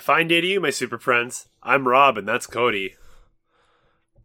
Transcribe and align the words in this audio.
A 0.00 0.02
fine 0.02 0.28
day 0.28 0.40
to 0.40 0.46
you, 0.46 0.60
my 0.62 0.70
super 0.70 0.96
friends. 0.96 1.50
I'm 1.62 1.86
Rob, 1.86 2.16
and 2.16 2.26
that's 2.26 2.46
Cody. 2.46 2.94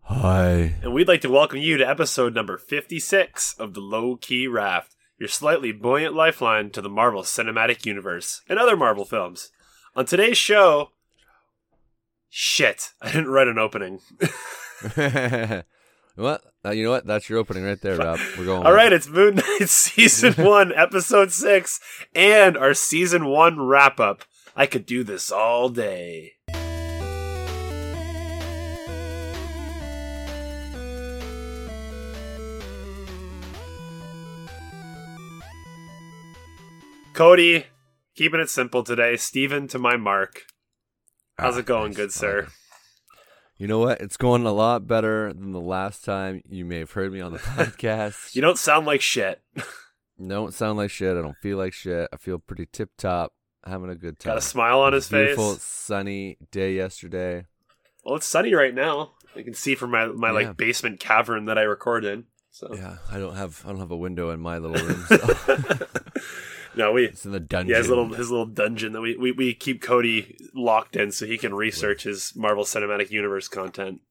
Hi. 0.03 0.75
And 0.81 0.93
we'd 0.93 1.09
like 1.09 1.19
to 1.19 1.29
welcome 1.29 1.59
you 1.59 1.75
to 1.75 1.85
episode 1.85 2.33
number 2.33 2.57
56 2.57 3.55
of 3.59 3.73
the 3.73 3.81
Low 3.81 4.15
Key 4.15 4.47
Raft, 4.47 4.95
your 5.19 5.27
slightly 5.27 5.73
buoyant 5.73 6.15
lifeline 6.15 6.69
to 6.69 6.81
the 6.81 6.87
Marvel 6.87 7.23
Cinematic 7.23 7.85
Universe 7.85 8.41
and 8.47 8.57
other 8.57 8.77
Marvel 8.77 9.03
films. 9.03 9.51
On 9.97 10.05
today's 10.05 10.37
show. 10.37 10.91
Shit, 12.29 12.93
I 13.01 13.07
didn't 13.07 13.27
write 13.27 13.49
an 13.49 13.59
opening. 13.59 13.99
what? 16.15 16.41
Uh, 16.63 16.69
you 16.69 16.85
know 16.85 16.91
what? 16.91 17.05
That's 17.05 17.27
your 17.27 17.39
opening 17.39 17.65
right 17.65 17.81
there, 17.81 17.97
Rob. 17.97 18.21
We're 18.37 18.45
going. 18.45 18.63
All 18.65 18.71
right, 18.71 18.93
it's 18.93 19.09
Moon 19.09 19.35
Knight 19.35 19.67
Season 19.67 20.35
1, 20.35 20.71
Episode 20.73 21.33
6, 21.33 21.81
and 22.15 22.55
our 22.55 22.73
Season 22.73 23.25
1 23.25 23.59
wrap 23.59 23.99
up. 23.99 24.23
I 24.55 24.65
could 24.67 24.85
do 24.85 25.03
this 25.03 25.31
all 25.31 25.69
day. 25.69 26.33
Cody, 37.13 37.65
keeping 38.15 38.39
it 38.39 38.49
simple 38.49 38.83
today. 38.83 39.15
Steven 39.15 39.67
to 39.69 39.79
my 39.79 39.95
mark. 39.95 40.43
How's 41.37 41.55
Ah, 41.55 41.59
it 41.59 41.65
going, 41.65 41.89
nice. 41.91 41.97
good 41.97 42.11
sir? 42.11 42.47
You 43.57 43.67
know 43.67 43.79
what? 43.79 44.01
It's 44.01 44.17
going 44.17 44.45
a 44.45 44.51
lot 44.51 44.85
better 44.85 45.31
than 45.31 45.51
the 45.53 45.61
last 45.61 46.03
time 46.03 46.41
you 46.49 46.65
may 46.65 46.79
have 46.79 46.91
heard 46.91 47.13
me 47.13 47.21
on 47.21 47.31
the 47.31 47.39
podcast. 47.39 48.35
You 48.35 48.41
don't 48.41 48.57
sound 48.57 48.85
like 48.85 49.01
shit. 49.01 49.41
don't 50.27 50.53
sound 50.53 50.77
like 50.77 50.91
shit. 50.91 51.15
I 51.15 51.21
don't 51.21 51.37
feel 51.41 51.57
like 51.57 51.71
shit. 51.73 52.09
I 52.11 52.17
feel 52.17 52.37
pretty 52.39 52.67
tip 52.71 52.89
top, 52.97 53.31
having 53.65 53.89
a 53.89 53.95
good 53.95 54.19
time. 54.19 54.31
Got 54.31 54.37
a 54.37 54.41
smile 54.41 54.79
on 54.81 54.93
his 54.93 55.07
face. 55.07 55.27
Beautiful 55.27 55.53
face. 55.53 55.63
sunny 55.63 56.37
day 56.51 56.73
yesterday. 56.75 57.45
Well, 58.03 58.15
it's 58.15 58.27
sunny 58.27 58.53
right 58.53 58.73
now. 58.73 59.11
I 59.35 59.41
can 59.41 59.53
see 59.53 59.75
from 59.75 59.91
my 59.91 60.07
my 60.07 60.27
Yeah. 60.29 60.33
like 60.47 60.57
basement 60.57 60.99
cavern 60.99 61.45
that 61.45 61.57
I 61.57 61.63
record 61.63 62.05
in. 62.05 62.25
So 62.51 62.73
Yeah, 62.73 62.97
I 63.11 63.17
don't 63.19 63.35
have 63.35 63.63
I 63.65 63.69
don't 63.69 63.79
have 63.79 63.91
a 63.91 63.97
window 63.97 64.29
in 64.29 64.39
my 64.39 64.57
little 64.59 64.85
room. 64.85 65.03
So 65.07 65.77
no, 66.75 66.91
we 66.93 67.05
it's 67.05 67.25
in 67.25 67.31
the 67.31 67.39
dungeon. 67.39 67.71
yeah 67.71 67.77
his 67.79 67.89
little 67.89 68.13
his 68.13 68.29
little 68.29 68.45
dungeon 68.45 68.93
that 68.93 69.01
we, 69.01 69.17
we 69.17 69.31
we 69.33 69.53
keep 69.53 69.81
Cody 69.81 70.37
locked 70.53 70.95
in 70.95 71.11
so 71.11 71.25
he 71.25 71.37
can 71.37 71.53
research 71.53 72.03
his 72.03 72.33
Marvel 72.35 72.63
Cinematic 72.63 73.11
Universe 73.11 73.47
content. 73.47 74.01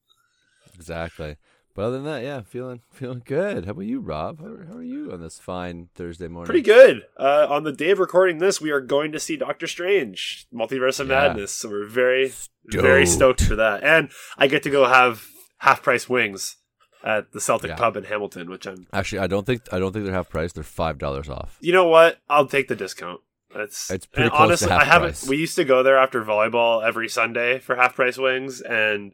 Exactly. 0.74 1.36
But 1.74 1.86
other 1.86 1.96
than 1.96 2.04
that, 2.04 2.22
yeah, 2.22 2.42
feeling 2.42 2.80
feeling 2.92 3.22
good. 3.24 3.64
How 3.64 3.72
about 3.72 3.82
you, 3.86 4.00
Rob? 4.00 4.40
How, 4.40 4.64
how 4.72 4.78
are 4.78 4.82
you 4.82 5.10
on 5.12 5.20
this 5.20 5.38
fine 5.38 5.88
Thursday 5.94 6.28
morning? 6.28 6.46
Pretty 6.46 6.62
good. 6.62 7.02
Uh, 7.18 7.46
on 7.50 7.64
the 7.64 7.72
day 7.72 7.90
of 7.90 7.98
recording 7.98 8.38
this, 8.38 8.60
we 8.60 8.70
are 8.70 8.80
going 8.80 9.12
to 9.12 9.20
see 9.20 9.36
Doctor 9.36 9.66
Strange, 9.66 10.46
Multiverse 10.54 11.00
of 11.00 11.08
Yeah. 11.08 11.28
Madness. 11.28 11.52
So 11.52 11.68
we're 11.68 11.86
very 11.88 12.32
very 12.66 13.06
stoked 13.06 13.42
for 13.42 13.56
that, 13.56 13.82
and 13.82 14.10
I 14.38 14.46
get 14.46 14.62
to 14.62 14.70
go 14.70 14.86
have 14.86 15.26
half 15.58 15.82
price 15.82 16.08
wings 16.08 16.56
at 17.02 17.32
the 17.32 17.40
Celtic 17.40 17.70
Yeah. 17.70 17.76
Pub 17.76 17.96
in 17.96 18.04
Hamilton, 18.04 18.48
which 18.50 18.66
I'm. 18.66 18.86
Actually, 18.92 19.18
I 19.18 19.26
don't 19.26 19.44
think 19.44 19.62
I 19.72 19.78
don't 19.78 19.92
think 19.92 20.04
they're 20.04 20.14
half 20.14 20.30
price. 20.30 20.52
They're 20.52 20.62
five 20.64 20.98
dollars 20.98 21.28
off. 21.28 21.58
You 21.60 21.72
know 21.72 21.88
what? 21.88 22.18
I'll 22.30 22.46
take 22.46 22.68
the 22.68 22.76
discount. 22.76 23.20
That's 23.54 23.90
It's 23.90 24.06
pretty 24.06 24.30
close 24.30 24.38
to 24.38 24.42
honestly, 24.44 24.68
half 24.70 24.80
I 24.80 24.84
haven't. 24.84 25.08
price. 25.10 25.28
We 25.28 25.36
used 25.36 25.54
to 25.56 25.64
go 25.64 25.82
there 25.82 25.98
after 25.98 26.24
volleyball 26.24 26.84
every 26.84 27.08
Sunday 27.08 27.58
for 27.58 27.76
half 27.76 27.94
price 27.96 28.16
wings, 28.18 28.60
and 28.60 29.12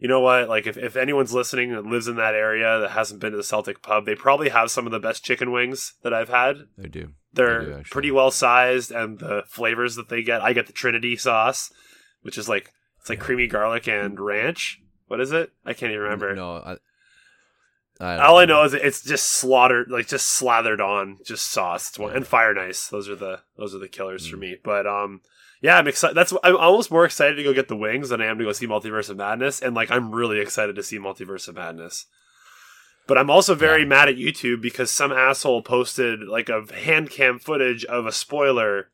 you 0.00 0.08
know 0.08 0.20
what? 0.20 0.48
Like, 0.48 0.66
if, 0.66 0.76
if 0.76 0.96
anyone's 0.96 1.32
listening 1.32 1.72
that 1.72 1.84
lives 1.86 2.08
in 2.08 2.16
that 2.16 2.34
area 2.34 2.80
that 2.80 2.90
hasn't 2.90 3.20
been 3.20 3.30
to 3.30 3.36
the 3.36 3.44
Celtic 3.44 3.82
Pub, 3.82 4.04
they 4.06 4.14
probably 4.16 4.48
have 4.48 4.70
some 4.72 4.86
of 4.86 4.92
the 4.92 4.98
best 4.98 5.22
chicken 5.24 5.52
wings 5.52 5.94
that 6.02 6.12
I've 6.12 6.30
had. 6.30 6.56
They 6.76 6.88
do. 6.88 7.10
They're 7.32 7.64
They 7.64 7.72
do, 7.76 7.82
pretty 7.90 8.10
well 8.10 8.30
sized, 8.32 8.90
and 8.90 9.18
the 9.20 9.44
flavors 9.46 9.94
that 9.94 10.08
they 10.08 10.22
get. 10.22 10.42
I 10.42 10.52
get 10.52 10.66
the 10.66 10.72
Trinity 10.72 11.16
sauce, 11.16 11.70
which 12.22 12.36
is 12.36 12.48
like 12.48 12.72
it's 12.98 13.08
like 13.08 13.20
creamy 13.20 13.46
garlic 13.46 13.86
and 13.86 14.18
ranch. 14.18 14.80
What 15.06 15.20
is 15.20 15.30
it? 15.32 15.52
I 15.64 15.72
can't 15.74 15.92
even 15.92 16.02
remember. 16.02 16.34
No, 16.34 16.56
I. 16.56 16.76
I 18.00 18.16
All 18.18 18.38
I 18.38 18.46
know 18.46 18.64
is 18.64 18.72
it's 18.72 19.02
just 19.02 19.26
slaughtered, 19.26 19.90
like 19.90 20.08
just 20.08 20.26
slathered 20.28 20.80
on, 20.80 21.18
just 21.26 21.50
sauce. 21.50 21.90
It's 21.90 21.98
one, 21.98 22.16
and 22.16 22.26
fire 22.26 22.54
nice. 22.54 22.88
Those 22.88 23.10
are 23.10 23.14
the 23.14 23.40
those 23.58 23.74
are 23.74 23.78
the 23.78 23.88
killers 23.88 24.26
Mm. 24.26 24.30
for 24.30 24.36
me. 24.38 24.56
But 24.64 24.86
um, 24.86 25.20
yeah, 25.60 25.76
I'm 25.78 25.88
excited. 25.88 26.16
That's 26.16 26.32
I'm 26.42 26.56
almost 26.56 26.90
more 26.90 27.04
excited 27.04 27.36
to 27.36 27.42
go 27.42 27.52
get 27.52 27.68
the 27.68 27.76
wings 27.76 28.08
than 28.08 28.20
I 28.20 28.26
am 28.26 28.38
to 28.38 28.44
go 28.44 28.52
see 28.52 28.66
Multiverse 28.66 29.10
of 29.10 29.16
Madness. 29.16 29.60
And 29.60 29.74
like, 29.74 29.90
I'm 29.90 30.14
really 30.14 30.40
excited 30.40 30.76
to 30.76 30.82
see 30.82 30.98
Multiverse 30.98 31.48
of 31.48 31.56
Madness. 31.56 32.06
But 33.06 33.18
I'm 33.18 33.30
also 33.30 33.54
very 33.54 33.80
Yeah. 33.80 33.88
mad 33.88 34.08
at 34.08 34.16
YouTube 34.16 34.60
because 34.62 34.90
some 34.90 35.10
asshole 35.12 35.62
posted 35.62 36.20
like 36.28 36.48
a 36.48 36.64
hand 36.72 37.10
cam 37.10 37.38
footage 37.38 37.84
of 37.84 38.06
a 38.06 38.12
spoiler 38.12 38.90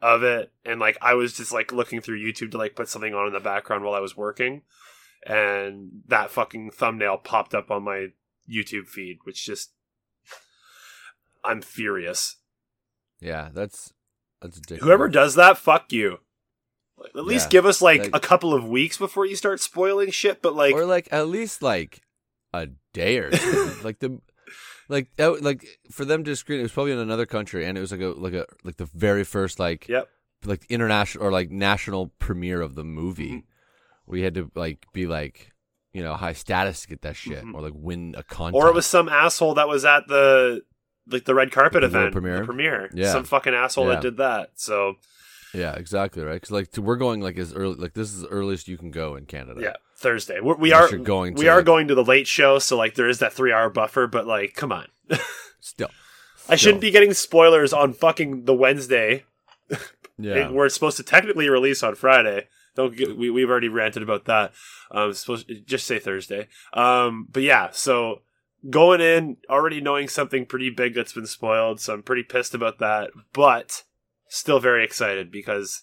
of 0.00 0.24
it, 0.24 0.50
and 0.64 0.80
like 0.80 0.98
I 1.00 1.14
was 1.14 1.32
just 1.36 1.52
like 1.52 1.70
looking 1.70 2.00
through 2.00 2.18
YouTube 2.20 2.50
to 2.52 2.58
like 2.58 2.74
put 2.74 2.88
something 2.88 3.14
on 3.14 3.28
in 3.28 3.32
the 3.32 3.38
background 3.40 3.84
while 3.84 3.94
I 3.94 4.00
was 4.00 4.16
working, 4.16 4.62
and 5.24 6.02
that 6.08 6.30
fucking 6.32 6.72
thumbnail 6.72 7.18
popped 7.18 7.54
up 7.54 7.70
on 7.70 7.84
my 7.84 8.08
YouTube 8.52 8.88
feed, 8.88 9.18
which 9.22 9.46
just 9.46 9.70
I'm 11.44 11.62
furious. 11.62 12.36
Yeah, 13.20 13.50
that's 13.52 13.92
that's 14.42 14.56
ridiculous. 14.56 14.84
Whoever 14.84 15.08
does 15.08 15.34
that, 15.36 15.56
fuck 15.58 15.92
you. 15.92 16.18
Like, 16.98 17.10
at 17.16 17.24
least 17.24 17.46
Yeah, 17.46 17.50
give 17.50 17.66
us 17.66 17.80
like, 17.82 18.00
like- 18.02 18.10
a 18.16 18.20
couple 18.20 18.52
of 18.54 18.64
weeks 18.66 18.98
before 18.98 19.24
you 19.26 19.34
start 19.36 19.60
spoiling 19.60 20.10
shit. 20.10 20.42
But 20.42 20.54
like, 20.54 20.74
or 20.74 20.84
like 20.84 21.08
at 21.10 21.28
least 21.28 21.62
like 21.62 22.00
a 22.52 22.68
day 22.92 23.18
or 23.18 23.30
two. 23.30 23.72
like 23.82 23.98
the 24.00 24.20
like 24.88 25.08
that, 25.16 25.42
like 25.42 25.64
for 25.90 26.04
them 26.04 26.22
to 26.24 26.36
screen 26.36 26.60
it 26.60 26.64
was 26.64 26.72
probably 26.72 26.92
in 26.92 26.98
another 26.98 27.24
country 27.26 27.64
and 27.64 27.78
it 27.78 27.80
was 27.80 27.92
like 27.92 28.00
a 28.02 28.08
like 28.08 28.34
a 28.34 28.46
like 28.62 28.76
the 28.76 28.84
very 28.86 29.24
first 29.24 29.58
like 29.58 29.88
yep, 29.88 30.08
like 30.44 30.64
international 30.68 31.24
or 31.24 31.32
like 31.32 31.50
national 31.50 32.08
premiere 32.18 32.60
of 32.60 32.74
the 32.74 32.84
movie. 32.84 33.30
Mhm. 33.30 33.42
We 34.06 34.22
had 34.22 34.34
to 34.34 34.50
like 34.54 34.84
be 34.92 35.06
like 35.06 35.52
you 35.94 36.02
know 36.02 36.14
high 36.14 36.34
status 36.34 36.82
to 36.82 36.88
get 36.88 37.02
that 37.02 37.16
shit 37.16 37.42
Mhm. 37.44 37.54
or 37.54 37.62
like 37.62 37.72
win 37.74 38.14
a 38.18 38.22
contest. 38.22 38.54
or 38.62 38.68
it 38.68 38.74
was 38.74 38.86
some 38.86 39.08
asshole 39.08 39.54
that 39.54 39.68
was 39.68 39.84
at 39.84 40.06
the 40.08 40.62
like 41.08 41.24
the 41.24 41.34
red 41.34 41.50
carpet 41.52 41.80
The 41.82 41.86
event, 41.88 42.12
premiere? 42.12 42.38
the 42.40 42.44
premiere. 42.44 42.90
Yeah. 42.94 43.12
some 43.12 43.24
fucking 43.24 43.54
asshole 43.54 43.86
Yeah. 43.88 43.94
that 43.94 44.02
did 44.02 44.16
that. 44.18 44.50
So 44.54 44.94
yeah 45.54 45.74
exactly 45.74 46.22
right 46.22 46.34
because 46.36 46.50
like 46.50 46.70
to, 46.72 46.80
we're 46.80 46.96
going 46.96 47.20
like 47.20 47.36
as 47.36 47.52
early 47.54 47.74
like 47.74 47.92
this 47.92 48.08
is 48.14 48.22
the 48.22 48.28
earliest 48.28 48.68
you 48.68 48.78
can 48.78 48.90
go 48.90 49.16
in 49.16 49.26
Canada. 49.26 49.60
yeah, 49.60 49.74
Thursday 49.96 50.40
we're, 50.40 50.56
we 50.56 50.72
are 50.72 50.88
going 50.96 51.34
we 51.34 51.42
to, 51.44 51.48
are 51.50 51.56
like- 51.56 51.66
going 51.66 51.88
to 51.88 51.94
the 51.94 52.04
late 52.04 52.26
show. 52.26 52.58
So 52.58 52.76
like 52.76 52.94
there 52.94 53.08
is 53.08 53.18
that 53.18 53.32
three 53.34 53.52
hour 53.52 53.68
buffer. 53.68 54.06
But 54.06 54.26
like, 54.26 54.54
come 54.54 54.72
on, 54.72 54.86
still. 55.60 55.90
I 56.48 56.56
shouldn't 56.56 56.80
be 56.80 56.90
getting 56.90 57.12
spoilers 57.14 57.72
on 57.72 57.92
fucking 57.92 58.44
the 58.46 58.54
Wednesday 58.54 59.24
Yeah. 60.18 60.50
We're 60.50 60.68
supposed 60.68 60.98
to 60.98 61.02
technically 61.02 61.48
release 61.48 61.82
on 61.82 61.94
Friday. 61.96 62.46
Don't 62.76 62.96
get, 62.96 63.16
we 63.16 63.28
we've 63.30 63.48
already 63.50 63.68
ranted 63.68 64.02
about 64.02 64.26
that. 64.26 64.52
Um, 64.90 65.12
supposed 65.14 65.50
just 65.66 65.86
say 65.86 65.98
Thursday. 65.98 66.48
Um, 66.72 67.26
but 67.30 67.42
yeah, 67.42 67.68
so 67.72 68.22
going 68.68 69.00
in 69.00 69.36
already 69.48 69.80
knowing 69.80 70.08
something 70.08 70.46
pretty 70.46 70.70
big 70.70 70.94
that's 70.94 71.12
been 71.12 71.26
spoiled, 71.26 71.80
so 71.80 71.94
I'm 71.94 72.02
pretty 72.02 72.22
pissed 72.22 72.54
about 72.54 72.78
that. 72.78 73.10
But 73.32 73.84
still 74.28 74.60
very 74.60 74.84
excited 74.84 75.30
because 75.30 75.82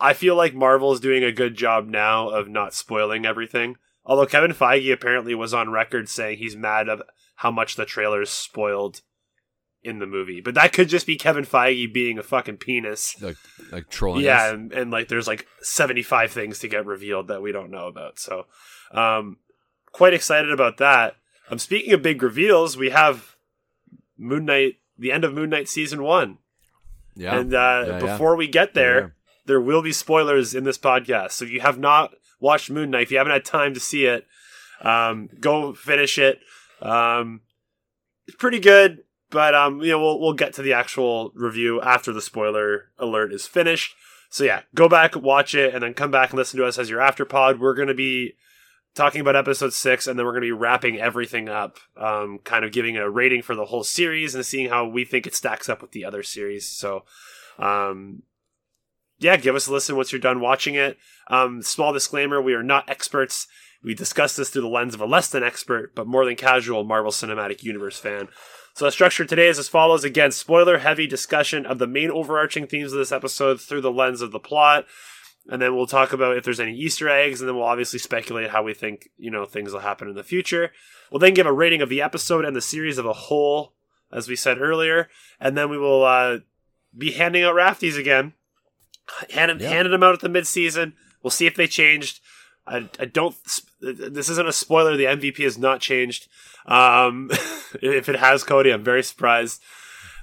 I 0.00 0.12
feel 0.12 0.36
like 0.36 0.54
Marvel 0.54 0.92
is 0.92 1.00
doing 1.00 1.24
a 1.24 1.32
good 1.32 1.54
job 1.54 1.86
now 1.86 2.28
of 2.28 2.48
not 2.48 2.74
spoiling 2.74 3.26
everything. 3.26 3.76
Although 4.04 4.26
Kevin 4.26 4.52
Feige 4.52 4.92
apparently 4.92 5.34
was 5.34 5.54
on 5.54 5.70
record 5.70 6.08
saying 6.08 6.38
he's 6.38 6.56
mad 6.56 6.88
of 6.88 7.02
how 7.36 7.50
much 7.50 7.76
the 7.76 7.86
trailers 7.86 8.30
spoiled 8.30 9.00
in 9.82 9.98
the 9.98 10.06
movie, 10.06 10.40
but 10.40 10.54
that 10.54 10.72
could 10.72 10.88
just 10.88 11.06
be 11.06 11.16
Kevin 11.16 11.44
Feige 11.44 11.92
being 11.92 12.18
a 12.18 12.22
fucking 12.22 12.56
penis. 12.56 13.20
like 13.20 13.36
like 13.70 13.90
trolling. 13.90 14.24
Yeah, 14.24 14.52
and, 14.52 14.72
and 14.72 14.90
like 14.90 15.08
there's 15.08 15.26
like 15.26 15.46
75 15.60 16.30
things 16.30 16.58
to 16.60 16.68
get 16.68 16.86
revealed 16.86 17.28
that 17.28 17.42
we 17.42 17.52
don't 17.52 17.70
know 17.70 17.86
about. 17.86 18.18
So, 18.18 18.46
um, 18.92 19.38
quite 19.92 20.14
excited 20.14 20.50
about 20.50 20.78
that. 20.78 21.16
Um, 21.50 21.58
speaking 21.58 21.92
of 21.92 22.02
big 22.02 22.22
reveals, 22.22 22.76
we 22.76 22.90
have 22.90 23.36
Moon 24.16 24.44
Knight, 24.46 24.74
the 24.98 25.12
end 25.12 25.24
of 25.24 25.34
Moon 25.34 25.50
Knight 25.50 25.68
season 25.68 26.02
one, 26.02 26.38
yeah. 27.14 27.38
and 27.38 27.52
uh, 27.54 27.84
Yeah, 27.86 27.86
yeah. 27.86 27.98
before 27.98 28.36
we 28.36 28.46
get 28.48 28.74
there, 28.74 29.00
Yeah. 29.00 29.06
there 29.46 29.60
will 29.60 29.82
be 29.82 29.92
spoilers 29.92 30.54
in 30.54 30.64
this 30.64 30.78
podcast. 30.78 31.32
So 31.32 31.44
if 31.44 31.50
you 31.50 31.60
have 31.60 31.78
not 31.78 32.14
watched 32.40 32.70
Moon 32.70 32.90
Knight, 32.90 33.02
if 33.02 33.10
you 33.10 33.18
haven't 33.18 33.32
had 33.32 33.44
time 33.44 33.74
to 33.74 33.80
see 33.80 34.06
it, 34.06 34.26
um, 34.80 35.28
go 35.40 35.74
finish 35.74 36.18
it. 36.18 36.40
Um, 36.80 37.42
it's 38.26 38.36
pretty 38.36 38.58
good, 38.58 39.04
but 39.30 39.54
um, 39.54 39.80
you 39.82 39.90
know 39.90 40.00
we'll 40.00 40.20
we'll 40.20 40.32
get 40.32 40.54
to 40.54 40.62
the 40.62 40.72
actual 40.72 41.30
review 41.34 41.80
after 41.82 42.12
the 42.12 42.22
spoiler 42.22 42.90
alert 42.98 43.32
is 43.32 43.46
finished. 43.46 43.94
So 44.30 44.44
yeah, 44.44 44.62
go 44.74 44.88
back, 44.88 45.14
watch 45.14 45.54
it, 45.54 45.74
and 45.74 45.82
then 45.82 45.94
come 45.94 46.10
back 46.10 46.30
and 46.30 46.38
listen 46.38 46.58
to 46.58 46.66
us 46.66 46.78
as 46.78 46.90
your 46.90 47.00
after 47.00 47.24
pod. 47.24 47.60
We're 47.60 47.74
going 47.74 47.88
to 47.88 47.94
be 47.94 48.34
talking 48.94 49.20
about 49.20 49.36
episode 49.36 49.72
six, 49.72 50.06
and 50.06 50.18
then 50.18 50.24
we're 50.24 50.32
going 50.32 50.42
to 50.42 50.46
be 50.46 50.52
wrapping 50.52 50.98
everything 50.98 51.48
up, 51.48 51.78
um, 51.96 52.38
kind 52.44 52.64
of 52.64 52.72
giving 52.72 52.96
a 52.96 53.10
rating 53.10 53.42
for 53.42 53.54
the 53.54 53.66
whole 53.66 53.84
series 53.84 54.34
and 54.34 54.46
seeing 54.46 54.70
how 54.70 54.86
we 54.86 55.04
think 55.04 55.26
it 55.26 55.34
stacks 55.34 55.68
up 55.68 55.82
with 55.82 55.92
the 55.92 56.04
other 56.04 56.22
series. 56.22 56.68
So, 56.68 57.04
um, 57.58 58.22
yeah, 59.18 59.36
give 59.36 59.54
us 59.54 59.66
a 59.66 59.72
listen 59.72 59.96
once 59.96 60.12
you're 60.12 60.20
done 60.20 60.40
watching 60.40 60.74
it. 60.74 60.98
Um, 61.28 61.62
small 61.62 61.92
disclaimer: 61.92 62.40
we 62.40 62.54
are 62.54 62.62
not 62.62 62.88
experts. 62.88 63.46
We 63.82 63.94
discuss 63.94 64.34
this 64.36 64.48
through 64.48 64.62
the 64.62 64.68
lens 64.68 64.94
of 64.94 65.00
a 65.00 65.06
less 65.06 65.28
than 65.28 65.42
expert, 65.42 65.94
but 65.94 66.06
more 66.06 66.24
than 66.24 66.36
casual 66.36 66.84
Marvel 66.84 67.12
Cinematic 67.12 67.62
Universe 67.62 67.98
fan. 67.98 68.28
So 68.74 68.86
the 68.86 68.92
structure 68.92 69.24
today 69.24 69.48
is 69.48 69.58
as 69.58 69.68
follows. 69.68 70.04
Again, 70.04 70.32
spoiler 70.32 70.78
heavy 70.78 71.06
discussion 71.06 71.64
of 71.64 71.78
the 71.78 71.86
main 71.86 72.10
overarching 72.10 72.66
themes 72.66 72.92
of 72.92 72.98
this 72.98 73.12
episode 73.12 73.60
through 73.60 73.82
the 73.82 73.92
lens 73.92 74.20
of 74.20 74.32
the 74.32 74.40
plot. 74.40 74.86
And 75.48 75.60
then 75.60 75.74
we'll 75.76 75.86
talk 75.86 76.12
about 76.12 76.36
if 76.36 76.44
there's 76.44 76.60
any 76.60 76.74
Easter 76.76 77.08
eggs, 77.08 77.40
and 77.40 77.48
then 77.48 77.56
we'll 77.56 77.64
obviously 77.66 77.98
speculate 77.98 78.50
how 78.50 78.62
we 78.62 78.74
think 78.74 79.08
you 79.18 79.30
know 79.30 79.44
things 79.44 79.72
will 79.72 79.80
happen 79.80 80.08
in 80.08 80.14
the 80.14 80.22
future. 80.24 80.72
We'll 81.10 81.20
then 81.20 81.34
give 81.34 81.46
a 81.46 81.52
rating 81.52 81.82
of 81.82 81.88
the 81.88 82.02
episode 82.02 82.44
and 82.44 82.56
the 82.56 82.60
series 82.60 82.98
of 82.98 83.06
a 83.06 83.12
whole, 83.12 83.74
as 84.12 84.28
we 84.28 84.36
said 84.36 84.58
earlier, 84.60 85.08
and 85.40 85.56
then 85.56 85.68
we 85.70 85.78
will 85.78 86.04
uh, 86.04 86.38
be 86.96 87.12
handing 87.12 87.44
out 87.44 87.54
rafties 87.54 87.98
again, 87.98 88.32
handing 89.30 89.60
Yeah. 89.60 89.82
them 89.84 90.02
out 90.02 90.14
at 90.14 90.20
the 90.20 90.28
mid 90.28 90.46
season. 90.46 90.94
We'll 91.22 91.30
see 91.30 91.46
if 91.46 91.54
they 91.56 91.66
changed. 91.66 92.20
I, 92.66 92.88
I 92.98 93.04
don't. 93.04 93.36
This 93.80 94.28
isn't 94.30 94.48
a 94.48 94.52
spoiler. 94.52 94.96
The 94.96 95.04
MVP 95.04 95.42
has 95.44 95.58
not 95.58 95.80
changed. 95.80 96.28
Um, 96.66 97.28
if 97.82 98.08
it 98.08 98.16
has, 98.16 98.42
Cody, 98.42 98.70
I'm 98.70 98.82
very 98.84 99.02
surprised. 99.02 99.60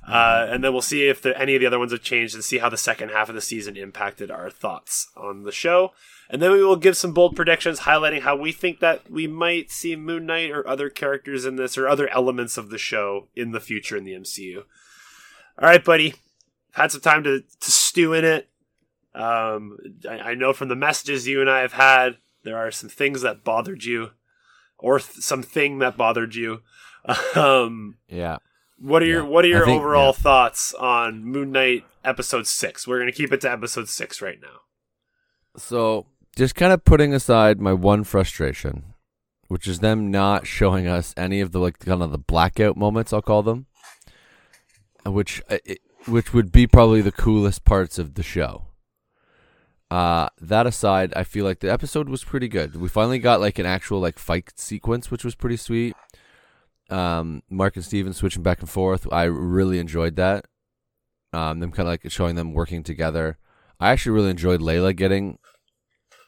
Uh, 0.08 0.48
and 0.50 0.64
then 0.64 0.74
we'll 0.74 0.82
see 0.82 1.08
if 1.08 1.26
any 1.26 1.56
of 1.56 1.62
the 1.62 1.68
other 1.68 1.78
ones 1.78 1.92
have 1.92 2.02
changed 2.02 2.34
and 2.34 2.44
see 2.44 2.58
how 2.58 2.70
the 2.70 2.78
second 2.78 3.10
half 3.10 3.30
of 3.30 3.36
the 3.36 3.42
season 3.42 3.78
impacted 3.78 4.32
our 4.32 4.50
thoughts 4.50 5.08
on 5.16 5.44
the 5.44 5.52
show. 5.52 5.92
And 6.30 6.42
then 6.42 6.52
we 6.52 6.64
will 6.64 6.78
give 6.78 6.98
some 6.98 7.14
bold 7.14 7.36
predictions 7.36 7.82
highlighting 7.82 8.22
how 8.22 8.36
we 8.36 8.52
think 8.52 8.80
that 8.80 9.12
we 9.12 9.28
might 9.28 9.70
see 9.70 9.96
Moon 9.96 10.26
Knight 10.26 10.50
or 10.50 10.68
other 10.68 10.90
characters 10.90 11.46
in 11.46 11.56
this 11.56 11.78
or 11.78 11.88
other 11.88 12.08
elements 12.10 12.58
of 12.58 12.70
the 12.70 12.78
show 12.78 13.28
in 13.36 13.52
the 13.52 13.60
future 13.60 13.98
in 13.98 14.06
the 14.06 14.14
MCU. 14.14 14.58
All 15.60 15.68
right, 15.68 15.84
buddy. 15.84 16.16
Had 16.72 16.92
some 16.92 17.02
time 17.02 17.24
to, 17.26 17.42
to 17.42 17.72
stew 17.72 18.14
in 18.14 18.24
it. 18.24 18.50
Um, 19.14 19.78
I, 20.10 20.20
I 20.20 20.34
know 20.36 20.54
from 20.54 20.70
the 20.70 20.76
messages 20.76 21.28
you 21.28 21.42
and 21.42 21.50
I 21.50 21.60
have 21.60 21.74
had, 21.74 22.18
there 22.44 22.58
are 22.58 22.72
some 22.72 22.90
things 22.90 23.22
that 23.22 23.44
bothered 23.44 23.84
you 23.84 24.12
or 24.78 25.00
th- 25.00 25.18
something 25.18 25.80
that 25.80 25.98
bothered 25.98 26.34
you. 26.36 26.62
Um, 27.36 27.98
Yeah. 28.08 28.38
What 28.82 29.02
are 29.02 29.06
your 29.06 29.24
Yeah. 29.24 29.30
What 29.30 29.46
are 29.46 29.50
your 29.50 29.66
think- 29.66 29.82
overall 29.82 30.08
yeah. 30.08 30.24
thoughts 30.24 30.74
on 30.74 31.24
Moon 31.24 31.52
Knight 31.52 31.86
episode 32.04 32.48
six? 32.48 32.88
We're 32.88 33.00
gonna 33.00 33.12
keep 33.12 33.32
it 33.32 33.42
to 33.42 33.52
episode 33.52 33.90
six 33.90 34.22
right 34.22 34.40
now. 34.42 34.62
So 35.58 36.06
just 36.36 36.56
kind 36.56 36.72
of 36.74 36.86
putting 36.86 37.14
aside 37.14 37.60
my 37.60 37.74
one 37.74 38.04
frustration, 38.04 38.94
which 39.48 39.68
is 39.68 39.80
them 39.80 40.10
not 40.12 40.48
showing 40.48 40.88
us 40.88 41.14
any 41.18 41.42
of 41.42 41.52
the 41.52 41.60
like 41.60 41.80
kind 41.80 42.02
of 42.02 42.12
the 42.12 42.18
blackout 42.18 42.78
moments, 42.78 43.12
I'll 43.14 43.22
call 43.22 43.44
them, 43.44 43.66
uh, 45.06 45.12
which 45.12 45.42
uh, 45.50 45.58
it, 45.66 45.80
which 46.06 46.34
would 46.34 46.52
be 46.52 46.66
probably 46.68 47.02
the 47.02 47.12
coolest 47.12 47.64
parts 47.66 48.00
of 48.00 48.16
the 48.16 48.24
show. 48.24 48.66
Uh, 49.92 50.30
that 50.40 50.66
aside, 50.66 51.12
I 51.18 51.26
feel 51.26 51.44
like 51.44 51.60
the 51.60 51.70
episode 51.72 52.08
was 52.08 52.24
pretty 52.24 52.48
good. 52.48 52.78
We 52.78 52.88
finally 52.88 53.20
got 53.20 53.42
like 53.42 53.60
an 53.60 53.66
actual 53.66 54.00
like 54.00 54.18
fight 54.18 54.54
sequence, 54.58 55.12
which 55.12 55.26
was 55.26 55.36
pretty 55.36 55.58
sweet. 55.58 55.96
Um, 56.92 57.44
Mark 57.50 57.76
and 57.76 57.86
Steven 57.86 58.14
switching 58.14 58.44
back 58.44 58.60
and 58.60 58.70
forth. 58.70 59.08
I 59.12 59.24
really 59.24 59.80
enjoyed 59.80 60.16
that. 60.18 60.46
Um, 61.34 61.60
them 61.60 61.72
kind 61.72 61.88
of 61.88 61.94
like 61.94 62.12
showing 62.12 62.36
them 62.36 62.54
working 62.54 62.84
together. 62.84 63.38
I 63.80 63.92
actually 63.92 64.12
really 64.14 64.30
enjoyed 64.32 64.60
Layla 64.62 64.96
getting 64.96 65.40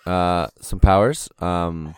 uh 0.05 0.47
some 0.59 0.79
powers. 0.79 1.29
Um 1.39 1.95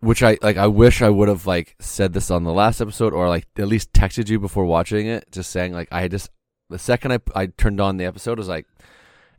which 0.00 0.22
I 0.22 0.38
like 0.42 0.56
I 0.56 0.66
wish 0.66 1.02
I 1.02 1.10
would 1.10 1.28
have 1.28 1.46
like 1.46 1.76
said 1.78 2.14
this 2.14 2.30
on 2.30 2.44
the 2.44 2.52
last 2.52 2.80
episode 2.80 3.12
or 3.12 3.28
like 3.28 3.46
at 3.58 3.68
least 3.68 3.92
texted 3.92 4.28
you 4.28 4.40
before 4.40 4.64
watching 4.64 5.06
it, 5.06 5.30
just 5.30 5.50
saying 5.50 5.72
like 5.72 5.88
I 5.92 6.08
just 6.08 6.30
the 6.70 6.78
second 6.78 7.12
I 7.12 7.18
I 7.34 7.46
turned 7.46 7.80
on 7.80 7.98
the 7.98 8.06
episode 8.06 8.38
I 8.38 8.40
was 8.40 8.48
like 8.48 8.66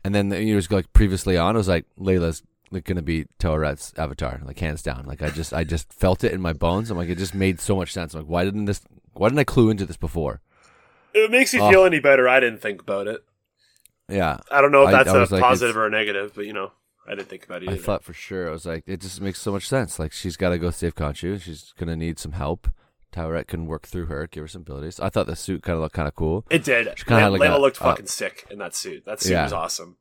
and 0.03 0.13
then 0.13 0.31
you 0.31 0.45
know, 0.45 0.53
it 0.53 0.55
was 0.55 0.71
like 0.71 0.93
previously 0.93 1.37
on, 1.37 1.55
it 1.55 1.57
was 1.57 1.67
like 1.67 1.85
Layla's 1.99 2.43
gonna 2.79 3.01
be 3.01 3.25
Taweret's 3.39 3.93
avatar, 3.97 4.39
like 4.45 4.59
hands 4.59 4.81
down. 4.81 5.03
Like 5.05 5.21
I 5.21 5.29
just 5.29 5.53
I 5.53 5.63
just 5.65 5.91
felt 5.93 6.23
it 6.23 6.31
in 6.31 6.39
my 6.41 6.53
bones. 6.53 6.89
I'm 6.89 6.97
like 6.97 7.09
it 7.09 7.17
just 7.17 7.35
made 7.35 7.59
so 7.59 7.75
much 7.75 7.91
sense. 7.91 8.13
I'm 8.13 8.21
like 8.21 8.29
why 8.29 8.45
didn't 8.45 8.65
this 8.65 8.81
why 9.13 9.27
didn't 9.27 9.39
I 9.39 9.43
clue 9.43 9.69
into 9.69 9.85
this 9.85 9.97
before? 9.97 10.39
If 11.13 11.25
it 11.25 11.31
makes 11.31 11.53
you 11.53 11.61
Oh. 11.61 11.69
feel 11.69 11.83
any 11.83 11.99
better, 11.99 12.29
I 12.29 12.39
didn't 12.39 12.61
think 12.61 12.81
about 12.81 13.07
it. 13.07 13.21
Yeah. 14.07 14.37
I 14.49 14.61
don't 14.61 14.71
know 14.71 14.83
if 14.85 14.91
that's 14.91 15.09
I 15.09 15.17
a 15.17 15.19
was 15.19 15.31
like, 15.31 15.41
positive 15.41 15.75
or 15.75 15.85
a 15.85 15.89
negative, 15.89 16.31
but 16.33 16.45
you 16.45 16.53
know, 16.53 16.71
I 17.07 17.15
didn't 17.15 17.27
think 17.29 17.43
about 17.45 17.63
it. 17.63 17.69
I 17.69 17.77
thought 17.77 18.03
for 18.03 18.13
sure. 18.13 18.47
I 18.47 18.51
was 18.51 18.65
like, 18.65 18.83
it 18.87 19.01
just 19.01 19.19
makes 19.21 19.39
so 19.41 19.51
much 19.51 19.67
sense. 19.67 19.99
Like 19.99 20.11
she's 20.13 20.37
got 20.37 20.49
to 20.49 20.57
go 20.57 20.69
save 20.71 20.95
Khonshu. 20.95 21.41
She's 21.41 21.73
gonna 21.77 21.95
need 21.97 22.19
some 22.19 22.31
help. 22.33 22.69
Taweret 23.13 23.47
can 23.47 23.65
work 23.65 23.85
through 23.87 24.05
her, 24.05 24.25
give 24.27 24.43
her 24.43 24.47
some 24.47 24.61
abilities. 24.61 24.97
I 25.01 25.09
thought 25.09 25.27
the 25.27 25.35
suit 25.35 25.63
kind 25.63 25.75
of 25.75 25.81
looked 25.81 25.95
kind 25.95 26.07
of 26.07 26.15
cool. 26.15 26.45
it 26.49 26.63
did. 26.63 26.87
She 26.97 27.03
kinda 27.03 27.19
had 27.21 27.31
Layla, 27.33 27.39
like 27.39 27.49
a- 27.49 27.57
looked 27.57 27.81
uh, 27.81 27.85
fucking 27.85 28.05
sick 28.07 28.47
in 28.49 28.57
that 28.59 28.73
suit. 28.73 29.03
That 29.05 29.19
suit 29.21 29.33
Yeah. 29.33 29.43
was 29.43 29.51
awesome. 29.53 29.97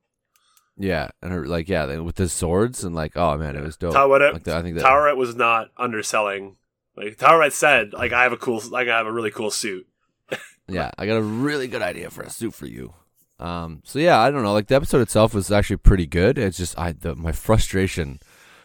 Yeah, 0.76 1.08
and 1.22 1.32
her 1.32 1.46
like 1.46 1.68
yeah, 1.68 1.98
with 1.98 2.16
the 2.16 2.28
swords 2.28 2.84
and 2.84 2.94
like 2.94 3.16
oh 3.16 3.36
man, 3.36 3.56
it 3.56 3.62
was 3.62 3.76
dope. 3.76 3.94
Taweret, 3.94 4.32
Like, 4.32 4.48
I 4.48 4.62
think 4.62 4.76
that 4.76 4.84
Taweret 4.84 5.16
was 5.16 5.36
not 5.36 5.70
underselling. 5.76 6.56
Like 6.96 7.16
Taweret 7.16 7.52
said, 7.52 7.92
like 7.92 8.12
I 8.12 8.22
have 8.22 8.32
a 8.32 8.36
cool, 8.36 8.62
like 8.70 8.88
I 8.88 8.96
have 8.96 9.06
a 9.06 9.12
really 9.12 9.30
cool 9.30 9.50
suit. 9.50 9.86
yeah, 10.68 10.90
I 10.98 11.06
got 11.06 11.16
a 11.16 11.22
really 11.22 11.68
good 11.68 11.82
idea 11.82 12.10
for 12.10 12.22
a 12.22 12.30
suit 12.30 12.54
for 12.54 12.66
you. 12.66 12.94
Um, 13.38 13.80
so 13.84 13.98
yeah, 13.98 14.20
I 14.20 14.30
don't 14.30 14.42
know. 14.42 14.52
Like 14.52 14.66
the 14.68 14.74
episode 14.74 15.00
itself 15.00 15.34
was 15.34 15.50
actually 15.50 15.78
pretty 15.78 16.06
good. 16.06 16.38
It's 16.38 16.58
just 16.58 16.78
I 16.78 16.92
the, 16.92 17.14
my 17.14 17.32
frustration 17.32 18.20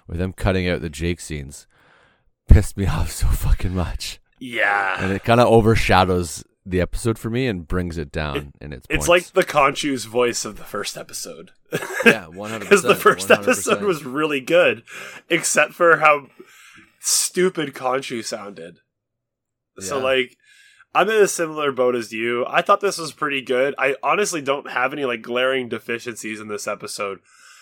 with 0.08 0.18
them 0.18 0.34
cutting 0.34 0.68
out 0.68 0.82
the 0.82 0.90
Jake 0.90 1.20
scenes 1.20 1.68
pissed 2.48 2.78
me 2.78 2.86
off 2.88 3.12
so 3.12 3.28
fucking 3.28 3.74
much, 3.74 4.20
Yeah, 4.40 5.02
and 5.02 5.12
it 5.12 5.24
kind 5.24 5.40
of 5.40 5.48
overshadows 5.48 6.44
the 6.66 6.82
episode 6.82 7.20
for 7.20 7.30
me 7.30 7.48
and 7.48 7.68
brings 7.68 7.98
it 7.98 8.12
down 8.12 8.52
in 8.60 8.74
its. 8.74 8.88
it's 8.90 9.08
points. 9.08 9.36
like 9.36 9.46
the 9.46 9.52
Khonshu's 9.52 10.06
voice 10.06 10.46
of 10.46 10.58
the 10.58 10.64
first 10.64 10.98
episode. 10.98 11.52
yeah, 12.06 12.28
one 12.28 12.50
hundred 12.50 12.66
because 12.66 12.84
the 12.84 12.96
first 12.96 13.30
episode 13.30 13.82
was 13.82 14.04
really 14.04 14.42
good, 14.42 14.84
except 15.30 15.74
for 15.74 15.98
how 15.98 16.28
stupid 17.00 17.74
Khonshu 17.74 18.24
sounded. 18.26 18.80
So 19.80 20.00
like, 20.00 20.38
I'm 20.94 21.10
in 21.10 21.22
a 21.22 21.28
similar 21.28 21.72
boat 21.72 21.96
as 21.96 22.14
you. 22.14 22.46
I 22.48 22.62
thought 22.62 22.80
this 22.80 22.98
was 22.98 23.12
pretty 23.12 23.42
good. 23.42 23.76
I 23.78 23.96
honestly 24.02 24.42
don't 24.42 24.72
have 24.72 24.94
any 24.94 25.06
like 25.06 25.22
glaring 25.22 25.70
deficiencies 25.70 26.40
in 26.40 26.48
this 26.48 26.68
episode. 26.68 27.20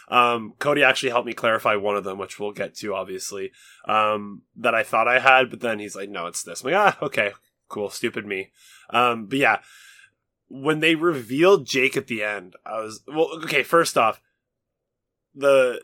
Um, 0.10 0.54
Cody 0.60 0.84
actually 0.84 1.10
helped 1.10 1.26
me 1.26 1.34
clarify 1.34 1.76
one 1.76 1.96
of 1.96 2.04
them, 2.04 2.20
which 2.20 2.40
we'll 2.40 2.52
get 2.52 2.76
to 2.76 2.94
obviously. 2.94 3.52
Um, 3.88 4.44
that 4.58 4.76
I 4.76 4.84
thought 4.84 5.08
I 5.08 5.20
had, 5.20 5.50
but 5.50 5.62
then 5.62 5.80
he's 5.80 5.96
like, 5.96 6.10
"No, 6.10 6.28
it's 6.28 6.44
this." 6.44 6.62
I'm 6.64 6.72
like, 6.72 6.80
ah, 6.80 7.06
okay, 7.06 7.32
cool, 7.74 7.90
stupid 7.90 8.26
me. 8.26 8.52
Um, 8.90 9.26
but 9.26 9.40
yeah, 9.40 9.60
when 10.48 10.80
they 10.80 10.96
revealed 10.96 11.66
Jake 11.66 11.98
at 11.98 12.08
the 12.08 12.24
end, 12.24 12.56
I 12.66 12.80
was 12.80 13.02
well. 13.08 13.30
Okay, 13.44 13.64
first 13.64 13.98
off, 13.98 14.22
the 15.34 15.82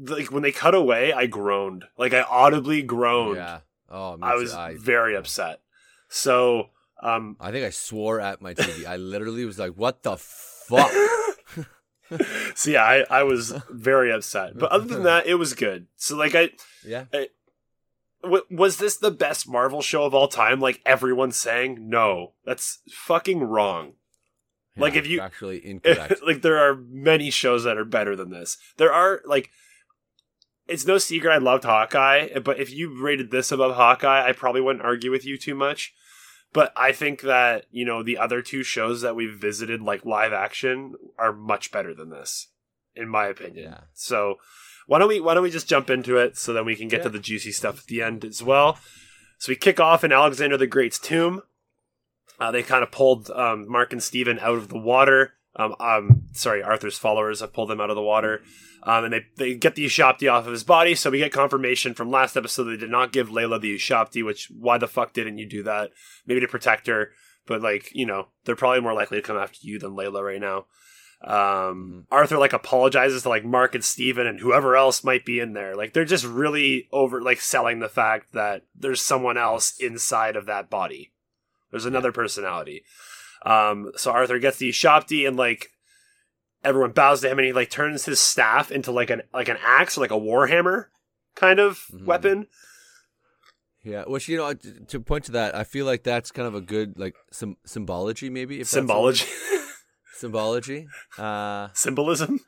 like 0.00 0.30
when 0.30 0.42
they 0.42 0.52
cut 0.52 0.74
away, 0.74 1.12
I 1.12 1.26
groaned. 1.26 1.84
Like 1.98 2.14
I 2.14 2.22
audibly 2.22 2.82
groaned. 2.82 3.36
Yeah. 3.36 3.60
Oh, 3.90 4.16
I 4.22 4.36
was 4.36 4.54
I, 4.54 4.76
very 4.76 5.16
upset. 5.16 5.60
So, 6.08 6.70
um, 7.02 7.36
I 7.40 7.50
think 7.50 7.66
I 7.66 7.70
swore 7.70 8.20
at 8.20 8.40
my 8.40 8.54
TV. 8.54 8.86
I 8.86 8.96
literally 8.96 9.44
was 9.44 9.58
like, 9.58 9.72
"What 9.72 10.02
the 10.02 10.16
fuck?" 10.16 10.90
so 12.54 12.70
yeah, 12.70 12.84
I, 12.84 13.04
I 13.10 13.22
was 13.22 13.54
very 13.70 14.12
upset. 14.12 14.58
But 14.58 14.70
other 14.70 14.84
than 14.84 15.02
that, 15.04 15.26
it 15.26 15.34
was 15.34 15.54
good. 15.54 15.86
So 15.96 16.16
like 16.16 16.34
I 16.34 16.50
yeah. 16.86 17.06
W- 18.22 18.44
was 18.50 18.76
this 18.78 18.96
the 18.96 19.10
best 19.10 19.48
Marvel 19.48 19.82
show 19.82 20.04
of 20.04 20.14
all 20.14 20.28
time? 20.28 20.60
Like 20.60 20.80
everyone's 20.86 21.36
saying, 21.36 21.88
no, 21.88 22.32
that's 22.44 22.80
fucking 22.92 23.42
wrong. 23.42 23.94
Like, 24.76 24.96
if 24.96 25.06
you- 25.06 25.20
actually 25.20 25.64
incorrect. 25.70 26.22
like 26.24 26.42
there 26.42 26.58
are 26.58 26.74
many 26.74 27.30
shows 27.30 27.64
that 27.64 27.76
are 27.76 27.84
better 27.84 28.16
than 28.16 28.30
this. 28.30 28.56
There 28.78 28.92
are 28.92 29.20
like 29.26 29.50
it's 30.68 30.86
no 30.86 30.96
secret 30.98 31.32
I 31.32 31.38
loved 31.38 31.64
Hawkeye, 31.64 32.38
but 32.38 32.58
if 32.58 32.72
you 32.72 32.98
rated 33.02 33.30
this 33.30 33.50
above 33.52 33.74
Hawkeye, 33.74 34.26
I 34.28 34.32
probably 34.32 34.60
wouldn't 34.60 34.84
argue 34.84 35.10
with 35.10 35.24
you 35.26 35.36
too 35.36 35.54
much. 35.54 35.92
But 36.52 36.72
I 36.76 36.92
think 36.92 37.22
that, 37.22 37.64
you 37.70 37.84
know, 37.84 38.02
the 38.02 38.18
other 38.18 38.42
two 38.42 38.62
shows 38.62 39.00
that 39.00 39.16
we've 39.16 39.34
visited 39.34 39.82
like 39.82 40.04
live 40.04 40.32
action 40.32 40.94
are 41.18 41.32
much 41.32 41.72
better 41.72 41.94
than 41.94 42.10
this 42.10 42.48
in 42.94 43.08
my 43.08 43.26
opinion. 43.26 43.70
Yeah. 43.72 43.80
So 43.94 44.36
why 44.86 44.98
don't 44.98 45.08
we 45.08 45.20
why 45.20 45.34
don't 45.34 45.42
we 45.42 45.50
just 45.50 45.68
jump 45.68 45.90
into 45.90 46.16
it 46.16 46.36
so 46.36 46.52
then 46.52 46.64
we 46.64 46.76
can 46.76 46.88
get 46.88 47.02
to 47.02 47.08
the 47.08 47.18
juicy 47.18 47.52
stuff 47.52 47.80
at 47.80 47.86
the 47.86 48.02
end 48.02 48.24
as 48.24 48.42
well. 48.42 48.78
So 49.38 49.50
we 49.50 49.56
kick 49.56 49.80
off 49.80 50.04
in 50.04 50.12
Alexander 50.12 50.56
the 50.56 50.66
Great's 50.66 50.98
tomb. 50.98 51.42
Uh, 52.38 52.50
they 52.50 52.62
kind 52.62 52.82
of 52.82 52.90
pulled 52.90 53.30
um, 53.30 53.68
Mark 53.68 53.92
and 53.92 54.02
Steven 54.02 54.38
out 54.38 54.56
of 54.56 54.68
the 54.68 54.78
water. 54.78 55.34
Um, 55.56 55.74
um, 55.80 56.22
sorry, 56.32 56.62
Arthur's 56.62 56.98
followers 56.98 57.40
have 57.40 57.52
pulled 57.52 57.68
them 57.68 57.80
out 57.80 57.90
of 57.90 57.96
the 57.96 58.02
water. 58.02 58.42
Um, 58.84 59.04
and 59.04 59.12
they, 59.12 59.26
they 59.36 59.54
get 59.54 59.74
the 59.74 59.84
Ushabti 59.84 60.32
off 60.32 60.46
of 60.46 60.52
his 60.52 60.64
body. 60.64 60.94
So 60.94 61.10
we 61.10 61.18
get 61.18 61.32
confirmation 61.32 61.94
from 61.94 62.10
last 62.10 62.36
episode 62.36 62.64
they 62.64 62.76
did 62.76 62.90
not 62.90 63.12
give 63.12 63.28
Layla 63.28 63.60
the 63.60 63.76
Ushabti, 63.76 64.24
which 64.24 64.48
why 64.50 64.78
the 64.78 64.88
fuck 64.88 65.12
didn't 65.12 65.38
you 65.38 65.48
do 65.48 65.62
that? 65.62 65.90
Maybe 66.26 66.40
to 66.40 66.48
protect 66.48 66.86
her. 66.88 67.10
But 67.46 67.62
like, 67.62 67.90
you 67.92 68.06
know, 68.06 68.28
they're 68.44 68.56
probably 68.56 68.80
more 68.80 68.94
likely 68.94 69.18
to 69.18 69.26
come 69.26 69.36
after 69.36 69.58
you 69.60 69.78
than 69.78 69.92
Layla 69.92 70.22
right 70.22 70.40
now. 70.40 70.66
Um, 71.24 72.06
Arthur 72.10 72.36
like 72.38 72.52
apologizes 72.52 73.22
to 73.22 73.28
like 73.28 73.44
Mark 73.44 73.74
and 73.76 73.84
Steven 73.84 74.26
and 74.26 74.40
whoever 74.40 74.76
else 74.76 75.04
might 75.04 75.24
be 75.24 75.38
in 75.38 75.52
there. 75.52 75.76
Like 75.76 75.92
they're 75.92 76.04
just 76.04 76.24
really 76.26 76.88
over 76.92 77.22
like 77.22 77.40
selling 77.40 77.78
the 77.78 77.88
fact 77.88 78.32
that 78.32 78.62
there's 78.74 79.00
someone 79.00 79.38
else 79.38 79.74
inside 79.78 80.34
of 80.36 80.46
that 80.46 80.68
body. 80.68 81.12
There's 81.70 81.86
another 81.86 82.10
personality. 82.12 82.82
Um, 83.46 83.92
so 83.96 84.10
Arthur 84.10 84.38
gets 84.38 84.58
the 84.58 84.68
Ushabti 84.70 85.26
and 85.26 85.36
like 85.36 85.68
everyone 86.64 86.90
bows 86.92 87.20
to 87.20 87.30
him 87.30 87.38
and 87.38 87.46
he 87.46 87.52
like 87.52 87.70
turns 87.70 88.04
his 88.04 88.18
staff 88.20 88.70
into 88.70 88.90
like 88.92 89.10
an 89.10 89.22
like 89.32 89.48
an 89.48 89.58
axe 89.64 89.96
or 89.96 90.00
like 90.00 90.10
a 90.10 90.14
warhammer 90.14 90.86
kind 91.34 91.58
of 91.60 91.84
Mhm. 91.92 92.04
weapon. 92.04 92.46
yeah. 93.84 94.04
Which 94.06 94.28
you 94.28 94.36
know, 94.38 94.52
to, 94.54 94.80
to 94.86 95.00
point 95.00 95.24
to 95.24 95.32
that, 95.32 95.54
I 95.56 95.64
feel 95.64 95.86
like 95.86 96.02
that's 96.02 96.30
kind 96.30 96.46
of 96.48 96.54
a 96.54 96.60
good 96.60 96.98
like 96.98 97.14
some 97.30 97.56
symbology, 97.64 98.28
maybe 98.30 98.60
if 98.60 98.66
Symbology, 98.68 99.26
symbology. 100.22 100.86
Uh, 101.18 101.68
symbolism. 101.74 102.40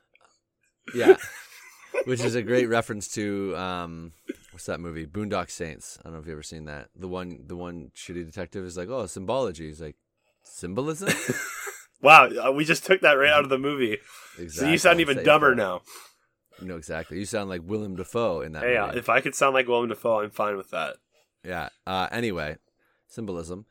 Yeah, 0.95 1.16
which 2.04 2.21
is 2.21 2.35
a 2.35 2.43
great 2.43 2.69
reference 2.69 3.09
to 3.14 3.57
um, 3.57 4.12
what's 4.52 4.66
that 4.66 4.81
movie? 4.81 5.07
Boondock 5.07 5.50
Saints. 5.50 5.99
I 6.00 6.04
don't 6.04 6.14
know 6.14 6.21
if 6.21 6.26
you 6.26 6.31
have 6.31 6.37
ever 6.38 6.43
seen 6.43 6.66
that. 6.66 6.88
The 6.95 7.09
one, 7.09 7.40
the 7.47 7.57
one 7.57 7.90
shitty 7.97 8.25
detective 8.25 8.64
is 8.64 8.76
like, 8.76 8.88
oh, 8.88 9.07
symbology. 9.07 9.66
He's 9.66 9.81
like, 9.81 9.97
symbolism. 10.43 11.11
Wow, 12.04 12.28
uh, 12.28 12.52
we 12.52 12.66
just 12.66 12.85
took 12.85 13.00
that 13.00 13.14
right 13.14 13.31
out 13.31 13.45
of 13.45 13.49
the 13.49 13.57
movie. 13.57 13.97
exactly. 14.38 14.49
So 14.50 14.69
you 14.69 14.76
sound 14.76 15.00
even 15.00 15.25
dumber 15.25 15.54
now. 15.54 15.81
No, 16.61 16.76
exactly. 16.76 17.19
You 17.19 17.25
sound 17.25 17.49
like 17.49 17.62
Willem 17.64 17.97
Dafoe 17.97 18.43
in 18.43 18.52
that 18.52 18.62
Hey, 18.62 18.76
uh, 18.76 18.93
if 18.93 19.09
I 19.09 19.23
could 19.23 19.35
sound 19.35 19.54
like 19.54 19.66
Willem 19.66 19.88
Dafoe, 19.88 20.21
I'm 20.21 20.31
fine 20.31 20.59
with 20.59 20.69
that. 20.69 20.97
Yeah. 21.43 21.71
Uh, 21.87 22.09
anyway, 22.12 22.59
symbolism. 23.09 23.64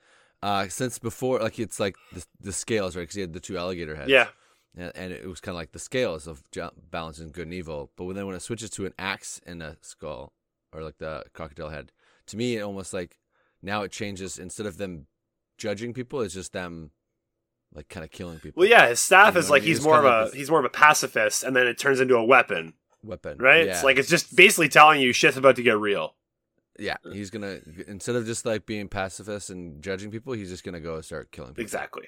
Uh, 0.43 0.67
since 0.67 0.99
before, 0.99 1.39
like 1.39 1.57
it's 1.57 1.79
like 1.79 1.95
the, 2.11 2.25
the 2.41 2.51
scales, 2.51 2.95
right? 2.97 3.03
Because 3.03 3.15
he 3.15 3.21
had 3.21 3.31
the 3.31 3.39
two 3.39 3.57
alligator 3.57 3.95
heads. 3.95 4.09
Yeah, 4.09 4.27
and, 4.75 4.91
and 4.93 5.13
it 5.13 5.25
was 5.25 5.39
kind 5.39 5.55
of 5.55 5.59
like 5.59 5.71
the 5.71 5.79
scales 5.79 6.27
of 6.27 6.43
balancing 6.91 7.29
good 7.29 7.45
and 7.45 7.53
evil. 7.53 7.91
But 7.95 8.03
when 8.03 8.15
then 8.17 8.27
when 8.27 8.35
it 8.35 8.41
switches 8.41 8.69
to 8.71 8.85
an 8.85 8.93
axe 8.99 9.39
and 9.45 9.63
a 9.63 9.77
skull, 9.79 10.33
or 10.73 10.83
like 10.83 10.97
the 10.97 11.23
crocodile 11.33 11.69
head, 11.69 11.93
to 12.27 12.35
me 12.35 12.57
it 12.57 12.61
almost 12.61 12.93
like 12.93 13.19
now 13.61 13.83
it 13.83 13.91
changes. 13.93 14.37
Instead 14.37 14.65
of 14.65 14.77
them 14.77 15.07
judging 15.57 15.93
people, 15.93 16.19
it's 16.19 16.33
just 16.33 16.51
them 16.51 16.91
like 17.73 17.87
kind 17.87 18.03
of 18.03 18.11
killing 18.11 18.39
people. 18.39 18.61
Well, 18.61 18.69
yeah, 18.69 18.89
his 18.89 18.99
staff 18.99 19.35
You 19.35 19.39
is 19.39 19.47
know 19.47 19.53
like 19.53 19.61
mean? 19.61 19.69
he's 19.69 19.83
more 19.83 19.99
of 19.99 20.05
a 20.05 20.25
like 20.25 20.33
he's 20.33 20.49
more 20.49 20.59
of 20.59 20.65
a 20.65 20.69
pacifist, 20.69 21.43
and 21.43 21.55
then 21.55 21.67
it 21.67 21.77
turns 21.77 22.01
into 22.01 22.17
a 22.17 22.25
weapon, 22.25 22.73
Weapon, 23.01 23.37
right? 23.37 23.65
Yeah. 23.65 23.71
It's 23.71 23.83
like 23.83 23.97
it's 23.97 24.09
just 24.09 24.35
basically 24.35 24.67
telling 24.69 24.99
you 24.99 25.13
shit's 25.13 25.37
about 25.37 25.55
to 25.55 25.63
get 25.63 25.77
real. 25.77 26.15
Yeah, 26.79 26.97
he's 27.11 27.29
gonna 27.29 27.59
instead 27.87 28.15
of 28.15 28.25
just 28.25 28.45
like 28.45 28.65
being 28.65 28.87
pacifist 28.87 29.49
and 29.49 29.81
judging 29.83 30.11
people, 30.11 30.33
he's 30.33 30.49
just 30.49 30.63
gonna 30.63 30.79
go 30.79 30.99
start 31.01 31.31
killing 31.31 31.51
people. 31.51 31.61
Exactly, 31.63 32.05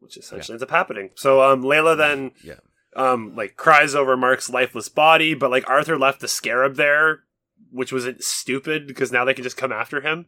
which 0.00 0.16
essentially 0.16 0.54
ends 0.54 0.62
up 0.62 0.70
happening. 0.70 1.10
So, 1.14 1.42
um, 1.42 1.62
Layla 1.62 1.96
then 1.96 2.32
Yeah, 2.42 2.60
um 2.94 3.34
like 3.36 3.56
cries 3.56 3.94
over 3.94 4.16
Mark's 4.16 4.48
lifeless 4.50 4.88
body, 4.88 5.34
but 5.34 5.50
like 5.50 5.68
Arthur 5.68 5.98
left 5.98 6.20
the 6.20 6.28
scarab 6.28 6.76
there, 6.76 7.20
which 7.70 7.92
wasn't 7.92 8.22
stupid 8.24 8.86
because 8.86 9.12
now 9.12 9.24
they 9.24 9.34
can 9.34 9.44
just 9.44 9.56
come 9.56 9.72
after 9.72 10.00
him. 10.00 10.26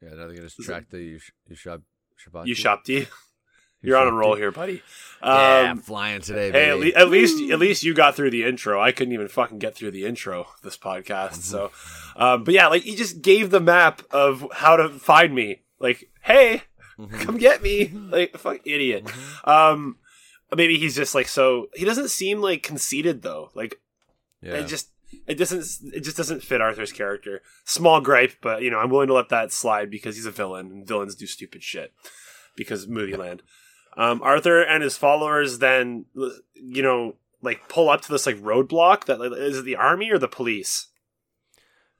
yeah. 0.00 0.14
Now 0.14 0.28
they 0.28 0.34
can 0.34 0.44
just 0.44 0.58
track 0.60 0.90
the 0.90 0.98
you 1.02 1.20
Shabbat. 1.52 2.46
You 2.46 2.54
Shopty, 2.54 3.08
you're 3.82 3.96
on 3.96 4.06
a 4.08 4.12
roll 4.12 4.34
here, 4.36 4.50
buddy. 4.50 4.82
Yeah, 5.22 5.28
I'm 5.64 5.70
Um, 5.72 5.78
flying 5.78 6.20
today, 6.20 6.50
Hey, 6.52 6.68
at, 6.70 6.78
le- 6.78 7.00
at 7.02 7.08
least 7.10 7.50
at 7.50 7.58
least 7.58 7.82
you 7.82 7.94
got 7.94 8.14
through 8.14 8.30
the 8.30 8.44
intro. 8.44 8.80
I 8.80 8.92
couldn't 8.92 9.14
even 9.14 9.28
fucking 9.28 9.58
get 9.58 9.74
through 9.74 9.90
the 9.92 10.04
intro 10.04 10.42
of 10.42 10.60
this 10.62 10.76
podcast. 10.76 11.36
So, 11.42 11.70
um, 12.20 12.44
but 12.44 12.54
yeah, 12.54 12.68
like 12.68 12.82
he 12.82 12.94
just 12.94 13.22
gave 13.22 13.50
the 13.50 13.60
map 13.60 14.02
of 14.12 14.46
how 14.52 14.76
to 14.76 14.88
find 14.90 15.34
me. 15.34 15.62
Like, 15.80 16.10
hey, 16.22 16.62
Mhm. 16.98 17.20
come 17.20 17.38
get 17.38 17.62
me. 17.62 17.86
Like, 17.88 18.36
fuck 18.36 18.60
idiot. 18.66 19.10
Um, 19.44 19.96
maybe 20.54 20.78
he's 20.78 20.94
just 20.94 21.14
like 21.14 21.28
so. 21.28 21.68
He 21.74 21.84
doesn't 21.84 22.10
seem 22.10 22.40
like 22.40 22.62
conceited 22.62 23.22
though. 23.22 23.50
Like, 23.54 23.80
yeah. 24.42 24.56
it 24.56 24.66
just 24.66 24.90
it 25.26 25.36
doesn't 25.38 25.64
it 25.94 26.00
just 26.00 26.16
doesn't 26.16 26.42
fit 26.42 26.60
Arthur's 26.60 26.92
character. 26.92 27.40
Small 27.64 28.00
gripe, 28.00 28.34
but 28.42 28.62
you 28.62 28.70
know 28.70 28.78
I'm 28.78 28.90
willing 28.90 29.08
to 29.08 29.14
let 29.14 29.30
that 29.30 29.50
slide 29.52 29.90
because 29.90 30.16
he's 30.16 30.26
a 30.26 30.30
villain 30.30 30.66
and 30.70 30.86
villains 30.86 31.14
do 31.14 31.26
stupid 31.26 31.62
shit 31.62 31.92
because 32.56 32.86
movie 32.86 33.16
land. 33.16 33.42
Um, 33.96 34.20
Arthur 34.22 34.60
and 34.62 34.82
his 34.84 34.96
followers 34.96 35.58
then 35.58 36.04
you 36.54 36.82
know 36.82 37.16
like 37.42 37.68
pull 37.68 37.88
up 37.88 38.02
to 38.02 38.12
this 38.12 38.26
like 38.26 38.36
roadblock 38.36 39.06
that 39.06 39.18
like, 39.18 39.32
is 39.32 39.58
it 39.58 39.64
the 39.64 39.76
army 39.76 40.10
or 40.10 40.18
the 40.18 40.28
police? 40.28 40.88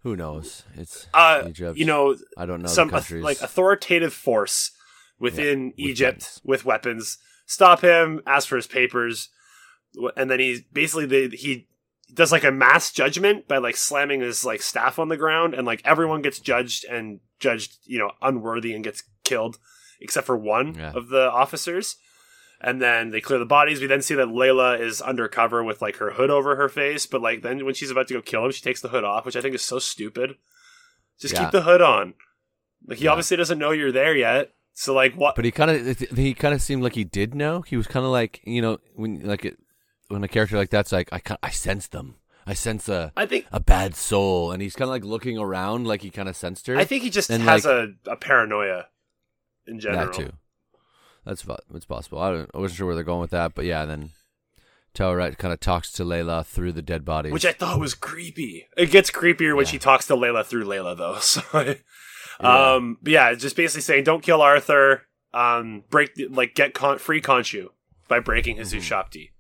Who 0.02 0.16
knows? 0.16 0.62
It's 0.76 1.07
Uh, 1.12 1.45
Egypt. 1.49 1.76
you 1.78 1.85
know 1.85 2.16
I 2.37 2.47
don't 2.47 2.62
know 2.62 2.69
some 2.69 2.88
the 2.88 2.92
auth- 2.95 3.00
countries. 3.00 3.25
like 3.25 3.40
authoritative 3.40 4.14
force 4.14 4.71
within 5.19 5.66
with 5.66 5.78
Egypt 5.78 6.16
weapons. 6.23 6.40
with 6.45 6.64
weapons 6.64 7.19
stop 7.47 7.80
him, 7.83 8.23
ask 8.26 8.49
for 8.49 8.57
his 8.57 8.66
papers, 8.69 9.28
and 10.16 10.30
then 10.30 10.38
he 10.40 10.64
basically 10.73 11.04
the, 11.07 11.37
he 11.37 11.66
does 12.14 12.33
like 12.33 12.45
a 12.45 12.50
mass 12.50 12.92
judgment 12.92 13.47
by 13.49 13.59
like 13.59 13.76
slamming 13.76 14.21
his 14.21 14.45
like 14.45 14.62
staff 14.62 14.99
on 14.99 15.09
the 15.09 15.16
ground, 15.16 15.52
and 15.54 15.66
like 15.66 15.83
everyone 15.85 16.23
gets 16.23 16.38
judged 16.40 16.85
and 16.85 17.21
judged 17.38 17.76
you 17.85 17.99
know 17.99 18.12
unworthy 18.23 18.73
and 18.75 18.85
gets 18.85 19.02
killed 19.25 19.59
except 20.00 20.26
for 20.26 20.37
one 20.37 20.75
Yeah. 20.75 20.92
of 20.95 21.09
the 21.09 21.30
officers. 21.30 21.97
And 22.62 22.81
then 22.83 23.11
they 23.11 23.21
clear 23.23 23.38
the 23.38 23.47
bodies. 23.47 23.81
We 23.81 23.87
then 23.87 24.02
see 24.02 24.14
that 24.17 24.29
Layla 24.29 24.79
is 24.79 25.00
undercover 25.00 25.64
with 25.64 25.81
like 25.81 25.97
her 25.97 26.11
hood 26.11 26.29
over 26.31 26.57
her 26.57 26.69
face, 26.69 27.07
but 27.07 27.23
like 27.23 27.40
then 27.43 27.64
when 27.64 27.73
she's 27.75 27.90
about 27.90 28.09
to 28.09 28.14
go 28.14 28.21
kill 28.23 28.45
him, 28.45 28.50
she 28.52 28.61
takes 28.62 28.81
the 28.83 28.88
hood 28.88 29.02
off, 29.05 29.25
which 29.25 29.37
I 29.37 29.40
think 29.40 29.55
is 29.55 29.62
so 29.62 29.79
stupid. 29.79 30.37
Just 31.19 31.35
Yeah. 31.35 31.45
keep 31.45 31.52
the 31.52 31.62
hood 31.62 31.81
on. 31.81 32.14
Like 32.87 32.99
he 32.99 33.05
Yeah. 33.05 33.12
obviously 33.12 33.37
doesn't 33.38 33.59
know 33.59 33.71
you're 33.71 33.93
there 33.93 34.14
yet. 34.14 34.52
So 34.75 34.93
like 34.95 35.14
what? 35.14 35.37
but 35.37 35.45
he 35.45 35.50
kind 35.50 35.71
of 35.71 35.99
he 36.17 36.35
kind 36.35 36.55
of 36.55 36.61
seemed 36.62 36.83
like 36.83 36.95
he 36.95 37.05
did 37.05 37.35
know. 37.35 37.62
He 37.62 37.76
was 37.76 37.87
kind 37.87 38.05
of 38.05 38.12
like 38.12 38.40
you 38.45 38.61
know 38.62 38.79
when 38.95 39.21
like 39.26 39.45
it, 39.45 39.59
when 40.09 40.23
a 40.25 40.29
character 40.29 40.57
like 40.57 40.71
that's 40.71 40.93
like 40.93 41.09
I 41.12 41.21
I 41.43 41.50
sense 41.50 41.88
them. 41.88 42.17
I 42.47 42.55
sense 42.55 42.88
a 42.88 43.12
I 43.17 43.26
think 43.26 43.47
a 43.52 43.61
bad 43.61 43.95
soul, 43.95 44.52
and 44.52 44.61
he's 44.62 44.75
kind 44.76 44.88
of 44.88 44.90
like 44.93 45.05
looking 45.05 45.38
around 45.38 45.87
like 45.87 46.02
he 46.02 46.11
kind 46.11 46.29
of 46.29 46.37
sensed 46.37 46.67
her. 46.67 46.76
I 46.76 46.85
think 46.85 47.02
he 47.05 47.11
just 47.11 47.31
And, 47.31 47.43
has 47.43 47.64
like- 47.64 47.90
a, 48.07 48.12
a 48.12 48.17
paranoia 48.17 48.87
in 49.67 49.81
general. 49.81 50.07
that 50.07 50.14
too. 50.14 50.33
That's 51.25 51.45
it's 51.75 51.85
possible. 51.85 52.19
I, 52.21 52.31
don't, 52.33 52.50
I 52.55 52.59
wasn't 52.59 52.79
sure 52.79 52.87
where 52.87 52.95
they're 52.95 53.05
going 53.05 53.21
with 53.21 53.31
that, 53.31 53.55
but 53.55 53.65
yeah. 53.67 53.85
Then 53.85 54.11
Taweret 54.95 55.39
kind 55.39 55.53
of 55.53 55.61
talks 55.61 55.93
to 55.93 56.05
Layla 56.05 56.45
through 56.45 56.73
the 56.73 56.83
dead 56.83 57.05
bodies. 57.05 57.33
Which 57.33 57.45
I 57.47 57.53
thought 57.53 57.79
was 57.79 57.95
creepy. 57.95 58.67
It 58.77 58.91
gets 58.91 59.11
creepier 59.11 59.55
when 59.55 59.67
Yeah. 59.67 59.71
she 59.73 59.79
talks 59.79 60.07
to 60.09 60.15
Layla 60.15 60.45
through 60.45 60.65
Layla 60.65 60.97
though. 60.97 61.19
So 61.21 61.43
Yeah. 62.41 62.75
um 62.75 62.99
but 63.03 63.12
yeah, 63.12 63.35
just 63.35 63.55
basically 63.57 63.83
saying 63.83 64.05
don't 64.05 64.23
kill 64.23 64.41
Arthur, 64.43 65.03
um 65.35 65.85
break 65.91 66.15
the, 66.15 66.27
like 66.29 66.55
get 66.55 66.75
con- 66.75 66.99
free 66.99 67.21
Khonshu 67.21 67.69
by 68.09 68.19
breaking 68.19 68.57
his 68.57 68.73
Mhm. 68.73 68.79
Ushabti. 68.79 69.31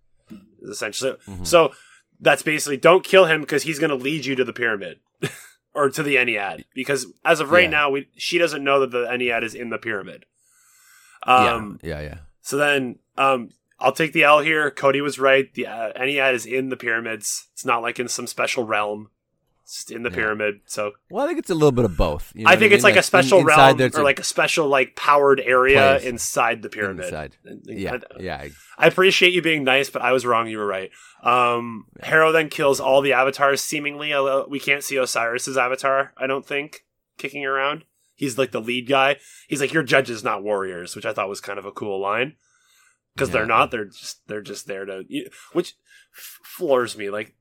Essentially 0.70 1.16
Mhm. 1.26 1.46
so 1.46 1.72
that's 2.20 2.42
basically 2.42 2.76
don't 2.76 3.02
kill 3.04 3.24
him 3.24 3.40
because 3.40 3.62
he's 3.62 3.78
going 3.78 3.88
to 3.90 3.96
lead 3.96 4.26
you 4.26 4.36
to 4.36 4.44
the 4.44 4.52
pyramid 4.52 5.00
or 5.74 5.88
to 5.88 6.02
the 6.02 6.16
Ennead 6.16 6.64
because 6.74 7.06
as 7.24 7.40
of 7.40 7.50
right 7.50 7.64
Yeah. 7.64 7.70
now 7.70 7.90
we 7.90 8.08
she 8.16 8.36
doesn't 8.38 8.62
know 8.62 8.80
that 8.80 8.90
the 8.90 9.06
Ennead 9.06 9.42
is 9.42 9.54
in 9.54 9.70
the 9.70 9.78
pyramid. 9.78 10.26
Yeah, 11.26 11.54
Um 11.54 11.78
yeah, 11.82 12.00
yeah. 12.00 12.18
so 12.42 12.56
then 12.56 12.98
um 13.16 13.50
I'll 13.78 13.92
take 13.92 14.12
the 14.12 14.24
L 14.24 14.40
here. 14.40 14.70
Cody 14.70 15.00
was 15.00 15.18
right. 15.18 15.52
The 15.54 15.66
uh, 15.66 15.92
Ennead 15.94 16.34
is 16.34 16.44
in 16.44 16.68
the 16.68 16.76
pyramids. 16.76 17.48
It's 17.54 17.64
not 17.64 17.80
like 17.80 17.98
in 17.98 18.08
some 18.08 18.26
special 18.26 18.64
realm. 18.64 19.08
It's 19.62 19.90
in 19.90 20.02
the 20.02 20.10
Yeah. 20.10 20.16
pyramid. 20.16 20.60
So 20.66 20.92
Well, 21.10 21.24
I 21.24 21.28
think 21.28 21.38
it's 21.38 21.48
a 21.48 21.54
little 21.54 21.72
bit 21.72 21.86
of 21.86 21.96
both. 21.96 22.30
You 22.34 22.44
know 22.44 22.50
I 22.50 22.56
think 22.56 22.70
mean? 22.70 22.72
it's 22.74 22.84
like, 22.84 22.96
a 22.96 23.02
special 23.02 23.38
inside 23.38 23.78
realm 23.80 23.90
or 23.94 24.00
a 24.00 24.04
like 24.04 24.18
a 24.18 24.24
special 24.24 24.66
like 24.68 24.96
powered 24.96 25.40
area 25.40 25.96
Place. 25.98 26.04
inside 26.04 26.60
the 26.60 26.68
pyramid. 26.68 27.04
inside. 27.06 27.36
Yeah, 27.64 27.94
I, 27.94 28.20
yeah. 28.20 28.48
I 28.76 28.86
appreciate 28.86 29.32
you 29.32 29.40
being 29.40 29.64
nice, 29.64 29.88
but 29.88 30.02
I 30.02 30.12
was 30.12 30.26
wrong. 30.26 30.46
You 30.48 30.58
were 30.58 30.66
right. 30.66 30.90
Um, 31.22 31.86
Harrow 32.02 32.32
then 32.32 32.48
kills 32.50 32.80
all 32.80 33.00
the 33.00 33.12
avatars. 33.14 33.60
Seemingly, 33.62 34.12
we 34.48 34.60
can't 34.60 34.82
see 34.84 34.96
Osiris's 34.96 35.56
avatar. 35.56 36.12
I 36.18 36.26
don't 36.26 36.44
think 36.44 36.84
kicking 37.16 37.46
around. 37.46 37.84
He's 38.20 38.36
like 38.36 38.50
the 38.50 38.60
lead 38.60 38.86
guy. 38.86 39.16
He's 39.48 39.62
like, 39.62 39.72
"You're 39.72 39.82
judges, 39.82 40.22
not 40.22 40.42
warriors," 40.42 40.94
which 40.94 41.06
I 41.06 41.14
thought 41.14 41.30
was 41.30 41.40
kind 41.40 41.58
of 41.58 41.64
a 41.64 41.72
cool 41.72 41.98
line 41.98 42.36
because 43.14 43.30
Yeah. 43.30 43.32
they're 43.32 43.46
not. 43.46 43.70
They're 43.70 43.86
just 43.86 44.26
they're 44.28 44.42
just 44.42 44.66
there 44.66 44.84
to, 44.84 45.04
which 45.54 45.72
f- 46.14 46.38
floors 46.44 46.98
me. 46.98 47.08
Like 47.08 47.34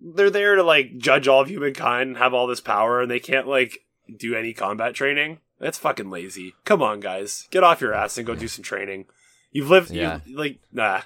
they're 0.00 0.30
there 0.30 0.54
to 0.56 0.62
like 0.62 0.96
judge 0.96 1.28
all 1.28 1.42
of 1.42 1.48
humankind 1.50 2.08
and 2.08 2.16
have 2.16 2.32
all 2.32 2.46
this 2.46 2.62
power, 2.62 3.02
and 3.02 3.10
they 3.10 3.20
can't 3.20 3.46
like 3.46 3.80
do 4.16 4.34
any 4.34 4.54
combat 4.54 4.94
training. 4.94 5.40
That's 5.60 5.76
fucking 5.76 6.08
lazy. 6.08 6.54
Come 6.64 6.82
on, 6.82 7.00
guys, 7.00 7.46
get 7.50 7.62
off 7.62 7.82
your 7.82 7.92
ass 7.92 8.16
and 8.16 8.26
go 8.26 8.34
do 8.34 8.48
some 8.48 8.64
training. 8.64 9.04
You've 9.52 9.68
lived, 9.68 9.90
Yeah. 9.90 10.20
you 10.24 10.38
like 10.38 10.58
nah, 10.72 11.02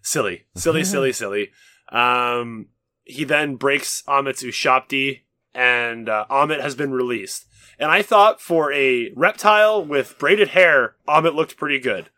silly, 0.00 0.46
silly, 0.56 0.84
silly, 0.92 1.12
silly. 1.12 1.50
Um, 1.92 2.68
he 3.04 3.24
then 3.24 3.56
breaks 3.56 4.02
Amit's 4.08 4.42
Ushabti, 4.42 5.20
and 5.54 6.08
uh, 6.08 6.24
Amit 6.30 6.60
has 6.62 6.74
been 6.74 6.92
released. 6.92 7.44
And 7.78 7.90
I 7.90 8.02
thought 8.02 8.40
for 8.40 8.72
a 8.72 9.10
reptile 9.14 9.84
with 9.84 10.18
braided 10.18 10.48
hair, 10.48 10.96
Amit 11.06 11.34
looked 11.34 11.56
pretty 11.56 11.78
good. 11.78 12.10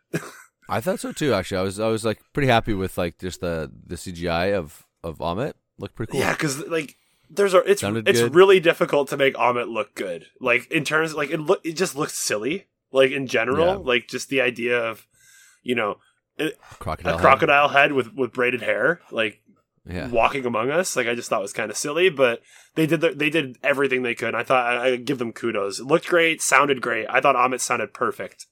I 0.69 0.81
thought 0.81 0.99
so 0.99 1.11
too. 1.11 1.33
Actually, 1.33 1.57
I 1.57 1.61
was 1.63 1.79
I 1.79 1.87
was 1.87 2.03
like 2.05 2.19
pretty 2.33 2.47
happy 2.47 2.73
with 2.73 2.97
like 2.97 3.17
just 3.19 3.41
the 3.41 3.71
the 3.85 3.95
CGI 3.95 4.53
of 4.53 4.85
of 5.03 5.17
Amit. 5.19 5.53
Looked 5.77 5.95
pretty 5.95 6.11
cool. 6.11 6.21
Yeah, 6.21 6.31
because 6.31 6.65
like 6.67 6.95
there's 7.29 7.53
a 7.53 7.59
it's 7.59 7.81
Sounded 7.81 8.07
it's 8.07 8.21
good. 8.21 8.33
really 8.35 8.59
difficult 8.59 9.09
to 9.09 9.17
make 9.17 9.35
Amit 9.35 9.67
look 9.71 9.93
good. 9.95 10.25
Like 10.39 10.71
in 10.71 10.83
terms 10.83 11.13
like 11.13 11.29
it 11.29 11.39
look 11.39 11.61
it 11.65 11.73
just 11.73 11.95
looks 11.95 12.13
silly. 12.17 12.67
Like 12.91 13.11
in 13.11 13.27
general, 13.27 13.65
Yeah. 13.67 13.75
like 13.75 14.07
just 14.07 14.29
the 14.29 14.41
idea 14.41 14.77
of 14.81 15.05
you 15.63 15.75
know 15.75 15.97
crocodile. 16.79 17.13
a 17.13 17.17
head. 17.17 17.21
crocodile 17.21 17.69
head 17.69 17.91
with 17.93 18.13
with 18.13 18.31
braided 18.33 18.61
hair, 18.61 19.01
like 19.11 19.40
Yeah. 19.85 20.09
walking 20.09 20.45
among 20.45 20.69
us. 20.69 20.95
Like 20.95 21.07
I 21.07 21.15
just 21.15 21.29
thought 21.29 21.41
was 21.41 21.53
kind 21.53 21.71
of 21.71 21.77
silly, 21.77 22.09
but 22.09 22.41
they 22.75 22.85
did 22.85 23.01
the, 23.01 23.09
they 23.15 23.29
did 23.31 23.57
everything 23.63 24.03
they 24.03 24.13
could. 24.13 24.35
I 24.35 24.43
thought 24.43 24.77
I, 24.77 24.85
I 24.89 24.95
give 24.97 25.17
them 25.17 25.33
kudos. 25.33 25.79
It 25.79 25.85
looked 25.87 26.07
great, 26.07 26.41
sounded 26.41 26.81
great. 26.81 27.07
I 27.09 27.19
thought 27.19 27.35
Amit 27.35 27.61
sounded 27.61 27.93
perfect, 27.93 28.45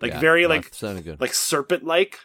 like 0.00 0.12
Yeah, 0.12 0.20
very 0.20 0.46
like 0.46 0.72
like 1.20 1.34
serpent 1.34 1.84
like, 1.84 2.18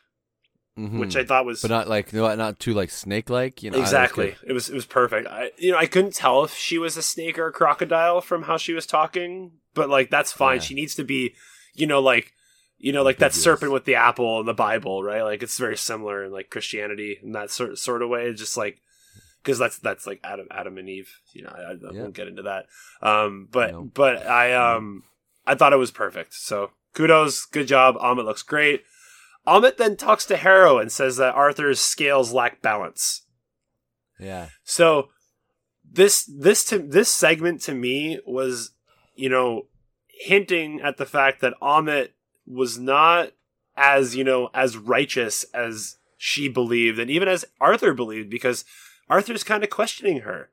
Mhm. 0.78 1.00
which 1.00 1.18
I 1.18 1.26
thought 1.26 1.46
was 1.46 1.62
but 1.62 1.70
not 1.72 1.90
like 1.90 2.14
no, 2.14 2.34
not 2.36 2.60
too 2.60 2.74
like 2.74 2.90
snake 2.92 3.30
like. 3.30 3.62
You 3.62 3.72
know, 3.72 3.76
that 3.78 3.82
was 3.82 3.90
exactly. 3.90 4.36
It 4.48 4.54
was 4.54 4.70
it 4.70 4.76
was 4.76 4.86
perfect. 4.86 5.28
I 5.28 5.52
you 5.58 5.72
know 5.74 5.78
I 5.78 5.86
couldn't 5.86 6.14
tell 6.14 6.46
if 6.46 6.54
she 6.56 6.78
was 6.78 6.96
a 6.96 7.02
snake 7.02 7.38
or 7.38 7.48
a 7.48 7.52
crocodile 7.52 8.22
from 8.22 8.44
how 8.44 8.56
she 8.56 8.72
was 8.74 8.86
talking, 8.86 9.52
but 9.74 9.90
like 9.90 10.10
that's 10.10 10.32
fine. 10.32 10.58
Yeah. 10.58 10.62
She 10.62 10.76
needs 10.76 10.96
to 10.96 11.04
be, 11.04 11.36
you 11.74 11.86
know, 11.88 12.00
like 12.00 12.32
You 12.82 12.94
know, 12.94 13.04
like 13.04 13.18
that 13.18 13.34
serpent 13.34 13.74
with 13.74 13.84
the 13.86 13.96
apple 13.96 14.40
in 14.40 14.46
the 14.46 14.54
Bible, 14.54 15.04
right? 15.04 15.22
Like 15.24 15.44
it's 15.44 15.60
very 15.60 15.76
similar 15.78 16.24
in 16.24 16.32
like 16.32 16.50
Christianity 16.50 17.20
in 17.22 17.34
that 17.34 17.52
sort 17.52 17.78
sort 17.78 18.02
of 18.02 18.08
way. 18.10 18.26
It's 18.28 18.40
just 18.40 18.56
like 18.56 18.82
because 19.44 19.60
that's 19.60 19.78
that's 19.80 20.08
like 20.08 20.22
Adam 20.24 20.48
Adam 20.50 20.78
and 20.78 20.88
Eve. 20.88 21.12
You 21.34 21.44
know, 21.44 21.50
I, 21.54 21.72
I 21.72 21.76
Yeah. 21.94 22.02
won't 22.02 22.16
get 22.16 22.30
into 22.30 22.44
that. 22.44 22.68
Um, 23.02 23.50
but 23.52 23.72
No. 23.72 23.84
but 23.94 24.26
I 24.26 24.54
um 24.54 25.04
I 25.46 25.56
thought 25.56 25.74
it 25.74 25.78
was 25.78 25.92
perfect. 25.92 26.34
So 26.36 26.72
kudos, 26.94 27.44
good 27.46 27.68
job. 27.68 27.96
Amit 27.98 28.24
looks 28.26 28.44
great. 28.44 28.84
Amit 29.46 29.76
then 29.78 29.98
talks 29.98 30.26
to 30.28 30.38
Harrow 30.38 30.78
and 30.78 30.90
says 30.92 31.18
that 31.18 31.36
Arthur's 31.36 31.80
scales 31.82 32.32
lack 32.32 32.62
balance. 32.62 33.26
Yeah. 34.20 34.50
So 34.64 35.10
this 35.84 36.24
this 36.24 36.64
to 36.66 36.80
this 36.80 37.10
segment 37.10 37.62
to 37.64 37.74
me 37.74 38.20
was, 38.26 38.72
you 39.16 39.28
know, 39.28 39.68
hinting 40.08 40.80
at 40.82 40.98
the 40.98 41.06
fact 41.06 41.42
that 41.42 41.54
Amit 41.62 42.10
was 42.50 42.78
not 42.78 43.32
as, 43.78 44.16
you 44.16 44.24
know, 44.24 44.50
as 44.54 44.76
righteous 44.78 45.44
as 45.54 45.98
she 46.18 46.50
believed 46.50 47.00
and 47.00 47.10
even 47.10 47.28
as 47.30 47.46
Arthur 47.62 47.94
believed 47.94 48.30
because 48.30 48.66
Arthur's 49.10 49.44
kind 49.44 49.64
of 49.64 49.70
questioning 49.70 50.22
her, 50.22 50.50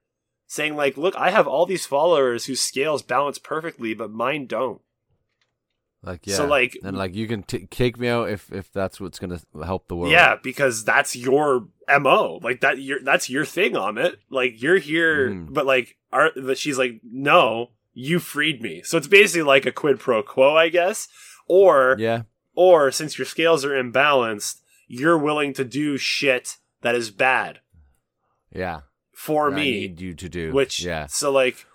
saying 0.47 0.77
like, 0.77 0.97
"Look, 0.97 1.17
I 1.17 1.31
have 1.31 1.47
all 1.49 1.67
these 1.67 1.87
followers 1.87 2.47
whose 2.47 2.61
scales 2.61 3.03
balance 3.03 3.39
perfectly, 3.39 3.95
but 3.95 4.11
mine 4.13 4.47
don't." 4.47 4.81
Like 6.03 6.27
yeah. 6.27 6.37
So, 6.37 6.47
like- 6.47 6.79
and 6.85 6.97
like 6.97 7.15
you 7.15 7.27
can 7.27 7.43
t- 7.43 7.67
take 7.67 7.99
me 7.99 8.09
out 8.09 8.29
if 8.31 8.53
if 8.53 8.73
that's 8.73 9.01
what's 9.01 9.19
gonna 9.19 9.41
help 9.65 9.89
the 9.89 9.97
world. 9.97 10.13
Yeah, 10.13 10.37
because 10.41 10.85
that's 10.85 11.17
your 11.17 11.67
mo. 12.01 12.39
Like 12.43 12.61
that, 12.61 12.79
your 12.79 13.01
that's 13.03 13.29
your 13.29 13.45
thing, 13.45 13.73
Amit. 13.73 14.17
Like 14.31 14.63
you're 14.63 14.79
here, 14.79 15.31
Mhm. 15.31 15.53
but 15.53 15.67
like, 15.67 15.97
are 16.13 16.31
but 16.37 16.59
she's 16.59 16.79
like, 16.79 17.01
no, 17.03 17.73
you 17.93 18.21
freed 18.21 18.63
me. 18.63 18.83
So 18.85 18.97
it's 18.99 19.09
basically 19.09 19.43
like 19.43 19.67
a 19.67 19.73
quid 19.73 19.99
pro 19.99 20.23
quo, 20.23 20.55
I 20.57 20.69
guess. 20.69 21.09
Or 21.49 21.97
Yeah. 21.99 22.23
or 22.55 22.91
since 22.91 23.19
your 23.19 23.27
scales 23.27 23.65
are 23.65 23.71
imbalanced, 23.71 24.61
you're 24.89 25.19
willing 25.19 25.53
to 25.55 25.65
do 25.65 25.97
shit 25.97 26.57
that 26.83 26.95
is 26.95 27.11
bad 27.11 27.61
Yeah. 28.53 28.81
for 29.15 29.51
that 29.51 29.57
I 29.57 29.61
me. 29.61 29.71
need 29.73 30.01
you 30.01 30.15
to 30.15 30.29
do. 30.29 30.53
Which 30.53 30.81
yeah. 30.81 31.07
so 31.07 31.31
like 31.33 31.67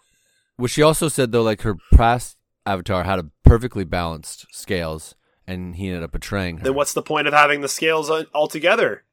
Which 0.58 0.72
she 0.74 0.82
also 0.82 1.08
said 1.08 1.32
though, 1.32 1.44
like 1.44 1.62
her 1.62 1.75
past 1.94 2.38
avatar 2.66 3.04
had 3.04 3.20
a 3.20 3.30
perfectly 3.44 3.84
balanced 3.84 4.46
scales, 4.51 5.16
and 5.48 5.75
he 5.75 5.88
ended 5.88 6.04
up 6.04 6.12
betraying 6.12 6.58
her. 6.58 6.63
then 6.63 6.75
what's 6.75 6.94
the 6.94 7.01
point 7.01 7.28
of 7.28 7.34
having 7.34 7.62
the 7.62 7.68
scales 7.68 8.10
all- 8.10 8.25
altogether? 8.34 9.04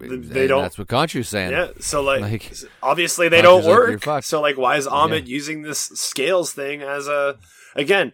They- 0.00 0.06
And 0.08 0.24
they 0.24 0.46
don't- 0.48 0.62
That's 0.62 0.76
what 0.78 0.88
Khonshu's 0.88 1.28
saying. 1.28 1.52
Yeah, 1.52 1.68
so 1.78 2.02
like, 2.02 2.20
Like- 2.22 2.52
obviously 2.82 3.28
they 3.28 3.36
Like, 3.36 3.44
don't 3.44 3.60
he's 3.60 3.68
like, 3.68 4.06
work. 4.06 4.24
so 4.24 4.40
like, 4.40 4.56
why 4.56 4.76
is 4.76 4.88
Amit 4.88 5.20
Yeah. 5.20 5.26
using 5.26 5.62
this 5.62 5.78
scales 5.78 6.52
thing 6.52 6.82
as 6.82 7.06
a 7.06 7.38
again? 7.76 8.12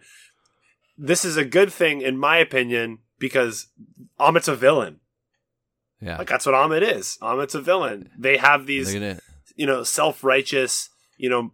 This 1.03 1.25
is 1.25 1.35
a 1.35 1.43
good 1.43 1.73
thing 1.73 2.01
in 2.01 2.15
my 2.17 2.37
opinion 2.37 2.99
because 3.17 3.67
Amit's 4.19 4.47
a 4.47 4.55
villain. 4.55 4.99
Yeah. 5.99 6.17
Like 6.19 6.27
that's 6.27 6.45
what 6.45 6.53
Amit 6.53 6.83
is. 6.83 7.17
Amit's 7.21 7.55
a 7.55 7.61
villain. 7.61 8.11
They 8.17 8.37
have 8.37 8.67
these 8.67 8.93
you 9.55 9.65
know 9.65 9.83
self 9.83 10.23
righteous 10.23 10.89
you 11.17 11.29
know 11.29 11.51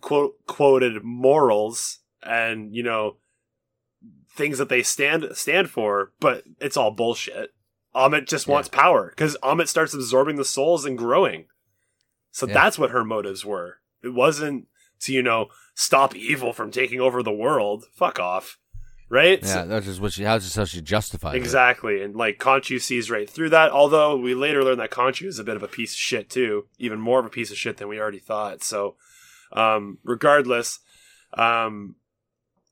quote 0.00 0.34
quoted 0.46 1.02
morals 1.02 1.98
and 2.22 2.72
you 2.74 2.84
know 2.84 3.16
things 4.30 4.58
that 4.58 4.68
they 4.68 4.82
stand 4.82 5.24
stand 5.34 5.68
for, 5.70 6.12
but 6.20 6.44
it's 6.60 6.76
all 6.76 6.92
bullshit. 6.92 7.50
Amit 7.96 8.26
just 8.28 8.46
Yeah. 8.46 8.52
wants 8.54 8.68
power 8.68 9.10
because 9.10 9.36
Amit 9.42 9.66
starts 9.68 9.92
absorbing 9.92 10.36
the 10.36 10.44
souls 10.44 10.84
and 10.84 10.96
growing. 10.96 11.46
So 12.30 12.46
Yeah. 12.46 12.54
that's 12.54 12.78
what 12.78 12.90
her 12.90 13.04
motives 13.04 13.44
were. 13.44 13.78
It 14.04 14.10
wasn't 14.14 14.68
to 15.00 15.12
you 15.12 15.22
know 15.22 15.48
stop 15.76 16.16
evil 16.16 16.52
from 16.52 16.72
taking 16.72 17.00
over 17.00 17.22
the 17.22 17.30
world. 17.30 17.84
Fuck 17.94 18.18
off, 18.18 18.58
right? 19.08 19.38
Yeah, 19.44 19.62
that's 19.64 19.86
just 19.86 20.00
what 20.00 20.12
she. 20.12 20.24
That's 20.24 20.44
just 20.44 20.56
how 20.56 20.64
she 20.64 20.80
justified 20.80 21.36
it. 21.36 21.38
Exactly, 21.38 22.02
and 22.02 22.16
like 22.16 22.38
Khonshu 22.40 22.80
sees 22.80 23.10
right 23.10 23.30
through 23.30 23.50
that. 23.50 23.70
Although 23.70 24.16
we 24.16 24.34
later 24.34 24.64
learn 24.64 24.78
that 24.78 24.90
Khonshu 24.90 25.26
is 25.26 25.38
a 25.38 25.44
bit 25.44 25.54
of 25.56 25.62
a 25.62 25.68
piece 25.68 25.92
of 25.92 25.98
shit 25.98 26.28
too, 26.28 26.66
even 26.78 26.98
more 26.98 27.20
of 27.20 27.26
a 27.26 27.30
piece 27.30 27.52
of 27.52 27.56
shit 27.58 27.76
than 27.76 27.86
we 27.88 28.00
already 28.00 28.18
thought. 28.18 28.64
So, 28.64 28.96
um, 29.52 29.98
regardless, 30.02 30.80
um, 31.34 31.96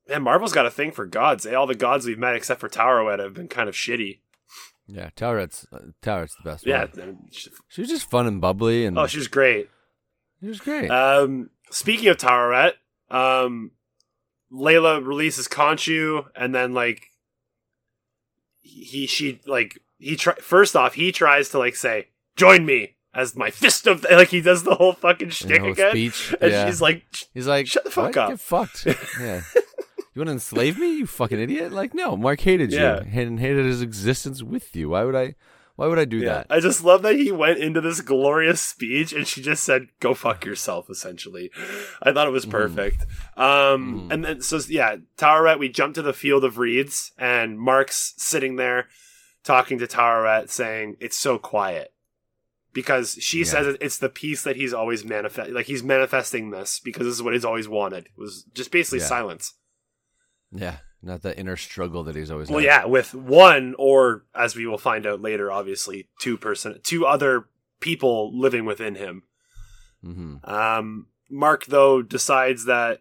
man, 0.08 0.22
Marvel's 0.22 0.52
got 0.52 0.66
a 0.66 0.70
thing 0.70 0.90
for 0.90 1.06
gods. 1.06 1.46
All 1.46 1.66
the 1.66 1.74
gods 1.74 2.06
we've 2.06 2.18
met 2.18 2.34
except 2.34 2.60
for 2.60 2.68
Taweret 2.68 3.20
have 3.20 3.34
been 3.34 3.48
kind 3.48 3.68
of 3.68 3.74
shitty. 3.74 4.20
Yeah, 4.86 5.08
Taweret's 5.16 5.66
uh, 5.72 5.78
the 6.02 6.28
best. 6.44 6.66
Yeah. 6.66 6.86
one. 6.94 7.18
she- 7.30 7.50
she 7.68 7.80
was 7.80 7.88
just 7.90 8.10
fun 8.10 8.26
and 8.26 8.40
bubbly, 8.40 8.84
and 8.84 8.98
Oh, 8.98 9.06
she's 9.06 9.28
great. 9.28 9.70
she 10.40 10.46
was 10.46 10.60
great. 10.60 10.90
Um, 10.90 11.48
speaking 11.70 12.08
of 12.08 12.18
Taweret, 12.18 12.72
um, 13.10 13.72
Layla 14.52 15.04
releases 15.06 15.48
Khonshu, 15.48 16.26
and 16.36 16.54
then 16.54 16.74
like 16.74 17.06
he 18.62 19.06
she 19.06 19.40
like 19.46 19.78
he 19.98 20.16
try 20.16 20.34
first 20.34 20.74
off 20.76 20.94
he 20.94 21.12
tries 21.12 21.48
to 21.50 21.58
like 21.58 21.76
say 21.76 22.08
join 22.36 22.64
me 22.66 22.96
as 23.14 23.36
my 23.36 23.50
fist 23.50 23.86
of 23.86 24.04
like 24.10 24.28
he 24.28 24.40
does 24.40 24.64
the 24.64 24.74
whole 24.74 24.92
fucking 24.92 25.30
shtick 25.30 25.62
again, 25.62 25.90
speech. 25.90 26.34
and 26.40 26.50
yeah. 26.52 26.66
she's 26.66 26.80
like 26.80 27.04
He's 27.32 27.46
like, 27.46 27.66
"Shut 27.66 27.84
the 27.84 27.90
fuck 27.90 28.16
"What? 28.16 28.16
up." 28.16 28.28
Get 28.30 28.40
fucked. 28.40 28.86
yeah. 29.20 29.42
You 30.14 30.20
want 30.20 30.28
to 30.28 30.32
enslave 30.32 30.78
me, 30.78 30.98
you 30.98 31.06
fucking 31.06 31.40
idiot? 31.40 31.72
Like, 31.72 31.92
no. 31.92 32.16
Mark 32.16 32.40
hated 32.40 32.70
Yeah. 32.70 33.02
you 33.02 33.22
and 33.22 33.40
hated 33.40 33.66
his 33.66 33.82
existence 33.82 34.44
with 34.44 34.76
you. 34.76 34.90
Why 34.90 35.02
would 35.02 35.16
I? 35.16 35.34
Why 35.76 35.88
would 35.88 35.98
I 35.98 36.04
do 36.04 36.18
Yeah, 36.18 36.34
that? 36.34 36.46
I 36.50 36.60
just 36.60 36.84
love 36.84 37.02
that 37.02 37.16
he 37.16 37.32
went 37.32 37.58
into 37.58 37.80
this 37.80 38.00
glorious 38.00 38.60
speech 38.60 39.12
and 39.12 39.26
she 39.26 39.42
just 39.42 39.64
said, 39.64 39.88
"Go 39.98 40.14
fuck 40.14 40.44
yourself." 40.44 40.88
Essentially, 40.88 41.50
I 42.02 42.12
thought 42.12 42.28
it 42.28 42.32
was 42.32 42.46
perfect. 42.46 43.02
Um, 43.36 44.06
Mm. 44.08 44.12
and 44.12 44.24
then 44.24 44.40
so 44.40 44.60
yeah, 44.68 44.96
Taweret. 45.18 45.58
We 45.58 45.68
jump 45.68 45.94
to 45.96 46.02
the 46.02 46.12
field 46.12 46.44
of 46.44 46.58
reeds, 46.58 47.10
and 47.18 47.58
Mark's 47.58 48.14
sitting 48.16 48.54
there 48.56 48.88
talking 49.42 49.78
to 49.80 49.86
Taweret, 49.88 50.48
saying, 50.48 50.96
"It's 51.00 51.16
so 51.18 51.38
quiet." 51.38 51.92
Because 52.72 53.16
she 53.20 53.38
Yeah. 53.40 53.44
says 53.44 53.76
it's 53.80 53.98
the 53.98 54.08
peace 54.08 54.42
that 54.42 54.56
he's 54.56 54.72
always 54.74 55.04
manifest, 55.04 55.50
like 55.50 55.66
he's 55.66 55.82
manifesting 55.84 56.50
this 56.50 56.80
because 56.80 57.06
this 57.06 57.14
is 57.14 57.22
what 57.22 57.32
he's 57.34 57.44
always 57.44 57.68
wanted. 57.68 58.06
It 58.06 58.10
Was 58.16 58.44
just 58.54 58.70
basically 58.72 58.98
Yeah. 59.00 59.06
silence. 59.06 59.54
Yeah, 60.54 60.76
not 61.02 61.22
the 61.22 61.36
inner 61.38 61.56
struggle 61.56 62.04
that 62.04 62.16
he's 62.16 62.30
always. 62.30 62.48
Well, 62.48 62.60
had. 62.60 62.66
yeah, 62.66 62.84
with 62.86 63.14
one 63.14 63.74
or 63.78 64.24
as 64.34 64.54
we 64.56 64.66
will 64.66 64.78
find 64.78 65.04
out 65.06 65.20
later, 65.20 65.50
obviously 65.50 66.08
two 66.20 66.38
person, 66.38 66.80
two 66.82 67.04
other 67.04 67.48
people 67.80 68.38
living 68.38 68.64
within 68.64 68.94
him. 68.94 69.24
hmm 70.02 70.36
Um, 70.44 71.08
Mark 71.28 71.66
though 71.66 72.00
decides 72.02 72.64
that 72.66 73.00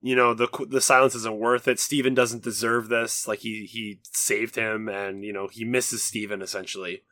you 0.00 0.16
know 0.16 0.32
the 0.32 0.48
the 0.68 0.80
silence 0.80 1.14
isn't 1.14 1.38
worth 1.38 1.68
it. 1.68 1.78
Steven 1.78 2.14
doesn't 2.14 2.42
deserve 2.42 2.88
this. 2.88 3.28
Like 3.28 3.40
he 3.40 3.66
he 3.66 4.00
saved 4.12 4.56
him, 4.56 4.88
and 4.88 5.24
you 5.24 5.32
know 5.32 5.48
he 5.48 5.64
misses 5.64 6.02
Steven 6.02 6.40
essentially. 6.40 7.02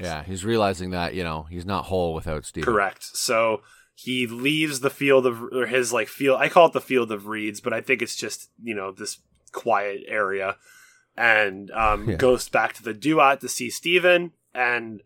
Yeah, 0.00 0.24
he's 0.24 0.44
realizing 0.44 0.90
that 0.90 1.14
you 1.14 1.22
know 1.22 1.46
he's 1.50 1.66
not 1.66 1.84
whole 1.84 2.14
without 2.14 2.44
Steve. 2.44 2.64
Correct. 2.64 3.04
So 3.16 3.62
he 3.94 4.26
leaves 4.26 4.80
the 4.80 4.90
field 4.90 5.26
of 5.26 5.42
or 5.52 5.66
his 5.66 5.92
like 5.92 6.08
field. 6.08 6.40
I 6.40 6.48
call 6.48 6.66
it 6.66 6.72
the 6.72 6.80
field 6.80 7.12
of 7.12 7.26
reeds, 7.28 7.60
but 7.60 7.72
I 7.72 7.80
think 7.80 8.02
it's 8.02 8.16
just 8.16 8.50
you 8.62 8.74
know 8.74 8.90
this 8.92 9.18
quiet 9.52 10.02
area, 10.08 10.56
and 11.16 11.70
um, 11.70 12.10
Yeah. 12.10 12.16
goes 12.16 12.48
back 12.48 12.72
to 12.74 12.82
the 12.82 12.94
duat 12.94 13.40
to 13.40 13.48
see 13.48 13.70
Steven 13.70 14.32
and 14.54 15.02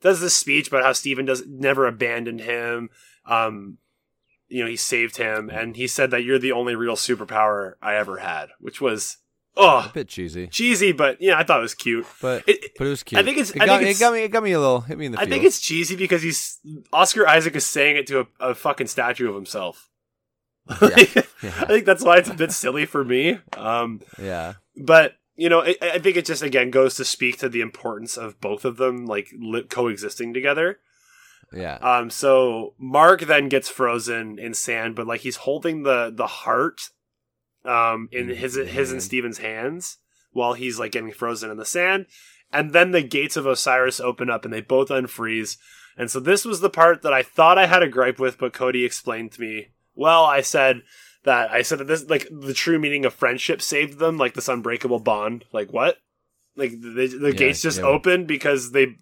does 0.00 0.20
this 0.20 0.36
speech 0.36 0.68
about 0.68 0.82
how 0.84 0.92
Steven 0.92 1.24
does 1.24 1.44
never 1.46 1.86
abandoned 1.86 2.40
him. 2.40 2.90
Um, 3.26 3.78
you 4.48 4.62
know, 4.62 4.68
he 4.68 4.76
saved 4.76 5.16
him, 5.16 5.48
and 5.50 5.74
he 5.76 5.86
said 5.88 6.10
that 6.10 6.22
you're 6.22 6.38
the 6.38 6.52
only 6.52 6.74
real 6.76 6.94
superpower 6.96 7.74
I 7.82 7.96
ever 7.96 8.18
had, 8.18 8.50
which 8.60 8.80
was 8.80 9.16
A 9.56 9.60
oh 9.60 9.90
bit 9.94 10.08
cheesy, 10.08 10.48
cheesy, 10.48 10.90
but 10.92 11.20
yeah, 11.20 11.38
I 11.38 11.44
thought 11.44 11.58
it 11.60 11.62
was 11.62 11.74
cute. 11.74 12.04
but 12.20 12.42
It, 12.48 12.72
but 12.76 12.86
it 12.88 12.90
was 12.90 13.02
cute. 13.04 13.20
I 13.20 13.22
think 13.22 13.38
it's- 13.38 13.54
It 13.54 13.62
I 13.62 13.66
got, 13.66 13.78
think 13.78 13.82
it 13.88 13.90
it's- 13.92 14.00
got 14.00 14.12
me. 14.12 14.22
It 14.24 14.28
got 14.28 14.42
me 14.42 14.50
a 14.52 14.58
little. 14.58 14.80
Hit 14.80 14.98
me 14.98 15.06
in 15.06 15.12
the. 15.12 15.18
Face. 15.18 15.26
I 15.26 15.30
think 15.30 15.44
it's 15.44 15.60
cheesy 15.60 15.94
because 15.94 16.22
he's 16.22 16.58
Oscar 16.92 17.28
Isaac 17.28 17.54
is 17.54 17.64
saying 17.64 17.96
it 17.96 18.06
to 18.08 18.20
a, 18.20 18.26
a 18.50 18.54
fucking 18.56 18.88
statue 18.88 19.28
of 19.28 19.34
himself. 19.34 19.88
Yeah. 21.42 21.50
I 21.60 21.66
think 21.66 21.84
that's 21.84 22.02
why 22.02 22.16
it's 22.16 22.30
a 22.30 22.34
bit 22.34 22.50
silly 22.50 22.86
for 22.86 23.04
me. 23.04 23.38
Um, 23.54 24.00
yeah. 24.18 24.54
but 24.76 25.12
you 25.36 25.50
know, 25.50 25.60
I, 25.62 25.76
I 25.82 25.98
think 25.98 26.16
it 26.16 26.24
just 26.24 26.42
again 26.42 26.70
goes 26.70 26.94
to 26.94 27.04
speak 27.04 27.38
to 27.40 27.48
the 27.50 27.60
importance 27.60 28.16
of 28.16 28.40
both 28.40 28.64
of 28.64 28.78
them 28.78 29.04
like 29.04 29.28
li- 29.38 29.64
coexisting 29.68 30.32
together. 30.32 30.78
Yeah. 31.52 31.74
Um, 31.82 32.08
so 32.08 32.72
Mark 32.78 33.20
then 33.20 33.48
gets 33.50 33.68
frozen 33.68 34.38
in 34.38 34.54
sand, 34.54 34.96
but 34.96 35.06
like 35.06 35.20
he's 35.20 35.36
holding 35.36 35.82
the 35.82 36.10
the 36.14 36.26
heart, 36.26 36.80
um, 37.64 38.08
in 38.12 38.30
In 38.30 38.36
his 38.36 38.54
his 38.54 38.92
and. 38.92 39.02
Steven's 39.02 39.38
hands 39.38 39.98
while 40.32 40.54
he's 40.54 40.78
like 40.78 40.92
getting 40.92 41.12
frozen 41.12 41.50
in 41.50 41.56
the 41.56 41.64
sand, 41.64 42.06
and 42.52 42.72
then 42.72 42.90
the 42.90 43.02
gates 43.02 43.36
of 43.36 43.46
Osiris 43.46 44.00
open 44.00 44.28
up 44.30 44.44
and 44.44 44.52
they 44.52 44.60
both 44.60 44.88
unfreeze. 44.88 45.56
And 45.96 46.10
so 46.10 46.18
this 46.18 46.44
was 46.44 46.60
the 46.60 46.70
part 46.70 47.02
that 47.02 47.12
I 47.12 47.22
thought 47.22 47.56
I 47.58 47.66
had 47.66 47.82
a 47.82 47.88
gripe 47.88 48.18
with, 48.18 48.36
but 48.38 48.52
Cody 48.52 48.84
explained 48.84 49.30
to 49.32 49.40
me. 49.40 49.68
Well, 49.94 50.24
I 50.24 50.40
said 50.40 50.82
that 51.22 51.50
I 51.52 51.62
said 51.62 51.78
that 51.78 51.86
this 51.86 52.08
like 52.08 52.28
the 52.30 52.52
true 52.54 52.78
meaning 52.78 53.04
of 53.04 53.14
friendship 53.14 53.62
saved 53.62 53.98
them, 53.98 54.18
like 54.18 54.34
this 54.34 54.48
unbreakable 54.48 54.98
bond. 55.00 55.44
Like 55.52 55.72
what? 55.72 55.98
Like 56.56 56.72
the, 56.72 57.06
the 57.20 57.32
Yeah, 57.32 57.38
gates 57.38 57.62
just 57.62 57.78
yeah. 57.78 57.84
opened 57.84 58.26
because 58.26 58.72
they 58.72 58.96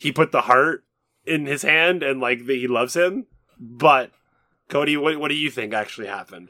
he 0.00 0.10
put 0.10 0.32
the 0.32 0.42
heart 0.42 0.84
in 1.24 1.46
his 1.46 1.62
hand 1.62 2.02
and 2.02 2.20
like 2.20 2.46
that 2.46 2.56
he 2.56 2.66
loves 2.66 2.94
him. 2.94 3.26
But 3.58 4.10
Cody, 4.68 4.96
what 4.96 5.18
what 5.20 5.28
do 5.28 5.34
you 5.36 5.50
think 5.50 5.72
actually 5.72 6.08
happened? 6.08 6.48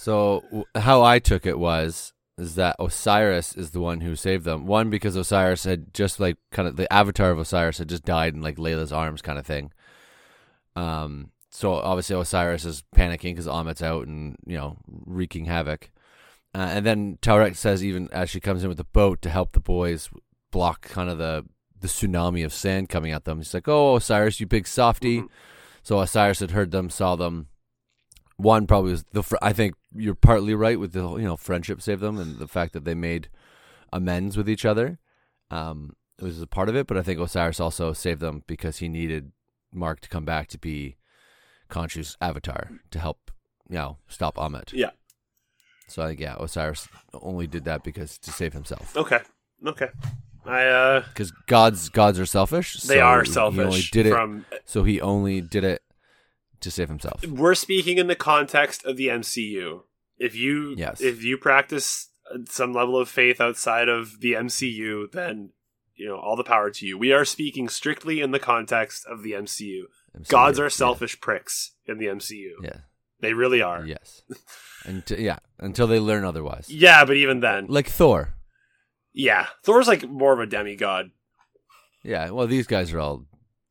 So 0.00 0.40
w- 0.46 0.64
how 0.76 1.02
I 1.02 1.18
took 1.18 1.44
it 1.44 1.58
was 1.58 2.14
is 2.38 2.54
that 2.54 2.76
Osiris 2.78 3.54
is 3.54 3.72
the 3.72 3.80
one 3.80 4.00
who 4.00 4.16
saved 4.16 4.46
them. 4.46 4.64
One 4.66 4.88
because 4.88 5.14
Osiris 5.14 5.64
had 5.64 5.92
just 5.92 6.18
like 6.18 6.38
kind 6.50 6.66
of 6.66 6.76
the 6.76 6.90
avatar 6.90 7.30
of 7.30 7.38
Osiris 7.38 7.76
had 7.76 7.90
just 7.90 8.06
died 8.06 8.32
in 8.34 8.40
like 8.40 8.56
Layla's 8.56 8.92
arms, 8.94 9.20
kind 9.20 9.38
of 9.38 9.44
thing. 9.44 9.72
Um, 10.74 11.32
so 11.50 11.74
obviously 11.74 12.18
Osiris 12.18 12.64
is 12.64 12.82
panicking 12.96 13.32
because 13.34 13.46
Amit's 13.46 13.82
out 13.82 14.06
and 14.06 14.36
you 14.46 14.56
know 14.56 14.78
wreaking 14.86 15.44
havoc. 15.44 15.90
Uh, 16.54 16.68
and 16.70 16.86
then 16.86 17.18
Taweret 17.20 17.56
says 17.56 17.84
even 17.84 18.08
as 18.10 18.30
she 18.30 18.40
comes 18.40 18.62
in 18.62 18.68
with 18.70 18.78
the 18.78 18.84
boat 18.84 19.20
to 19.20 19.28
help 19.28 19.52
the 19.52 19.60
boys 19.60 20.08
block 20.50 20.80
kind 20.80 21.10
of 21.10 21.18
the 21.18 21.44
the 21.78 21.88
tsunami 21.88 22.42
of 22.42 22.54
sand 22.54 22.88
coming 22.88 23.12
at 23.12 23.26
them. 23.26 23.36
He's 23.36 23.52
like, 23.52 23.68
"Oh, 23.68 23.96
Osiris, 23.96 24.40
you 24.40 24.46
big 24.46 24.66
softy." 24.66 25.20
Mhm. 25.20 25.28
So 25.82 26.00
Osiris 26.00 26.40
had 26.40 26.52
heard 26.52 26.70
them, 26.70 26.88
saw 26.88 27.16
them. 27.16 27.48
One 28.42 28.66
probably 28.66 28.92
was 28.92 29.04
the. 29.12 29.22
fr- 29.22 29.36
I 29.42 29.52
think 29.52 29.74
you're 29.94 30.14
partly 30.14 30.54
right 30.54 30.78
with 30.78 30.92
the 30.92 31.16
you 31.16 31.24
know 31.24 31.36
friendship 31.36 31.82
saved 31.82 32.00
them 32.00 32.18
and 32.18 32.38
the 32.38 32.48
fact 32.48 32.72
that 32.72 32.84
they 32.84 32.94
made 32.94 33.28
amends 33.92 34.36
with 34.36 34.48
each 34.48 34.64
other. 34.64 34.98
Um, 35.50 35.96
it 36.18 36.24
was 36.24 36.40
a 36.40 36.46
part 36.46 36.68
of 36.68 36.76
it, 36.76 36.86
but 36.86 36.96
I 36.96 37.02
think 37.02 37.18
Osiris 37.20 37.60
also 37.60 37.92
saved 37.92 38.20
them 38.20 38.44
because 38.46 38.78
he 38.78 38.88
needed 38.88 39.32
Mark 39.72 40.00
to 40.00 40.08
come 40.08 40.24
back 40.24 40.48
to 40.48 40.58
be 40.58 40.96
Khonshu's 41.70 42.16
avatar 42.20 42.70
to 42.90 42.98
help 42.98 43.30
you 43.68 43.76
know 43.76 43.98
stop 44.08 44.36
Amit. 44.36 44.72
Yeah. 44.72 44.90
So 45.88 46.02
I 46.02 46.08
think 46.08 46.20
yeah, 46.20 46.36
Osiris 46.38 46.88
only 47.14 47.46
did 47.46 47.64
that 47.64 47.82
because 47.82 48.16
to 48.18 48.30
save 48.30 48.52
himself. 48.52 48.96
Okay. 48.96 49.20
Okay. 49.66 49.88
I 50.46 50.64
uh 50.66 51.00
Because 51.08 51.32
gods 51.46 51.88
gods 51.88 52.18
are 52.20 52.26
selfish. 52.26 52.74
they 52.82 52.94
so 52.96 53.00
are 53.00 53.22
He 53.24 53.30
selfish 53.30 53.64
only 53.66 53.82
did 53.92 54.06
it, 54.06 54.10
from 54.10 54.44
so 54.64 54.84
he 54.84 55.00
only 55.00 55.40
did 55.40 55.64
it 55.64 55.82
to 56.60 56.70
save 56.70 56.88
himself. 56.88 57.26
we're 57.26 57.54
speaking 57.54 57.98
in 57.98 58.06
the 58.06 58.14
context 58.16 58.84
of 58.84 58.96
the 58.96 59.08
MCU. 59.08 59.82
If 60.18 60.34
you 60.34 60.74
Yes. 60.76 61.00
if 61.00 61.22
you 61.24 61.36
practice 61.38 62.08
some 62.48 62.72
level 62.72 62.96
of 62.98 63.08
faith 63.08 63.40
outside 63.40 63.88
of 63.88 64.20
the 64.20 64.32
MCU, 64.34 65.10
then 65.12 65.50
you 65.96 66.06
know 66.06 66.16
all 66.18 66.36
the 66.36 66.44
power 66.44 66.70
to 66.70 66.86
you. 66.86 66.96
We 66.98 67.12
are 67.12 67.24
speaking 67.24 67.68
strictly 67.68 68.20
in 68.20 68.30
the 68.30 68.38
context 68.38 69.04
of 69.06 69.22
the 69.22 69.32
MCU. 69.32 69.84
Gods 70.28 70.58
are 70.58 70.70
selfish 70.70 71.20
pricks 71.20 71.72
in 71.86 71.98
the 71.98 72.06
MCU. 72.06 72.52
Yeah. 72.62 72.78
They 73.20 73.32
really 73.34 73.60
are. 73.62 73.84
Yes. 73.86 74.22
Until 74.84 75.20
yeah, 75.20 75.38
until 75.58 75.86
they 75.86 76.00
learn 76.00 76.24
otherwise. 76.24 76.68
Yeah, 76.70 77.04
but 77.04 77.16
even 77.16 77.40
then, 77.40 77.66
Like 77.68 77.86
Thor. 77.88 78.34
yeah, 79.12 79.46
Thor's 79.62 79.86
like 79.88 80.08
more 80.08 80.32
of 80.32 80.40
a 80.40 80.46
demigod. 80.46 81.10
Yeah. 82.02 82.30
Well, 82.30 82.46
these 82.46 82.66
guys 82.66 82.92
are 82.92 82.98
all. 83.00 83.26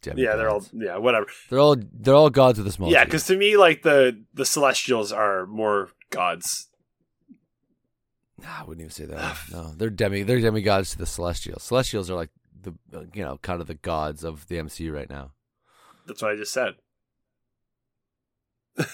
Yeah, 0.06 0.36
they're 0.36 0.50
all 0.50 0.64
yeah, 0.74 0.98
whatever. 0.98 1.28
They're 1.50 1.60
all 1.60 1.76
they're 1.78 2.16
all 2.16 2.30
gods 2.30 2.60
of 2.60 2.66
a 2.66 2.72
small. 2.72 2.92
yeah, 2.92 3.04
because 3.04 3.26
to 3.28 3.38
me, 3.38 3.58
like 3.58 3.84
the 3.84 4.24
the 4.34 4.46
Celestials 4.46 5.12
are 5.12 5.46
more 5.46 5.90
gods. 6.10 6.68
Nah, 8.42 8.60
I 8.60 8.64
wouldn't 8.64 8.82
even 8.82 8.92
say 8.92 9.06
that. 9.06 9.38
No, 9.52 9.74
they're 9.76 9.90
demi. 9.90 10.24
They're 10.24 10.40
demigods 10.40 10.92
to 10.92 10.98
the 10.98 11.06
Celestials. 11.06 11.64
Celestials 11.64 12.10
are 12.10 12.16
like 12.16 12.30
the 12.62 12.74
uh, 12.94 13.04
you 13.14 13.24
know 13.24 13.38
kind 13.42 13.60
of 13.62 13.68
the 13.68 13.76
gods 13.76 14.24
of 14.24 14.48
the 14.48 14.56
MCU 14.56 14.94
right 14.94 15.10
now. 15.10 15.32
That's 16.08 16.22
what 16.22 16.32
I 16.32 16.36
just 16.36 16.54
said. 16.54 16.76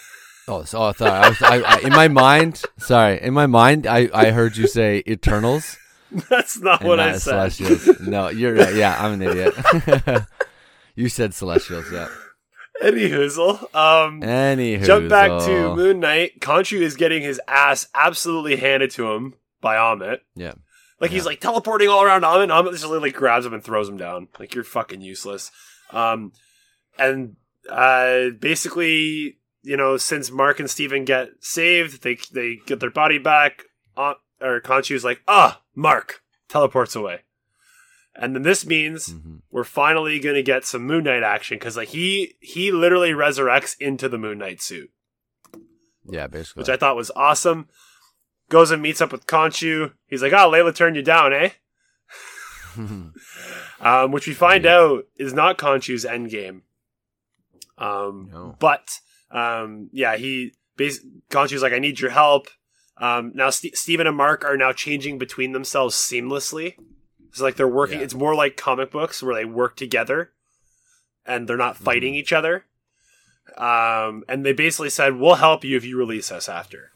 Oh, 0.47 0.63
so 0.63 0.83
I 0.83 0.91
thought 0.91 1.23
I 1.23 1.29
was 1.29 1.41
I, 1.41 1.61
I, 1.61 1.79
in 1.79 1.89
my 1.89 2.07
mind. 2.07 2.61
Sorry, 2.77 3.19
in 3.19 3.33
my 3.33 3.47
mind, 3.47 3.87
I 3.87 4.09
I 4.13 4.29
heard 4.29 4.55
you 4.57 4.67
say 4.67 5.01
Eternals. 5.07 5.75
That's 6.29 6.59
not 6.59 6.83
what 6.83 6.97
not 6.97 7.09
I 7.09 7.11
said. 7.13 7.51
Celestials. 7.51 7.99
No, 8.01 8.29
you're 8.29 8.53
right. 8.53 8.75
Yeah, 8.75 8.95
I'm 9.03 9.19
an 9.19 9.21
idiot. 9.23 9.55
you 10.95 11.09
said 11.09 11.33
Celestials. 11.33 11.91
Yeah. 11.91 12.07
Any 12.81 13.09
hoozle. 13.09 13.61
Um, 13.73 14.21
Anywho, 14.21 14.83
jump 14.85 15.09
back 15.09 15.29
to 15.45 15.75
Moon 15.75 16.01
Knight. 16.01 16.41
Khonshu 16.41 16.81
is 16.81 16.95
getting 16.97 17.21
his 17.21 17.39
ass 17.47 17.87
absolutely 17.95 18.57
handed 18.57 18.91
to 18.91 19.11
him 19.11 19.35
by 19.61 19.75
Amit. 19.75 20.19
Yeah. 20.35 20.53
Like 20.99 21.11
he's 21.11 21.25
like 21.25 21.39
teleporting 21.39 21.87
all 21.87 22.03
around 22.03 22.23
Amit. 22.23 22.43
and 22.43 22.51
Amit 22.51 22.71
just 22.71 22.83
literally 22.85 23.11
grabs 23.11 23.45
him 23.45 23.53
and 23.53 23.63
throws 23.63 23.87
him 23.87 23.97
down. 23.97 24.27
Like 24.39 24.53
you're 24.55 24.63
fucking 24.63 25.01
useless. 25.01 25.51
Um, 25.91 26.33
and 26.97 27.35
uh, 27.69 28.29
basically, 28.39 29.37
you 29.61 29.77
know, 29.77 29.97
since 29.97 30.31
Mark 30.31 30.59
and 30.59 30.69
Steven 30.69 31.05
get 31.05 31.29
saved, 31.39 32.03
they 32.03 32.17
they 32.33 32.59
get 32.65 32.79
their 32.79 32.91
body 32.91 33.17
back. 33.17 33.63
Uh, 33.97 34.15
or 34.41 34.59
Khonshu's 34.61 35.03
like, 35.03 35.21
ah, 35.27 35.61
Mark 35.75 36.21
teleports 36.49 36.95
away, 36.95 37.21
and 38.15 38.33
then 38.35 38.41
this 38.43 38.65
means 38.65 39.09
Mhm. 39.13 39.41
we're 39.51 39.63
finally 39.63 40.19
gonna 40.19 40.41
get 40.41 40.65
some 40.65 40.83
Moon 40.85 41.03
Knight 41.03 41.23
action 41.23 41.57
because 41.57 41.75
like 41.77 41.89
he 41.89 42.35
he 42.39 42.71
literally 42.71 43.11
resurrects 43.11 43.75
into 43.79 44.07
the 44.09 44.17
Moon 44.17 44.37
Knight 44.37 44.61
suit 44.61 44.89
Yeah, 46.09 46.27
basically. 46.27 46.61
which 46.61 46.69
I 46.69 46.77
thought 46.77 46.95
was 46.95 47.11
awesome. 47.15 47.67
Goes 48.49 48.69
and 48.71 48.81
meets 48.81 49.01
up 49.01 49.11
with 49.11 49.25
Khonshu. 49.25 49.93
He's 50.07 50.21
like, 50.21 50.33
"Oh, 50.33 50.49
Layla 50.51 50.73
turned 50.75 50.95
you 50.95 51.01
down, 51.01 51.33
eh?" 51.33 51.49
Um, 53.81 54.11
which 54.11 54.27
we 54.27 54.33
find 54.33 54.63
Yeah. 54.65 54.77
out 54.79 55.07
is 55.17 55.33
not 55.33 55.57
Khonshu's 55.57 56.05
endgame. 56.05 56.61
Um, 57.77 58.29
No. 58.31 58.55
but 58.59 58.99
um, 59.31 59.89
yeah, 59.91 60.15
he 60.15 60.53
bas- 60.77 61.05
Khonshu's 61.29 61.61
like, 61.61 61.73
"I 61.73 61.79
need 61.79 61.99
your 61.99 62.11
help." 62.11 62.47
Um, 62.97 63.31
now 63.35 63.49
St- 63.49 63.75
Steven 63.77 64.07
and 64.07 64.15
Mark 64.15 64.45
are 64.45 64.55
now 64.57 64.71
changing 64.71 65.17
between 65.17 65.51
themselves 65.51 65.95
seamlessly. 65.95 66.77
It's 67.35 67.41
like 67.41 67.57
they're 67.57 67.67
working. 67.67 67.97
Yeah. 67.99 68.05
It's 68.05 68.13
more 68.13 68.33
like 68.33 68.55
comic 68.55 68.91
books 68.91 69.21
where 69.21 69.35
they 69.35 69.43
work 69.43 69.75
together, 69.75 70.31
and 71.25 71.49
they're 71.49 71.57
not 71.57 71.75
fighting 71.75 72.13
Mm-hmm. 72.13 72.19
each 72.19 72.31
other. 72.31 72.63
Um, 73.57 74.23
and 74.29 74.45
they 74.45 74.53
basically 74.53 74.89
said, 74.89 75.17
"We'll 75.17 75.35
help 75.35 75.65
you 75.65 75.75
if 75.75 75.83
you 75.83 75.97
release 75.97 76.31
us 76.31 76.47
after." 76.47 76.91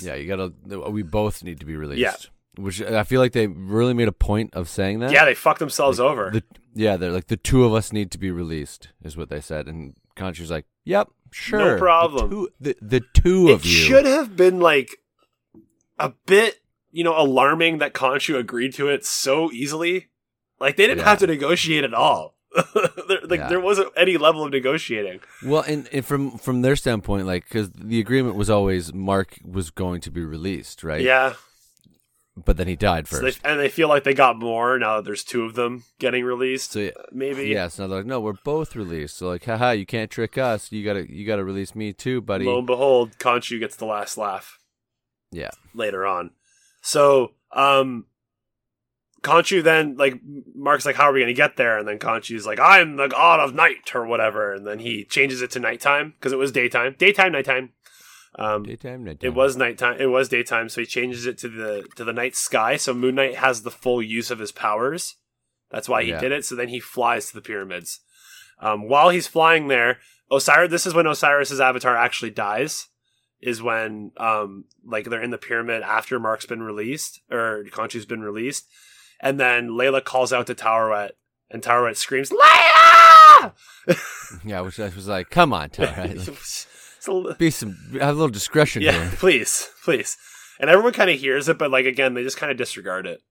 yeah, 0.00 0.14
you 0.14 0.26
gotta. 0.26 0.52
We 0.90 1.02
both 1.02 1.44
need 1.44 1.60
to 1.60 1.66
be 1.66 1.76
released. 1.76 2.00
Yeah. 2.00 2.14
Which 2.56 2.80
I 2.82 3.04
feel 3.04 3.20
like 3.20 3.32
they 3.32 3.46
really 3.48 3.92
made 3.92 4.08
a 4.08 4.12
point 4.12 4.54
of 4.54 4.66
saying 4.68 5.00
that. 5.00 5.12
Yeah, 5.12 5.26
they 5.26 5.34
fucked 5.34 5.58
themselves 5.60 6.00
over. 6.00 6.30
The, 6.30 6.42
yeah, 6.74 6.96
they're 6.96 7.12
like 7.12 7.26
the 7.28 7.36
two 7.36 7.64
of 7.64 7.74
us 7.74 7.92
need 7.92 8.10
to 8.12 8.18
be 8.18 8.30
released, 8.30 8.88
is 9.04 9.14
what 9.16 9.28
they 9.28 9.40
said, 9.42 9.66
and 9.68 9.94
Khonshu's 10.16 10.50
like, 10.50 10.64
"Yep, 10.84 11.08
sure, 11.30 11.74
no 11.74 11.78
problem." 11.78 12.30
The 12.30 12.34
two, 12.34 12.48
the, 12.60 12.76
the 12.80 13.00
two 13.12 13.48
it 13.48 13.52
of 13.52 13.64
you. 13.66 13.70
should 13.72 14.06
have 14.06 14.36
been 14.36 14.58
like 14.58 14.96
a 15.98 16.12
bit, 16.26 16.60
you 16.92 17.04
know, 17.04 17.16
alarming 17.18 17.78
that 17.78 17.92
Khonshu 17.94 18.36
agreed 18.38 18.74
to 18.74 18.88
it 18.88 19.04
so 19.04 19.50
easily. 19.52 20.08
Like 20.58 20.76
they 20.76 20.86
didn't 20.86 20.98
Yeah. 20.98 21.10
have 21.10 21.18
to 21.20 21.26
negotiate 21.26 21.84
at 21.84 21.94
all. 21.94 22.36
there, 23.08 23.20
like 23.28 23.38
Yeah. 23.40 23.48
there 23.48 23.60
wasn't 23.60 23.92
any 23.96 24.16
level 24.16 24.42
of 24.44 24.50
negotiating. 24.50 25.20
Well, 25.44 25.62
and, 25.62 25.88
and 25.92 26.04
from 26.04 26.32
from 26.38 26.62
their 26.62 26.74
standpoint, 26.76 27.26
like 27.26 27.44
because 27.44 27.70
the 27.70 28.00
agreement 28.00 28.34
was 28.34 28.50
always 28.50 28.92
Mark 28.92 29.38
was 29.44 29.70
going 29.70 30.00
to 30.02 30.10
be 30.10 30.24
released, 30.24 30.82
right? 30.82 31.00
Yeah, 31.00 31.34
But 32.36 32.56
then 32.56 32.66
he 32.66 32.74
died 32.74 33.06
so 33.06 33.20
first. 33.20 33.42
they, 33.42 33.48
and 33.48 33.60
they 33.60 33.68
feel 33.68 33.88
like 33.88 34.02
they 34.04 34.14
got 34.14 34.36
more 34.38 34.78
now 34.80 34.96
that 34.96 35.04
there's 35.04 35.22
two 35.24 35.44
of 35.44 35.54
them 35.54 35.84
getting 36.00 36.24
released. 36.24 36.72
So, 36.72 36.80
yeah, 36.80 36.90
uh, 36.98 37.02
Maybe. 37.12 37.44
yeah, 37.48 37.68
so 37.68 37.86
they're 37.86 37.98
like, 37.98 38.06
no, 38.06 38.20
we're 38.20 38.32
both 38.44 38.74
released. 38.74 39.16
So 39.18 39.28
like, 39.28 39.44
haha, 39.44 39.70
you 39.70 39.86
can't 39.86 40.10
trick 40.10 40.36
us. 40.36 40.72
You 40.72 40.84
gotta 40.84 41.08
you 41.08 41.24
gotta 41.24 41.44
release 41.44 41.74
me 41.76 41.92
too, 41.92 42.20
buddy. 42.20 42.46
Lo 42.46 42.58
and 42.58 42.66
behold, 42.66 43.16
Khonshu 43.18 43.60
gets 43.60 43.76
the 43.76 43.86
last 43.86 44.18
laugh. 44.18 44.58
Yeah. 45.32 45.50
later 45.72 46.04
on. 46.04 46.30
So, 46.80 47.34
um, 47.52 48.06
Khonshu 49.22 49.62
then 49.62 49.96
like 49.96 50.14
Mark's 50.54 50.86
like, 50.86 50.96
"How 50.96 51.04
are 51.10 51.12
we 51.12 51.24
to 51.24 51.32
get 51.34 51.56
there?" 51.56 51.76
And 51.78 51.86
then 51.86 51.98
Khonshu's 51.98 52.46
like, 52.46 52.58
"I'm 52.58 52.96
the 52.96 53.08
god 53.08 53.40
of 53.40 53.54
night" 53.54 53.94
or 53.94 54.06
whatever. 54.06 54.52
And 54.54 54.66
then 54.66 54.78
he 54.78 55.04
changes 55.04 55.42
it 55.42 55.50
to 55.52 55.60
nighttime 55.60 56.14
because 56.18 56.32
it 56.32 56.38
was 56.38 56.52
daytime, 56.52 56.94
daytime, 56.98 57.32
nighttime. 57.32 57.70
Um, 58.36 58.62
Daytime, 58.62 59.04
nighttime. 59.04 59.26
it 59.30 59.34
was 59.34 59.56
nighttime. 59.56 59.96
It 60.00 60.06
was 60.06 60.28
daytime, 60.28 60.68
so 60.68 60.80
he 60.80 60.86
changes 60.86 61.26
it 61.26 61.36
to 61.38 61.48
the 61.48 61.84
to 61.96 62.04
the 62.04 62.12
night 62.14 62.34
sky. 62.34 62.76
So 62.76 62.94
Moon 62.94 63.16
Knight 63.16 63.34
has 63.36 63.62
the 63.62 63.70
full 63.70 64.00
use 64.00 64.30
of 64.30 64.38
his 64.38 64.52
powers. 64.52 65.16
That's 65.70 65.88
why 65.88 66.02
he 66.04 66.10
Yeah. 66.10 66.20
did 66.20 66.32
it. 66.32 66.44
So 66.44 66.54
then 66.54 66.68
he 66.68 66.80
flies 66.80 67.26
to 67.28 67.34
the 67.34 67.42
pyramids. 67.42 68.00
Um, 68.60 68.88
while 68.88 69.10
he's 69.10 69.26
flying 69.26 69.68
there, 69.68 69.98
Osiris. 70.30 70.70
This 70.70 70.86
is 70.86 70.94
when 70.94 71.06
Osiris's 71.06 71.60
avatar 71.60 71.96
actually 71.96 72.30
dies. 72.30 72.88
Is 73.40 73.62
when 73.62 74.12
um 74.18 74.64
like 74.84 75.06
they're 75.06 75.22
in 75.22 75.30
the 75.30 75.38
pyramid 75.38 75.82
after 75.82 76.20
Mark's 76.20 76.46
been 76.46 76.62
released 76.62 77.22
or 77.30 77.64
Khonshu's 77.70 78.06
been 78.06 78.22
released, 78.22 78.66
and 79.20 79.40
then 79.40 79.70
Layla 79.70 80.04
calls 80.04 80.32
out 80.32 80.46
to 80.48 80.54
Taweret, 80.54 81.12
and 81.50 81.62
Taweret 81.62 81.96
screams, 81.96 82.30
"Layla!" 82.30 83.52
Yeah, 84.44 84.60
which 84.60 84.78
I 84.78 84.88
was 84.88 85.08
like, 85.08 85.30
come 85.30 85.52
on, 85.52 85.70
right? 85.78 86.16
Like, 86.16 86.28
It's 86.98 87.08
a 87.08 87.34
be 87.38 87.50
some 87.50 87.76
have 87.94 88.10
a 88.10 88.12
little 88.12 88.28
discretion 88.28 88.82
yeah, 88.82 88.92
here. 88.92 89.10
please, 89.16 89.70
please. 89.82 90.18
And 90.58 90.68
everyone 90.68 90.92
kind 90.92 91.08
of 91.08 91.18
hears 91.18 91.48
it, 91.48 91.56
but 91.56 91.70
like 91.70 91.86
again, 91.86 92.12
they 92.12 92.22
just 92.22 92.36
kind 92.36 92.52
of 92.52 92.58
disregard 92.58 93.06
it. 93.06 93.22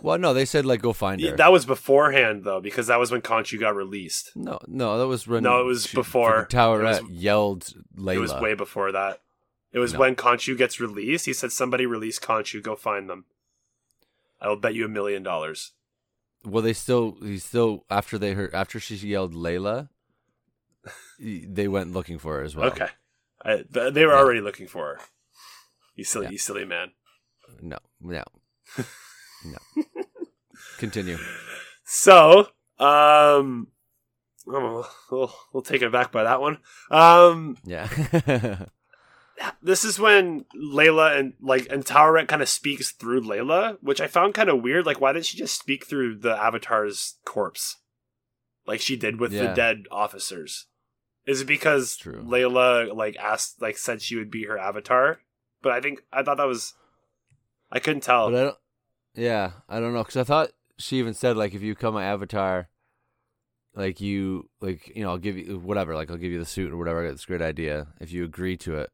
Well, 0.00 0.18
no, 0.18 0.34
they 0.34 0.44
said 0.44 0.66
like 0.66 0.82
go 0.82 0.92
find 0.92 1.20
her. 1.22 1.36
That 1.36 1.52
was 1.52 1.64
beforehand 1.64 2.44
though, 2.44 2.60
because 2.60 2.86
that 2.88 2.98
was 2.98 3.10
when 3.10 3.22
Khonshu 3.22 3.58
got 3.58 3.74
released. 3.74 4.32
no, 4.36 4.58
no, 4.66 4.98
that 4.98 5.06
was 5.06 5.26
when 5.26 5.42
No, 5.42 5.60
it 5.60 5.64
was 5.64 5.86
before. 5.86 6.46
Tower 6.46 6.82
It 6.82 6.84
was- 6.84 7.10
yelled 7.10 7.72
Layla. 7.96 8.16
It 8.16 8.20
was 8.20 8.34
way 8.34 8.54
before 8.54 8.92
that. 8.92 9.22
It 9.72 9.78
was 9.78 9.94
No. 9.94 10.00
when 10.00 10.16
Khonshu 10.16 10.56
gets 10.56 10.80
released. 10.80 11.26
He 11.26 11.32
said, 11.32 11.50
"Somebody 11.52 11.86
release 11.86 12.18
Khonshu. 12.18 12.62
Go 12.62 12.76
find 12.76 13.08
them. 13.10 13.24
I 14.40 14.48
will 14.48 14.56
bet 14.56 14.74
you 14.74 14.84
a 14.84 14.88
million 14.88 15.22
dollars." 15.22 15.72
Well, 16.44 16.62
they 16.62 16.72
still 16.74 17.16
he 17.22 17.38
still 17.38 17.84
after 17.90 18.18
they 18.18 18.32
heard 18.34 18.54
after 18.54 18.78
she 18.78 18.94
yelled 18.96 19.34
Layla, 19.34 19.88
they 21.18 21.68
went 21.68 21.92
looking 21.92 22.18
for 22.18 22.36
her 22.36 22.42
as 22.42 22.54
well. 22.54 22.66
Okay, 22.70 22.88
I, 23.44 23.64
they 23.68 24.04
were 24.06 24.12
Yeah. 24.12 24.18
already 24.18 24.40
looking 24.40 24.66
for 24.68 24.86
her. 24.96 25.00
You 25.94 26.04
silly, 26.04 26.26
Yeah. 26.26 26.32
you 26.32 26.38
silly 26.38 26.64
man. 26.64 26.92
No, 27.60 27.78
no, 28.00 28.22
no. 29.46 29.84
Continue. 30.78 31.18
So, 31.84 32.48
um, 32.78 33.68
oh, 34.48 34.88
we'll, 35.10 35.34
we'll 35.52 35.62
take 35.62 35.82
it 35.82 35.92
back 35.92 36.12
by 36.12 36.24
that 36.24 36.40
one. 36.40 36.58
Um, 36.90 37.56
Yeah. 37.64 38.66
this 39.62 39.84
is 39.84 39.98
when 39.98 40.44
Layla 40.54 41.18
and 41.18 41.34
like 41.40 41.66
and 41.70 41.84
Taweret 41.84 42.28
kind 42.28 42.42
of 42.42 42.48
speaks 42.48 42.90
through 42.90 43.22
Layla, 43.22 43.78
which 43.80 44.00
I 44.00 44.06
found 44.06 44.34
kind 44.34 44.48
of 44.48 44.62
weird. 44.62 44.86
Like, 44.86 45.00
why 45.00 45.12
didn't 45.12 45.26
she 45.26 45.38
just 45.38 45.58
speak 45.58 45.86
through 45.86 46.18
the 46.18 46.36
Avatar's 46.36 47.16
corpse, 47.24 47.76
like 48.66 48.80
she 48.80 48.96
did 48.96 49.20
with 49.20 49.32
the 49.32 49.52
dead 49.54 49.84
officers? 49.90 50.66
Is 51.26 51.40
it 51.40 51.46
because 51.46 51.96
True. 51.96 52.22
Layla 52.22 52.94
like 52.94 53.16
asked, 53.16 53.60
like 53.60 53.76
said 53.76 54.00
she 54.00 54.16
would 54.16 54.30
be 54.30 54.44
her 54.44 54.58
Avatar? 54.58 55.18
But 55.60 55.72
I 55.72 55.80
think 55.80 56.02
I 56.12 56.22
thought 56.22 56.36
that 56.36 56.46
was, 56.46 56.74
I 57.70 57.80
couldn't 57.80 58.02
tell. 58.02 58.30
But 58.30 58.38
I 58.38 58.44
don't. 58.44 58.56
Yeah, 59.16 59.52
I 59.68 59.80
don't 59.80 59.92
know 59.94 60.02
because 60.02 60.16
I 60.16 60.24
thought 60.24 60.50
she 60.78 60.98
even 60.98 61.14
said 61.14 61.36
like 61.36 61.54
if 61.54 61.62
you 61.62 61.74
become 61.74 61.94
my 61.94 62.04
avatar, 62.04 62.68
like 63.74 64.00
you 64.00 64.48
like 64.60 64.94
you 64.94 65.02
know 65.02 65.10
I'll 65.10 65.18
give 65.18 65.36
you 65.36 65.58
whatever 65.58 65.94
like 65.94 66.10
I'll 66.10 66.16
give 66.16 66.32
you 66.32 66.38
the 66.38 66.44
suit 66.46 66.72
or 66.72 66.76
whatever. 66.76 67.02
I 67.02 67.06
got 67.08 67.12
this 67.12 67.24
great 67.26 67.42
idea 67.42 67.88
if 68.00 68.12
you 68.12 68.24
agree 68.24 68.56
to 68.58 68.76
it. 68.76 68.90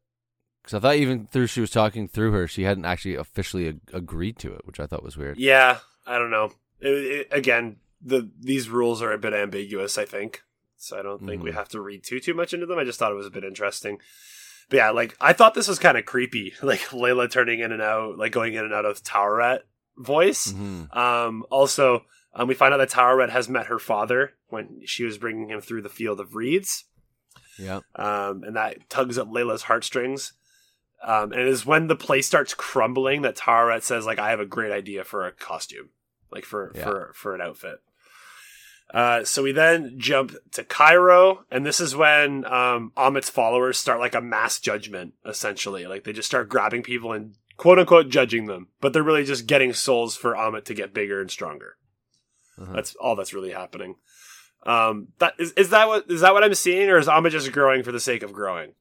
Because 0.62 0.74
I 0.74 0.80
thought 0.80 0.96
even 0.96 1.26
through 1.26 1.48
she 1.48 1.61
was 1.61 1.70
talking 1.70 2.06
through 2.06 2.30
her, 2.32 2.46
she 2.46 2.62
hadn't 2.62 2.85
actually 2.85 3.16
officially 3.16 3.66
ag- 3.68 3.80
agreed 3.92 4.38
to 4.38 4.52
it, 4.54 4.64
which 4.64 4.78
I 4.78 4.87
thought 4.87 5.02
was 5.02 5.16
weird. 5.16 5.37
Yeah, 5.38 5.78
I 6.06 6.18
don't 6.18 6.30
know. 6.30 6.52
It, 6.78 6.88
it, 6.88 7.28
again, 7.32 7.76
the 8.00 8.30
these 8.40 8.68
rules 8.68 9.02
are 9.02 9.12
a 9.12 9.18
bit 9.18 9.32
ambiguous. 9.35 9.98
I 9.98 10.04
think 10.04 10.42
so. 10.76 10.98
I 10.98 11.02
don't 11.02 11.26
think 11.26 11.42
we 11.42 11.50
Mhm. 11.50 11.54
have 11.54 11.68
to 11.70 11.80
read 11.80 12.04
too 12.04 12.20
too 12.20 12.35
much 12.35 12.54
into 12.54 12.66
them. 12.66 12.78
I 12.78 12.85
just 12.85 12.98
thought 12.98 13.11
it 13.12 13.16
was 13.16 13.26
a 13.26 13.30
bit 13.30 13.44
interesting. 13.44 13.98
But 14.70 14.76
yeah, 14.76 14.90
like 14.90 15.16
I 15.20 15.32
thought 15.32 15.54
this 15.54 15.66
was 15.68 15.80
kind 15.80 15.98
of 15.98 16.04
creepy, 16.06 16.54
like 16.62 16.80
Layla 16.90 17.28
turning 17.30 17.58
in 17.61 17.72
and 17.72 17.82
out, 17.82 18.16
like 18.18 18.30
going 18.32 18.54
in 18.54 18.64
and 18.64 18.72
out 18.72 18.85
of 18.85 19.02
Taweret 19.02 19.61
voice. 19.96 20.50
hmm 20.52 20.85
Um, 20.92 21.44
also, 21.50 22.05
um, 22.35 22.48
we 22.48 22.55
find 22.55 22.72
out 22.74 22.78
that 22.78 22.90
Taweret 22.90 23.31
has 23.31 23.48
met 23.48 23.66
her 23.66 23.78
father 23.78 24.35
when 24.48 24.81
she 24.85 25.05
was 25.05 25.18
bringing 25.18 25.48
him 25.50 25.61
through 25.61 25.83
the 25.83 25.88
field 25.88 26.18
of 26.20 26.35
reeds 26.35 26.85
Yeah. 27.59 27.81
um, 27.96 28.42
and 28.44 28.57
that 28.57 28.88
tugs 28.88 29.18
at 29.18 29.26
Layla's 29.26 29.62
heartstrings. 29.64 30.33
Um, 31.05 31.33
and 31.33 31.40
it 31.40 31.48
is 31.48 31.66
when 31.66 31.88
the 31.88 31.96
place 31.96 32.26
starts 32.28 32.55
crumbling 32.55 33.22
that 33.22 33.37
Taweret 33.37 33.83
says, 33.83 34.07
"Like 34.07 34.18
I 34.20 34.31
have 34.31 34.38
a 34.40 34.46
great 34.46 34.70
idea 34.72 35.02
for 35.05 35.26
a 35.26 35.33
costume, 35.33 35.90
like 36.31 36.44
for 36.44 36.70
Yeah. 36.74 36.85
for 36.85 37.12
for 37.14 37.35
an 37.35 37.40
outfit." 37.40 37.81
Uh, 38.94 39.24
so 39.24 39.42
we 39.42 39.52
then 39.52 39.94
jump 39.98 40.35
to 40.52 40.62
Cairo, 40.62 41.44
and 41.50 41.64
this 41.64 41.81
is 41.81 41.96
when 41.96 42.44
um, 42.44 42.92
Amit's 42.96 43.31
followers 43.31 43.78
start 43.78 44.00
like 44.00 44.14
a 44.14 44.20
mass 44.20 44.61
judgment, 44.61 45.14
essentially. 45.24 45.87
Like 45.87 46.05
they 46.05 46.12
just 46.12 46.28
start 46.28 46.48
grabbing 46.50 46.83
people 46.83 47.12
and 47.12 47.35
quote 47.62 47.79
unquote 47.79 48.09
judging 48.09 48.46
them, 48.46 48.66
but 48.81 48.92
they're 48.92 49.05
really 49.05 49.22
just 49.25 49.46
getting 49.46 49.72
souls 49.72 50.16
for 50.16 50.35
Amit 50.35 50.64
to 50.64 50.75
get 50.75 50.92
bigger 50.92 51.20
and 51.20 51.31
stronger. 51.31 51.77
Uh-huh. 52.61 52.72
That's 52.75 52.96
all 52.96 53.14
that's 53.14 53.33
really 53.33 53.53
happening. 53.53 53.94
Um, 54.66 55.09
that 55.20 55.35
is, 55.38 55.53
is 55.53 55.70
that 55.70 55.87
what 55.87 56.11
is 56.11 56.22
that 56.22 56.35
what 56.35 56.42
I'm 56.42 56.57
seeing, 56.57 56.88
or 56.90 56.98
is 56.98 57.07
Amit 57.07 57.31
just 57.31 57.53
growing 57.53 57.85
for 57.85 57.92
the 57.92 58.01
sake 58.01 58.25
of 58.25 58.33
growing? 58.33 58.72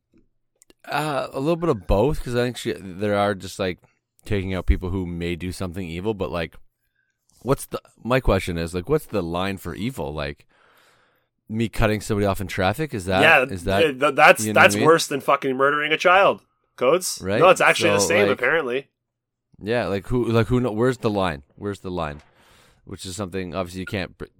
Uh, 0.83 1.27
a 1.31 1.39
little 1.39 1.57
bit 1.57 1.69
of 1.69 1.85
both 1.85 2.17
because 2.17 2.35
I 2.35 2.41
think 2.41 2.57
she, 2.57 2.73
there 2.73 3.15
are 3.15 3.35
just 3.35 3.59
like 3.59 3.77
taking 4.25 4.55
out 4.55 4.65
people 4.65 4.89
who 4.89 5.05
may 5.05 5.35
do 5.35 5.51
something 5.51 5.87
evil, 5.87 6.15
but 6.15 6.31
like, 6.31 6.55
what's 7.43 7.67
the 7.67 7.79
my 8.03 8.19
question 8.19 8.57
is 8.57 8.73
like, 8.73 8.89
what's 8.89 9.05
the 9.05 9.21
line 9.21 9.57
for 9.57 9.75
evil? 9.75 10.11
Like, 10.11 10.47
me 11.47 11.69
cutting 11.69 12.01
somebody 12.01 12.25
off 12.25 12.41
in 12.41 12.47
traffic 12.47 12.95
is 12.95 13.05
that 13.05 13.21
yeah, 13.21 13.43
is 13.53 13.63
that 13.65 13.81
th- 13.81 13.99
th- 13.99 14.15
that's 14.15 14.43
you 14.43 14.53
know 14.53 14.57
what 14.57 14.63
that's 14.63 14.75
I 14.75 14.79
mean? 14.79 14.87
worse 14.87 15.05
than 15.05 15.21
fucking 15.21 15.55
murdering 15.55 15.91
a 15.91 15.97
child. 15.97 16.41
Codes, 16.81 17.19
Right? 17.23 17.39
No, 17.39 17.49
it's 17.49 17.61
actually 17.61 17.91
the 17.91 17.99
same. 17.99 18.27
like- 18.27 18.37
apparently, 18.39 18.89
yeah 19.63 19.85
like 19.85 20.07
who 20.07 20.25
like 20.25 20.47
who 20.47 20.59
know 20.59 20.71
where's 20.71 20.97
the 20.97 21.09
line? 21.09 21.43
Where's 21.55 21.81
the 21.81 21.91
line? 21.91 22.21
Which 22.85 23.05
is 23.05 23.15
something 23.15 23.53
obviously 23.53 23.81
you 23.81 23.85
can't 23.85 24.17
br- 24.17 24.33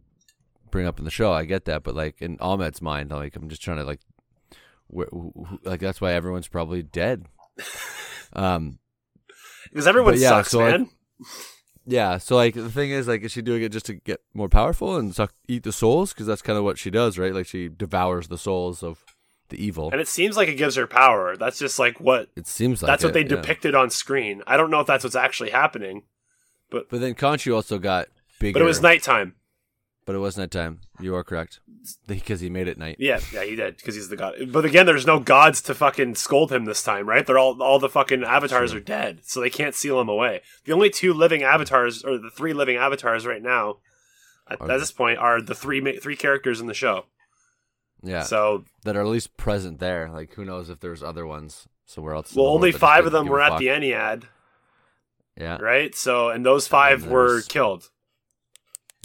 bring 0.71 0.87
up 0.87 0.97
in 0.97 1.05
the 1.05 1.11
show. 1.11 1.31
I 1.31 1.45
get 1.45 1.65
that, 1.65 1.83
but 1.83 1.93
like 1.95 2.21
in 2.21 2.37
Amit's 2.37 2.81
mind, 2.81 3.11
like 3.11 3.35
I'm 3.35 3.47
just 3.47 3.61
trying 3.61 3.77
to 3.77 3.83
like, 3.83 4.01
wh- 4.91 5.13
wh- 5.13 5.37
wh- 5.47 5.65
like 5.65 5.79
that's 5.79 6.01
why 6.01 6.13
everyone's 6.13 6.47
probably 6.47 6.81
dead. 6.81 7.27
um, 8.33 8.79
because 9.69 9.85
everyone 9.87 10.19
yeah, 10.19 10.29
sucks, 10.29 10.49
so, 10.51 10.59
like, 10.59 10.71
man. 10.71 10.89
Yeah, 11.85 12.17
so 12.17 12.35
like 12.35 12.55
the 12.55 12.69
thing 12.71 12.91
is, 12.91 13.07
like, 13.07 13.21
is 13.21 13.31
she 13.31 13.41
doing 13.41 13.61
it 13.63 13.71
just 13.71 13.85
to 13.87 13.93
get 13.93 14.21
more 14.33 14.49
powerful 14.49 14.97
and 14.97 15.13
suck, 15.15 15.33
eat 15.47 15.63
the 15.63 15.71
souls? 15.71 16.13
Because 16.13 16.27
that's 16.27 16.41
kind 16.41 16.57
of 16.57 16.63
what 16.63 16.77
she 16.77 16.89
does, 16.89 17.17
right? 17.17 17.33
Like, 17.33 17.47
she 17.47 17.69
devours 17.69 18.27
the 18.27 18.37
souls 18.37 18.83
of 18.83 19.03
the 19.51 19.63
evil. 19.63 19.91
and 19.91 20.01
it 20.01 20.07
seems 20.07 20.35
like 20.35 20.49
it 20.49 20.55
gives 20.55 20.75
her 20.75 20.87
power. 20.87 21.37
That's 21.37 21.59
just 21.59 21.77
like 21.77 21.99
what 21.99 22.29
it 22.35 22.47
seems 22.47 22.81
like 22.81 22.87
that's 22.87 23.03
what 23.03 23.13
they 23.13 23.21
yeah. 23.21 23.27
depicted 23.35 23.75
on 23.75 23.89
screen. 23.91 24.41
I 24.47 24.57
don't 24.57 24.71
know 24.71 24.79
if 24.79 24.87
that's 24.87 25.03
what's 25.03 25.15
actually 25.15 25.51
happening, 25.51 26.03
But 26.71 26.89
but 26.89 26.99
then 26.99 27.13
Conchu 27.13 27.53
also 27.53 27.77
got 27.77 28.07
bigger. 28.39 28.53
but 28.53 28.63
it 28.63 28.65
was 28.65 28.81
nighttime. 28.81 29.35
But 30.05 30.15
it 30.15 30.19
was 30.19 30.35
nighttime. 30.35 30.81
You 30.99 31.13
are 31.15 31.23
correct 31.23 31.59
because 32.07 32.39
he 32.41 32.49
made 32.49 32.67
it 32.67 32.77
night. 32.77 32.95
Yeah, 32.99 33.19
yeah, 33.31 33.43
he 33.43 33.55
did 33.55 33.77
because 33.77 33.93
he's 33.95 34.09
the 34.09 34.17
god. 34.17 34.33
But 34.51 34.65
again, 34.65 34.87
there's 34.87 35.05
no 35.05 35.19
gods 35.19 35.61
to 35.63 35.75
fucking 35.75 36.15
scold 36.15 36.51
him 36.51 36.65
this 36.65 36.81
time, 36.81 37.07
right? 37.07 37.25
They're 37.25 37.37
all 37.37 37.61
all 37.61 37.77
the 37.77 37.87
fucking 37.87 38.23
avatars 38.23 38.71
True. 38.71 38.79
are 38.79 38.83
dead, 38.83 39.19
so 39.23 39.39
they 39.39 39.49
can't 39.51 39.75
seal 39.75 40.01
him 40.01 40.09
away. 40.09 40.41
The 40.65 40.73
only 40.73 40.89
two 40.89 41.13
living 41.13 41.43
avatars, 41.43 42.03
or 42.03 42.17
the 42.17 42.31
three 42.31 42.53
living 42.53 42.77
avatars 42.77 43.27
right 43.27 43.43
now, 43.43 43.77
at, 44.49 44.59
at 44.61 44.79
this 44.79 44.91
point, 44.91 45.19
are 45.19 45.39
the 45.41 45.55
three 45.55 45.97
three 45.99 46.15
characters 46.15 46.59
in 46.59 46.67
the 46.67 46.73
show. 46.73 47.05
Yeah, 48.03 48.23
So, 48.23 48.65
that 48.83 48.95
are 48.95 49.01
at 49.01 49.07
least 49.07 49.37
present 49.37 49.79
there. 49.79 50.09
Like, 50.09 50.33
who 50.33 50.43
knows 50.45 50.69
if 50.69 50.79
there's 50.79 51.03
other 51.03 51.25
ones 51.25 51.67
somewhere 51.85 52.15
else? 52.15 52.33
well, 52.35 52.47
only 52.47 52.71
five 52.71 53.05
of 53.05 53.11
them 53.11 53.27
were 53.27 53.39
at 53.41 53.59
the 53.59 53.67
Ennead, 53.67 54.23
Yeah. 55.37 55.57
right? 55.57 55.93
So, 55.93 56.29
and 56.29 56.45
those 56.45 56.67
five 56.67 57.03
there 57.03 57.11
were 57.11 57.41
killed. 57.41 57.89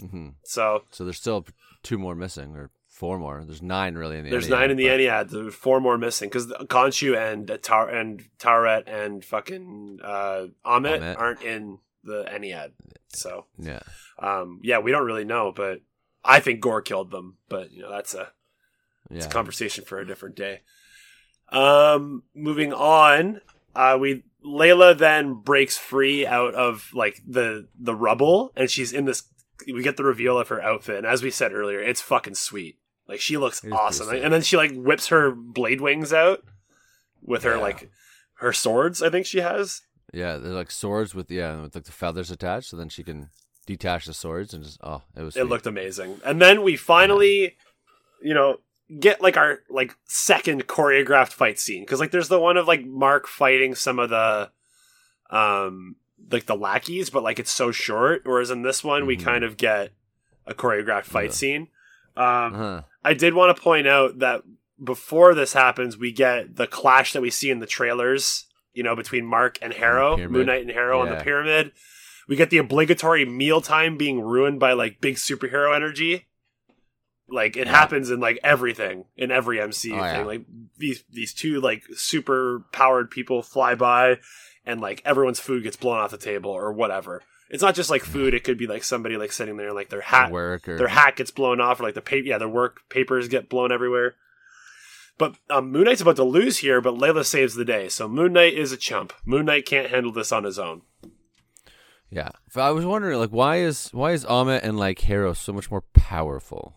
hmm 0.01 0.29
So 0.43 0.83
So 0.91 1.03
there's 1.03 1.17
still 1.17 1.45
two 1.83 1.97
more 1.97 2.15
missing, 2.15 2.55
or 2.55 2.69
four 2.87 3.17
more. 3.19 3.43
There's 3.45 3.61
nine 3.61 3.95
really 3.95 4.17
in 4.17 4.23
the. 4.25 4.31
there's 4.31 4.47
Ennead, 4.47 4.49
nine 4.51 4.71
in 4.71 4.77
the 4.77 4.87
but- 4.87 4.99
Ennead. 4.99 5.29
There's 5.29 5.55
four 5.55 5.79
more 5.79 5.97
missing 5.97 6.29
because 6.29 6.47
Khonshu 6.47 7.15
and 7.17 7.47
Tar 7.61 7.89
and 7.89 8.23
Taweret 8.39 8.83
and 8.87 9.23
fucking 9.23 9.99
uh, 10.03 10.47
Amit, 10.65 10.99
Amit. 11.01 11.17
aren't 11.19 11.41
in 11.43 11.79
the 12.03 12.23
Ennead. 12.25 12.71
So. 13.09 13.45
Yeah. 13.59 13.81
Um, 14.19 14.59
yeah, 14.63 14.79
we 14.79 14.91
don't 14.91 15.05
really 15.05 15.23
know, 15.25 15.51
but 15.55 15.81
I 16.23 16.39
think 16.39 16.59
Gorr 16.61 16.81
killed 16.81 17.11
them. 17.11 17.37
But 17.49 17.71
you 17.71 17.81
know, 17.83 17.91
that's 17.91 18.13
a 18.15 18.31
it's 19.09 19.25
Yeah. 19.25 19.29
a 19.29 19.33
conversation 19.33 19.85
for 19.85 19.99
a 19.99 20.05
different 20.07 20.35
day. 20.35 20.61
Um, 21.49 22.23
moving 22.35 22.73
on, 22.73 23.41
uh, 23.75 23.97
we 23.99 24.23
Layla 24.45 24.97
then 24.97 25.35
breaks 25.35 25.77
free 25.77 26.25
out 26.25 26.53
of 26.53 26.89
like 26.93 27.21
the 27.27 27.67
the 27.79 27.95
rubble, 27.95 28.51
and 28.55 28.69
she's 28.69 28.93
in 28.93 29.05
this. 29.05 29.23
We 29.65 29.81
get 29.81 29.97
the 29.97 30.03
reveal 30.03 30.37
of 30.37 30.49
her 30.49 30.61
outfit, 30.61 30.97
and 30.97 31.05
as 31.07 31.23
we 31.23 31.31
said 31.31 31.51
earlier, 31.53 31.81
it's 31.81 32.01
fucking 32.01 32.35
sweet. 32.35 32.77
Like 33.07 33.19
she 33.19 33.37
looks 33.37 33.63
It 33.63 33.67
is 33.67 33.73
awesome, 33.73 34.09
and 34.09 34.33
then 34.33 34.41
she 34.41 34.57
like 34.57 34.71
whips 34.73 35.07
her 35.07 35.31
blade 35.31 35.81
wings 35.81 36.11
out 36.13 36.43
with 37.21 37.43
her 37.43 37.55
Yeah. 37.55 37.61
like 37.61 37.89
her 38.35 38.53
swords. 38.53 39.01
I 39.01 39.09
think 39.09 39.25
she 39.25 39.39
has. 39.39 39.81
Yeah, 40.13 40.37
they're 40.37 40.53
like 40.53 40.71
swords 40.71 41.15
with 41.15 41.31
yeah, 41.31 41.61
with 41.61 41.75
like 41.75 41.85
the 41.85 41.91
feathers 41.91 42.29
attached, 42.31 42.69
so 42.69 42.77
then 42.77 42.89
she 42.89 43.03
can 43.03 43.29
detach 43.65 44.05
the 44.05 44.13
swords 44.13 44.53
and 44.53 44.63
just 44.63 44.79
oh, 44.83 45.01
it 45.15 45.21
was. 45.23 45.35
It 45.35 45.45
looked 45.45 45.65
amazing. 45.67 46.21
And 46.23 46.41
then 46.41 46.61
we 46.63 46.75
finally, 46.77 47.55
you 48.21 48.33
know, 48.33 48.57
get 48.99 49.21
like 49.21 49.35
our 49.37 49.59
like 49.69 49.95
second 50.05 50.67
choreographed 50.67 51.33
fight 51.33 51.59
scene 51.59 51.83
because 51.83 51.99
like 51.99 52.11
there's 52.11 52.29
the 52.29 52.39
one 52.39 52.55
of 52.57 52.67
like 52.67 52.85
Mark 52.85 53.27
fighting 53.27 53.75
some 53.75 53.99
of 53.99 54.09
the, 54.09 54.49
um, 55.29 55.95
like 56.31 56.45
the 56.45 56.55
lackeys, 56.55 57.09
but 57.09 57.23
like 57.23 57.39
it's 57.39 57.51
so 57.51 57.71
short. 57.71 58.21
Whereas 58.25 58.49
in 58.51 58.61
this 58.61 58.83
one, 58.83 59.05
we 59.05 59.17
Mhm. 59.17 59.23
kind 59.23 59.43
of 59.43 59.57
get 59.57 59.91
a 60.45 60.53
choreographed 60.53 61.05
fight 61.05 61.25
Yeah. 61.25 61.31
scene. 61.31 61.61
Um, 62.15 62.53
Uh-huh. 62.53 62.81
I 63.03 63.13
did 63.13 63.33
want 63.33 63.55
to 63.55 63.61
point 63.61 63.87
out 63.87 64.19
that 64.19 64.43
before 64.83 65.33
this 65.35 65.53
happens, 65.53 65.97
we 65.97 66.11
get 66.11 66.55
the 66.55 66.67
clash 66.67 67.13
that 67.13 67.21
we 67.21 67.29
see 67.29 67.49
in 67.49 67.59
the 67.59 67.65
trailers, 67.67 68.45
you 68.73 68.83
know, 68.83 68.95
between 68.95 69.25
Mark 69.25 69.57
and 69.61 69.73
Harrow. 69.73 70.17
Moon 70.17 70.45
Knight 70.47 70.61
and 70.61 70.71
Harrow 70.71 70.99
on 71.01 71.09
the 71.09 71.15
pyramid. 71.23 71.71
We 72.27 72.35
get 72.35 72.49
the 72.49 72.57
obligatory 72.57 73.25
mealtime 73.25 73.97
being 73.97 74.21
ruined 74.21 74.59
by 74.59 74.73
like 74.73 74.99
big 75.01 75.15
superhero 75.15 75.75
energy. 75.75 76.27
Like 77.29 77.57
it 77.57 77.67
Yeah. 77.67 77.75
happens 77.77 78.09
in 78.09 78.19
like 78.19 78.39
everything 78.43 79.05
in 79.17 79.31
every 79.31 79.57
MCU 79.59 79.91
Oh, 79.93 79.95
thing. 80.01 80.15
yeah. 80.19 80.23
Like 80.23 80.41
these 80.77 81.03
these 81.11 81.33
two 81.33 81.59
like 81.59 81.83
super 81.95 82.63
powered 82.71 83.11
people 83.11 83.41
fly 83.43 83.75
by 83.75 84.19
and 84.65 84.79
like 84.81 85.01
everyone's 85.05 85.39
food 85.39 85.63
gets 85.63 85.75
blown 85.75 85.97
off 85.97 86.11
the 86.11 86.17
table 86.17 86.51
or 86.51 86.71
whatever. 86.71 87.21
It's 87.49 87.63
not 87.63 87.75
just 87.75 87.89
like 87.89 88.03
food, 88.03 88.33
it 88.33 88.43
could 88.43 88.57
be 88.57 88.67
like 88.67 88.83
somebody 88.83 89.15
like 89.17 89.31
sitting 89.31 89.55
there 89.57 89.71
like 89.73 89.89
their 89.89 90.01
hat 90.01 90.31
work 90.31 90.67
or 90.67 90.77
their 90.77 90.87
hat 90.89 91.15
gets 91.15 91.31
blown 91.31 91.61
off, 91.61 91.79
or 91.79 91.83
like 91.83 91.93
the 91.95 92.01
paper, 92.01 92.27
yeah, 92.27 92.37
their 92.37 92.47
work 92.49 92.81
papers 92.89 93.27
get 93.29 93.47
blown 93.49 93.71
everywhere. 93.71 94.15
But 95.17 95.35
um, 95.49 95.71
Moon 95.71 95.85
Knight's 95.85 96.01
about 96.01 96.17
to 96.17 96.23
lose 96.23 96.57
here, 96.59 96.79
but 96.81 96.93
Layla 96.93 97.25
saves 97.25 97.55
the 97.55 97.65
day. 97.65 97.89
So 97.89 98.07
Moon 98.07 98.33
Knight 98.33 98.53
is 98.53 98.71
a 98.71 98.77
chump. 98.77 99.13
Moon 99.25 99.45
Knight 99.45 99.65
can't 99.65 99.89
handle 99.89 100.11
this 100.11 100.31
on 100.31 100.43
his 100.43 100.59
own. 100.59 100.81
yeah. 102.09 102.29
I 102.55 102.71
was 102.71 102.85
wondering, 102.85 103.17
like, 103.19 103.29
why 103.31 103.57
is 103.57 103.89
why 103.93 104.11
is 104.11 104.25
Amit 104.25 104.59
and 104.63 104.77
like 104.77 104.99
Harrow 104.99 105.33
so 105.33 105.53
much 105.53 105.71
more 105.71 105.81
powerful? 105.93 106.75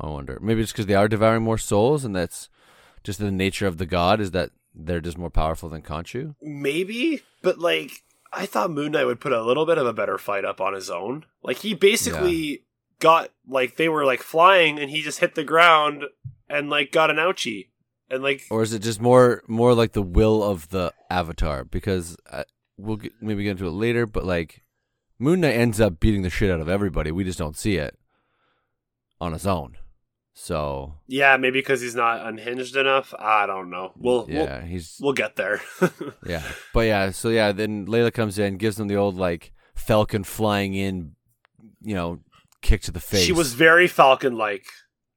I 0.00 0.08
wonder. 0.08 0.38
Maybe 0.40 0.62
it's 0.62 0.72
because 0.72 0.86
they 0.86 0.94
are 0.94 1.08
devouring 1.08 1.42
more 1.42 1.58
souls, 1.58 2.04
and 2.04 2.16
that's 2.16 2.48
just 3.04 3.18
the 3.18 3.30
nature 3.30 3.66
of 3.66 3.78
the 3.78 3.86
god 3.86 4.20
is 4.20 4.30
that 4.32 4.50
they're 4.74 5.00
just 5.00 5.18
more 5.18 5.30
powerful 5.30 5.68
than 5.68 5.82
Khonshu. 5.82 6.34
Maybe, 6.40 7.22
but 7.42 7.58
like 7.58 8.02
I 8.32 8.46
thought 8.46 8.70
Moon 8.70 8.92
Knight 8.92 9.04
would 9.04 9.20
put 9.20 9.32
a 9.32 9.42
little 9.42 9.66
bit 9.66 9.78
of 9.78 9.86
a 9.86 9.92
better 9.92 10.18
fight 10.18 10.44
up 10.44 10.60
on 10.60 10.74
his 10.74 10.90
own. 10.90 11.24
Like 11.42 11.58
he 11.58 11.74
basically 11.74 12.64
got 13.00 13.30
like 13.48 13.76
they 13.76 13.88
were 13.88 14.04
like 14.04 14.22
flying 14.22 14.78
and 14.78 14.90
he 14.90 15.02
just 15.02 15.20
hit 15.20 15.34
the 15.34 15.44
ground 15.44 16.04
and 16.48 16.70
like 16.70 16.92
got 16.92 17.10
an 17.10 17.16
ouchie. 17.16 17.68
And 18.08 18.22
like 18.22 18.42
Or 18.50 18.62
is 18.62 18.72
it 18.72 18.82
just 18.82 19.00
more 19.00 19.42
more 19.46 19.74
like 19.74 19.92
the 19.92 20.02
will 20.02 20.42
of 20.42 20.68
the 20.70 20.92
avatar? 21.10 21.64
Because 21.64 22.16
uh, 22.30 22.44
we'll 22.76 22.96
get, 22.96 23.12
maybe 23.20 23.44
get 23.44 23.52
into 23.52 23.66
it 23.66 23.72
later, 23.72 24.06
but 24.06 24.24
like 24.24 24.62
Moon 25.18 25.40
Knight 25.40 25.54
ends 25.54 25.80
up 25.80 26.00
beating 26.00 26.22
the 26.22 26.30
shit 26.30 26.50
out 26.50 26.60
of 26.60 26.68
everybody. 26.68 27.10
We 27.10 27.24
just 27.24 27.38
don't 27.38 27.56
see 27.56 27.76
it 27.76 27.98
on 29.20 29.32
his 29.32 29.46
own. 29.46 29.76
So 30.32 30.94
yeah, 31.06 31.36
maybe 31.36 31.58
because 31.58 31.80
he's 31.80 31.94
not 31.94 32.26
unhinged 32.26 32.76
enough. 32.76 33.12
I 33.18 33.46
don't 33.46 33.70
know. 33.70 33.92
We'll 33.96 34.26
yeah, 34.28 34.58
we'll, 34.60 34.66
he's 34.66 34.96
we'll 35.00 35.12
get 35.12 35.36
there. 35.36 35.60
yeah, 36.26 36.42
but 36.72 36.80
yeah, 36.80 37.10
so 37.10 37.28
yeah, 37.28 37.52
then 37.52 37.86
Layla 37.86 38.12
comes 38.12 38.38
in, 38.38 38.56
gives 38.56 38.76
them 38.76 38.88
the 38.88 38.96
old 38.96 39.16
like 39.16 39.52
Falcon 39.74 40.24
flying 40.24 40.74
in, 40.74 41.12
you 41.82 41.94
know, 41.94 42.20
kick 42.62 42.82
to 42.82 42.92
the 42.92 43.00
face. 43.00 43.22
she 43.22 43.32
was 43.32 43.54
very 43.54 43.88
Falcon 43.88 44.36
like, 44.36 44.66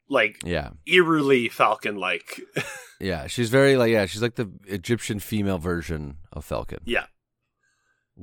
like 0.09 0.41
yeah, 0.43 0.71
eerily 0.85 1.47
Falcon 1.47 1.95
like. 1.95 2.41
yeah. 2.99 3.27
She's 3.27 3.49
very 3.49 3.77
like 3.77 3.91
yeah, 3.91 4.05
she's 4.05 4.21
like 4.21 4.35
the 4.35 4.51
Egyptian 4.65 5.19
female 5.19 5.59
version 5.59 6.17
of 6.31 6.43
Falcon. 6.43 6.79
yeah, 6.85 7.05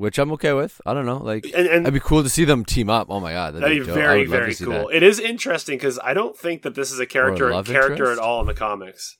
which 0.00 0.18
I'm 0.18 0.32
okay 0.32 0.54
with. 0.54 0.80
I 0.86 0.94
don't 0.94 1.04
know, 1.04 1.18
like 1.18 1.44
and, 1.44 1.66
and 1.66 1.82
it'd 1.84 1.92
be 1.94 2.00
cool 2.00 2.22
to 2.22 2.28
see 2.30 2.44
them 2.44 2.64
team 2.64 2.88
up. 2.88 3.08
Oh 3.10 3.20
my 3.20 3.32
god, 3.32 3.54
That'd 3.54 3.68
be 3.68 3.80
very 3.84 4.20
love 4.20 4.26
to 4.26 4.30
very 4.30 4.54
see 4.54 4.64
cool. 4.64 4.72
that. 4.88 4.96
It 4.96 5.02
is 5.02 5.20
interesting 5.20 5.76
because 5.76 5.98
I 6.02 6.14
don't 6.14 6.36
think 6.36 6.62
that 6.62 6.74
this 6.74 6.90
is 6.90 6.98
a 6.98 7.06
character 7.06 7.50
character 7.50 7.92
interest? 7.92 8.12
at 8.12 8.18
all 8.18 8.40
in 8.40 8.46
the 8.46 8.54
comics. 8.54 9.18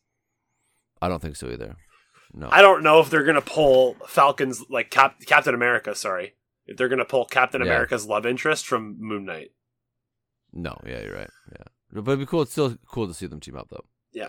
I 1.03 1.09
don't 1.09 1.21
think 1.21 1.37
so 1.37 1.49
either. 1.51 1.77
No, 2.33 2.49
I 2.51 2.62
don't 2.62 2.83
know 2.83 3.01
if 3.01 3.11
they're 3.11 3.25
gonna 3.25 3.43
pull 3.43 3.95
Falcon's 4.07 4.64
like 4.71 4.90
Cap- 4.90 5.21
Captain 5.27 5.55
America. 5.55 5.95
Sorry, 5.95 6.35
if 6.66 6.77
they're 6.79 6.88
gonna 6.88 7.05
pull 7.05 7.27
Captain 7.27 7.61
Yeah. 7.61 7.66
America's 7.66 8.07
love 8.07 8.25
interest 8.25 8.66
from 8.66 8.97
Moon 8.99 9.27
Knight. 9.27 9.51
no, 10.53 10.81
yeah, 10.87 11.03
you're 11.03 11.14
right. 11.14 11.31
Yeah, 11.53 11.64
but 11.93 12.12
it'd 12.12 12.21
be 12.21 12.27
cool. 12.27 12.43
It's 12.43 12.53
still 12.53 12.77
cool 12.90 13.07
to 13.07 13.14
see 13.14 13.27
them 13.27 13.40
team 13.40 13.57
up 13.57 13.69
though. 13.71 13.85
Yeah. 14.12 14.29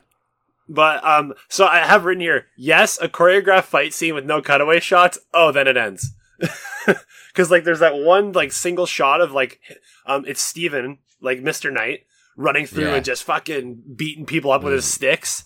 But 0.68 1.04
um, 1.06 1.34
so 1.50 1.66
I 1.66 1.80
have 1.80 2.06
written 2.06 2.22
here, 2.22 2.46
yes, 2.58 2.98
a 3.02 3.08
choreographed 3.08 3.64
fight 3.66 3.94
scene 3.94 4.16
with 4.16 4.26
no 4.26 4.42
cutaway 4.42 4.80
shots. 4.80 5.18
Oh, 5.34 5.52
then 5.52 5.68
it 5.68 5.78
ends. 5.78 6.14
Because 7.34 7.50
like, 7.50 7.64
there's 7.64 7.80
that 7.80 7.96
one 7.96 8.34
like 8.34 8.52
single 8.52 8.86
shot 8.86 9.22
of 9.22 9.32
like, 9.32 9.60
um, 10.06 10.26
it's 10.28 10.42
Steven, 10.42 10.98
like 11.22 11.42
Mister 11.42 11.72
Knight, 11.72 12.02
running 12.36 12.66
through 12.66 12.88
Yeah. 12.88 12.96
and 12.96 13.06
just 13.06 13.24
fucking 13.24 13.84
beating 13.96 14.26
people 14.26 14.52
up 14.52 14.64
with 14.64 14.74
his 14.74 14.86
Mm. 14.86 14.90
sticks. 14.90 15.46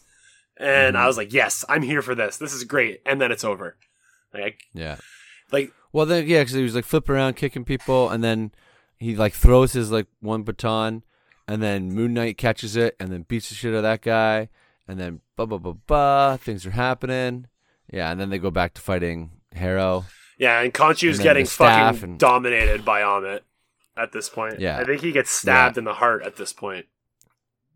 And 0.58 0.96
Mhm. 0.96 1.00
I 1.00 1.06
was 1.08 1.18
like, 1.18 1.32
yes, 1.34 1.64
I'm 1.70 1.82
here 1.84 2.02
for 2.02 2.16
this. 2.16 2.38
This 2.38 2.54
is 2.54 2.64
great. 2.64 3.02
And 3.06 3.20
then 3.22 3.32
it's 3.32 3.44
over. 3.44 3.78
Like, 4.34 4.62
Yeah. 4.74 4.98
like 5.52 5.72
Well, 5.92 6.06
then 6.08 6.26
yeah, 6.28 6.42
because 6.42 6.54
he 6.54 6.64
was 6.64 6.74
like 6.76 6.86
flipping 6.86 7.14
around, 7.16 7.36
kicking 7.36 7.66
people, 7.66 8.10
and 8.10 8.24
then 8.24 8.52
he 8.98 9.16
like 9.16 9.34
throws 9.34 9.74
his 9.74 9.92
like 9.92 10.08
one 10.22 10.42
baton, 10.44 11.04
and 11.48 11.62
then 11.62 11.92
Moon 11.94 12.14
Knight 12.16 12.38
catches 12.38 12.76
it, 12.76 12.96
and 13.00 13.12
then 13.12 13.24
beats 13.28 13.50
the 13.50 13.56
shit 13.56 13.74
out 13.74 13.78
of 13.78 13.84
that 13.84 14.02
guy, 14.02 14.50
and 14.88 15.00
then 15.00 15.22
ba 15.36 15.46
ba 15.46 15.60
ba 15.60 15.74
ba, 15.74 16.40
things 16.42 16.66
are 16.66 16.72
happening. 16.72 17.46
Yeah, 17.94 18.10
and 18.10 18.20
then 18.20 18.30
they 18.32 18.40
go 18.40 18.50
back 18.50 18.74
to 18.74 18.82
fighting 18.82 19.32
Harrow. 19.54 20.06
Yeah, 20.38 20.62
and 20.62 20.74
Khonshu's 20.74 21.20
getting 21.20 21.46
fucking 21.46 22.04
and- 22.04 22.20
dominated 22.20 22.84
by 22.84 23.02
Amit 23.02 23.42
at 23.98 24.12
this 24.12 24.30
point. 24.30 24.60
Yeah. 24.60 24.78
I 24.80 24.84
think 24.84 25.02
he 25.02 25.12
gets 25.12 25.32
stabbed 25.32 25.78
in 25.78 25.86
the 25.86 25.94
heart 25.94 26.24
at 26.24 26.36
this 26.36 26.52
point 26.52 26.86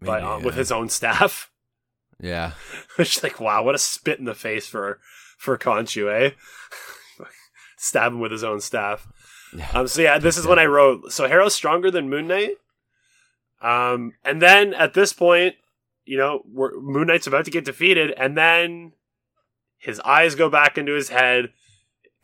by 0.01 0.19
Maybe, 0.19 0.31
um, 0.31 0.43
with 0.43 0.55
his 0.55 0.71
own 0.71 0.89
staff. 0.89 1.49
yeah. 2.19 2.53
It's 2.97 3.23
like, 3.23 3.39
wow, 3.39 3.63
what 3.63 3.75
a 3.75 3.79
spit 3.79 4.19
in 4.19 4.25
the 4.25 4.35
face 4.35 4.67
for 4.67 4.99
for 5.37 5.57
Khonshu, 5.57 6.11
eh? 6.13 6.31
Stab 7.77 8.11
him 8.11 8.19
with 8.19 8.31
his 8.31 8.43
own 8.43 8.59
staff. 8.59 9.07
Yeah. 9.55 9.69
Um, 9.73 9.87
so 9.87 10.01
yeah, 10.01 10.19
this 10.19 10.37
is 10.37 10.45
when 10.45 10.59
I 10.59 10.65
wrote. 10.65 11.11
So 11.13 11.27
Harrow's 11.27 11.55
stronger 11.55 11.89
than 11.89 12.09
Moon 12.09 12.27
Knight. 12.27 12.57
Um, 13.61 14.13
and 14.23 14.41
then 14.41 14.73
at 14.73 14.93
this 14.93 15.13
point, 15.13 15.55
you 16.05 16.17
know, 16.17 16.41
we're, 16.51 16.77
Moon 16.79 17.07
Knight's 17.07 17.27
about 17.27 17.45
to 17.45 17.51
get 17.51 17.65
defeated, 17.65 18.11
and 18.17 18.37
then 18.37 18.93
his 19.77 19.99
eyes 20.01 20.35
go 20.35 20.49
back 20.49 20.77
into 20.77 20.93
his 20.93 21.09
head, 21.09 21.51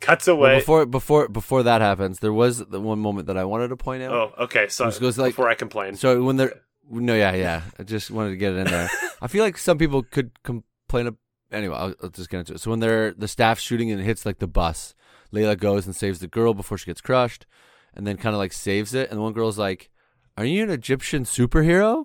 cuts 0.00 0.26
Well, 0.26 0.36
away. 0.36 0.58
before 0.58 0.86
before 0.86 1.28
before 1.28 1.62
that 1.62 1.80
happens, 1.80 2.18
there 2.20 2.32
was 2.32 2.58
the 2.58 2.80
one 2.80 2.98
moment 2.98 3.26
that 3.28 3.36
I 3.36 3.44
wanted 3.44 3.68
to 3.68 3.76
point 3.76 4.02
out. 4.02 4.12
oh, 4.12 4.44
okay. 4.44 4.68
So 4.68 4.86
Which 4.86 5.00
goes 5.00 5.18
like- 5.18 5.32
before 5.32 5.48
I 5.48 5.54
complain, 5.54 5.96
So 5.96 6.22
when 6.22 6.36
they're 6.36 6.60
no, 6.88 7.14
yeah, 7.16 7.34
yeah, 7.34 7.62
I 7.80 7.82
just 7.82 8.10
wanted 8.12 8.30
to 8.30 8.36
get 8.36 8.52
it 8.52 8.58
in 8.58 8.64
there. 8.66 8.88
I 9.20 9.26
feel 9.26 9.42
like 9.42 9.58
some 9.58 9.76
people 9.76 10.02
could 10.04 10.40
complain. 10.44 11.08
Of, 11.08 11.16
anyway, 11.50 11.74
I'll, 11.76 11.94
I'll 12.02 12.10
just 12.10 12.30
get 12.30 12.38
into 12.38 12.54
it. 12.54 12.60
So 12.60 12.70
when 12.70 12.78
they're 12.78 13.12
the 13.12 13.26
staff 13.26 13.58
shooting 13.58 13.90
and 13.90 14.00
it 14.00 14.04
hits 14.04 14.24
like 14.24 14.38
the 14.38 14.46
bus, 14.46 14.94
Layla 15.32 15.58
goes 15.58 15.86
and 15.86 15.96
saves 15.96 16.20
the 16.20 16.28
girl 16.28 16.54
before 16.54 16.78
she 16.78 16.86
gets 16.86 17.00
crushed, 17.00 17.44
and 17.92 18.06
then 18.06 18.16
kind 18.16 18.34
of 18.34 18.38
like 18.38 18.52
saves 18.52 18.94
it. 18.94 19.10
And 19.10 19.20
one 19.20 19.32
girl's 19.32 19.58
like, 19.58 19.90
"Are 20.36 20.44
you 20.44 20.62
an 20.62 20.70
Egyptian 20.70 21.24
superhero?" 21.24 22.04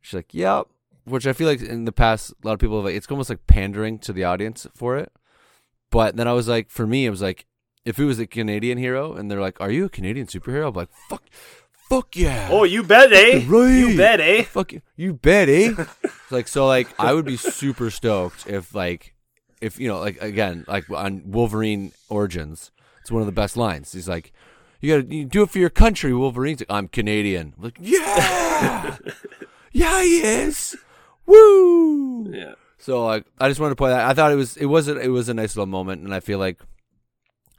She's 0.00 0.14
like, 0.14 0.34
"Yep." 0.34 0.66
Which 1.04 1.26
I 1.26 1.32
feel 1.32 1.46
like 1.48 1.60
in 1.62 1.84
the 1.84 1.92
past, 1.92 2.32
a 2.42 2.46
lot 2.46 2.54
of 2.54 2.58
people 2.58 2.76
have 2.78 2.84
like 2.86 2.94
it's 2.96 3.08
almost 3.08 3.30
like 3.30 3.46
pandering 3.46 3.98
to 4.00 4.12
the 4.12 4.24
audience 4.24 4.66
for 4.74 4.96
it. 4.96 5.12
But 5.92 6.16
then 6.16 6.26
I 6.26 6.32
was 6.32 6.48
like, 6.48 6.70
for 6.70 6.86
me, 6.86 7.04
it 7.06 7.10
was 7.10 7.20
like, 7.22 7.46
if 7.84 7.98
it 7.98 8.04
was 8.04 8.18
a 8.18 8.26
Canadian 8.26 8.78
hero 8.78 9.12
and 9.12 9.30
they're 9.30 9.40
like, 9.40 9.60
"Are 9.60 9.70
you 9.70 9.84
a 9.84 9.88
Canadian 9.88 10.26
superhero?" 10.26 10.68
I'm 10.68 10.74
like, 10.74 10.88
"Fuck, 11.08 11.24
fuck 11.88 12.16
yeah!" 12.16 12.48
oh, 12.50 12.64
you 12.64 12.82
bet, 12.82 13.12
eh? 13.12 13.44
Right. 13.48 13.74
You 13.74 13.96
bet, 13.96 14.20
eh? 14.20 14.42
fuck 14.44 14.72
you, 14.72 14.80
you 14.96 15.12
bet, 15.12 15.48
eh? 15.48 15.74
like 16.30 16.48
so, 16.48 16.66
like 16.66 16.88
I 16.98 17.12
would 17.12 17.26
be 17.26 17.36
super 17.36 17.90
stoked 17.90 18.46
if, 18.46 18.74
like, 18.74 19.14
if 19.60 19.78
you 19.78 19.88
know, 19.88 20.00
like 20.00 20.20
again, 20.22 20.64
like 20.66 20.88
on 20.90 21.22
Wolverine 21.26 21.92
Origins, 22.08 22.70
it's 23.00 23.10
one 23.10 23.20
of 23.20 23.26
the 23.26 23.32
best 23.32 23.56
lines. 23.56 23.92
He's 23.92 24.08
like, 24.08 24.32
"You 24.80 24.96
got 24.96 25.08
to 25.08 25.14
you 25.14 25.24
do 25.26 25.42
it 25.42 25.50
for 25.50 25.58
your 25.58 25.70
country." 25.70 26.14
Wolverine's 26.14 26.60
like, 26.60 26.70
"I'm 26.70 26.88
Canadian." 26.88 27.52
I'm 27.58 27.64
like, 27.64 27.78
yeah, 27.80 28.96
yeah, 29.72 30.02
he 30.02 30.22
is. 30.22 30.74
Woo! 31.26 32.32
Yeah. 32.32 32.54
So 32.82 33.04
like, 33.06 33.24
I 33.38 33.48
just 33.48 33.60
wanted 33.60 33.70
to 33.70 33.76
point 33.76 33.92
out. 33.92 34.10
I 34.10 34.12
thought 34.14 34.32
it 34.32 34.36
was 34.36 34.56
it 34.56 34.66
was 34.66 34.88
a, 34.88 34.98
it 34.98 35.08
was 35.08 35.28
a 35.28 35.34
nice 35.34 35.56
little 35.56 35.66
moment, 35.66 36.02
and 36.02 36.12
I 36.12 36.20
feel 36.20 36.38
like 36.38 36.60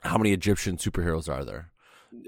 how 0.01 0.17
many 0.17 0.33
Egyptian 0.33 0.75
superheroes 0.77 1.29
are 1.33 1.45
there? 1.45 1.71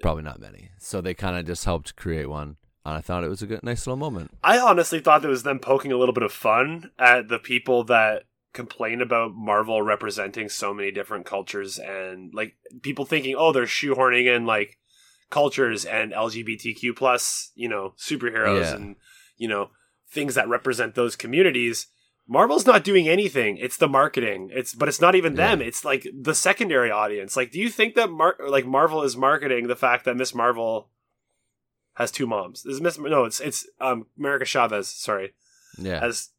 Probably 0.01 0.23
not 0.23 0.39
many. 0.39 0.69
So 0.79 1.01
they 1.01 1.13
kind 1.13 1.37
of 1.37 1.45
just 1.45 1.65
helped 1.65 1.95
create 1.97 2.29
one, 2.29 2.55
and 2.85 2.95
I 2.97 3.01
thought 3.01 3.23
it 3.25 3.29
was 3.29 3.41
a 3.41 3.47
good, 3.47 3.63
nice 3.63 3.85
little 3.85 3.97
moment. 3.97 4.31
I 4.43 4.59
honestly 4.59 4.99
thought 5.01 5.25
it 5.25 5.27
was 5.27 5.43
them 5.43 5.59
poking 5.59 5.91
a 5.91 5.97
little 5.97 6.13
bit 6.13 6.23
of 6.23 6.31
fun 6.31 6.91
at 6.97 7.27
the 7.27 7.37
people 7.37 7.83
that 7.85 8.23
complain 8.53 9.01
about 9.01 9.33
Marvel 9.35 9.81
representing 9.81 10.47
so 10.47 10.73
many 10.73 10.89
different 10.89 11.25
cultures 11.25 11.77
and 11.77 12.33
like 12.33 12.55
people 12.81 13.03
thinking, 13.05 13.35
oh, 13.37 13.51
they're 13.51 13.65
shoehorning 13.65 14.33
in 14.33 14.45
like 14.45 14.77
cultures 15.29 15.83
and 15.83 16.13
LGBTQ 16.13 16.95
plus, 16.95 17.51
you 17.55 17.67
know, 17.67 17.93
superheroes 17.97 18.61
Yeah. 18.61 18.75
and 18.75 18.95
you 19.37 19.49
know 19.49 19.71
things 20.09 20.35
that 20.35 20.47
represent 20.47 20.95
those 20.95 21.17
communities. 21.17 21.87
Marvel's 22.27 22.65
not 22.65 22.83
doing 22.83 23.07
anything. 23.07 23.57
It's 23.57 23.77
the 23.77 23.87
marketing. 23.87 24.49
It's 24.51 24.73
but 24.73 24.87
it's 24.87 24.99
not 25.01 25.13
even 25.15 25.35
them. 25.35 25.61
It's 25.61 25.85
like 25.85 26.07
the 26.13 26.33
secondary 26.33 26.89
audience. 26.89 27.37
Like, 27.37 27.51
do 27.51 27.59
you 27.59 27.69
think 27.69 27.95
that 27.95 28.09
Mar- 28.09 28.37
like 28.47 28.65
Marvel 28.65 29.03
is 29.03 29.15
marketing 29.15 29.67
the 29.67 29.75
fact 29.75 30.05
that 30.05 30.17
Miss 30.17 30.33
Marvel 30.33 30.89
has 31.95 32.11
two 32.11 32.25
moms? 32.27 32.65
Is 32.65 32.81
Miss 32.81 32.97
no? 32.97 33.25
It's 33.25 33.39
it's 33.39 33.67
um 33.79 34.07
America 34.17 34.45
Chavez. 34.45 34.87
Sorry, 34.87 35.33
Yeah, 35.77 35.99
has 35.99 36.29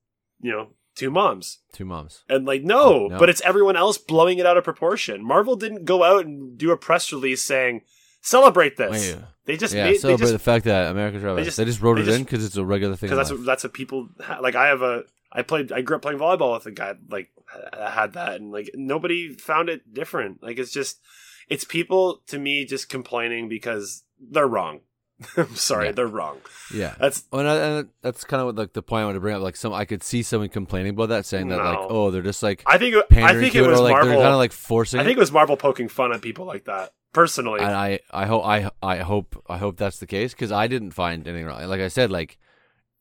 you 0.40 0.50
know 0.50 0.70
two 0.96 1.10
moms 1.10 1.58
two 1.72 1.84
moms. 1.84 2.24
and 2.28 2.46
like 2.46 2.62
no, 2.64 3.06
No. 3.08 3.18
but 3.18 3.28
it's 3.28 3.42
everyone 3.42 3.76
else 3.76 3.96
blowing 3.98 4.38
it 4.38 4.46
out 4.46 4.56
of 4.56 4.64
proportion. 4.64 5.24
Marvel 5.24 5.54
didn't 5.56 5.84
go 5.84 6.02
out 6.02 6.24
and 6.24 6.58
do 6.58 6.70
a 6.72 6.76
press 6.76 7.12
release 7.12 7.42
saying 7.42 7.82
celebrate 8.22 8.76
this. 8.76 9.14
Wait, 9.14 9.22
They 9.44 9.56
just 9.56 9.72
yeah, 9.74 9.84
made 9.84 9.94
they 9.94 9.98
celebrate 9.98 10.24
just 10.24 10.32
the 10.32 10.38
fact 10.40 10.64
that 10.64 10.90
America's 10.90 11.22
Chavez. 11.22 11.36
They 11.36 11.44
just- 11.44 11.58
just, 11.58 11.80
wrote 11.80 11.94
they 11.94 12.02
it 12.02 12.04
just- 12.06 12.18
in 12.18 12.24
because 12.24 12.44
it's 12.44 12.56
a 12.56 12.64
regular 12.64 12.96
thing. 12.96 13.08
because 13.10 13.28
that's 13.28 13.38
what, 13.38 13.46
that's 13.46 13.62
what 13.62 13.72
people 13.72 14.08
ha- 14.20 14.40
like. 14.40 14.56
I 14.56 14.66
have 14.66 14.82
a 14.82 15.04
I 15.32 15.42
played 15.42 15.72
I 15.72 15.80
grew 15.82 15.96
up 15.96 16.02
playing 16.02 16.18
volleyball 16.18 16.54
with 16.54 16.66
a 16.66 16.70
guy 16.70 16.94
like 17.08 17.30
had 17.78 18.14
that 18.14 18.40
and 18.40 18.50
like 18.52 18.70
nobody 18.74 19.32
found 19.34 19.68
it 19.68 19.92
different. 19.92 20.42
Like 20.42 20.58
it's 20.58 20.72
just 20.72 21.00
it's 21.48 21.64
people 21.64 22.22
to 22.28 22.38
me 22.38 22.64
just 22.64 22.88
complaining 22.88 23.48
because 23.48 24.04
they're 24.20 24.46
wrong. 24.48 24.80
I'm 25.38 25.54
sorry, 25.56 25.86
Yeah. 25.86 25.92
they're 25.92 26.06
wrong. 26.06 26.38
yeah. 26.74 26.94
That's 26.98 27.24
Well, 27.30 27.40
and, 27.40 27.48
I, 27.48 27.54
and 27.56 27.88
that's 28.02 28.24
kind 28.24 28.40
of 28.40 28.46
what 28.46 28.56
like 28.56 28.72
the 28.74 28.82
point 28.82 29.02
I 29.02 29.04
want 29.06 29.16
to 29.16 29.20
bring 29.20 29.34
up. 29.34 29.40
Like 29.42 29.56
some, 29.56 29.72
I 29.72 29.84
could 29.86 30.02
see 30.02 30.22
someone 30.22 30.50
complaining 30.50 30.90
about 30.90 31.08
that, 31.08 31.24
saying 31.24 31.48
that 31.48 31.56
like, 31.56 31.78
oh, 31.88 32.10
they're 32.10 32.20
just 32.22 32.42
like 32.42 32.62
I 32.66 32.76
think 32.76 32.96
I 32.96 33.02
pandering 33.08 33.40
think 33.44 33.54
it 33.54 33.64
it, 33.64 33.66
was 33.68 33.80
or 33.80 33.82
like 33.84 33.92
Marvel. 33.92 34.08
they're 34.10 34.18
kind 34.18 34.32
of 34.32 34.36
like 34.38 34.52
forcing. 34.52 35.00
I 35.00 35.04
think 35.04 35.16
it. 35.16 35.18
it 35.18 35.20
was 35.20 35.32
Marvel 35.32 35.56
poking 35.56 35.88
fun 35.88 36.12
at 36.12 36.20
people 36.20 36.44
like 36.44 36.64
that. 36.66 36.92
Personally, 37.12 37.60
and 37.60 37.72
I, 37.72 38.00
I 38.10 38.26
hope, 38.26 38.44
I, 38.44 38.70
I 38.82 38.98
hope, 38.98 39.42
I 39.48 39.56
hope 39.56 39.78
that's 39.78 40.00
the 40.00 40.06
case 40.06 40.34
because 40.34 40.52
I 40.52 40.66
didn't 40.66 40.90
find 40.90 41.26
anything 41.26 41.46
wrong. 41.46 41.64
Like 41.66 41.80
I 41.80 41.88
said, 41.88 42.10
like 42.10 42.36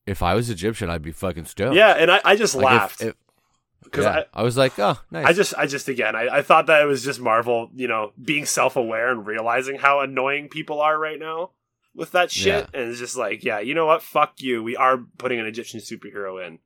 if 0.06 0.22
I 0.24 0.34
was 0.36 0.50
Egyptian, 0.50 0.90
I'd 0.90 1.02
be 1.02 1.12
fucking 1.12 1.46
stoked. 1.46 1.76
yeah, 1.76 1.92
and 1.92 2.12
I, 2.12 2.22
I 2.24 2.36
just 2.36 2.56
Like, 2.56 2.66
laughed 2.66 3.02
if- 3.02 3.16
because 3.84 4.06
yeah, 4.06 4.24
I, 4.34 4.40
I, 4.42 4.44
was 4.44 4.58
like, 4.58 4.78
oh, 4.80 5.00
nice. 5.12 5.26
I 5.28 5.34
just, 5.34 5.54
I 5.56 5.68
just 5.68 5.88
again, 5.88 6.16
I, 6.16 6.38
I 6.38 6.42
thought 6.42 6.66
that 6.68 6.82
it 6.82 6.86
was 6.86 7.04
just 7.04 7.20
Marvel, 7.20 7.70
you 7.76 7.88
know, 7.88 8.14
being 8.24 8.46
self-aware 8.46 9.12
and 9.12 9.26
realizing 9.28 9.78
how 9.78 10.00
annoying 10.00 10.50
people 10.50 10.82
are 10.82 10.98
right 10.98 11.20
now 11.20 11.52
with 11.94 12.12
that 12.14 12.32
shit, 12.32 12.68
and 12.74 12.90
it's 12.90 13.00
just 13.00 13.16
like, 13.16 13.44
yeah, 13.44 13.60
you 13.60 13.74
know 13.76 13.86
what? 13.86 14.02
Fuck 14.02 14.42
you. 14.42 14.64
We 14.64 14.76
are 14.76 14.98
putting 15.18 15.40
an 15.40 15.46
Egyptian 15.46 15.80
superhero 15.82 16.46
in. 16.46 16.60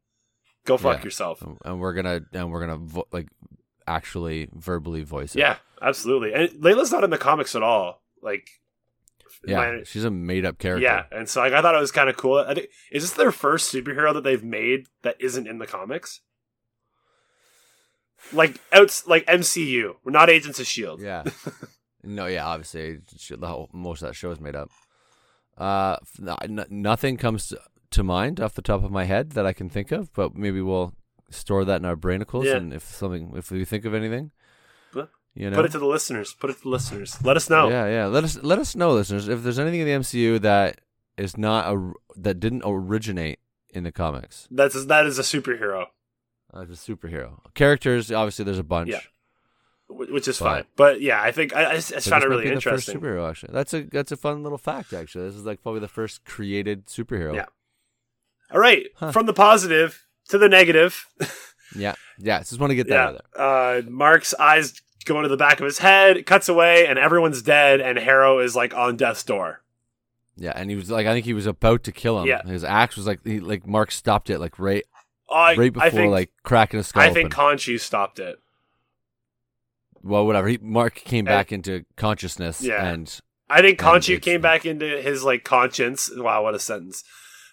Go 0.66 0.78
fuck 0.78 1.00
Yeah. 1.00 1.04
yourself. 1.04 1.44
and 1.66 1.80
we're 1.80 1.94
gonna 1.94 2.22
and 2.34 2.52
we're 2.52 2.62
gonna 2.62 2.78
vo- 2.78 3.08
like 3.12 3.28
actually 3.88 4.48
verbally 4.54 5.04
voice 5.04 5.36
it. 5.36 5.40
Yeah, 5.40 5.58
absolutely. 5.82 6.34
And 6.34 6.50
Layla's 6.62 6.92
not 6.92 7.04
in 7.04 7.10
the 7.10 7.18
comics 7.18 7.56
at 7.56 7.64
all. 7.64 8.02
Like, 8.22 8.50
yeah, 9.46 9.78
she's 9.86 10.04
a 10.04 10.12
made 10.12 10.46
up 10.46 10.58
character. 10.60 10.84
yeah. 10.84 11.04
And 11.12 11.28
so 11.30 11.42
like, 11.42 11.54
I 11.54 11.62
thought 11.62 11.76
it 11.76 11.80
was 11.80 11.92
kind 11.92 12.10
of 12.10 12.18
cool. 12.18 12.38
I 12.40 12.54
think, 12.54 12.68
is 12.92 13.04
this 13.04 13.14
their 13.14 13.32
first 13.32 13.74
superhero 13.74 14.14
that 14.14 14.24
they've 14.24 14.44
made 14.44 14.88
that 15.04 15.16
isn't 15.20 15.48
in 15.48 15.60
the 15.60 15.68
comics? 15.68 16.22
Like 18.34 18.60
outs 18.74 19.08
like 19.08 19.26
MCU. 19.28 19.96
We're 20.04 20.12
not 20.12 20.30
Agents 20.30 20.60
of 20.60 20.68
Shield. 20.68 21.02
Yeah. 21.02 21.24
no, 22.04 22.26
yeah, 22.26 22.46
obviously 22.46 23.00
the 23.30 23.48
whole, 23.48 23.70
most 23.74 24.02
of 24.02 24.10
that 24.10 24.14
show 24.16 24.32
is 24.32 24.40
made 24.40 24.56
up. 24.56 24.70
Uh, 25.58 25.98
n- 26.44 26.66
nothing 26.70 27.18
comes 27.18 27.54
to, 27.92 28.04
mind 28.04 28.40
off 28.40 28.54
the 28.54 28.62
top 28.62 28.84
of 28.84 28.92
my 28.92 29.04
head 29.06 29.32
that 29.32 29.46
I 29.46 29.52
can 29.54 29.68
think 29.70 29.92
of, 29.92 30.14
but 30.14 30.36
maybe 30.36 30.62
we'll 30.62 30.94
store 31.32 31.66
that 31.66 31.78
in 31.82 31.86
our 31.86 31.96
brainicles, 31.98 32.46
Yeah. 32.46 32.56
and 32.58 32.72
if 32.74 32.84
something, 32.84 33.34
if 33.36 33.52
we 33.52 33.66
think 33.66 33.84
of 33.84 33.94
anything, 33.94 34.32
you 35.40 35.50
know, 35.50 35.56
Put 35.56 35.66
it 35.66 35.72
to 35.72 35.80
the 35.80 35.86
listeners. 35.88 36.34
Put 36.34 36.50
it 36.50 36.58
to 36.58 36.64
the 36.64 36.70
listeners. 36.70 37.18
Let 37.24 37.38
us 37.38 37.50
know. 37.50 37.70
yeah, 37.70 37.86
yeah. 37.88 38.06
Let 38.08 38.24
us 38.26 38.38
let 38.44 38.60
us 38.60 38.76
know, 38.76 38.92
listeners, 38.92 39.28
if 39.30 39.42
there's 39.42 39.58
anything 39.58 39.80
in 39.80 39.88
the 39.88 39.94
MCU 39.94 40.42
that 40.42 40.82
is 41.18 41.38
not 41.38 41.74
a 41.74 41.94
that 42.18 42.40
didn't 42.40 42.64
originate 42.66 43.40
in 43.72 43.84
the 43.84 43.92
comics 43.92 44.48
That's 44.52 44.86
that 44.86 45.06
is 45.06 45.18
a 45.18 45.22
superhero, 45.22 45.86
as 46.54 46.70
a 46.70 46.74
superhero. 46.74 47.40
Characters, 47.54 48.12
obviously, 48.12 48.44
there's 48.46 48.60
a 48.60 48.64
bunch. 48.64 48.90
Yeah. 48.90 49.00
which 49.88 50.28
is 50.28 50.38
But- 50.40 50.46
fine. 50.46 50.64
But 50.76 51.02
yeah, 51.02 51.22
I 51.22 51.32
think 51.32 51.56
I, 51.56 51.72
I 51.72 51.76
just 51.76 51.94
I 51.94 52.00
found 52.00 52.24
it 52.24 52.30
really 52.30 52.44
be 52.44 52.50
the 52.50 52.56
interesting. 52.56 52.96
First 52.96 53.04
superhero, 53.04 53.30
actually. 53.30 53.54
That's 53.54 53.74
a 53.74 53.84
that's 53.84 54.12
a 54.12 54.18
fun 54.18 54.44
little 54.44 54.58
fact. 54.58 54.92
Actually, 54.94 55.28
this 55.28 55.36
is 55.36 55.46
like 55.46 55.62
probably 55.64 55.80
the 55.82 55.88
first 55.88 56.26
created 56.26 56.88
superhero. 56.88 57.34
Yeah. 57.36 57.46
All 58.52 58.60
right, 58.60 58.88
Huh. 58.96 59.12
from 59.12 59.26
the 59.26 59.34
positive 59.34 60.06
to 60.30 60.38
the 60.38 60.50
negative. 60.50 61.06
yeah, 61.76 61.96
yeah. 62.18 62.40
Just 62.40 62.60
want 62.60 62.72
to 62.72 62.76
get 62.76 62.88
that 62.88 62.98
out 63.00 63.22
yeah, 63.36 63.42
of 63.78 63.86
uh, 63.86 63.90
Mark's 63.90 64.34
eyes 64.34 64.74
go 65.06 65.18
into 65.18 65.30
the 65.30 65.38
back 65.38 65.60
of 65.60 65.66
his 65.66 65.80
head, 65.80 66.26
cuts 66.26 66.50
away, 66.50 66.86
and 66.88 67.00
everyone's 67.00 67.42
dead, 67.42 67.82
and 67.82 67.98
Harrow 67.98 68.40
is 68.40 68.56
like 68.56 68.74
on 68.74 68.98
death's 68.98 69.24
door. 69.24 69.62
Yeah, 70.36 70.54
and 70.56 70.70
he 70.70 70.76
was 70.76 70.90
like, 70.90 71.06
I 71.08 71.14
think 71.14 71.26
he 71.26 71.34
was 71.34 71.46
about 71.46 71.84
to 71.84 71.92
kill 71.92 72.22
him. 72.22 72.28
Yeah. 72.28 72.44
his 72.46 72.64
axe 72.64 72.96
was 72.96 73.06
like, 73.06 73.20
he, 73.26 73.40
like 73.40 73.68
Mark 73.68 73.92
stopped 73.92 74.30
it, 74.30 74.40
like 74.40 74.58
right, 74.58 74.84
I, 75.30 75.56
right 75.56 75.74
before 75.74 75.86
I 75.88 75.90
think, 75.90 76.12
like 76.12 76.32
cracking 76.44 76.78
his 76.78 76.88
skull. 76.88 77.04
I 77.04 77.12
think 77.14 77.38
open. 77.38 77.58
Khonshu 77.58 77.80
stopped 77.80 78.20
it. 78.20 78.38
well, 80.02 80.26
whatever. 80.26 80.48
He 80.48 80.58
Mark 80.62 80.96
came 80.96 81.20
And- 81.28 81.34
back 81.34 81.52
into 81.52 81.86
consciousness, 81.98 82.62
Yeah. 82.62 82.86
and 82.86 83.20
I 83.50 83.62
think 83.62 83.82
And 83.84 84.02
Khonshu 84.02 84.22
came 84.22 84.42
back 84.42 84.66
into 84.66 84.86
his 85.02 85.24
like 85.24 85.44
conscience. 85.44 86.10
Wow, 86.16 86.44
what 86.44 86.56
a 86.56 86.60
sentence. 86.60 87.04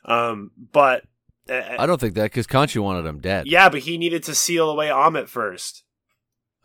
Um, 0.05 0.53
but 0.72 1.05
uh, 1.51 1.62
I 1.78 1.86
don't 1.86 2.01
think 2.01 2.14
that 2.14 2.24
because 2.24 2.47
Khonshu 2.47 2.80
wanted 2.82 3.05
him 3.07 3.18
dead. 3.18 3.47
yeah, 3.47 3.68
but 3.68 3.80
he 3.80 3.99
needed 3.99 4.22
to 4.24 4.34
seal 4.34 4.70
away 4.70 4.88
Amit 4.88 5.28
first. 5.28 5.82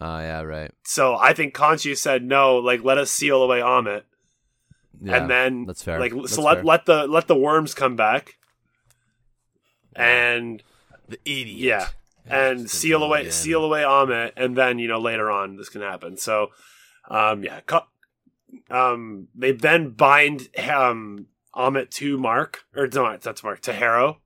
Oh 0.04 0.18
yeah, 0.20 0.42
right. 0.42 0.72
So 0.84 1.16
I 1.16 1.34
think 1.34 1.54
Khonshu 1.54 1.96
said 1.96 2.24
no, 2.24 2.58
like 2.58 2.84
let 2.84 2.98
us 2.98 3.12
seal 3.12 3.44
away 3.44 3.60
Amit, 3.60 4.02
Yeah, 5.00 5.18
and 5.18 5.30
then 5.30 5.66
that's 5.66 5.84
fair. 5.84 6.00
Like 6.00 6.12
That's 6.14 6.34
so, 6.34 6.42
let 6.42 6.56
fair. 6.56 6.64
let 6.64 6.86
the 6.88 7.06
let 7.08 7.28
the 7.28 7.36
worms 7.36 7.76
come 7.76 7.96
back, 7.96 8.36
and 9.96 10.64
the 11.08 11.20
idiot. 11.26 11.58
yeah, 11.60 11.88
and 12.28 12.70
seal 12.70 13.04
away 13.04 13.30
seal 13.30 13.64
away 13.64 13.82
Amit, 13.82 14.32
and 14.36 14.58
then 14.58 14.80
you 14.80 14.88
know 14.88 15.00
later 15.00 15.30
on 15.30 15.56
this 15.58 15.70
can 15.70 15.82
happen. 15.82 16.18
So, 16.18 16.48
um, 17.10 17.44
yeah, 17.44 17.60
co- 17.62 17.86
um, 18.70 19.28
they 19.36 19.52
then 19.52 19.92
bind 19.92 20.50
um 20.68 21.28
Amit 21.56 21.90
to 21.92 22.18
Mark 22.18 22.64
or 22.76 22.88
no, 22.88 23.18
that's 23.18 23.44
Mark 23.44 23.62
to 23.62 23.74
Harrow, 23.74 24.22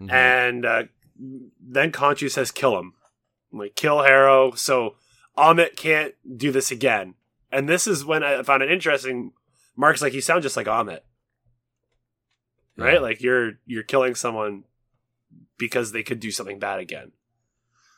Mhm. 0.00 0.10
and 0.10 0.64
uh, 0.66 0.82
then 1.60 1.92
Khonshu 1.92 2.30
says 2.30 2.50
kill 2.50 2.78
him, 2.78 2.94
like 3.52 3.74
kill 3.76 4.02
Harrow, 4.02 4.52
so 4.52 4.96
Amit 5.36 5.76
can't 5.76 6.14
do 6.36 6.50
this 6.52 6.70
again. 6.70 7.14
And 7.52 7.68
this 7.68 7.86
is 7.86 8.04
when 8.04 8.22
I 8.22 8.42
found 8.42 8.62
it 8.62 8.70
interesting. 8.70 9.32
Mark's 9.76 10.02
like, 10.02 10.12
you 10.14 10.20
sound 10.20 10.42
just 10.42 10.56
like 10.56 10.66
Amit, 10.66 11.00
right? 12.76 12.94
Yeah. 12.94 12.98
Like 13.00 13.22
you're 13.22 13.52
you're 13.66 13.82
killing 13.82 14.14
someone 14.14 14.64
because 15.58 15.92
they 15.92 16.02
could 16.02 16.20
do 16.20 16.30
something 16.30 16.58
bad 16.58 16.80
again. 16.80 17.12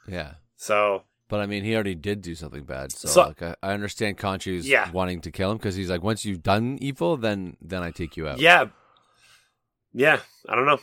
yeah. 0.06 0.34
So 0.56 1.04
But 1.28 1.40
I 1.40 1.46
mean, 1.46 1.62
he 1.64 1.74
already 1.74 1.94
did 1.94 2.22
do 2.22 2.34
something 2.34 2.64
bad, 2.64 2.90
so, 2.92 3.08
So- 3.08 3.22
like, 3.28 3.42
I, 3.42 3.54
I 3.62 3.72
understand 3.72 4.18
Khonshu's 4.18 4.68
Yeah. 4.68 4.90
wanting 4.90 5.20
to 5.22 5.30
kill 5.30 5.50
him 5.52 5.56
because 5.58 5.74
he's 5.76 5.90
like, 5.90 6.02
once 6.02 6.24
you've 6.24 6.42
done 6.42 6.78
evil, 6.80 7.16
then 7.16 7.56
then 7.60 7.82
I 7.82 7.90
take 7.90 8.16
you 8.16 8.26
out. 8.28 8.38
yeah, 8.40 8.66
yeah, 9.92 10.20
I 10.48 10.54
don't 10.54 10.66
know. 10.66 10.80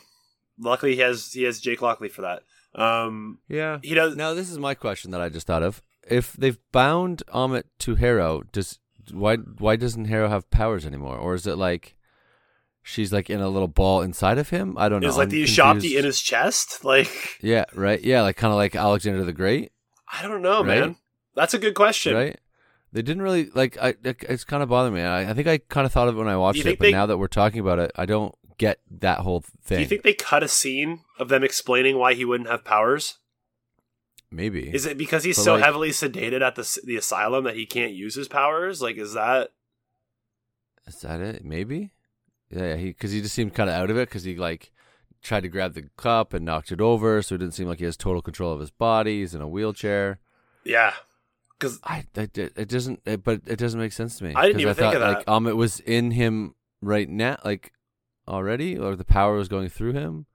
Luckily, 0.58 0.94
he 0.94 1.00
has 1.02 1.32
he 1.32 1.42
has 1.44 1.60
Jake 1.60 1.82
Lockley 1.82 2.08
for 2.08 2.22
that. 2.22 2.42
Um, 2.74 3.38
yeah. 3.48 3.78
he 3.82 3.94
does. 3.94 4.16
Now 4.16 4.34
this 4.34 4.50
is 4.50 4.58
my 4.58 4.74
question 4.74 5.10
that 5.12 5.20
I 5.20 5.28
just 5.28 5.46
thought 5.46 5.62
of. 5.62 5.82
If 6.08 6.34
they've 6.34 6.58
bound 6.72 7.22
Amit 7.32 7.64
to 7.80 7.94
Harrow, 7.96 8.42
does 8.52 8.78
why 9.12 9.36
why 9.36 9.76
doesn't 9.76 10.06
Harrow 10.06 10.28
have 10.28 10.50
powers 10.50 10.84
anymore, 10.86 11.16
or 11.16 11.34
is 11.34 11.46
it 11.46 11.56
like 11.56 11.96
she's 12.82 13.12
like 13.12 13.28
in 13.30 13.40
a 13.40 13.48
little 13.48 13.68
ball 13.68 14.02
inside 14.02 14.38
of 14.38 14.50
him? 14.50 14.76
I 14.78 14.88
don't 14.88 15.00
know. 15.00 15.08
Is 15.08 15.16
like 15.16 15.24
I'm 15.26 15.30
the 15.30 15.44
Ushabti 15.44 15.98
in 15.98 16.04
his 16.04 16.20
chest? 16.20 16.80
Like 16.84 17.38
Yeah, 17.40 17.64
right. 17.74 18.00
Yeah, 18.02 18.22
like 18.22 18.36
kind 18.36 18.52
of 18.52 18.56
like 18.56 18.76
Alexander 18.76 19.24
the 19.24 19.32
Great, 19.32 19.72
I 20.12 20.22
don't 20.22 20.42
know, 20.42 20.62
Right? 20.62 20.80
man. 20.80 20.96
That's 21.34 21.54
a 21.54 21.58
good 21.58 21.74
question. 21.74 22.14
right? 22.14 22.38
They 22.92 23.02
didn't 23.02 23.22
really 23.22 23.50
like. 23.54 23.76
I 23.80 23.94
it- 24.04 24.24
it's 24.28 24.44
kind 24.44 24.62
of 24.62 24.68
bothering 24.68 24.94
me. 24.94 25.02
I, 25.02 25.30
I 25.30 25.34
think 25.34 25.48
I 25.48 25.58
kind 25.58 25.84
of 25.86 25.92
thought 25.92 26.08
of 26.08 26.14
it 26.14 26.18
when 26.18 26.28
I 26.28 26.36
watched 26.36 26.64
it, 26.64 26.78
but 26.78 26.84
they- 26.84 26.92
now 26.92 27.06
that 27.06 27.18
we're 27.18 27.26
talking 27.26 27.60
about 27.60 27.78
it, 27.78 27.90
I 27.96 28.06
don't 28.06 28.34
get 28.58 28.80
that 28.90 29.20
whole 29.20 29.40
thing. 29.62 29.76
Do 29.78 29.82
you 29.82 29.88
think 29.88 30.02
they 30.02 30.14
cut 30.14 30.42
a 30.42 30.48
scene 30.48 31.00
of 31.18 31.28
them 31.28 31.42
explaining 31.44 31.98
why 31.98 32.14
he 32.14 32.24
wouldn't 32.24 32.48
have 32.50 32.64
powers? 32.64 33.18
Maybe 34.30 34.74
Is 34.74 34.86
it 34.86 34.98
because 34.98 35.22
he's 35.24 35.36
But, 35.38 35.42
so 35.44 35.54
like- 35.54 35.64
heavily 35.64 35.90
sedated 35.90 36.42
at 36.42 36.56
the 36.56 36.80
the 36.84 36.96
asylum 36.96 37.44
that 37.44 37.54
he 37.56 37.64
can't 37.64 37.92
use 37.92 38.14
his 38.16 38.28
powers? 38.28 38.82
Like, 38.82 38.96
is 38.96 39.14
that 39.14 39.50
Is 40.86 41.00
that 41.02 41.20
it? 41.20 41.44
Maybe. 41.44 41.92
Yeah, 42.50 42.76
he 42.76 42.86
because 42.86 43.12
he 43.12 43.20
just 43.22 43.34
seemed 43.34 43.54
kind 43.54 43.70
of 43.70 43.76
out 43.76 43.90
of 43.90 43.96
it 43.96 44.08
because 44.08 44.24
he 44.24 44.36
like 44.36 44.72
tried 45.22 45.42
to 45.42 45.48
grab 45.48 45.74
the 45.74 45.88
cup 45.96 46.32
and 46.34 46.44
knocked 46.44 46.70
it 46.72 46.80
over, 46.80 47.22
so 47.22 47.34
it 47.34 47.38
didn't 47.38 47.54
seem 47.54 47.66
like 47.68 47.78
he 47.78 47.84
has 47.84 47.96
total 47.96 48.22
control 48.22 48.52
of 48.52 48.60
his 48.60 48.70
body. 48.70 49.20
He's 49.20 49.34
in 49.34 49.40
a 49.40 49.48
wheelchair. 49.48 50.18
yeah? 50.64 50.94
Because 51.58 51.80
I, 51.84 52.04
I 52.16 52.28
it, 52.34 52.68
doesn't, 52.68 53.00
it, 53.06 53.24
but 53.24 53.40
it 53.46 53.56
doesn't 53.58 53.80
make 53.80 53.92
sense 53.92 54.18
to 54.18 54.24
me. 54.24 54.34
I 54.34 54.46
didn't 54.46 54.60
even 54.60 54.74
think 54.74 54.92
thought, 54.92 55.02
of 55.02 55.08
Like, 55.16 55.24
that. 55.24 55.32
um, 55.32 55.46
it 55.46 55.56
was 55.56 55.80
in 55.80 56.10
him 56.10 56.54
right 56.82 57.08
now, 57.08 57.38
like 57.46 57.72
already, 58.28 58.76
or 58.76 58.96
the 58.96 59.04
power 59.04 59.36
was 59.36 59.48
going 59.48 59.68
through 59.68 59.92
him. 59.92 60.26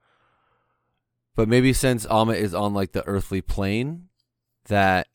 But 1.36 1.48
maybe 1.48 1.74
since 1.74 2.06
Alma 2.06 2.34
is 2.34 2.54
on 2.54 2.74
like 2.74 2.92
the 2.92 3.08
earthly 3.08 3.42
plane, 3.42 4.10
that 4.66 5.08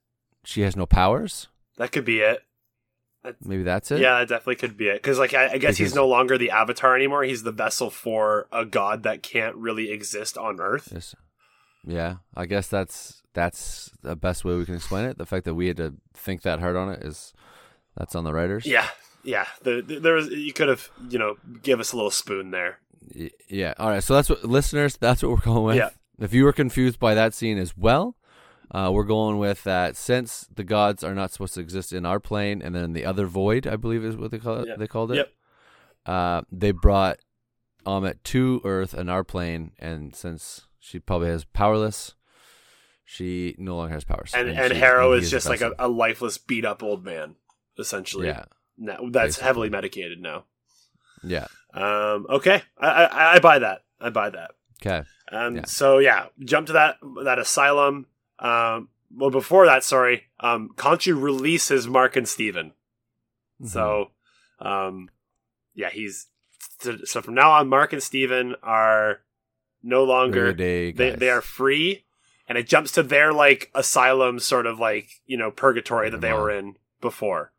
she 0.45 0.63
has 0.63 0.77
no 0.77 0.87
powers. 0.87 1.49
that 1.77 1.93
could 1.93 2.05
be 2.05 2.21
it. 2.21 2.43
Maybe 3.45 3.65
that's 3.65 3.91
it. 3.91 4.01
Yeah, 4.01 4.21
that 4.21 4.29
definitely 4.29 4.57
could 4.57 4.77
be 4.77 4.89
it. 4.89 5.03
Because 5.03 5.19
like 5.19 5.35
I, 5.35 5.55
I 5.55 5.59
guess 5.59 5.77
he's 5.77 5.95
no 5.95 6.07
longer 6.07 6.39
the 6.39 6.51
avatar 6.51 6.95
anymore. 6.95 7.25
He's 7.25 7.43
the 7.43 7.53
vessel 7.53 7.91
for 7.91 8.47
a 8.53 8.65
god 8.65 9.03
that 9.03 9.23
can't 9.23 9.57
really 9.57 9.91
exist 9.91 10.39
on 10.39 10.61
Earth. 10.61 10.91
Yes. 10.93 11.15
Yeah, 11.85 12.17
I 12.37 12.47
guess 12.47 12.69
that's 12.69 13.23
that's 13.35 13.91
the 14.03 14.17
best 14.17 14.45
way 14.45 14.57
we 14.57 14.65
can 14.65 14.77
explain 14.77 15.05
it. 15.07 15.19
The 15.19 15.27
fact 15.27 15.45
that 15.45 15.55
we 15.55 15.67
had 15.67 15.77
to 15.79 15.95
think 16.15 16.43
that 16.43 16.61
hard 16.61 16.77
on 16.77 16.89
it 16.91 17.03
is 17.03 17.33
that's 17.97 18.15
on 18.15 18.25
the 18.25 18.33
writers. 18.33 18.65
Yeah, 18.65 18.87
yeah. 19.27 19.47
The, 19.63 19.83
the- 19.83 19.99
there 19.99 20.15
was 20.15 20.29
you 20.29 20.53
could 20.55 20.69
have 20.69 20.89
you 21.11 21.19
know 21.19 21.37
give 21.63 21.81
us 21.81 21.93
a 21.93 21.97
little 21.97 22.11
spoon 22.11 22.51
there. 22.53 22.79
Yeah. 23.49 23.75
All 23.79 23.91
right. 23.91 24.03
So 24.03 24.15
that's 24.15 24.29
what 24.31 24.45
listeners. 24.45 24.97
That's 24.97 25.23
what 25.23 25.31
we're 25.31 25.37
going 25.53 25.65
with. 25.65 25.77
Yeah. 25.77 25.91
If 26.19 26.33
you 26.33 26.45
were 26.45 26.53
confused 26.53 26.99
by 26.99 27.15
that 27.15 27.35
scene 27.35 27.59
as 27.59 27.77
well, 27.77 28.17
uh, 28.71 28.91
we're 28.93 29.05
going 29.05 29.39
with 29.39 29.63
that. 29.65 29.97
Since 29.97 30.49
the 30.55 30.65
gods 30.65 31.05
are 31.05 31.15
not 31.15 31.31
supposed 31.31 31.55
to 31.55 31.61
exist 31.61 31.93
in 31.93 32.07
our 32.07 32.19
plane, 32.19 32.63
and 32.63 32.75
then 32.75 32.95
the 32.95 33.05
other 33.05 33.27
void, 33.27 33.67
I 33.67 33.77
believe 33.77 34.03
is 34.05 34.17
what 34.17 34.31
they 34.31 34.39
call 34.39 34.61
it. 34.61 34.69
Yeah. 34.69 34.77
They 34.77 34.87
called 34.87 35.13
it. 35.13 35.17
Yep. 35.17 35.33
Uh, 36.07 36.43
they 36.51 36.71
brought 36.71 37.19
Amit 37.85 38.23
to 38.25 38.61
Earth 38.65 38.95
and 38.95 39.11
our 39.11 39.23
plane, 39.25 39.73
and 39.79 40.15
since 40.17 40.67
she 40.81 40.99
probably 40.99 41.29
has 41.29 41.45
powerless, 41.45 42.15
she 43.05 43.55
no 43.59 43.77
longer 43.77 43.95
has 43.95 44.05
powers. 44.05 44.33
And 44.35 44.49
and 44.49 44.73
she- 44.73 44.79
Harrow 44.81 45.13
is 45.13 45.31
just 45.31 45.49
like 45.49 45.61
a, 45.61 45.73
a 45.79 45.89
lifeless, 45.89 46.39
beat 46.39 46.65
up 46.65 46.83
old 46.83 47.05
man, 47.05 47.37
essentially. 47.79 48.27
yeah, 48.29 48.45
No, 48.79 49.11
that's 49.11 49.29
Basically. 49.37 49.45
heavily 49.47 49.71
medicated 49.71 50.21
now. 50.21 50.45
yeah. 51.23 51.47
Um, 51.75 52.27
okay, 52.31 52.63
I, 52.79 52.89
I 53.05 53.35
I 53.35 53.39
buy 53.39 53.59
that. 53.59 53.83
I 54.01 54.09
buy 54.11 54.31
that. 54.31 54.53
Okay. 54.81 55.03
Um, 55.31 55.57
Yeah. 55.57 55.65
so 55.67 55.99
yeah, 55.99 56.27
jump 56.45 56.69
to 56.69 56.73
that 56.75 56.97
that 57.25 57.39
asylum. 57.39 58.07
Um, 58.39 58.89
well, 59.15 59.31
before 59.31 59.67
that, 59.67 59.85
sorry, 59.85 60.25
um, 60.41 60.71
Khonshu 60.77 61.21
releases 61.21 61.87
Mark 61.89 62.17
and 62.17 62.29
Steven. 62.29 62.73
Mm-hmm. 63.61 63.67
So, 63.69 64.11
um, 64.61 65.11
yeah, 65.75 65.91
he's 65.91 66.29
so, 66.81 66.99
so 67.05 67.23
from 67.23 67.35
now 67.35 67.53
on, 67.53 67.69
Mark 67.69 67.93
and 67.93 68.03
Steven 68.03 68.55
are 68.63 69.21
no 69.83 70.05
longer 70.05 70.53
they 70.53 70.93
they 70.93 71.31
are 71.31 71.41
free, 71.43 72.05
and 72.49 72.57
it 72.59 72.67
jumps 72.69 72.93
to 72.93 73.03
their 73.03 73.33
like 73.33 73.71
asylum, 73.75 74.39
sort 74.39 74.67
of 74.67 74.79
like 74.79 75.09
you 75.27 75.37
know 75.37 75.51
purgatory 75.51 76.09
that 76.11 76.21
they 76.21 76.33
were 76.33 76.51
in 76.51 76.77
before. 77.01 77.53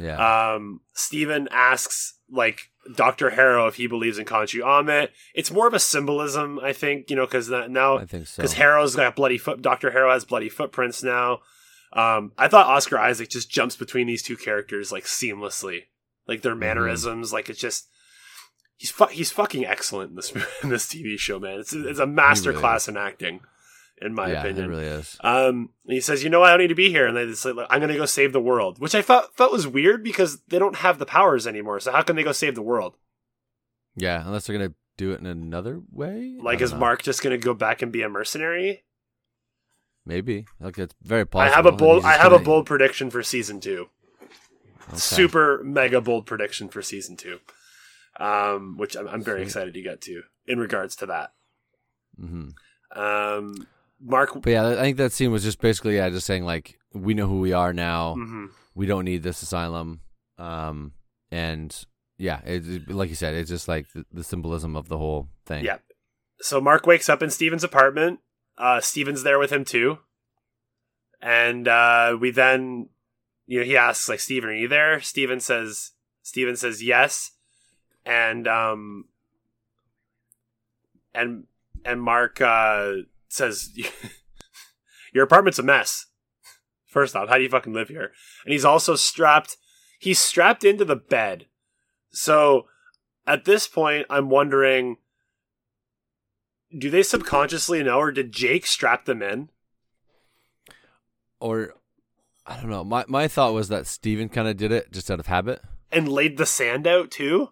Yeah. 0.00 0.54
Um, 0.54 0.80
Steven 0.92 1.48
asks 1.50 2.14
like 2.30 2.70
Doctor 2.96 3.30
Harrow 3.30 3.66
if 3.66 3.76
he 3.76 3.86
believes 3.86 4.18
in 4.18 4.24
Khonshu 4.24 4.60
Amit. 4.60 5.08
It's 5.34 5.50
more 5.50 5.66
of 5.66 5.74
a 5.74 5.80
symbolism, 5.80 6.58
I 6.60 6.72
think, 6.72 7.10
you 7.10 7.16
know, 7.16 7.26
because 7.26 7.48
now 7.50 7.98
I 7.98 8.06
think 8.06 8.26
so. 8.26 8.42
because 8.42 8.54
Harrow's 8.54 8.96
got 8.96 9.16
bloody 9.16 9.38
foot. 9.38 9.62
Doctor 9.62 9.90
Harrow 9.90 10.12
has 10.12 10.24
bloody 10.24 10.48
footprints 10.48 11.02
now. 11.02 11.40
Um, 11.92 12.32
I 12.36 12.48
thought 12.48 12.66
Oscar 12.66 12.98
Isaac 12.98 13.28
just 13.28 13.50
jumps 13.50 13.76
between 13.76 14.06
these 14.06 14.22
two 14.22 14.36
characters 14.36 14.90
like 14.90 15.04
seamlessly, 15.04 15.84
like 16.26 16.42
their 16.42 16.56
mannerisms. 16.56 17.32
Like 17.32 17.48
it's 17.48 17.60
just 17.60 17.88
he's 18.76 18.90
fu- 18.90 19.06
he's 19.06 19.30
fucking 19.30 19.64
excellent 19.64 20.10
in 20.10 20.16
this 20.16 20.32
in 20.62 20.70
this 20.70 20.86
TV 20.86 21.18
show, 21.18 21.38
man. 21.38 21.60
It's 21.60 21.72
it's 21.72 22.00
a 22.00 22.06
master 22.06 22.50
really 22.50 22.60
class 22.60 22.88
in 22.88 22.96
acting, 22.96 23.40
in 24.00 24.14
my 24.14 24.30
yeah, 24.32 24.40
opinion. 24.42 24.64
it 24.64 24.68
really 24.68 24.86
is. 24.86 25.16
Um, 25.22 25.70
he 25.86 26.00
says, 26.00 26.22
"You 26.24 26.30
know, 26.30 26.42
I 26.42 26.50
don't 26.50 26.60
need 26.60 26.68
to 26.68 26.74
be 26.74 26.90
here," 26.90 27.06
and 27.06 27.16
they 27.16 27.26
just 27.26 27.44
like, 27.44 27.66
"I'm 27.70 27.80
going 27.80 27.92
to 27.92 27.96
go 27.98 28.06
save 28.06 28.32
the 28.32 28.40
world," 28.40 28.78
which 28.78 28.94
I 28.94 29.02
felt 29.02 29.34
felt 29.36 29.52
was 29.52 29.66
weird 29.66 30.02
because 30.04 30.42
they 30.48 30.58
don't 30.58 30.76
have 30.76 30.98
the 30.98 31.06
powers 31.06 31.46
anymore. 31.46 31.80
So 31.80 31.92
how 31.92 32.02
can 32.02 32.16
they 32.16 32.22
go 32.22 32.32
save 32.32 32.54
the 32.54 32.62
world? 32.62 32.96
Yeah, 33.96 34.24
unless 34.26 34.46
they're 34.46 34.56
gonna 34.58 34.74
do 34.96 35.12
it 35.12 35.20
in 35.20 35.26
another 35.26 35.80
way. 35.92 36.36
Like, 36.40 36.60
is 36.60 36.72
know. 36.72 36.78
Mark 36.78 37.02
just 37.02 37.22
going 37.22 37.38
to 37.38 37.44
go 37.44 37.52
back 37.54 37.82
and 37.82 37.90
be 37.90 38.02
a 38.02 38.08
mercenary? 38.08 38.84
Maybe 40.06 40.46
like 40.60 40.78
it's 40.78 40.94
very 41.02 41.24
possible. 41.26 41.52
I 41.52 41.56
have 41.56 41.66
a 41.66 41.72
bold, 41.72 42.04
I 42.04 42.12
have 42.12 42.26
a 42.32 42.36
gonna- 42.36 42.44
bold 42.44 42.66
prediction 42.66 43.10
for 43.10 43.22
season 43.22 43.58
two. 43.60 43.88
Okay. 44.88 44.96
Super 44.98 45.62
mega 45.64 46.00
bold 46.00 46.26
prediction 46.26 46.68
for 46.68 46.82
season 46.82 47.16
two, 47.16 47.38
um, 48.20 48.76
which 48.76 48.96
I'm, 48.96 49.08
I'm 49.08 49.22
very 49.22 49.38
Sweet. 49.40 49.46
excited 49.46 49.74
to 49.74 49.82
get 49.82 50.00
to 50.02 50.22
in 50.46 50.58
regards 50.58 50.94
to 50.96 51.06
that. 51.06 51.32
Mhm. 52.20 52.52
Um, 52.94 53.66
Mark, 54.06 54.30
But 54.42 54.50
yeah, 54.50 54.68
I 54.68 54.74
think 54.76 54.98
that 54.98 55.12
scene 55.12 55.32
was 55.32 55.42
just 55.42 55.60
basically 55.60 55.96
yeah, 55.96 56.10
just 56.10 56.26
saying 56.26 56.44
like 56.44 56.78
we 56.92 57.14
know 57.14 57.26
who 57.26 57.40
we 57.40 57.52
are 57.52 57.72
now. 57.72 58.14
mhm. 58.16 58.50
We 58.74 58.86
don't 58.86 59.04
need 59.04 59.22
this 59.22 59.40
asylum. 59.42 60.00
Um, 60.38 60.92
and 61.30 61.74
yeah, 62.18 62.40
it, 62.44 62.68
it- 62.68 62.90
like 62.90 63.08
you 63.08 63.14
said, 63.14 63.34
it's 63.34 63.48
just 63.50 63.66
like 63.68 63.86
the, 63.92 64.04
the 64.12 64.24
symbolism 64.24 64.76
of 64.76 64.88
the 64.88 64.98
whole 64.98 65.28
thing. 65.46 65.64
Yeah. 65.64 65.78
so 66.40 66.60
Mark 66.60 66.86
wakes 66.86 67.08
up 67.08 67.22
in 67.22 67.30
Steven's 67.30 67.64
apartment. 67.64 68.20
Uh, 68.58 68.80
Steven's 68.80 69.22
there 69.22 69.38
with 69.38 69.50
him 69.50 69.64
too, 69.64 69.98
and 71.22 71.66
uh, 71.66 72.16
we 72.20 72.30
then, 72.30 72.88
you 73.46 73.60
know, 73.60 73.64
he 73.64 73.76
asks 73.76 74.08
like, 74.08 74.20
"Steven, 74.20 74.50
are 74.50 74.54
you 74.54 74.68
there?" 74.68 75.00
Steven 75.00 75.40
says, 75.40 75.92
"Steven 76.22 76.54
says 76.56 76.82
yes," 76.82 77.32
and 78.06 78.46
um, 78.46 79.06
and 81.14 81.44
and 81.84 82.02
Mark 82.02 82.40
uh 82.40 82.92
says, 83.34 83.70
"Your 85.12 85.24
apartment's 85.24 85.58
a 85.58 85.62
mess." 85.62 86.06
First 86.86 87.16
off, 87.16 87.28
how 87.28 87.36
do 87.36 87.42
you 87.42 87.48
fucking 87.48 87.72
live 87.72 87.88
here? 87.88 88.12
And 88.44 88.52
he's 88.52 88.64
also 88.64 88.94
strapped. 88.94 89.56
He's 89.98 90.20
strapped 90.20 90.64
into 90.64 90.84
the 90.84 90.96
bed. 90.96 91.46
So 92.12 92.66
at 93.26 93.44
this 93.44 93.66
point, 93.66 94.06
I'm 94.08 94.30
wondering 94.30 94.98
do 96.76 96.90
they 96.90 97.02
subconsciously 97.02 97.82
know, 97.82 97.98
or 97.98 98.12
did 98.12 98.32
Jake 98.32 98.66
strap 98.66 99.04
them 99.04 99.22
in? 99.22 99.48
Or 101.40 101.74
I 102.46 102.56
don't 102.56 102.70
know. 102.70 102.84
My 102.84 103.04
my 103.08 103.28
thought 103.28 103.54
was 103.54 103.68
that 103.68 103.86
Steven 103.86 104.28
kind 104.28 104.48
of 104.48 104.56
did 104.56 104.72
it 104.72 104.92
just 104.92 105.10
out 105.10 105.20
of 105.20 105.26
habit. 105.26 105.60
And 105.92 106.08
laid 106.08 106.36
the 106.36 106.46
sand 106.46 106.86
out 106.86 107.10
too? 107.10 107.50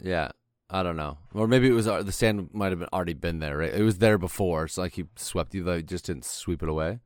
Yeah. 0.00 0.32
I 0.74 0.82
don't 0.82 0.96
know, 0.96 1.18
or 1.34 1.46
maybe 1.46 1.68
it 1.68 1.72
was 1.72 1.86
uh, 1.86 2.02
the 2.02 2.12
sand 2.12 2.48
might 2.54 2.70
have 2.72 2.78
been 2.78 2.88
already 2.94 3.12
been 3.12 3.40
there. 3.40 3.58
Right, 3.58 3.74
it 3.74 3.82
was 3.82 3.98
there 3.98 4.16
before. 4.16 4.64
It's 4.64 4.78
like 4.78 4.94
he 4.94 5.04
swept 5.16 5.54
you, 5.54 5.68
he 5.70 5.82
just 5.82 6.06
didn't 6.06 6.24
sweep 6.24 6.62
it 6.62 6.68
away. 6.68 7.00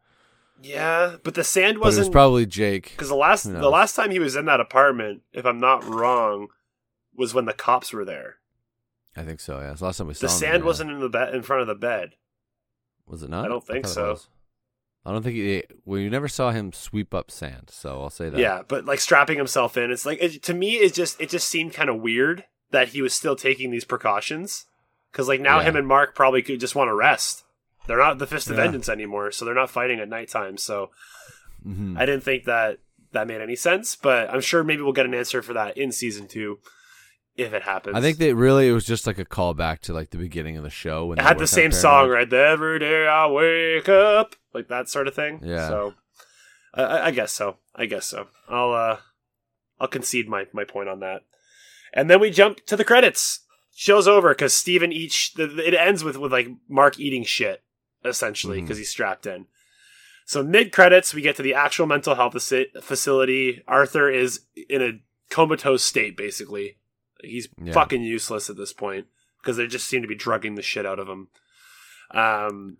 Yeah, 0.62 1.16
but 1.22 1.34
the 1.34 1.44
sand 1.44 1.78
But 1.78 1.82
it 1.82 1.86
was 1.86 1.96
wasn't 1.98 2.12
probably 2.12 2.46
Jake. 2.46 2.90
because 2.92 3.08
the 3.08 3.16
last 3.16 3.42
the 3.42 3.68
last 3.68 3.96
time 3.96 4.12
he 4.12 4.20
was 4.20 4.36
in 4.36 4.44
that 4.44 4.60
apartment, 4.60 5.22
if 5.32 5.44
I'm 5.44 5.58
not 5.58 5.84
wrong, 5.84 6.46
was 7.14 7.34
when 7.34 7.46
the 7.46 7.52
cops 7.52 7.92
were 7.92 8.04
there. 8.04 8.36
I 9.16 9.24
think 9.24 9.40
so. 9.40 9.58
Yeah, 9.58 9.72
it's 9.72 9.80
the 9.80 9.86
last 9.86 9.98
time 9.98 10.06
we 10.06 10.14
saw 10.14 10.26
The 10.26 10.32
sand 10.32 10.60
yeah. 10.62 10.66
wasn't 10.66 10.92
in 10.92 11.00
the 11.00 11.08
bed 11.08 11.34
in 11.34 11.42
front 11.42 11.62
of 11.62 11.66
the 11.68 11.74
bed. 11.74 12.10
Was 13.08 13.24
it 13.24 13.30
not? 13.30 13.44
I 13.44 13.48
don't 13.48 13.66
think 13.66 13.84
it 13.86 13.88
so. 13.88 14.18
I 15.04 15.12
don't 15.12 15.22
think 15.22 15.36
he. 15.36 15.64
Well, 15.84 16.00
you 16.00 16.10
never 16.10 16.28
saw 16.28 16.52
him 16.52 16.72
sweep 16.72 17.12
up 17.14 17.30
sand, 17.30 17.70
so 17.70 18.00
I'll 18.00 18.10
say 18.10 18.28
that. 18.28 18.38
Yeah, 18.38 18.62
but 18.66 18.84
like 18.84 19.00
strapping 19.00 19.38
himself 19.38 19.76
in, 19.76 19.90
it's 19.90 20.06
like 20.06 20.22
it, 20.22 20.42
to 20.44 20.54
me, 20.54 20.74
it 20.74 20.94
just 20.94 21.20
it 21.20 21.30
just 21.30 21.48
seemed 21.48 21.72
kind 21.72 21.90
of 21.90 22.00
weird 22.00 22.44
that 22.76 22.88
he 22.88 23.00
was 23.00 23.14
still 23.14 23.36
taking 23.36 23.70
these 23.70 23.86
precautions 23.86 24.66
because 25.10 25.28
like 25.28 25.40
now 25.40 25.58
Yeah. 25.60 25.64
him 25.68 25.76
and 25.76 25.86
Mark 25.88 26.14
probably 26.14 26.42
could 26.42 26.60
just 26.60 26.74
want 26.74 26.88
to 26.88 26.94
rest. 26.94 27.42
They're 27.86 27.96
not 27.98 28.18
the 28.18 28.26
Fist 28.26 28.50
of 28.50 28.56
Yeah. 28.56 28.64
Vengeance 28.64 28.88
anymore, 28.90 29.30
so 29.32 29.44
they're 29.44 29.54
not 29.62 29.70
fighting 29.70 29.98
at 30.00 30.08
nighttime. 30.08 30.58
So 30.58 30.90
hmm 31.62 31.96
I 31.98 32.04
didn't 32.04 32.22
think 32.24 32.44
that 32.44 32.78
that 33.12 33.26
made 33.26 33.40
any 33.40 33.56
sense, 33.56 33.96
but 33.96 34.28
I'm 34.28 34.42
sure 34.42 34.62
maybe 34.62 34.82
we'll 34.82 34.92
get 34.92 35.06
an 35.06 35.14
answer 35.14 35.40
for 35.40 35.54
that 35.54 35.78
in 35.78 35.90
season 35.90 36.28
two 36.28 36.58
if 37.36 37.52
it 37.54 37.62
happens. 37.62 37.96
I 37.96 38.00
think 38.02 38.18
that 38.18 38.34
really 38.34 38.68
it 38.68 38.72
was 38.72 38.84
just 38.84 39.06
like 39.06 39.18
a 39.18 39.24
callback 39.24 39.80
to 39.86 39.94
like 39.94 40.10
the 40.10 40.18
beginning 40.18 40.56
of 40.58 40.62
the 40.64 40.70
show. 40.70 41.06
When 41.06 41.18
it 41.18 41.22
they 41.22 41.28
had 41.28 41.38
the 41.38 41.46
same 41.46 41.72
song, 41.72 42.10
right? 42.10 42.28
The 42.28 42.36
Every 42.54 42.78
day 42.78 43.06
I 43.06 43.26
wake 43.26 43.88
up, 43.88 44.36
like 44.52 44.68
that 44.68 44.88
sort 44.90 45.08
of 45.08 45.14
thing. 45.14 45.40
Yeah. 45.42 45.68
So 45.68 45.94
I- 46.74 46.82
I, 46.82 47.06
I 47.06 47.10
guess 47.10 47.32
so. 47.32 47.56
I 47.74 47.86
guess 47.86 48.04
so. 48.06 48.26
I'll 48.50 48.72
uh, 48.72 48.96
I'll 49.80 49.88
concede 49.88 50.28
my 50.28 50.46
my 50.52 50.64
point 50.64 50.88
on 50.90 51.00
that. 51.00 51.22
And 51.96 52.08
then 52.10 52.20
we 52.20 52.30
jump 52.30 52.64
to 52.66 52.76
the 52.76 52.84
credits. 52.84 53.40
Show's 53.74 54.06
over 54.06 54.28
because 54.30 54.54
Steven 54.54 54.92
eats. 54.92 55.30
The, 55.32 55.44
it 55.66 55.74
ends 55.74 56.04
with 56.04 56.16
with 56.16 56.30
like 56.30 56.48
Mark 56.68 57.00
eating 57.00 57.24
shit 57.24 57.62
essentially 58.04 58.60
because 58.60 58.78
he's 58.78 58.90
strapped 58.90 59.26
in. 59.26 59.46
So 60.26 60.42
mid 60.42 60.72
credits, 60.72 61.12
we 61.14 61.22
get 61.22 61.36
to 61.36 61.42
the 61.42 61.54
actual 61.54 61.86
mental 61.86 62.14
health 62.14 62.34
faci- 62.34 62.70
facility. 62.82 63.62
Arthur 63.66 64.08
is 64.10 64.40
in 64.68 64.82
a 64.82 65.00
comatose 65.30 65.82
state, 65.82 66.16
basically. 66.16 66.76
He's 67.22 67.48
Yeah. 67.62 67.72
fucking 67.72 68.02
useless 68.02 68.48
at 68.50 68.56
this 68.56 68.72
point 68.72 69.06
because 69.40 69.56
they 69.56 69.66
just 69.66 69.88
seem 69.88 70.02
to 70.02 70.08
be 70.08 70.14
drugging 70.14 70.54
the 70.54 70.62
shit 70.62 70.86
out 70.86 70.98
of 70.98 71.08
him. 71.08 71.28
Um, 72.12 72.76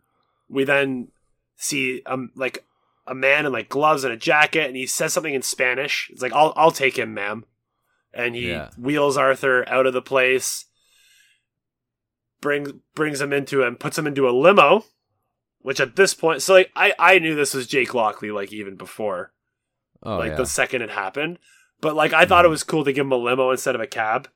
we 0.49 0.65
then 0.65 1.09
see 1.57 2.03
um 2.07 2.31
like 2.37 2.65
a 3.07 3.15
man 3.15 3.47
in 3.47 3.53
like 3.53 3.69
gloves 3.69 4.05
and 4.05 4.13
a 4.13 4.17
jacket, 4.17 4.67
and 4.67 4.77
he 4.77 4.87
says 4.87 5.13
something 5.13 5.35
in 5.35 5.43
Spanish. 5.43 6.09
It's 6.13 6.23
like, 6.23 6.33
"I'll 6.33 6.53
I'll 6.57 6.71
take 6.71 6.99
him, 6.99 7.15
ma'am," 7.15 7.45
and 8.17 8.35
he 8.35 8.51
Yeah. 8.51 8.71
wheels 8.79 9.17
Arthur 9.17 9.69
out 9.69 9.87
of 9.87 9.93
the 9.93 10.03
place, 10.03 10.65
brings 12.41 12.73
brings 12.95 13.21
him 13.21 13.33
into 13.33 13.63
and 13.63 13.79
puts 13.79 13.99
him 13.99 14.07
into 14.07 14.29
a 14.29 14.31
limo. 14.31 14.85
Which 15.61 15.81
at 15.81 15.97
this 15.97 16.15
point, 16.15 16.43
so 16.43 16.55
like 16.55 16.71
I 16.77 16.93
I 16.99 17.19
knew 17.19 17.35
this 17.35 17.55
was 17.55 17.67
Jake 17.67 17.93
Lockley 17.93 18.31
like 18.31 18.53
even 18.53 18.77
before 18.77 19.33
Oh 20.03 20.19
like 20.19 20.31
yeah, 20.31 20.37
the 20.37 20.47
second 20.47 20.83
it 20.83 20.91
happened. 20.91 21.39
But 21.81 21.97
like 21.97 22.13
I 22.13 22.25
thought 22.25 22.45
it 22.45 22.49
was 22.49 22.63
cool 22.63 22.85
to 22.85 22.93
give 22.93 23.05
him 23.07 23.13
a 23.13 23.17
limo 23.17 23.51
instead 23.51 23.75
of 23.75 23.81
a 23.81 23.87
cab 23.87 24.29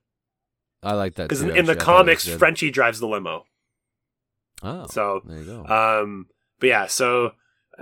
I 0.83 0.95
like 0.95 1.14
that 1.14 1.24
because 1.28 1.43
in, 1.43 1.49
the. 1.49 1.53
I 1.55 1.55
thought 1.55 1.68
it 1.68 1.72
was 1.76 1.85
comics. 1.85 2.28
Frenchie 2.28 2.70
drives 2.70 2.99
the 3.01 3.07
limo. 3.07 3.45
Oh, 4.62 4.87
So 4.89 5.22
there 5.24 5.39
you 5.39 5.45
go. 5.45 5.64
um, 5.66 6.26
but 6.59 6.66
yeah, 6.68 6.87
so 6.87 7.33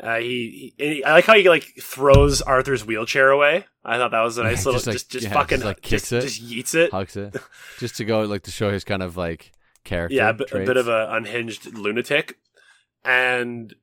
uh, 0.02 0.16
he, 0.18 0.74
he, 0.78 1.02
I 1.04 1.12
like 1.12 1.24
how 1.24 1.34
he 1.34 1.48
like 1.48 1.74
throws 1.80 2.40
Arthur's 2.42 2.84
wheelchair 2.86 3.30
away. 3.30 3.64
I 3.84 3.96
thought 3.96 4.10
that 4.12 4.20
was 4.22 4.38
a 4.38 4.42
nice 4.44 4.64
Just 4.64 4.66
little 4.66 4.80
like- 4.80 4.92
just 4.94 5.10
just 5.10 5.26
yeah, 5.26 5.32
fucking 5.32 5.58
just, 5.58 5.64
like, 5.66 5.80
just, 5.82 5.90
kicks 6.10 6.12
it. 6.12 6.20
just 6.22 6.42
yeets 6.44 6.74
it. 6.74 6.90
Hugs 6.92 7.16
it 7.16 7.36
just 7.78 7.96
to 7.96 8.04
go 8.04 8.20
like 8.22 8.42
to 8.42 8.50
show 8.50 8.70
his 8.70 8.84
kind 8.84 9.02
of 9.02 9.16
like 9.16 9.52
character. 9.84 10.14
yeah, 10.16 10.30
a 10.30 10.32
bit, 10.34 10.52
a 10.52 10.58
bit 10.60 10.76
of 10.76 10.88
a 10.88 11.08
unhinged 11.10 11.74
lunatic, 11.74 12.38
and 13.04 13.74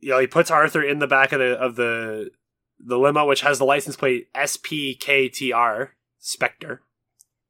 you 0.00 0.10
know 0.10 0.18
he 0.18 0.26
puts 0.26 0.50
Arthur 0.50 0.82
in 0.82 0.98
the 0.98 1.06
back 1.06 1.32
of 1.32 1.38
the 1.38 1.52
of 1.58 1.76
the 1.76 2.30
the 2.80 2.98
limo, 2.98 3.26
which 3.26 3.42
has 3.42 3.58
the 3.58 3.64
license 3.64 3.96
plate 3.96 4.26
SPKTR 4.34 5.90
Spectre, 6.18 6.82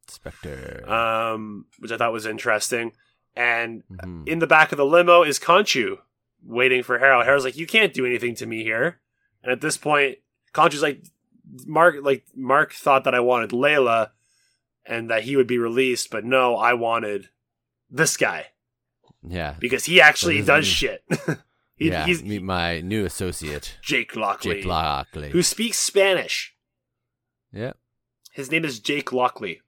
Spectre. 0.08 0.84
um, 0.90 1.66
which 1.78 1.90
I 1.92 1.96
thought 1.96 2.12
was 2.12 2.26
interesting. 2.26 2.92
And 3.36 3.82
Mhm. 3.90 4.28
in 4.28 4.38
the 4.38 4.46
back 4.46 4.70
of 4.70 4.78
the 4.78 4.86
limo 4.86 5.22
is 5.24 5.40
Khonshu 5.40 5.98
waiting 6.44 6.82
for 6.82 6.98
Harrow. 6.98 7.22
Harrow's 7.22 7.44
like, 7.44 7.56
"You 7.56 7.66
can't 7.66 7.94
do 7.94 8.06
anything 8.06 8.34
to 8.36 8.46
me 8.46 8.62
here." 8.62 9.00
And 9.42 9.52
at 9.52 9.60
this 9.60 9.76
point, 9.76 10.18
Khonshu's 10.52 10.82
like, 10.82 11.04
"Mark, 11.66 11.96
like 12.02 12.24
Mark 12.34 12.72
thought 12.72 13.04
that 13.04 13.14
I 13.14 13.20
wanted 13.20 13.50
Layla, 13.50 14.10
and 14.86 15.10
that 15.10 15.24
he 15.24 15.36
would 15.36 15.46
be 15.46 15.58
released, 15.58 16.10
but 16.10 16.24
no, 16.24 16.56
I 16.56 16.74
wanted 16.74 17.28
this 17.90 18.16
guy 18.16 18.46
Yeah, 19.22 19.54
because 19.58 19.84
he 19.84 20.00
actually 20.00 20.42
does 20.42 20.66
isn't 20.66 20.74
shit." 20.74 21.04
he, 21.76 21.88
yeah. 21.90 22.06
He's 22.06 22.22
Meet 22.22 22.42
my 22.42 22.80
new 22.80 23.04
associate, 23.04 23.78
Jake 23.82 24.16
Lockley, 24.16 24.56
Jake 24.56 24.64
Lockley. 24.64 25.30
who 25.30 25.42
speaks 25.42 25.78
Spanish. 25.78 26.54
yeah. 27.52 27.72
His 28.32 28.50
name 28.50 28.64
is 28.64 28.80
Jake 28.80 29.12
Lockley. 29.12 29.60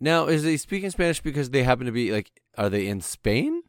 Now, 0.00 0.26
is 0.26 0.42
he 0.42 0.56
speaking 0.56 0.88
Spanish 0.88 1.20
because 1.20 1.50
they 1.50 1.62
happen 1.62 1.84
to 1.84 1.92
be 1.92 2.10
like? 2.10 2.30
Are 2.56 2.70
they 2.70 2.86
in 2.86 3.02
Spain, 3.02 3.59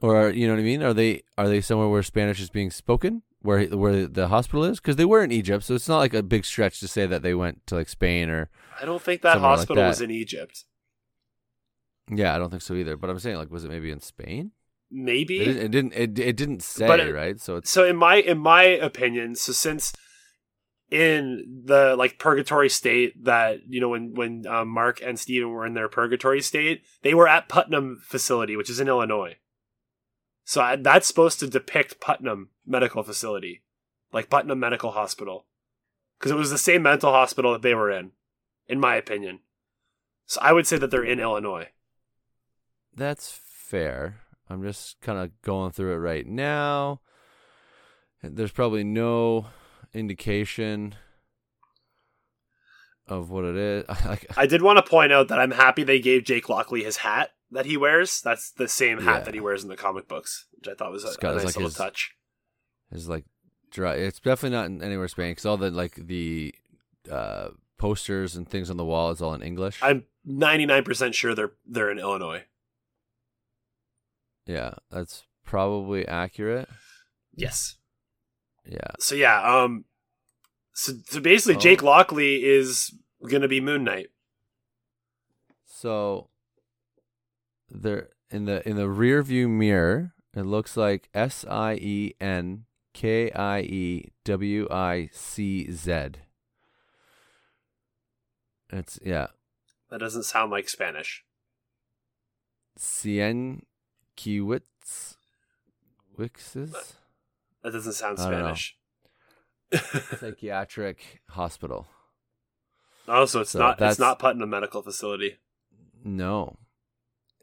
or 0.00 0.30
you 0.30 0.46
know 0.46 0.54
what 0.54 0.60
I 0.60 0.64
mean? 0.64 0.82
Are 0.82 0.94
they 0.94 1.22
are 1.38 1.48
they 1.48 1.60
somewhere 1.60 1.88
where 1.88 2.02
Spanish 2.02 2.40
is 2.40 2.50
being 2.50 2.70
spoken, 2.70 3.22
where 3.42 3.64
where 3.66 4.06
the 4.06 4.28
hospital 4.28 4.64
is? 4.64 4.78
Because 4.80 4.96
they 4.96 5.04
were 5.04 5.22
in 5.22 5.32
Egypt, 5.32 5.64
so 5.64 5.74
it's 5.74 5.88
not 5.88 5.98
like 5.98 6.14
a 6.14 6.22
big 6.22 6.44
stretch 6.44 6.80
to 6.80 6.88
say 6.88 7.06
that 7.06 7.22
they 7.22 7.34
went 7.34 7.66
to 7.68 7.74
like 7.76 7.88
Spain 7.88 8.28
or. 8.30 8.50
I 8.80 8.84
don't 8.86 9.02
think 9.02 9.20
that 9.22 9.34
Somewhere 9.34 9.50
like 9.50 9.58
hospital 9.58 9.82
that. 9.82 9.88
was 9.88 10.00
in 10.00 10.10
Egypt. 10.10 10.64
Yeah, 12.12 12.34
I 12.34 12.38
don't 12.38 12.50
think 12.50 12.62
so 12.62 12.74
either. 12.74 12.96
But 12.96 13.10
I'm 13.10 13.18
saying 13.18 13.36
like, 13.36 13.50
was 13.50 13.64
it 13.64 13.68
maybe 13.70 13.90
in 13.90 14.00
Spain? 14.00 14.52
Maybe 14.90 15.38
It, 15.40 15.44
didn't- 15.44 15.62
it 15.62 15.70
didn't. 15.70 16.18
It, 16.18 16.36
didn't 16.36 16.62
say 16.62 16.88
it- 17.08 17.12
right. 17.14 17.38
So 17.40 17.60
so 17.62 17.84
in 17.86 17.96
my 17.96 18.16
in 18.16 18.38
my 18.38 18.62
opinion 18.62 19.34
so 19.36 19.52
since 19.52 19.92
in 20.90 21.62
the 21.66 21.94
like 21.96 22.18
purgatory 22.18 22.68
state 22.68 23.24
that 23.24 23.60
you 23.68 23.80
know 23.80 23.90
when 23.90 24.14
when 24.14 24.44
um, 24.48 24.66
mark 24.68 25.00
and 25.04 25.18
Steven 25.20 25.50
were 25.50 25.64
in 25.64 25.74
their 25.74 25.88
purgatory 25.88 26.40
state 26.40 26.82
they 27.02 27.14
were 27.14 27.28
at 27.28 27.48
putnam 27.48 28.00
facility 28.04 28.56
which 28.56 28.68
is 28.68 28.80
in 28.80 28.88
illinois 28.88 29.36
so 30.50 30.60
I, 30.60 30.74
that's 30.74 31.06
supposed 31.06 31.38
to 31.38 31.46
depict 31.46 32.00
putnam 32.00 32.48
medical 32.66 33.04
facility 33.04 33.62
like 34.12 34.28
Putnam 34.28 34.58
Medical 34.58 34.90
Hospital, 34.90 35.46
because 36.18 36.32
it 36.32 36.36
was 36.36 36.50
the 36.50 36.58
same 36.58 36.82
mental 36.82 37.12
hospital 37.12 37.52
that 37.52 37.62
they 37.62 37.72
were 37.72 37.88
in, 37.88 38.10
in 38.66 38.80
my 38.80 38.96
opinion. 38.96 39.38
So 40.26 40.40
I 40.42 40.52
would 40.52 40.66
say 40.66 40.76
that 40.76 40.90
they're 40.90 41.04
in 41.04 41.20
Illinois. 41.20 41.68
That's 42.92 43.30
fair. 43.30 44.22
I'm 44.48 44.64
just 44.64 45.00
kind 45.00 45.20
of 45.20 45.30
going 45.42 45.70
through 45.70 45.92
it 45.92 45.98
right 45.98 46.26
now. 46.26 47.00
There's 48.20 48.50
probably 48.50 48.82
no 48.82 49.46
indication 49.94 50.96
of 53.06 53.30
what 53.30 53.44
it 53.44 53.54
is. 53.54 53.84
I 54.36 54.46
did 54.46 54.62
want 54.62 54.84
to 54.84 54.90
point 54.90 55.12
out 55.12 55.28
that 55.28 55.38
I'm 55.38 55.52
happy 55.52 55.84
they 55.84 56.00
gave 56.00 56.24
Jake 56.24 56.48
Lockley 56.48 56.82
his 56.82 56.96
hat 56.96 57.30
that 57.50 57.66
he 57.66 57.76
wears. 57.76 58.20
That's 58.20 58.50
the 58.52 58.68
same 58.68 58.98
hat 59.00 59.18
Yeah. 59.20 59.24
that 59.24 59.34
he 59.34 59.40
wears 59.40 59.62
in 59.62 59.68
the 59.68 59.76
comic 59.76 60.06
books, 60.08 60.46
which 60.52 60.68
I 60.68 60.74
thought 60.74 60.92
was 60.92 61.04
a, 61.04 61.08
a 61.08 61.10
nice 61.34 61.44
like 61.44 61.56
little 61.56 61.62
his- 61.64 61.74
touch. 61.74 62.14
is 62.92 63.08
like 63.08 63.24
dry. 63.70 63.94
It's 63.94 64.20
definitely 64.20 64.56
not 64.56 64.66
in 64.66 64.82
anywhere 64.82 65.08
Spain 65.08 65.32
because 65.32 65.46
all 65.46 65.56
the 65.56 65.70
like 65.70 65.94
the 65.96 66.54
uh, 67.10 67.48
posters 67.78 68.36
and 68.36 68.48
things 68.48 68.70
on 68.70 68.76
the 68.76 68.84
wall 68.84 69.10
is 69.10 69.20
all 69.22 69.34
in 69.34 69.42
English. 69.42 69.80
I'm 69.82 70.04
99% 70.28 71.14
sure 71.14 71.34
they're 71.34 71.52
they're 71.66 71.90
in 71.90 71.98
Illinois. 71.98 72.44
yeah, 74.46 74.74
that's 74.90 75.24
probably 75.44 76.06
accurate. 76.06 76.68
Yes. 77.34 77.76
Yeah, 78.66 78.92
So 78.98 79.14
yeah, 79.14 79.40
um 79.42 79.84
so, 80.74 80.92
so 81.06 81.20
basically 81.20 81.56
Oh. 81.56 81.60
Jake 81.60 81.82
Lockley 81.82 82.44
is 82.44 82.94
going 83.28 83.42
to 83.42 83.48
be 83.48 83.60
Moon 83.60 83.84
Knight. 83.84 84.08
so 85.66 86.28
there 87.70 88.08
in 88.30 88.44
the 88.44 88.66
in 88.68 88.76
the 88.76 88.88
rear 88.88 89.22
view 89.22 89.48
mirror, 89.48 90.12
it 90.34 90.42
looks 90.42 90.76
like 90.76 91.08
S 91.14 91.44
I 91.48 91.74
E 91.74 92.14
N 92.20 92.64
K 92.92 93.30
I 93.32 93.60
E 93.60 94.12
W 94.24 94.68
I 94.70 95.08
C 95.12 95.70
Z. 95.70 96.10
It's 98.72 98.98
yeah, 99.04 99.28
That 99.90 99.98
doesn't 99.98 100.22
sound 100.24 100.50
like 100.52 100.68
Spanish. 100.68 101.24
Cien 102.78 103.62
Kiwitz 104.16 105.16
Wixes 106.18 106.94
That 107.62 107.72
doesn't 107.72 107.92
sound 107.94 108.18
I 108.20 108.30
don't 108.30 108.32
know. 108.32 108.54
Spanish. 108.54 108.76
Psychiatric 110.20 111.20
Hospital. 111.30 111.86
oh, 113.08 113.24
so 113.26 113.40
it's 113.40 113.50
So 113.50 113.58
not 113.58 113.80
it's 113.80 113.98
not 113.98 114.18
Putnam 114.18 114.50
Medical 114.50 114.82
Facility. 114.82 115.36
No. 116.04 116.56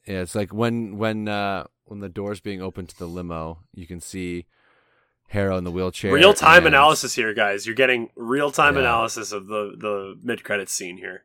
Yeah, 0.07 0.21
it's 0.21 0.35
like 0.35 0.53
when 0.53 0.97
when 0.97 1.27
uh 1.27 1.65
when 1.85 1.99
the 1.99 2.09
door's 2.09 2.39
being 2.39 2.61
opened 2.61 2.89
to 2.89 2.97
the 2.97 3.07
limo, 3.07 3.59
you 3.73 3.85
can 3.87 3.99
see 3.99 4.45
Harrow 5.29 5.57
in 5.57 5.63
the 5.65 5.71
wheelchair. 5.71 6.13
Real 6.13 6.33
time 6.33 6.65
and- 6.65 6.67
analysis 6.75 7.15
here, 7.15 7.33
guys. 7.33 7.65
You're 7.65 7.75
getting 7.75 8.09
real 8.15 8.51
time 8.51 8.75
Yeah. 8.75 8.81
analysis 8.81 9.31
of 9.31 9.47
the 9.47 9.73
the 9.77 10.15
mid 10.23 10.43
credits 10.43 10.73
scene 10.73 10.97
here. 10.97 11.23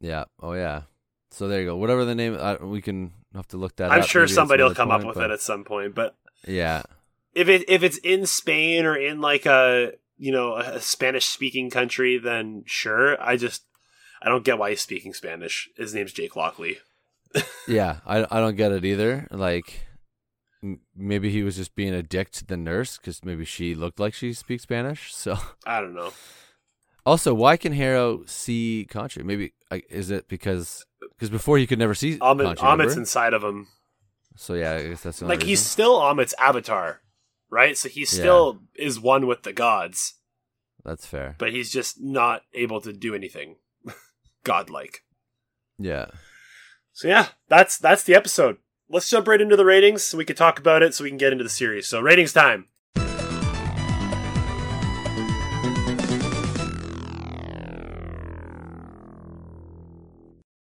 Yeah. 0.00 0.24
Oh 0.40 0.52
yeah. 0.54 0.82
So 1.30 1.48
there 1.48 1.60
you 1.60 1.66
go. 1.66 1.76
Whatever 1.76 2.04
the 2.04 2.14
name, 2.14 2.36
uh, 2.38 2.56
we 2.62 2.80
can 2.80 3.12
have 3.34 3.48
to 3.48 3.56
look 3.56 3.76
that. 3.76 3.90
I'm 3.92 4.00
up. 4.02 4.06
sure 4.08 4.22
Maybe 4.22 4.32
somebody 4.32 4.62
will 4.62 4.74
come 4.74 4.90
up 4.90 5.04
with 5.04 5.16
but- 5.16 5.30
it 5.30 5.34
at 5.34 5.40
some 5.40 5.64
point, 5.64 5.94
but 5.94 6.16
Yeah. 6.46 6.82
if 7.34 7.48
it 7.48 7.64
if 7.68 7.82
it's 7.82 7.98
in 7.98 8.26
Spain 8.26 8.84
or 8.84 8.96
in 8.96 9.20
like 9.20 9.46
a 9.46 9.92
you 10.18 10.32
know 10.32 10.56
a 10.56 10.80
Spanish 10.80 11.26
speaking 11.26 11.70
country, 11.70 12.18
then 12.18 12.64
sure. 12.66 13.20
I 13.22 13.36
just 13.36 13.62
I 14.22 14.28
don't 14.28 14.44
get 14.44 14.58
why 14.58 14.70
he's 14.70 14.80
speaking 14.80 15.12
Spanish. 15.14 15.68
His 15.76 15.94
name's 15.94 16.12
Jake 16.12 16.34
Lockley. 16.34 16.78
Yeah. 17.68 17.98
I 18.06 18.24
I 18.30 18.40
don't 18.40 18.56
get 18.56 18.72
it 18.72 18.84
either. 18.84 19.26
Like 19.30 19.86
m- 20.62 20.80
maybe 20.94 21.30
he 21.30 21.42
was 21.42 21.56
just 21.56 21.74
being 21.74 21.94
a 21.94 22.02
dick 22.02 22.30
to 22.32 22.44
the 22.46 22.56
nurse 22.56 22.96
because 22.96 23.24
maybe 23.24 23.44
she 23.44 23.74
looked 23.74 23.98
like 24.00 24.14
she 24.14 24.32
speaks 24.32 24.62
Spanish. 24.64 25.14
So 25.14 25.36
I 25.66 25.80
don't 25.80 25.94
know. 25.94 26.12
also, 27.04 27.34
why 27.34 27.56
can 27.56 27.72
Harrow 27.72 28.24
see 28.26 28.86
Khonshu? 28.90 29.24
Maybe 29.24 29.52
is 29.90 30.10
it 30.10 30.28
because 30.28 30.84
because 31.10 31.30
before 31.30 31.58
he 31.58 31.66
could 31.66 31.78
never 31.78 31.94
see 31.94 32.18
Amit, 32.18 32.56
Amit's 32.56 32.96
inside 32.96 33.34
of 33.34 33.42
him. 33.44 33.68
So 34.36 34.54
yeah, 34.54 34.74
I 34.74 34.88
guess 34.88 35.02
that's 35.02 35.22
Like 35.22 35.42
he's 35.42 35.60
still 35.64 35.98
Amit's 36.00 36.34
avatar, 36.38 37.00
right? 37.50 37.76
So 37.76 37.88
he 37.88 38.00
Yeah. 38.00 38.06
still 38.06 38.60
is 38.74 39.00
one 39.00 39.26
with 39.26 39.42
the 39.44 39.52
gods, 39.52 40.14
That's 40.84 41.06
fair. 41.06 41.36
but 41.38 41.52
he's 41.52 41.72
just 41.72 42.00
not 42.00 42.42
able 42.54 42.80
to 42.82 42.92
do 42.92 43.14
anything 43.14 43.56
godlike. 44.44 45.02
Yeah. 45.78 46.06
So 46.96 47.08
yeah, 47.08 47.28
that's 47.48 47.76
that's 47.76 48.04
the 48.04 48.14
episode. 48.14 48.56
Let's 48.88 49.10
jump 49.10 49.28
right 49.28 49.38
into 49.38 49.54
the 49.54 49.66
ratings 49.66 50.02
so 50.02 50.16
we 50.16 50.24
can 50.24 50.34
talk 50.34 50.58
about 50.58 50.82
it 50.82 50.94
so 50.94 51.04
we 51.04 51.10
can 51.10 51.18
get 51.18 51.30
into 51.30 51.44
the 51.44 51.50
series. 51.50 51.86
So 51.86 52.00
ratings 52.00 52.32
time. 52.32 52.68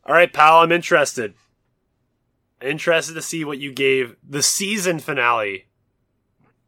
All 0.07 0.15
right, 0.15 0.33
pal, 0.33 0.61
I'm 0.61 0.73
interested. 0.73 1.35
Interested 2.63 3.15
to 3.15 3.23
see 3.23 3.45
what 3.45 3.59
you 3.59 3.73
gave 3.73 4.17
the 4.27 4.43
season 4.43 5.01
finale. 5.01 5.67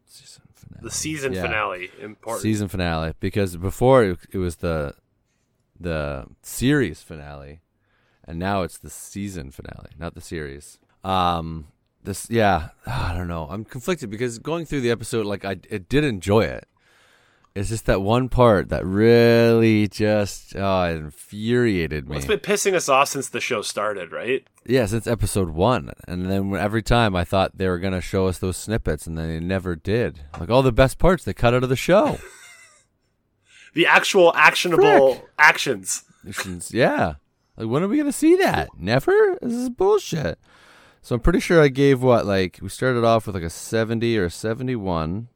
Season 0.07 0.43
finale. 0.55 0.83
The 0.83 0.91
season 0.91 1.33
Yeah. 1.33 1.43
finale. 1.43 1.91
Important. 2.01 2.43
Season 2.43 2.69
finale 2.69 3.15
because 3.21 3.57
before 3.57 4.05
it, 4.05 4.19
it 4.33 4.39
was 4.39 4.57
the 4.57 4.95
the 5.79 6.27
series 6.43 7.03
finale, 7.03 7.61
and 8.27 8.39
now 8.39 8.63
it's 8.63 8.79
the 8.79 8.91
season 8.91 9.51
finale, 9.51 9.91
not 9.99 10.15
the 10.15 10.21
series. 10.21 10.79
Um, 11.05 11.69
this 12.03 12.29
yeah, 12.31 12.69
I 12.87 13.15
don't 13.17 13.29
know. 13.29 13.47
I'm 13.51 13.65
conflicted 13.65 14.11
because 14.11 14.39
going 14.39 14.67
through 14.67 14.81
the 14.83 14.91
episode, 14.91 15.27
like 15.27 15.45
I, 15.45 15.57
it 15.71 15.89
did 15.89 16.05
enjoy 16.05 16.43
it. 16.43 16.67
It's 17.55 17.71
just 17.71 17.87
that 17.87 18.03
one 18.03 18.29
part 18.29 18.69
that 18.69 18.85
really 18.85 19.89
just 19.89 20.55
it 20.55 20.61
infuriated 20.97 22.05
me. 22.05 22.11
Well, 22.11 22.19
it's 22.19 22.27
been 22.27 22.39
pissing 22.41 22.75
us 22.75 22.87
off 22.87 23.09
since 23.09 23.31
the 23.31 23.41
show 23.41 23.63
started, 23.63 24.13
right? 24.13 24.47
Yeah, 24.67 24.85
since 24.85 25.07
episode 25.07 25.49
one, 25.51 25.93
and 26.07 26.31
then 26.31 26.55
every 26.55 26.83
time 26.83 27.17
I 27.17 27.25
thought 27.25 27.57
they 27.57 27.67
were 27.69 27.79
gonna 27.79 28.03
show 28.03 28.27
us 28.27 28.39
those 28.39 28.59
snippets, 28.59 29.07
and 29.07 29.17
then 29.17 29.29
they 29.29 29.41
never 29.41 29.75
did. 29.75 30.21
Like 30.39 30.51
all 30.51 30.63
the 30.63 30.71
best 30.71 30.99
parts, 30.99 31.25
they 31.25 31.33
cut 31.33 31.55
out 31.55 31.63
of 31.63 31.69
the 31.69 31.77
show. 31.77 32.19
The 33.75 33.87
actual 33.87 34.33
actionable 34.35 35.29
actions. 35.39 36.05
Since- 36.33 36.73
yeah, 36.73 37.17
like 37.57 37.69
when 37.69 37.83
are 37.83 37.89
we 37.89 37.97
gonna 37.99 38.13
see 38.13 38.37
that? 38.37 38.69
Never. 38.79 39.39
This 39.41 39.53
is 39.55 39.71
bullshit. 39.71 40.39
So 41.03 41.15
I'm 41.15 41.21
pretty 41.21 41.41
sure 41.41 41.63
I 41.63 41.69
gave 41.69 42.03
what 42.03 42.27
like 42.27 42.59
we 42.61 42.69
started 42.69 43.05
off 43.05 43.27
with 43.27 43.35
like 43.37 43.45
a 43.45 43.51
70 43.51 44.19
or 44.19 44.25
a 44.25 44.31
71, 44.31 45.29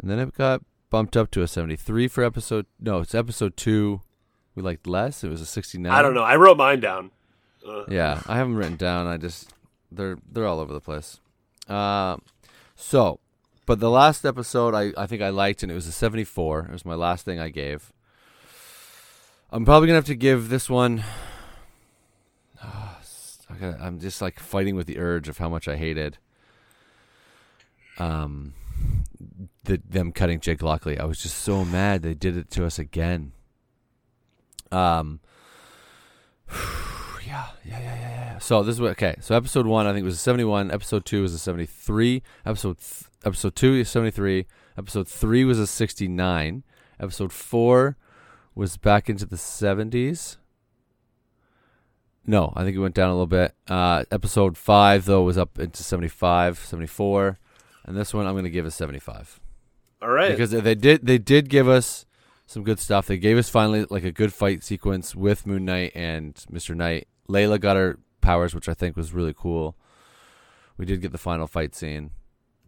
and 0.00 0.10
then 0.10 0.18
it 0.18 0.36
got 0.36 0.62
bumped 0.90 1.16
up 1.16 1.30
to 1.32 1.42
a 1.42 1.48
73 1.48 2.06
for 2.08 2.22
episode. 2.22 2.66
No, 2.78 3.00
it's 3.00 3.14
episode 3.14 3.56
two. 3.56 4.02
We 4.54 4.62
liked 4.62 4.86
less. 4.86 5.24
It 5.24 5.28
was 5.30 5.40
a 5.40 5.46
69. 5.46 5.90
I 5.92 6.00
don't 6.00 6.14
know. 6.14 6.22
I 6.22 6.36
wrote 6.36 6.56
mine 6.56 6.78
down. 6.78 7.10
Uh, 7.66 7.84
Yeah, 7.88 8.22
I 8.26 8.36
have 8.36 8.46
them 8.46 8.56
written 8.56 8.76
down. 8.76 9.06
I 9.08 9.16
just 9.16 9.52
they're 9.90 10.16
they're 10.30 10.46
all 10.46 10.60
over 10.60 10.72
the 10.72 10.80
place. 10.80 11.18
Uh, 11.68 12.18
so, 12.76 13.18
but 13.66 13.80
the 13.80 13.90
last 13.90 14.24
episode 14.24 14.74
I 14.74 14.92
I 14.96 15.06
think 15.06 15.22
I 15.22 15.30
liked, 15.30 15.62
and 15.62 15.72
it 15.72 15.74
was 15.74 15.86
a 15.88 15.92
seventy 15.92 16.24
four. 16.24 16.60
It 16.66 16.72
was 16.72 16.84
my 16.84 16.94
last 16.94 17.24
thing 17.24 17.40
I 17.40 17.48
gave. 17.48 17.92
I'm 19.50 19.64
probably 19.64 19.88
gonna 19.88 19.98
have 19.98 20.04
to 20.06 20.14
give 20.14 20.48
this 20.50 20.70
one. 20.70 21.02
I'm 23.62 24.00
just 24.00 24.20
like 24.22 24.38
fighting 24.38 24.76
with 24.76 24.86
the 24.86 24.98
urge 24.98 25.28
of 25.28 25.38
how 25.38 25.48
much 25.48 25.68
I 25.68 25.76
hated. 25.76 26.18
Um, 27.98 28.54
the 29.64 29.80
them 29.88 30.12
cutting 30.12 30.40
Jake 30.40 30.62
Lockley. 30.62 30.98
I 30.98 31.04
was 31.04 31.22
just 31.22 31.38
so 31.38 31.64
mad 31.64 32.02
they 32.02 32.14
did 32.14 32.36
it 32.36 32.50
to 32.52 32.64
us 32.66 32.78
again. 32.78 33.32
Um. 34.70 35.20
Yeah, 37.26 37.46
yeah, 37.64 37.80
yeah, 37.80 37.94
yeah, 37.94 38.10
yeah. 38.32 38.38
So 38.38 38.62
this 38.62 38.74
is 38.74 38.80
what 38.82 38.90
okay. 38.92 39.16
So 39.20 39.34
episode 39.34 39.66
one, 39.66 39.86
I 39.86 39.94
think 39.94 40.04
was 40.04 40.14
a 40.16 40.18
seventy-one. 40.18 40.70
Episode 40.70 41.06
two 41.06 41.22
was 41.22 41.32
a 41.32 41.38
seventy-three. 41.38 42.22
Episode 42.44 42.78
th- 42.78 43.10
episode 43.24 43.56
two 43.56 43.74
is 43.74 43.88
seventy-three. 43.88 44.46
Episode 44.76 45.08
three 45.08 45.44
was 45.44 45.58
a 45.58 45.66
sixty-nine. 45.66 46.64
Episode 47.00 47.32
four 47.32 47.96
was 48.54 48.76
back 48.76 49.08
into 49.08 49.24
the 49.24 49.38
seventies. 49.38 50.36
No, 52.26 52.52
I 52.56 52.64
think 52.64 52.76
it 52.76 52.80
went 52.80 52.94
down 52.94 53.10
a 53.10 53.12
little 53.12 53.26
bit. 53.26 53.54
Uh, 53.68 54.04
episode 54.10 54.56
five 54.56 55.04
though 55.04 55.22
was 55.22 55.36
up 55.38 55.58
into 55.58 55.82
75, 55.82 56.58
74. 56.58 57.38
and 57.84 57.96
this 57.96 58.14
one 58.14 58.26
I'm 58.26 58.32
going 58.34 58.44
to 58.44 58.50
give 58.50 58.64
a 58.66 58.70
seventy-five 58.70 59.40
all 60.00 60.08
right. 60.10 60.30
because 60.30 60.50
they 60.50 60.74
did 60.74 61.06
they 61.06 61.18
did 61.18 61.48
give 61.48 61.68
us 61.68 62.06
some 62.46 62.62
good 62.64 62.78
stuff. 62.78 63.06
They 63.06 63.18
gave 63.18 63.36
us 63.38 63.48
finally 63.48 63.86
like 63.90 64.04
a 64.04 64.12
good 64.12 64.32
fight 64.32 64.62
sequence 64.64 65.14
with 65.14 65.46
Moon 65.46 65.64
Knight 65.64 65.92
and 65.94 66.42
Mister 66.50 66.74
Knight. 66.74 67.08
Layla 67.28 67.58
got 67.60 67.76
her 67.76 67.98
powers, 68.20 68.54
which 68.54 68.68
I 68.68 68.74
think 68.74 68.96
was 68.96 69.12
really 69.12 69.34
cool. 69.36 69.76
We 70.76 70.84
did 70.86 71.00
get 71.00 71.12
the 71.12 71.18
final 71.18 71.46
fight 71.46 71.74
scene, 71.74 72.10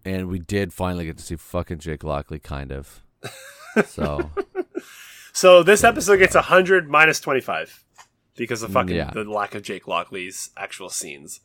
and 0.05 0.29
we 0.29 0.39
did 0.39 0.73
finally 0.73 1.05
get 1.07 1.17
to 1.19 1.23
see 1.23 1.37
fucking 1.37 1.79
Jake 1.81 2.05
Lockley, 2.05 2.39
kind 2.39 2.73
of. 2.73 3.03
So 3.87 4.31
so 5.35 5.63
this 5.63 5.85
episode 5.85 6.17
gets 6.17 6.35
100 6.35 6.89
minus 6.89 7.21
25 7.21 7.85
because 8.37 8.63
of 8.63 8.73
fucking 8.73 8.95
Yeah. 8.97 9.11
the 9.13 9.25
lack 9.25 9.55
of 9.55 9.63
Jake 9.63 9.87
Lockley's 9.87 10.51
actual 10.57 10.89
scenes. 10.91 11.41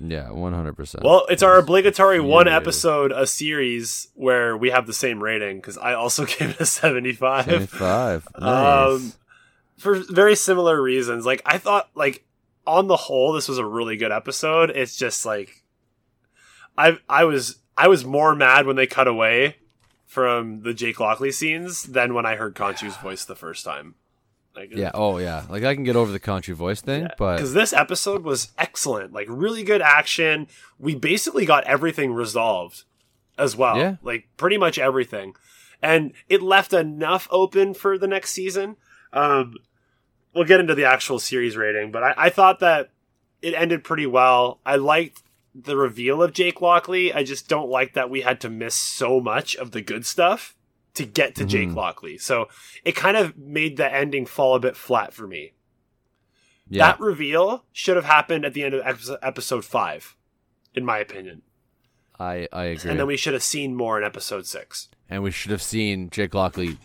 Yeah, 0.00 0.30
one 0.30 0.52
hundred 0.52 0.76
percent. 0.76 1.02
Well, 1.04 1.26
it's 1.28 1.42
our 1.42 1.58
obligatory 1.58 2.20
one 2.20 2.46
episode 2.46 3.10
a 3.10 3.26
series 3.26 4.08
where 4.14 4.56
we 4.56 4.70
have 4.70 4.86
the 4.86 4.92
same 4.92 5.20
rating 5.22 5.56
because 5.56 5.76
I 5.78 5.94
also 5.94 6.24
gave 6.26 6.50
it 6.50 6.60
a 6.60 6.66
seventy-five. 6.66 7.44
seventy-five. 7.46 8.28
Nice. 8.38 8.88
Um, 8.90 9.12
for 9.76 9.94
very 10.10 10.36
similar 10.36 10.80
reasons. 10.80 11.24
Like 11.26 11.42
I 11.44 11.58
thought, 11.58 11.88
like 11.94 12.24
on 12.66 12.86
the 12.86 12.96
whole, 12.96 13.32
this 13.32 13.48
was 13.48 13.58
a 13.58 13.64
really 13.64 13.96
good 13.96 14.12
episode. 14.12 14.70
It's 14.70 14.96
just 14.96 15.24
like 15.26 15.62
I 16.76 16.98
I 17.08 17.24
was 17.24 17.58
I 17.76 17.88
was 17.88 18.04
more 18.04 18.34
mad 18.36 18.66
when 18.66 18.76
they 18.76 18.86
cut 18.86 19.08
away 19.08 19.56
from 20.06 20.62
the 20.62 20.74
Jake 20.74 21.00
Lockley 21.00 21.32
scenes 21.32 21.84
than 21.84 22.14
when 22.14 22.24
I 22.26 22.36
heard 22.36 22.54
Khonshu's 22.54 22.96
voice 22.98 23.24
the 23.24 23.34
first 23.36 23.64
time. 23.64 23.94
Like, 24.58 24.74
yeah. 24.74 24.90
Oh, 24.94 25.18
yeah. 25.18 25.44
Like 25.48 25.64
I 25.64 25.74
can 25.74 25.84
get 25.84 25.96
over 25.96 26.10
the 26.12 26.18
country 26.18 26.54
voice 26.54 26.80
thing, 26.80 27.08
but 27.16 27.36
because 27.36 27.54
this 27.54 27.72
episode 27.72 28.24
was 28.24 28.52
excellent, 28.58 29.12
like 29.12 29.26
really 29.30 29.62
good 29.62 29.80
action. 29.82 30.48
We 30.78 30.94
basically 30.94 31.46
got 31.46 31.64
everything 31.64 32.12
resolved 32.12 32.84
as 33.38 33.56
well, 33.56 33.76
Yeah. 33.78 33.96
like 34.02 34.28
pretty 34.36 34.58
much 34.58 34.78
everything, 34.78 35.34
and 35.80 36.12
it 36.28 36.42
left 36.42 36.72
enough 36.72 37.28
open 37.30 37.72
for 37.74 37.96
the 37.96 38.08
next 38.08 38.32
season. 38.32 38.76
Um, 39.12 39.54
we'll 40.34 40.44
get 40.44 40.60
into 40.60 40.74
the 40.74 40.84
actual 40.84 41.18
series 41.20 41.56
rating, 41.56 41.92
but 41.92 42.02
I, 42.02 42.14
I 42.16 42.30
thought 42.30 42.58
that 42.60 42.90
it 43.40 43.54
ended 43.54 43.84
pretty 43.84 44.06
well. 44.06 44.58
I 44.66 44.74
liked 44.76 45.22
the 45.54 45.76
reveal 45.76 46.22
of 46.22 46.32
Jake 46.32 46.60
Lockley. 46.60 47.12
I 47.12 47.22
just 47.22 47.48
don't 47.48 47.70
like 47.70 47.94
that 47.94 48.10
we 48.10 48.20
had 48.22 48.40
to 48.42 48.50
miss 48.50 48.74
so 48.74 49.20
much 49.20 49.54
of 49.56 49.70
the 49.70 49.80
good 49.80 50.04
stuff 50.04 50.54
to 50.98 51.04
get 51.06 51.34
to 51.36 51.44
Jake 51.44 51.70
Mhm. 51.70 51.74
Lockley. 51.76 52.18
So 52.18 52.48
it 52.84 52.94
kind 52.94 53.16
of 53.16 53.36
made 53.36 53.76
the 53.76 53.92
ending 53.92 54.26
fall 54.26 54.54
a 54.54 54.60
bit 54.60 54.76
flat 54.76 55.12
for 55.14 55.26
me. 55.26 55.52
yeah, 56.68 56.86
That 56.92 57.00
reveal 57.00 57.64
should 57.72 57.96
have 57.96 58.04
happened 58.04 58.44
at 58.44 58.52
the 58.54 58.62
end 58.62 58.74
of 58.74 58.82
episode, 59.22 59.64
five, 59.64 60.16
in 60.74 60.84
my 60.84 60.98
opinion. 60.98 61.42
I 62.20 62.46
I 62.52 62.64
agree. 62.64 62.90
And 62.90 63.00
then 63.00 63.06
we 63.06 63.16
should 63.16 63.32
have 63.32 63.42
seen 63.42 63.74
more 63.74 63.96
in 63.98 64.04
episode 64.04 64.46
six. 64.46 64.88
and 65.10 65.22
we 65.22 65.30
should 65.30 65.50
have 65.50 65.62
seen 65.62 66.10
Jake 66.10 66.34
Lockley 66.34 66.76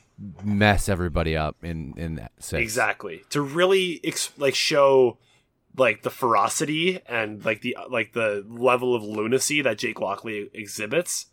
mess 0.44 0.88
everybody 0.88 1.36
up 1.36 1.58
in 1.64 1.94
in 1.98 2.16
that 2.16 2.32
six. 2.40 2.62
Exactly 2.62 3.24
to 3.32 3.42
really 3.42 4.00
ex- 4.04 4.32
like 4.38 4.56
show 4.56 5.18
like 5.76 6.04
the 6.04 6.10
ferocity 6.12 7.02
and 7.08 7.44
like 7.44 7.62
the 7.62 7.76
like 7.90 8.14
the 8.14 8.46
level 8.48 8.94
of 8.96 9.02
lunacy 9.04 9.62
that 9.64 9.80
Jake 9.80 10.00
Lockley 10.00 10.50
exhibits. 10.54 11.26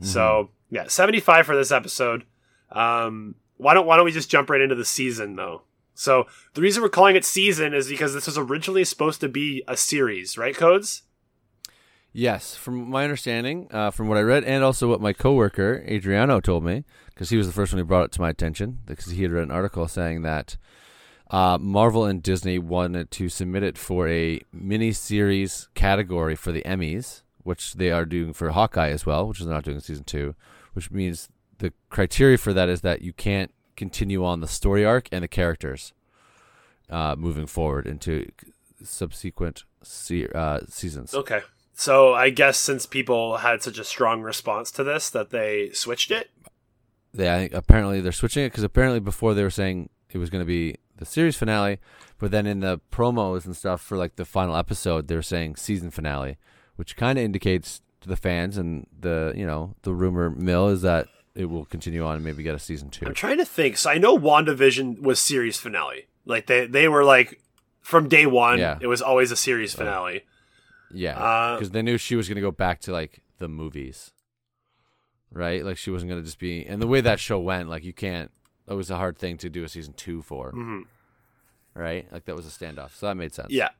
So 0.00 0.50
yeah, 0.70 0.86
seventy 0.88 1.20
five 1.20 1.46
for 1.46 1.56
this 1.56 1.72
episode. 1.72 2.24
Um, 2.70 3.34
why 3.56 3.74
don't 3.74 3.86
why 3.86 3.96
don't 3.96 4.04
we 4.04 4.12
just 4.12 4.30
jump 4.30 4.50
right 4.50 4.60
into 4.60 4.74
the 4.74 4.84
season 4.84 5.36
though? 5.36 5.62
So 5.94 6.26
the 6.54 6.60
reason 6.60 6.82
we're 6.82 6.90
calling 6.90 7.16
it 7.16 7.24
season 7.24 7.74
is 7.74 7.88
because 7.88 8.14
this 8.14 8.26
was 8.26 8.38
originally 8.38 8.84
supposed 8.84 9.20
to 9.20 9.28
be 9.28 9.64
a 9.66 9.76
series, 9.76 10.38
right? 10.38 10.54
Codes. 10.54 11.02
Yes, 12.12 12.54
from 12.54 12.88
my 12.88 13.04
understanding, 13.04 13.68
uh, 13.70 13.90
from 13.90 14.08
what 14.08 14.16
I 14.16 14.22
read, 14.22 14.44
and 14.44 14.64
also 14.64 14.88
what 14.88 15.00
my 15.00 15.12
coworker 15.12 15.84
Adriano 15.88 16.40
told 16.40 16.64
me, 16.64 16.84
because 17.08 17.30
he 17.30 17.36
was 17.36 17.46
the 17.46 17.52
first 17.52 17.72
one 17.72 17.78
who 17.78 17.84
brought 17.84 18.06
it 18.06 18.12
to 18.12 18.20
my 18.20 18.30
attention, 18.30 18.80
because 18.86 19.12
he 19.12 19.22
had 19.22 19.30
read 19.30 19.44
an 19.44 19.50
article 19.50 19.86
saying 19.88 20.22
that 20.22 20.56
uh, 21.30 21.58
Marvel 21.60 22.06
and 22.06 22.22
Disney 22.22 22.58
wanted 22.58 23.10
to 23.12 23.28
submit 23.28 23.62
it 23.62 23.76
for 23.76 24.08
a 24.08 24.40
mini 24.52 24.92
series 24.92 25.68
category 25.74 26.34
for 26.34 26.50
the 26.50 26.62
Emmys, 26.62 27.22
which 27.42 27.74
they 27.74 27.90
are 27.90 28.06
doing 28.06 28.32
for 28.32 28.50
Hawkeye 28.50 28.90
as 28.90 29.04
well, 29.04 29.28
which 29.28 29.40
is 29.40 29.46
not 29.46 29.64
doing 29.64 29.80
season 29.80 30.04
two, 30.04 30.34
which 30.78 30.92
means 30.92 31.28
the 31.58 31.72
criteria 31.90 32.38
for 32.38 32.52
that 32.52 32.68
is 32.68 32.82
that 32.82 33.02
you 33.02 33.12
can't 33.12 33.52
continue 33.76 34.24
on 34.24 34.38
the 34.40 34.46
story 34.46 34.84
arc 34.84 35.08
and 35.10 35.24
the 35.24 35.28
characters 35.28 35.92
uh, 36.88 37.16
moving 37.18 37.46
forward 37.46 37.84
into 37.84 38.30
subsequent 38.84 39.64
se- 39.82 40.28
uh, 40.32 40.60
seasons. 40.68 41.14
Okay. 41.14 41.40
So 41.74 42.14
I 42.14 42.30
guess 42.30 42.56
since 42.56 42.86
people 42.86 43.38
had 43.38 43.60
such 43.60 43.76
a 43.76 43.82
strong 43.82 44.22
response 44.22 44.70
to 44.70 44.84
this 44.84 45.10
that 45.10 45.30
they 45.30 45.70
switched 45.70 46.12
it. 46.12 46.30
they 47.12 47.28
I 47.28 47.38
think 47.38 47.54
apparently 47.54 48.00
they're 48.00 48.12
switching 48.12 48.44
it 48.44 48.50
because 48.50 48.62
apparently 48.62 49.00
before 49.00 49.34
they 49.34 49.42
were 49.42 49.50
saying 49.50 49.90
it 50.12 50.18
was 50.18 50.30
going 50.30 50.42
to 50.42 50.46
be 50.46 50.76
the 50.96 51.04
series 51.04 51.36
finale, 51.36 51.80
but 52.20 52.30
then 52.30 52.46
in 52.46 52.60
the 52.60 52.80
promos 52.92 53.46
and 53.46 53.56
stuff 53.56 53.80
for 53.80 53.96
like 53.96 54.14
the 54.14 54.24
final 54.24 54.56
episode, 54.56 55.08
they 55.08 55.16
were 55.16 55.22
saying 55.22 55.56
season 55.56 55.90
finale, 55.90 56.36
which 56.76 56.96
kind 56.96 57.18
of 57.18 57.24
indicates 57.24 57.80
to 58.00 58.08
the 58.08 58.16
fans 58.16 58.56
and 58.58 58.86
the 59.00 59.32
you 59.36 59.46
know 59.46 59.74
the 59.82 59.92
rumor 59.94 60.30
mill 60.30 60.68
is 60.68 60.82
that 60.82 61.08
it 61.34 61.46
will 61.46 61.64
continue 61.64 62.04
on 62.04 62.16
and 62.16 62.24
maybe 62.24 62.42
get 62.42 62.54
a 62.54 62.58
season 62.58 62.90
two. 62.90 63.06
I'm 63.06 63.14
trying 63.14 63.38
to 63.38 63.44
think. 63.44 63.76
So 63.76 63.90
I 63.90 63.98
know 63.98 64.18
WandaVision 64.18 65.00
was 65.00 65.20
series 65.20 65.58
finale. 65.58 66.06
Like 66.24 66.46
they 66.46 66.66
they 66.66 66.88
were 66.88 67.04
like 67.04 67.40
from 67.80 68.08
day 68.08 68.26
one, 68.26 68.58
Yeah. 68.58 68.78
it 68.80 68.86
was 68.86 69.00
always 69.00 69.30
a 69.30 69.36
series 69.36 69.72
finale. 69.74 70.24
Yeah, 70.92 71.18
Uh, 71.18 71.56
because 71.56 71.70
they 71.70 71.82
knew 71.82 71.96
she 71.98 72.16
was 72.16 72.28
going 72.28 72.36
to 72.36 72.42
go 72.42 72.50
back 72.50 72.80
to 72.82 72.92
like 72.92 73.20
the 73.38 73.48
movies, 73.48 74.10
right? 75.32 75.64
Like 75.64 75.76
she 75.76 75.90
wasn't 75.90 76.10
going 76.10 76.20
to 76.22 76.24
just 76.26 76.38
be. 76.38 76.64
And 76.66 76.80
the 76.82 76.86
way 76.86 77.00
that 77.00 77.20
show 77.20 77.38
went, 77.38 77.68
like 77.68 77.84
you 77.84 77.92
can't. 77.92 78.30
It 78.68 78.74
was 78.74 78.90
a 78.90 78.96
hard 78.96 79.16
thing 79.18 79.38
to 79.38 79.48
do 79.48 79.64
a 79.64 79.68
season 79.68 79.94
two 79.94 80.20
for, 80.22 80.52
Mhm. 80.52 80.84
right? 81.74 82.10
Like 82.12 82.26
that 82.26 82.36
was 82.36 82.46
a 82.46 82.50
standoff, 82.50 82.94
so 82.94 83.06
that 83.06 83.14
made 83.16 83.32
sense. 83.34 83.50
Yeah. 83.50 83.70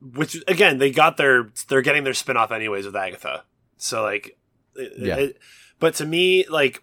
Which 0.00 0.36
again, 0.46 0.78
they 0.78 0.90
got 0.90 1.16
their 1.16 1.50
they're 1.68 1.82
getting 1.82 2.04
their 2.04 2.14
spin-off 2.14 2.50
anyways 2.52 2.86
with 2.86 2.96
Agatha. 2.96 3.44
So 3.78 4.02
like 4.02 4.36
uh, 4.78 4.82
Yeah. 4.96 5.16
it- 5.16 5.38
but 5.80 5.94
to 5.96 6.04
me 6.06 6.44
like 6.48 6.82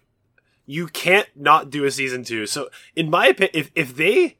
you 0.68 0.88
can't 0.88 1.28
not 1.36 1.70
do 1.70 1.84
a 1.84 1.90
season 1.90 2.24
2. 2.24 2.46
So 2.46 2.68
in 2.96 3.08
my 3.10 3.28
opinion 3.28 3.50
if 3.54 3.70
if 3.74 3.94
they 3.96 4.38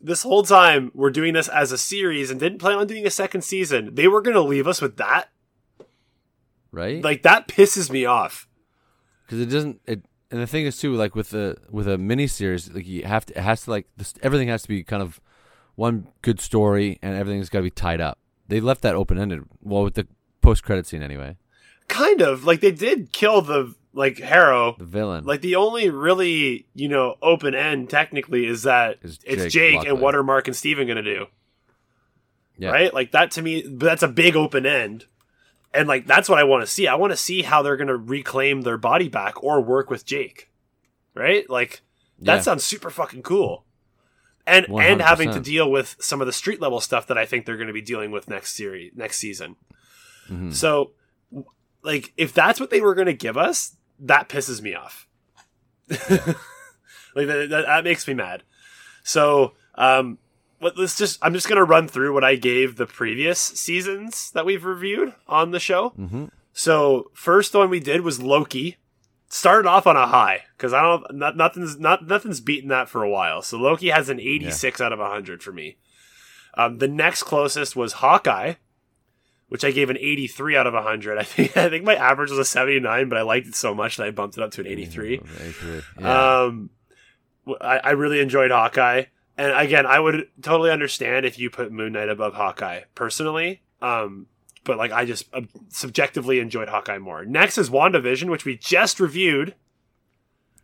this 0.00 0.22
whole 0.22 0.42
time 0.42 0.90
were 0.94 1.10
doing 1.10 1.32
this 1.34 1.48
as 1.48 1.72
a 1.72 1.78
series 1.78 2.30
and 2.30 2.38
didn't 2.40 2.58
plan 2.58 2.76
on 2.78 2.86
doing 2.86 3.06
a 3.06 3.10
second 3.10 3.40
season, 3.42 3.94
they 3.94 4.06
were 4.08 4.20
going 4.20 4.34
to 4.34 4.42
leave 4.42 4.66
us 4.68 4.82
with 4.82 4.96
that. 4.98 5.30
right. 6.72 7.02
Like 7.02 7.22
that 7.22 7.48
pisses 7.48 7.90
me 7.90 8.04
off. 8.04 8.46
because 9.26 9.40
it 9.40 9.46
doesn't 9.46 9.80
it 9.86 10.02
and 10.30 10.40
the 10.40 10.46
thing 10.46 10.66
is 10.66 10.76
too 10.78 10.94
like 10.94 11.14
with 11.14 11.32
a 11.34 11.56
with 11.70 11.86
a 11.88 11.96
mini 11.96 12.26
series 12.26 12.70
like 12.72 12.86
you 12.86 13.04
have 13.04 13.24
to 13.26 13.38
it 13.38 13.42
has 13.42 13.62
to 13.64 13.70
like 13.70 13.86
this 13.96 14.12
everything 14.22 14.48
has 14.48 14.62
to 14.62 14.68
be 14.68 14.82
kind 14.82 15.02
of 15.02 15.20
one 15.76 16.08
good 16.22 16.40
story 16.40 16.98
and 17.02 17.14
everything's 17.16 17.48
got 17.48 17.58
to 17.60 17.62
be 17.62 17.70
tied 17.70 18.00
up 18.00 18.18
they 18.48 18.60
left 18.60 18.82
that 18.82 18.94
open 18.94 19.18
ended 19.18 19.42
well 19.62 19.82
with 19.84 19.94
the 19.94 20.06
post 20.42 20.62
credit 20.64 20.86
scene 20.86 21.02
anyway 21.02 21.36
Kind 21.88 22.20
of 22.22 22.44
like 22.44 22.60
they 22.60 22.70
did 22.72 23.12
kill 23.12 23.40
the 23.42 23.74
like 23.92 24.18
Harrow. 24.18 24.74
the 24.78 24.84
villain 24.84 25.24
Like 25.24 25.40
the 25.42 25.54
only 25.56 25.88
really 25.90 26.66
you 26.74 26.88
know 26.88 27.16
open 27.22 27.54
end 27.54 27.90
technically 27.90 28.46
is 28.46 28.62
that 28.64 28.98
Is 29.02 29.18
it's 29.24 29.52
Jake 29.52 29.80
Jake 29.82 29.88
and 29.88 30.00
what 30.00 30.14
are 30.14 30.22
Mark 30.22 30.48
and 30.48 30.56
Steven 30.56 30.86
going 30.86 30.96
to 30.96 31.14
do? 31.14 31.26
yeah 32.56 32.70
Right? 32.70 32.92
Like 32.94 33.12
that 33.12 33.30
to 33.32 33.42
me, 33.42 33.62
that's 33.66 34.02
a 34.02 34.08
big 34.08 34.34
open 34.36 34.64
end, 34.66 35.04
and 35.72 35.86
like 35.86 36.06
that's 36.06 36.28
what 36.28 36.38
I 36.38 36.44
want 36.44 36.62
to 36.62 36.66
see. 36.66 36.88
I 36.88 36.94
want 36.96 37.12
to 37.12 37.16
see 37.16 37.42
how 37.42 37.62
they're 37.62 37.76
going 37.76 37.88
to 37.88 37.96
reclaim 37.96 38.62
their 38.62 38.78
body 38.78 39.08
back 39.08 39.42
or 39.44 39.60
work 39.60 39.90
with 39.90 40.04
Jake. 40.06 40.50
Right? 41.14 41.48
Like 41.48 41.82
that 42.20 42.36
Yeah. 42.36 42.40
sounds 42.40 42.64
super 42.64 42.90
fucking 42.90 43.22
cool. 43.22 43.64
And 44.46 44.66
and 44.66 45.00
100%. 45.00 45.00
having 45.00 45.32
to 45.32 45.40
deal 45.40 45.70
with 45.70 45.96
some 46.00 46.20
of 46.20 46.26
the 46.26 46.32
street 46.32 46.60
level 46.60 46.80
stuff 46.80 47.06
that 47.06 47.16
I 47.18 47.24
think 47.26 47.46
they're 47.46 47.56
going 47.56 47.68
to 47.68 47.72
be 47.72 47.80
dealing 47.82 48.10
with 48.10 48.28
next 48.28 48.54
series, 48.56 48.92
next 48.94 49.16
season. 49.18 49.56
Mhm. 50.28 50.52
So, 50.52 50.92
like, 51.84 52.12
if 52.16 52.32
that's 52.32 52.58
what 52.58 52.70
they 52.70 52.80
were 52.80 52.94
going 52.94 53.06
to 53.06 53.12
give 53.12 53.36
us, 53.36 53.76
that 54.00 54.28
pisses 54.28 54.60
me 54.60 54.74
off. 54.74 55.06
like 55.88 56.06
that, 57.26 57.48
that, 57.50 57.64
that 57.66 57.84
makes 57.84 58.06
me 58.08 58.14
mad. 58.14 58.42
So, 59.02 59.52
um, 59.76 60.18
let, 60.60 60.78
let's 60.78 60.96
just 60.96 61.18
I'm 61.22 61.34
just 61.34 61.48
going 61.48 61.58
to 61.58 61.64
run 61.64 61.88
through 61.88 62.14
what 62.14 62.24
I 62.24 62.36
gave 62.36 62.76
the 62.76 62.86
previous 62.86 63.38
seasons 63.38 64.30
that 64.32 64.46
we've 64.46 64.64
reviewed 64.64 65.14
on 65.28 65.50
the 65.50 65.60
show. 65.60 65.90
Mhm. 65.98 66.30
So, 66.52 67.10
first 67.12 67.54
one 67.54 67.70
we 67.70 67.80
did 67.80 68.00
was 68.02 68.22
Loki. 68.22 68.76
Started 69.28 69.68
off 69.68 69.86
on 69.88 69.96
a 69.96 70.06
high 70.06 70.44
because 70.56 70.72
I 70.72 70.80
don't 70.80 71.16
not, 71.16 71.36
nothing's 71.36 71.76
not 71.78 72.06
nothing's 72.06 72.40
beaten 72.40 72.68
that 72.68 72.88
for 72.88 73.02
a 73.02 73.10
while. 73.10 73.42
So 73.42 73.58
Loki 73.58 73.88
has 73.90 74.08
an 74.08 74.20
86 74.20 74.80
out 74.80 74.92
of 74.92 75.00
100 75.00 75.42
for 75.42 75.50
me. 75.50 75.76
Um, 76.56 76.78
the 76.78 76.86
next 76.86 77.24
closest 77.24 77.74
was 77.74 77.94
Hawkeye, 77.94 78.54
which 79.48 79.64
I 79.64 79.70
gave 79.70 79.90
an 79.90 79.98
83 79.98 80.56
out 80.56 80.66
of 80.66 80.74
100. 80.74 81.18
I 81.18 81.22
think 81.22 81.56
I 81.56 81.68
think 81.68 81.84
my 81.84 81.94
average 81.94 82.30
was 82.30 82.38
a 82.38 82.44
79, 82.44 83.08
but 83.08 83.18
I 83.18 83.22
liked 83.22 83.46
it 83.46 83.54
so 83.54 83.74
much 83.74 83.96
that 83.96 84.06
I 84.06 84.10
bumped 84.10 84.36
it 84.36 84.42
up 84.42 84.50
to 84.52 84.60
an 84.60 84.66
83. 84.66 85.14
83. 85.14 85.80
Yeah. 86.00 86.42
Um, 86.42 86.70
I, 87.60 87.78
I 87.78 87.90
really 87.90 88.20
enjoyed 88.20 88.50
Hawkeye, 88.50 89.04
and 89.36 89.52
again, 89.52 89.84
I 89.86 90.00
would 90.00 90.28
totally 90.40 90.70
understand 90.70 91.26
if 91.26 91.38
you 91.38 91.50
put 91.50 91.72
Moon 91.72 91.92
Knight 91.92 92.08
above 92.08 92.34
Hawkeye 92.34 92.82
personally. 92.94 93.62
Um, 93.82 94.26
but 94.64 94.78
like 94.78 94.92
I 94.92 95.04
just 95.04 95.26
uh, 95.34 95.42
subjectively 95.68 96.40
enjoyed 96.40 96.68
Hawkeye 96.68 96.98
more. 96.98 97.24
Next 97.24 97.58
is 97.58 97.68
WandaVision, 97.68 98.30
which 98.30 98.44
we 98.46 98.56
just 98.56 98.98
reviewed. 98.98 99.54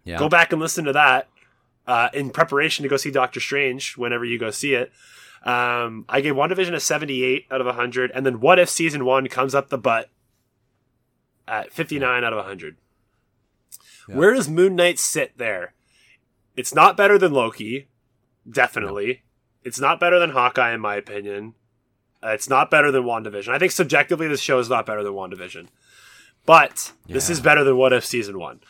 yeah. 0.04 0.18
Go 0.18 0.28
back 0.28 0.52
and 0.52 0.60
listen 0.60 0.86
to 0.86 0.92
that 0.94 1.28
uh, 1.86 2.08
in 2.14 2.30
preparation 2.30 2.82
to 2.84 2.88
go 2.88 2.96
see 2.96 3.10
Doctor 3.10 3.40
Strange 3.40 3.96
whenever 3.98 4.24
you 4.24 4.38
go 4.38 4.50
see 4.50 4.72
it. 4.72 4.90
Um, 5.42 6.04
I 6.08 6.20
gave 6.20 6.34
WandaVision 6.34 6.74
a 6.74 6.80
78 6.80 7.46
out 7.50 7.60
of 7.60 7.66
100, 7.66 8.10
and 8.14 8.26
then 8.26 8.40
What 8.40 8.58
If 8.58 8.68
Season 8.68 9.04
1 9.04 9.28
comes 9.28 9.54
up 9.54 9.68
the 9.68 9.78
butt 9.78 10.10
at 11.48 11.72
59 11.72 12.24
out 12.24 12.32
of 12.32 12.38
100. 12.38 12.76
Yeah. 14.08 14.16
Where 14.16 14.34
does 14.34 14.48
Moon 14.48 14.76
Knight 14.76 14.98
sit 14.98 15.38
there? 15.38 15.74
It's 16.56 16.74
not 16.74 16.96
better 16.96 17.16
than 17.16 17.32
Loki, 17.32 17.88
definitely. 18.48 19.22
It's 19.64 19.80
not 19.80 19.98
better 20.00 20.18
than 20.18 20.30
Hawkeye, 20.30 20.72
in 20.72 20.80
my 20.80 20.96
opinion. 20.96 21.54
Uh, 22.22 22.28
It's 22.30 22.48
not 22.48 22.70
better 22.70 22.90
than 22.90 23.04
WandaVision. 23.04 23.48
I 23.48 23.58
think 23.58 23.72
subjectively, 23.72 24.28
this 24.28 24.40
show 24.40 24.58
is 24.58 24.68
not 24.68 24.84
better 24.84 25.02
than 25.02 25.12
WandaVision. 25.12 25.68
But 26.46 26.92
this 27.06 27.30
is 27.30 27.40
better 27.40 27.64
than 27.64 27.76
What 27.76 27.92
If 27.92 28.04
season 28.04 28.38
one. 28.38 28.60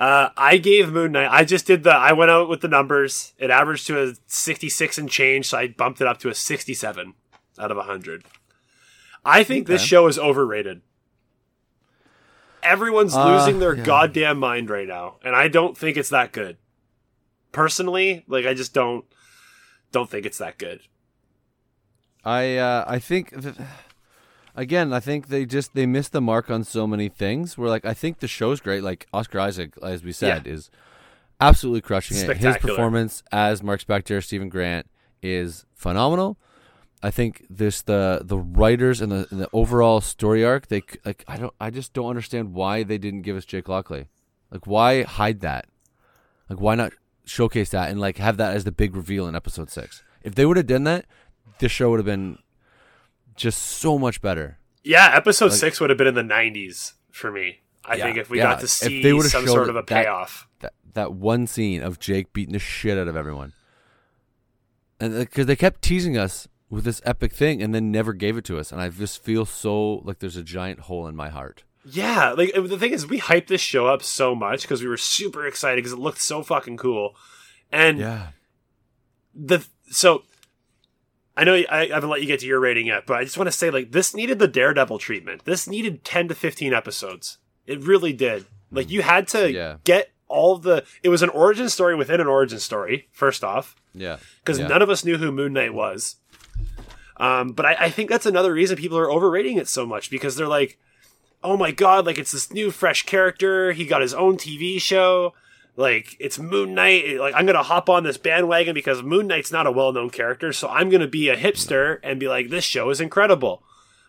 Uh, 0.00 0.30
I 0.34 0.56
gave 0.56 0.90
Moon 0.90 1.12
Knight. 1.12 1.28
I 1.30 1.44
just 1.44 1.66
did 1.66 1.82
the. 1.84 1.90
I 1.92 2.12
went 2.14 2.30
out 2.30 2.48
with 2.48 2.62
the 2.62 2.68
numbers. 2.68 3.34
It 3.38 3.50
averaged 3.50 3.86
to 3.88 4.02
a 4.02 4.14
66 4.26 4.96
and 4.96 5.10
change, 5.10 5.46
so 5.46 5.58
I 5.58 5.68
bumped 5.68 6.00
it 6.00 6.06
up 6.06 6.18
to 6.20 6.30
a 6.30 6.34
67 6.34 7.12
out 7.58 7.70
of 7.70 7.76
100. 7.76 8.24
I 9.26 9.44
think 9.44 9.66
this 9.66 9.82
show 9.82 10.06
is 10.06 10.18
overrated. 10.18 10.80
Everyone's 12.62 13.14
Uh, 13.14 13.36
losing 13.36 13.58
their 13.58 13.74
yeah. 13.74 13.84
goddamn 13.84 14.38
mind 14.38 14.70
right 14.70 14.88
now, 14.88 15.16
and 15.22 15.36
I 15.36 15.48
don't 15.48 15.76
think 15.76 15.98
it's 15.98 16.08
that 16.10 16.32
good. 16.32 16.56
Personally, 17.52 18.24
like 18.26 18.46
I 18.46 18.54
just 18.54 18.72
don't 18.72 19.04
don't 19.92 20.08
think 20.08 20.24
it's 20.24 20.38
that 20.38 20.56
good. 20.56 20.80
I 22.24 22.56
uh, 22.56 22.84
I 22.86 22.98
think 22.98 23.30
th- 23.42 23.54
again, 24.54 24.92
I 24.92 25.00
think 25.00 25.28
they 25.28 25.46
just 25.46 25.74
they 25.74 25.86
missed 25.86 26.12
the 26.12 26.20
mark 26.20 26.50
on 26.50 26.64
so 26.64 26.86
many 26.86 27.08
things. 27.08 27.56
Where 27.56 27.68
like 27.68 27.84
I 27.84 27.94
think 27.94 28.20
the 28.20 28.28
show's 28.28 28.60
great. 28.60 28.82
Like 28.82 29.06
Oscar 29.12 29.40
Isaac, 29.40 29.74
as 29.82 30.02
we 30.02 30.12
said, 30.12 30.46
is 30.46 30.70
absolutely 31.40 31.80
crushing 31.80 32.16
it. 32.16 32.36
His 32.36 32.56
performance 32.58 33.22
as 33.32 33.62
Mark 33.62 33.82
Spector, 33.82 34.22
Steven 34.22 34.48
Grant 34.48 34.88
is 35.22 35.64
phenomenal. 35.74 36.38
I 37.02 37.10
think 37.10 37.46
this 37.48 37.80
the 37.82 38.20
the 38.22 38.38
writers 38.38 39.00
and 39.00 39.10
the, 39.10 39.26
and 39.30 39.40
the 39.40 39.48
overall 39.52 40.00
story 40.00 40.44
arc. 40.44 40.68
They 40.68 40.82
like 41.04 41.24
I 41.26 41.36
don't 41.36 41.54
I 41.60 41.70
just 41.70 41.92
don't 41.92 42.08
understand 42.08 42.52
why 42.52 42.82
they 42.82 42.98
didn't 42.98 43.22
give 43.22 43.36
us 43.36 43.44
Jake 43.44 43.68
Lockley. 43.68 44.08
Like 44.50 44.66
why 44.66 45.02
hide 45.02 45.40
that? 45.40 45.66
Like 46.48 46.60
why 46.60 46.74
not 46.74 46.92
showcase 47.24 47.70
that 47.70 47.90
and 47.90 48.00
like 48.00 48.18
have 48.18 48.36
that 48.36 48.54
as 48.54 48.64
the 48.64 48.72
big 48.72 48.94
reveal 48.94 49.26
in 49.26 49.34
episode 49.34 49.70
six? 49.70 50.02
If 50.22 50.34
they 50.34 50.44
would 50.44 50.58
have 50.58 50.66
done 50.66 50.84
that, 50.84 51.06
this 51.58 51.72
show 51.72 51.90
would 51.90 52.00
have 52.00 52.06
been 52.06 52.38
just 53.40 53.60
so 53.60 53.98
much 53.98 54.20
better. 54.22 54.58
Yeah, 54.84 55.10
episode 55.14 55.46
Like- 55.50 55.58
six 55.58 55.80
would 55.80 55.90
have 55.90 55.98
been 55.98 56.06
in 56.06 56.14
the 56.14 56.22
'90s 56.22 56.94
for 57.10 57.30
me. 57.32 57.60
I 57.84 57.96
Yeah, 57.96 58.04
think 58.04 58.18
if 58.18 58.30
we 58.30 58.38
yeah. 58.38 58.44
got 58.44 58.58
to 58.60 58.64
If 58.64 58.70
see 58.70 59.20
some 59.22 59.46
sort 59.46 59.68
of 59.68 59.76
a 59.76 59.80
it 59.80 59.86
that- 59.88 60.04
payoff. 60.04 60.46
That 60.60 60.72
that 60.94 61.12
one 61.14 61.46
scene 61.46 61.82
of 61.82 61.98
Jake 61.98 62.32
beating 62.32 62.52
the 62.52 62.58
shit 62.58 62.98
out 62.98 63.08
of 63.08 63.16
everyone, 63.16 63.52
and 64.98 65.18
because 65.18 65.46
they 65.46 65.56
kept 65.56 65.82
teasing 65.82 66.16
us 66.16 66.46
with 66.68 66.84
this 66.84 67.00
epic 67.04 67.32
thing 67.32 67.62
and 67.62 67.74
then 67.74 67.90
never 67.90 68.12
gave 68.12 68.36
it 68.36 68.44
to 68.44 68.58
us, 68.58 68.70
and 68.72 68.80
I 68.80 68.88
just 68.90 69.22
feel 69.22 69.44
so 69.46 69.94
like 70.04 70.18
there's 70.18 70.36
a 70.36 70.42
giant 70.42 70.80
hole 70.80 71.06
in 71.08 71.16
my 71.16 71.28
heart. 71.28 71.64
Yeah, 71.84 72.32
like 72.32 72.52
the 72.54 72.78
thing 72.78 72.92
is, 72.92 73.06
we 73.06 73.20
hyped 73.20 73.46
this 73.46 73.60
show 73.62 73.86
up 73.86 74.02
so 74.02 74.34
much 74.34 74.62
because 74.62 74.82
we 74.82 74.88
were 74.88 74.98
super 74.98 75.46
excited 75.46 75.76
because 75.76 75.92
it 75.92 75.98
looked 75.98 76.20
so 76.20 76.42
fucking 76.42 76.76
cool, 76.76 77.16
and 77.72 77.98
Yeah, 77.98 78.28
the 79.34 79.66
so 79.90 80.22
I 81.40 81.44
know 81.44 81.54
I, 81.54 81.64
I 81.70 81.86
haven't 81.86 82.10
let 82.10 82.20
you 82.20 82.26
get 82.26 82.40
to 82.40 82.46
your 82.46 82.60
rating 82.60 82.86
yet, 82.88 83.06
but 83.06 83.16
I 83.16 83.24
just 83.24 83.38
want 83.38 83.48
to 83.48 83.52
say 83.56 83.70
like 83.70 83.92
this 83.92 84.14
needed 84.14 84.38
the 84.38 84.46
Daredevil 84.46 84.98
treatment. 84.98 85.46
This 85.46 85.66
needed 85.66 86.04
ten 86.04 86.28
to 86.28 86.34
fifteen 86.34 86.74
episodes. 86.74 87.38
It 87.66 87.82
really 87.82 88.12
did. 88.12 88.44
Like 88.70 88.90
you 88.90 89.00
had 89.00 89.26
to 89.28 89.50
Yeah. 89.50 89.76
get 89.84 90.10
all 90.28 90.58
the. 90.58 90.84
It 91.02 91.08
was 91.08 91.22
an 91.22 91.30
origin 91.30 91.70
story 91.70 91.94
within 91.94 92.20
an 92.20 92.26
origin 92.26 92.58
story. 92.58 93.08
First 93.10 93.42
off, 93.42 93.74
yeah, 93.94 94.18
because 94.44 94.58
yeah. 94.58 94.66
none 94.66 94.82
of 94.82 94.90
us 94.90 95.02
knew 95.02 95.16
who 95.16 95.32
Moon 95.32 95.54
Knight 95.54 95.72
was. 95.72 96.16
Um, 97.16 97.52
but 97.52 97.64
I, 97.64 97.76
I 97.86 97.90
think 97.90 98.10
that's 98.10 98.26
another 98.26 98.52
reason 98.52 98.76
people 98.76 98.98
are 98.98 99.10
overrating 99.10 99.56
it 99.56 99.66
so 99.68 99.86
much 99.86 100.10
because 100.10 100.36
they're 100.36 100.46
like, 100.46 100.78
oh 101.42 101.56
my 101.56 101.70
god, 101.70 102.04
like 102.04 102.18
it's 102.18 102.32
this 102.32 102.52
new 102.52 102.70
fresh 102.70 103.06
character. 103.06 103.72
He 103.72 103.86
got 103.86 104.02
his 104.02 104.12
own 104.12 104.36
TV 104.36 104.78
show. 104.80 105.32
Like 105.76 106.16
it's 106.20 106.38
Moon 106.38 106.74
Knight. 106.74 107.18
Like 107.18 107.34
I'm 107.34 107.46
gonna 107.46 107.62
hop 107.62 107.88
on 107.88 108.02
this 108.04 108.18
bandwagon 108.18 108.74
because 108.74 109.02
Moon 109.02 109.26
Knight's 109.26 109.52
not 109.52 109.66
a 109.66 109.72
well 109.72 109.92
known 109.92 110.10
character, 110.10 110.52
so 110.52 110.68
I'm 110.68 110.90
gonna 110.90 111.06
be 111.08 111.28
a 111.28 111.36
hipster 111.36 111.98
and 112.02 112.20
be 112.20 112.28
like, 112.28 112.50
this 112.50 112.64
show 112.64 112.90
is 112.90 113.00
incredible. 113.00 113.62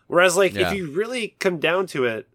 Whereas 0.06 0.36
like 0.36 0.54
Yeah. 0.54 0.70
if 0.70 0.76
you 0.76 0.90
really 0.90 1.36
come 1.38 1.58
down 1.58 1.86
to 1.88 2.04
it, 2.04 2.28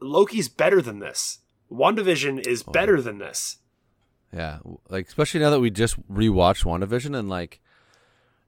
Loki's 0.00 0.48
better 0.48 0.82
than 0.82 0.98
this. 0.98 1.38
WandaVision 1.70 2.46
is 2.46 2.64
Oh. 2.66 2.72
better 2.72 3.00
than 3.00 3.18
this. 3.18 3.58
Yeah, 4.34 4.58
like 4.88 5.06
especially 5.08 5.40
now 5.40 5.50
that 5.50 5.60
we 5.60 5.70
just 5.70 5.96
rewatched 6.10 6.64
WandaVision 6.64 7.16
and 7.18 7.28
like 7.28 7.60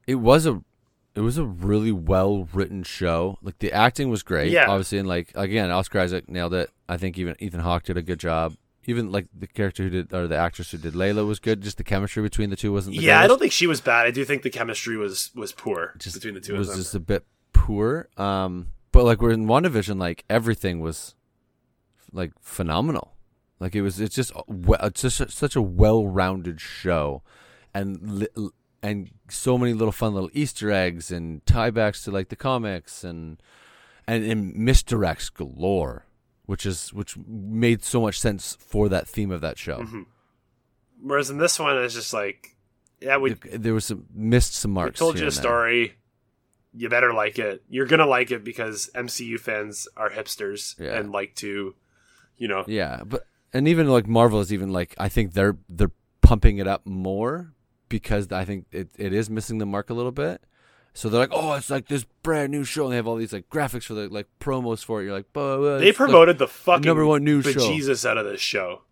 it 0.07 0.17
was 0.17 0.47
a 0.47 0.63
it 1.15 1.21
was 1.21 1.39
a 1.39 1.45
really 1.45 1.93
well 1.93 2.49
written 2.53 2.83
show. 2.83 3.39
Like 3.41 3.59
the 3.61 3.73
acting 3.73 4.11
was 4.11 4.23
great, 4.23 4.51
Yeah. 4.51 4.69
obviously, 4.69 4.99
and 4.99 5.07
like 5.09 5.31
again, 5.35 5.71
Oscar 5.71 6.01
Isaac 6.01 6.29
nailed 6.29 6.55
it. 6.55 6.71
I 6.89 6.97
think 6.97 7.17
even 7.19 7.37
Ethan 7.39 7.61
Hawke 7.61 7.85
did 7.85 7.97
a 7.97 8.03
good 8.03 8.19
job. 8.19 8.55
Even 8.87 9.11
like 9.11 9.27
the 9.37 9.47
character 9.47 9.83
who 9.85 9.91
did 9.91 10.13
or 10.13 10.27
the 10.27 10.37
actress 10.37 10.71
who 10.71 10.79
did 10.79 10.95
Layla 10.95 11.27
was 11.27 11.39
good. 11.39 11.61
Just 11.61 11.77
the 11.77 11.85
chemistry 11.85 12.23
between 12.23 12.51
the 12.51 12.57
two 12.57 12.73
wasn't. 12.73 12.97
The 12.97 13.03
Yeah, 13.03 13.21
I 13.21 13.27
don't 13.27 13.39
think 13.39 13.53
she 13.53 13.67
was 13.67 13.81
bad. 13.81 14.07
I 14.07 14.11
do 14.11 14.25
think 14.25 14.43
the 14.43 14.51
chemistry 14.51 14.97
was 14.97 15.31
was 15.35 15.53
poor 15.53 15.95
just 15.99 16.15
between 16.15 16.35
the 16.35 16.41
two 16.41 16.55
was 16.55 16.69
of 16.69 16.75
them. 16.75 16.83
just 16.83 16.95
a 16.95 17.01
bit 17.01 17.25
poor. 17.53 18.09
Um, 18.17 18.69
but 18.93 19.05
like 19.05 19.21
we're 19.21 19.33
in 19.33 19.47
WandaVision, 19.47 19.99
like 19.99 20.25
everything 20.31 20.81
was 20.81 21.15
like 22.13 22.33
phenomenal. 22.41 23.15
Like 23.61 23.75
it 23.75 23.83
was, 23.83 24.01
it's 24.01 24.15
just 24.15 24.33
it's 24.49 25.03
just 25.03 25.31
such 25.31 25.57
a 25.57 25.63
well-rounded 25.63 26.61
show, 26.61 27.23
and 27.73 28.29
and 28.83 29.11
so 29.29 29.57
many 29.57 29.73
little 29.73 29.93
fun 29.93 30.13
little 30.13 30.31
Easter 30.33 30.71
eggs 30.71 31.11
and 31.11 31.45
tiebacks 31.47 32.05
to 32.05 32.11
like 32.11 32.29
the 32.29 32.37
comics 32.37 33.05
and 33.05 33.41
and, 34.07 34.25
and 34.25 34.55
misdirects 34.55 35.33
galore, 35.33 36.05
which 36.47 36.67
is 36.67 36.93
which 36.93 37.17
made 37.27 37.83
so 37.83 38.01
much 38.01 38.19
sense 38.21 38.57
for 38.61 38.89
that 38.89 39.09
theme 39.09 39.31
of 39.31 39.41
that 39.41 39.59
show. 39.59 39.79
Mhm. 39.79 40.07
Whereas 41.03 41.31
in 41.31 41.39
this 41.39 41.59
one, 41.59 41.77
it's 41.79 41.95
just 41.95 42.13
like, 42.13 42.57
yeah, 43.01 43.17
we, 43.19 43.35
There- 43.35 43.59
there 43.59 43.75
was 43.75 43.85
some 43.87 44.07
missed 44.15 44.55
some 44.55 44.73
we 44.73 44.75
marks. 44.77 44.99
told 44.99 45.19
you 45.19 45.27
a 45.27 45.31
story. 45.31 45.95
You 46.77 46.89
better 46.89 47.13
like 47.13 47.39
it. 47.39 47.63
You're 47.69 47.87
gonna 47.87 48.07
like 48.07 48.31
it 48.31 48.43
because 48.43 48.91
MCU 48.95 49.39
fans 49.39 49.87
are 49.97 50.11
hipsters 50.11 50.79
Yeah. 50.81 50.99
and 50.99 51.13
like 51.13 51.35
to, 51.37 51.75
you 52.37 52.49
know, 52.49 52.65
Yeah, 52.67 53.03
but 53.05 53.27
and 53.53 53.69
even 53.69 53.89
like 53.89 54.07
Marvel 54.09 54.41
is 54.41 54.53
even 54.53 54.71
like 54.71 54.95
I 54.99 55.09
think 55.09 55.35
they're 55.35 55.57
they're 55.69 55.93
pumping 56.21 56.59
it 56.59 56.67
up 56.67 56.85
more 56.87 57.53
because 57.89 58.33
I 58.33 58.45
think 58.45 58.67
it, 58.73 58.89
it 58.99 59.13
is 59.13 59.31
missing 59.31 59.59
the 59.59 59.67
mark 59.67 59.89
a 59.91 59.95
little 59.95 60.11
bit. 60.11 60.43
So 60.97 61.09
they're 61.09 61.21
like, 61.21 61.31
oh, 61.33 61.55
it's 61.55 61.71
like 61.71 61.89
this 61.89 62.05
brand 62.23 62.53
new 62.53 62.63
show, 62.65 62.85
and 62.85 62.93
they 62.93 62.97
have 62.97 63.07
all 63.09 63.17
these 63.17 63.33
like 63.33 63.51
graphics 63.51 63.83
for 63.85 63.95
the 63.95 64.09
like 64.09 64.29
promos 64.41 64.85
for 64.85 65.03
it. 65.03 65.07
You're 65.07 65.15
like, 65.15 65.33
"Bah, 65.33 65.57
bah, 65.57 65.79
they 65.79 65.89
it's 65.89 65.99
the-" 65.99 66.05
promoted 66.05 66.39
the 66.39 66.47
fucking 66.49 66.85
number 66.87 67.05
one 67.05 67.25
new 67.25 67.43
show. 67.43 67.53
Jesus 67.53 68.07
out 68.07 68.17
of 68.17 68.25
this 68.25 68.41
show. 68.41 68.83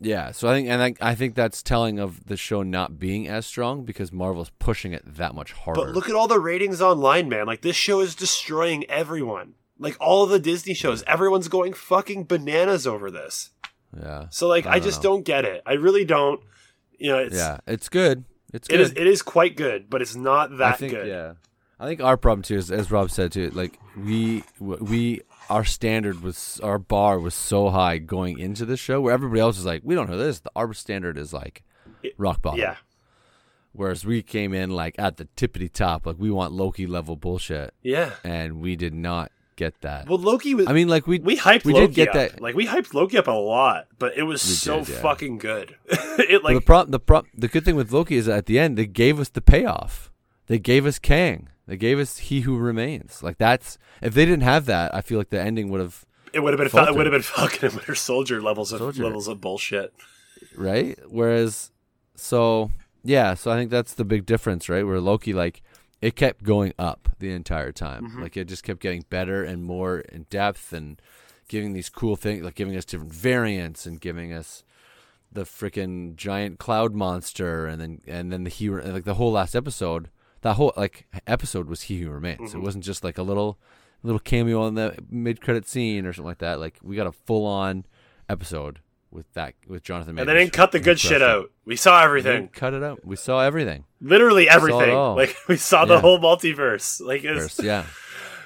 yeah. 0.00 0.30
So 0.30 0.48
I 0.48 0.54
think 0.54 0.68
and 0.68 0.80
I, 0.80 0.94
I 1.00 1.14
think 1.16 1.34
that's 1.34 1.60
telling 1.62 1.98
of 1.98 2.26
the 2.26 2.36
show 2.36 2.62
not 2.62 2.98
being 3.00 3.26
as 3.26 3.46
strong 3.46 3.84
because 3.84 4.12
Marvel's 4.12 4.50
pushing 4.60 4.92
it 4.92 5.02
that 5.16 5.34
much 5.34 5.50
harder. 5.52 5.80
But 5.86 5.90
look 5.94 6.08
at 6.08 6.14
all 6.14 6.28
the 6.28 6.38
ratings 6.38 6.80
online, 6.80 7.28
man. 7.28 7.46
Like 7.46 7.62
this 7.62 7.76
show 7.76 7.98
is 8.00 8.14
destroying 8.14 8.88
everyone. 8.88 9.54
Like 9.78 9.96
all 9.98 10.26
the 10.26 10.38
Disney 10.38 10.74
shows, 10.74 11.02
everyone's 11.06 11.48
going 11.48 11.72
fucking 11.72 12.24
bananas 12.24 12.86
over 12.86 13.10
this. 13.10 13.50
yeah, 13.98 14.26
So 14.30 14.46
like, 14.46 14.66
I 14.66 14.74
I, 14.74 14.78
just 14.80 15.02
know. 15.02 15.10
don't 15.10 15.24
get 15.24 15.44
it. 15.46 15.62
I 15.66 15.72
really 15.72 16.04
don't. 16.04 16.40
You 16.98 17.10
know, 17.12 17.18
it's 17.18 17.34
yeah, 17.34 17.58
it's 17.66 17.88
good. 17.88 18.24
It's 18.52 18.68
it 18.68 18.72
good. 18.72 18.80
is 18.80 18.90
it 18.92 19.06
is 19.06 19.22
quite 19.22 19.56
good, 19.56 19.88
but 19.88 20.02
it's 20.02 20.16
not 20.16 20.56
that 20.58 20.74
I 20.74 20.76
think, 20.76 20.92
good. 20.92 21.08
Yeah, 21.08 21.34
I 21.78 21.86
think 21.86 22.02
our 22.02 22.16
problem 22.16 22.42
too 22.42 22.56
is, 22.56 22.70
as 22.70 22.90
Rob 22.90 23.10
said 23.10 23.32
too, 23.32 23.50
like 23.50 23.78
we 23.96 24.44
we 24.58 25.20
our 25.48 25.64
standard 25.64 26.22
was 26.22 26.60
our 26.62 26.78
bar 26.78 27.18
was 27.18 27.34
so 27.34 27.70
high 27.70 27.98
going 27.98 28.38
into 28.38 28.64
the 28.64 28.76
show, 28.76 29.00
where 29.00 29.14
everybody 29.14 29.40
else 29.40 29.58
is 29.58 29.64
like, 29.64 29.82
we 29.84 29.94
don't 29.94 30.10
know 30.10 30.18
this. 30.18 30.40
The 30.40 30.50
our 30.56 30.72
standard 30.74 31.16
is 31.18 31.32
like 31.32 31.62
rock 32.16 32.42
bottom. 32.42 32.60
Yeah, 32.60 32.76
Whereas 33.72 34.04
we 34.04 34.22
came 34.22 34.52
in 34.52 34.70
like 34.70 34.96
at 34.98 35.16
the 35.16 35.26
tippity 35.36 35.72
top, 35.72 36.06
like 36.06 36.16
we 36.18 36.30
want 36.30 36.52
Loki 36.52 36.86
level 36.86 37.14
bullshit, 37.14 37.72
yeah. 37.82 38.14
and 38.24 38.60
we 38.60 38.74
did 38.74 38.92
not 38.92 39.30
get 39.60 39.80
that. 39.82 40.08
Well, 40.08 40.18
Loki 40.18 40.54
was. 40.54 40.66
I 40.66 40.72
mean, 40.72 40.88
like 40.88 41.06
we 41.06 41.18
we 41.20 41.36
hyped 41.36 41.64
we 41.64 41.72
Loki 41.74 41.86
did 41.88 41.94
get 41.94 42.08
up. 42.08 42.14
that. 42.14 42.40
Like 42.40 42.54
we 42.56 42.66
hyped 42.66 42.94
Loki 42.94 43.18
up 43.18 43.28
a 43.28 43.32
lot, 43.32 43.86
but 43.98 44.16
it 44.16 44.22
was 44.24 44.42
We 44.42 44.54
so 44.54 44.78
did, 44.80 44.88
yeah. 44.88 45.00
fucking 45.00 45.38
good. 45.38 45.76
it 45.90 46.42
like 46.42 46.54
the 46.56 46.60
problem, 46.60 46.90
the 46.90 46.98
pro- 47.00 47.26
the 47.36 47.48
good 47.48 47.64
thing 47.64 47.76
with 47.76 47.92
Loki 47.92 48.16
is 48.16 48.28
at 48.28 48.46
the 48.46 48.58
end 48.58 48.76
they 48.78 48.86
gave 48.86 49.20
us 49.20 49.28
the 49.28 49.40
payoff. 49.40 50.10
They 50.46 50.58
gave 50.58 50.86
us 50.86 50.98
Kang. 50.98 51.48
They 51.66 51.76
gave 51.76 51.98
us 52.00 52.18
He 52.18 52.40
Who 52.40 52.56
Remains. 52.56 53.22
Like 53.22 53.38
that's 53.38 53.78
if 54.02 54.14
they 54.14 54.24
didn't 54.24 54.42
have 54.42 54.66
that, 54.66 54.94
I 54.94 55.00
feel 55.02 55.18
like 55.18 55.30
the 55.30 55.40
ending 55.40 55.70
would 55.70 55.80
have 55.80 56.04
it 56.32 56.40
would 56.40 56.58
have 56.58 56.72
been. 56.72 56.86
It 56.88 56.94
would 56.96 57.06
have 57.06 57.12
been 57.12 57.22
fucking 57.22 57.70
Winter 57.76 57.94
Soldier 57.94 58.40
levels 58.40 58.72
of 58.72 58.78
Soldier. 58.78 59.04
levels 59.04 59.28
of 59.28 59.40
bullshit. 59.40 59.92
right? 60.56 60.98
Whereas, 61.08 61.70
so 62.14 62.70
yeah, 63.04 63.34
so 63.34 63.50
I 63.50 63.56
think 63.56 63.70
that's 63.70 63.94
the 63.94 64.04
big 64.04 64.26
difference, 64.26 64.68
right? 64.68 64.86
Where 64.86 65.00
Loki, 65.00 65.32
like, 65.32 65.62
it 66.00 66.16
kept 66.16 66.44
going 66.44 66.72
up 66.78 67.10
the 67.18 67.30
entire 67.30 67.72
time. 67.72 68.08
Mm-hmm. 68.08 68.22
Like, 68.22 68.36
it 68.36 68.46
just 68.46 68.64
kept 68.64 68.80
getting 68.80 69.04
better 69.10 69.44
and 69.44 69.64
more 69.64 70.00
in 70.00 70.26
depth 70.30 70.72
and 70.72 71.00
giving 71.48 71.72
these 71.72 71.88
cool 71.88 72.16
things, 72.16 72.44
like 72.44 72.54
giving 72.54 72.76
us 72.76 72.84
different 72.84 73.12
variants 73.12 73.86
and 73.86 74.00
giving 74.00 74.32
us 74.32 74.64
the 75.32 75.42
freaking 75.42 76.16
giant 76.16 76.58
cloud 76.58 76.94
monster, 76.94 77.66
and 77.66 77.80
then 77.80 78.00
and 78.06 78.32
then 78.32 78.44
the 78.44 78.50
hero, 78.50 78.84
like 78.86 79.04
the 79.04 79.14
whole 79.14 79.32
last 79.32 79.54
episode. 79.54 80.08
That 80.42 80.54
whole 80.54 80.72
like 80.76 81.06
episode 81.26 81.68
was 81.68 81.82
He 81.82 82.00
Who 82.00 82.10
Remains. 82.10 82.50
Mm-hmm. 82.50 82.58
It 82.58 82.62
wasn't 82.62 82.84
just 82.84 83.04
like 83.04 83.18
a 83.18 83.22
little 83.22 83.58
little 84.02 84.18
cameo 84.18 84.66
in 84.66 84.74
the 84.74 84.96
mid 85.10 85.40
credit 85.40 85.68
scene 85.68 86.06
or 86.06 86.12
something 86.12 86.28
like 86.28 86.38
that. 86.38 86.58
Like 86.58 86.78
we 86.82 86.96
got 86.96 87.06
a 87.06 87.12
full 87.12 87.46
on 87.46 87.84
episode 88.28 88.80
with 89.10 89.32
that 89.34 89.54
with 89.66 89.82
Jonathan. 89.82 90.18
And 90.18 90.28
they 90.28 90.34
didn't 90.34 90.52
cut 90.52 90.72
the 90.72 90.80
good 90.80 91.00
shit 91.00 91.22
out. 91.22 91.50
We 91.64 91.76
saw 91.76 92.02
everything. 92.02 92.48
cut 92.48 92.74
it 92.74 92.82
out. 92.82 93.04
We 93.04 93.16
saw 93.16 93.40
everything. 93.40 93.84
Literally 94.00 94.48
everything. 94.48 94.94
all. 94.94 95.16
Like 95.16 95.36
we 95.48 95.56
saw 95.56 95.84
the 95.84 95.94
Yeah. 95.94 96.00
whole 96.00 96.18
multiverse. 96.18 97.00
Like 97.00 97.22
yeah. 97.62 97.86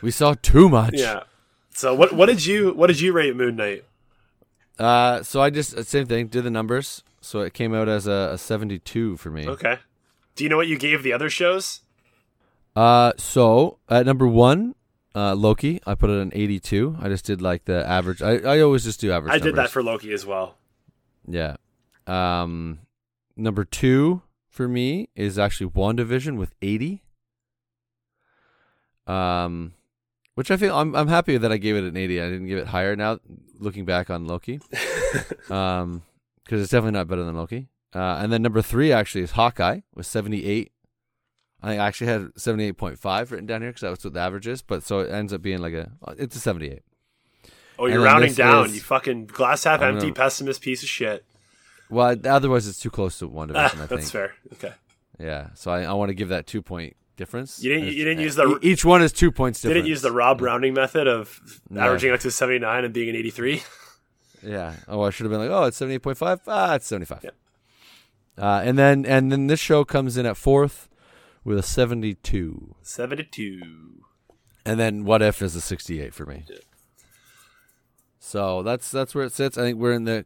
We 0.03 0.11
saw 0.11 0.35
too 0.35 0.69
much. 0.69 0.95
Yeah. 0.95 1.25
So 1.71 1.95
what 1.95 2.13
what 2.13 2.27
did 2.27 2.45
you 2.45 2.73
what 2.75 2.87
did 2.89 3.01
you 3.01 3.13
rate 3.13 3.35
Moon 3.37 3.57
Knight? 3.57 3.85
Uh, 4.79 5.23
so 5.23 5.41
I 5.41 5.51
just 5.51 5.85
same 5.85 6.07
thing. 6.07 6.27
Did 6.29 6.45
the 6.45 6.51
numbers. 6.51 7.03
So 7.21 7.41
it 7.41 7.55
came 7.55 7.75
out 7.75 7.89
as 7.89 8.07
a, 8.07 8.31
a 8.33 8.39
seventy-two 8.39 9.17
for 9.17 9.31
me. 9.31 9.49
Okay. 9.49 9.79
Do 10.35 10.45
you 10.45 10.51
know 10.51 10.57
what 10.57 10.67
you 10.67 10.79
gave 10.79 11.03
the 11.03 11.13
other 11.13 11.31
shows? 11.31 11.81
Uh, 12.77 13.13
so 13.17 13.79
at 13.89 14.05
number 14.05 14.27
one, 14.27 14.75
uh, 15.15 15.35
Loki, 15.35 15.81
I 15.87 15.95
put 15.95 16.11
it 16.11 16.21
an 16.21 16.33
eighty-two. 16.35 16.97
I 17.01 17.09
just 17.09 17.25
did 17.25 17.41
like 17.41 17.65
the 17.65 17.87
average. 17.87 18.23
I, 18.23 18.39
I 18.39 18.61
always 18.61 18.85
just 18.85 19.01
do 19.01 19.13
average. 19.13 19.33
I 19.33 19.39
did 19.39 19.55
that 19.57 19.71
for 19.71 19.83
Loki 19.83 20.13
as 20.13 20.27
well. 20.27 20.57
Yeah. 21.27 21.57
Um, 22.07 22.81
number 23.37 23.65
two 23.65 24.23
for 24.51 24.69
me 24.69 25.09
is 25.17 25.39
actually 25.39 25.71
WandaVision 25.71 26.37
with 26.37 26.55
80. 26.63 27.03
Um, 29.07 29.75
which 30.35 30.51
I 30.51 30.57
feel 30.57 30.77
I'm 30.77 30.95
I'm 30.95 31.09
happy 31.09 31.37
that 31.37 31.53
I 31.53 31.57
gave 31.57 31.77
it 31.77 31.85
an 31.85 31.97
80. 31.97 32.21
I 32.21 32.29
didn't 32.29 32.47
give 32.47 32.59
it 32.59 32.69
higher 32.69 32.97
now 32.97 33.19
looking 33.59 33.85
back 33.85 34.11
on 34.11 34.27
Loki. 34.27 34.61
um, 35.51 36.03
because 36.45 36.61
it's 36.61 36.71
definitely 36.71 36.99
not 36.99 37.09
better 37.09 37.25
than 37.25 37.37
Loki. 37.37 37.69
Uh, 37.95 38.19
and 38.21 38.33
then 38.33 38.43
number 38.43 38.61
three 38.61 38.93
actually 38.93 39.23
is 39.23 39.33
Hawkeye 39.33 39.81
with 39.95 40.07
78. 40.07 40.73
I 41.65 41.77
actually 41.77 42.09
had 42.09 42.23
78.5 42.35 43.31
written 43.31 43.47
down 43.47 43.63
here 43.63 43.71
because 43.71 43.81
that's 43.83 44.05
what 44.05 44.13
the 44.15 44.21
average 44.21 44.47
is. 44.47 44.61
But 44.63 44.83
so 44.83 45.01
it 45.01 45.11
ends 45.11 45.33
up 45.33 45.41
being 45.43 45.59
like 45.61 45.73
a 45.75 45.91
it's 46.19 46.37
a 46.37 46.41
78. 46.41 46.83
Oh, 47.79 47.87
you're 47.87 48.03
rounding 48.03 48.33
down. 48.35 48.67
is- 48.67 48.75
you 48.77 48.81
fucking 48.81 49.27
glass 49.27 49.65
half 49.65 49.83
empty 49.83 50.03
gonna- 50.07 50.15
pessimist 50.15 50.61
piece 50.61 50.83
of 50.83 50.89
shit. 50.89 51.25
Well, 51.91 52.17
otherwise 52.25 52.67
it's 52.67 52.79
too 52.81 52.91
close 52.91 53.19
to 53.19 53.29
WandaVision. 53.29 53.55
Ah, 53.57 53.65
I 53.65 53.69
think. 53.77 53.89
that's 53.91 54.11
fair. 54.11 54.35
Okay. 54.55 54.73
Yeah, 55.19 55.49
so 55.55 55.71
I, 55.71 55.83
I 55.83 55.93
want 55.93 56.09
to 56.11 56.15
give 56.15 56.29
that 56.31 56.47
two 56.47 56.63
point 56.63 56.97
difference. 57.17 57.63
You 57.63 57.73
didn't- 57.75 57.93
you 57.95 58.05
didn't 58.05 58.19
uh, 58.21 58.23
use 58.23 58.35
the- 58.37 58.59
each 58.63 58.85
one 58.85 59.03
is 59.03 59.13
two 59.13 59.31
points 59.33 59.61
difference. 59.61 59.77
Didn't 59.79 59.89
use 59.89 60.03
the 60.03 60.13
Rob 60.13 60.41
rounding 60.41 60.75
method 60.75 61.07
of 61.07 61.41
No. 61.71 61.81
averaging 61.83 62.11
out 62.13 62.21
to 62.21 62.31
79 62.31 62.85
and 62.85 62.93
being 62.95 63.09
an 63.09 63.17
83. 63.17 63.63
Yeah. 64.47 64.75
Oh, 64.89 65.01
I 65.01 65.09
should 65.09 65.25
have 65.25 65.31
been 65.31 65.41
like, 65.41 65.49
oh, 65.49 65.65
it's 65.65 65.79
seventy 65.79 65.95
eight 65.95 66.03
point 66.03 66.19
five. 66.19 66.39
Ah, 66.47 66.75
it's 66.75 66.87
seventy 66.87 67.07
five. 67.07 67.25
Yeah. 67.25 67.31
Uh, 68.37 68.61
and 68.63 68.77
then 68.79 69.07
and 69.07 69.33
then 69.33 69.47
this 69.47 69.59
show 69.59 69.87
comes 69.87 70.19
in 70.19 70.27
at 70.27 70.37
fourth 70.37 70.87
with 71.45 71.59
a 71.59 71.63
seventy 71.63 72.15
two, 72.15 72.75
72. 72.83 73.61
and 74.67 74.81
then 74.81 75.05
What 75.05 75.23
If 75.23 75.43
is 75.43 75.55
a 75.55 75.61
sixty 75.61 76.01
eight 76.01 76.15
for 76.15 76.27
me. 76.27 76.45
Yeah. 76.49 76.57
So 78.19 78.63
that's 78.63 78.91
that's 78.91 79.15
where 79.15 79.25
it 79.25 79.33
sits. 79.33 79.59
I 79.59 79.63
think 79.63 79.79
we're 79.79 79.93
in 79.93 80.05
the 80.05 80.25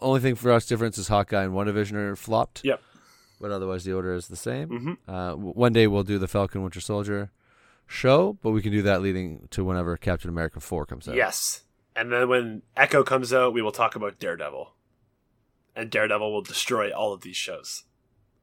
only 0.00 0.20
thing 0.20 0.34
for 0.34 0.50
us 0.50 0.66
difference 0.66 0.98
is 0.98 1.08
Hawkeye 1.08 1.44
and 1.44 1.52
WandaVision 1.52 1.92
are 1.94 2.16
flopped. 2.16 2.62
Yep. 2.64 2.80
But 3.40 3.50
otherwise, 3.50 3.84
the 3.84 3.92
order 3.92 4.14
is 4.14 4.28
the 4.28 4.36
same. 4.36 4.68
hmm 4.68 5.10
Uh, 5.10 5.34
one 5.34 5.72
day 5.72 5.86
we'll 5.86 6.02
do 6.04 6.18
the 6.18 6.28
Falcon 6.28 6.62
Winter 6.62 6.80
Soldier 6.80 7.30
show, 7.86 8.38
but 8.42 8.52
we 8.52 8.62
can 8.62 8.72
do 8.72 8.80
that 8.82 9.02
leading 9.02 9.46
to 9.50 9.64
whenever 9.64 9.96
Captain 9.98 10.30
America 10.30 10.60
4 10.60 10.86
comes 10.86 11.06
out. 11.08 11.14
Yes. 11.16 11.62
And 11.94 12.10
then 12.10 12.28
when 12.28 12.62
Echo 12.76 13.02
comes 13.04 13.32
out, 13.32 13.52
we 13.52 13.60
will 13.60 13.72
talk 13.72 13.94
about 13.94 14.18
Daredevil. 14.18 14.72
And 15.76 15.90
Daredevil 15.90 16.32
will 16.32 16.42
destroy 16.42 16.90
all 16.92 17.12
of 17.12 17.20
these 17.20 17.36
shows. 17.36 17.84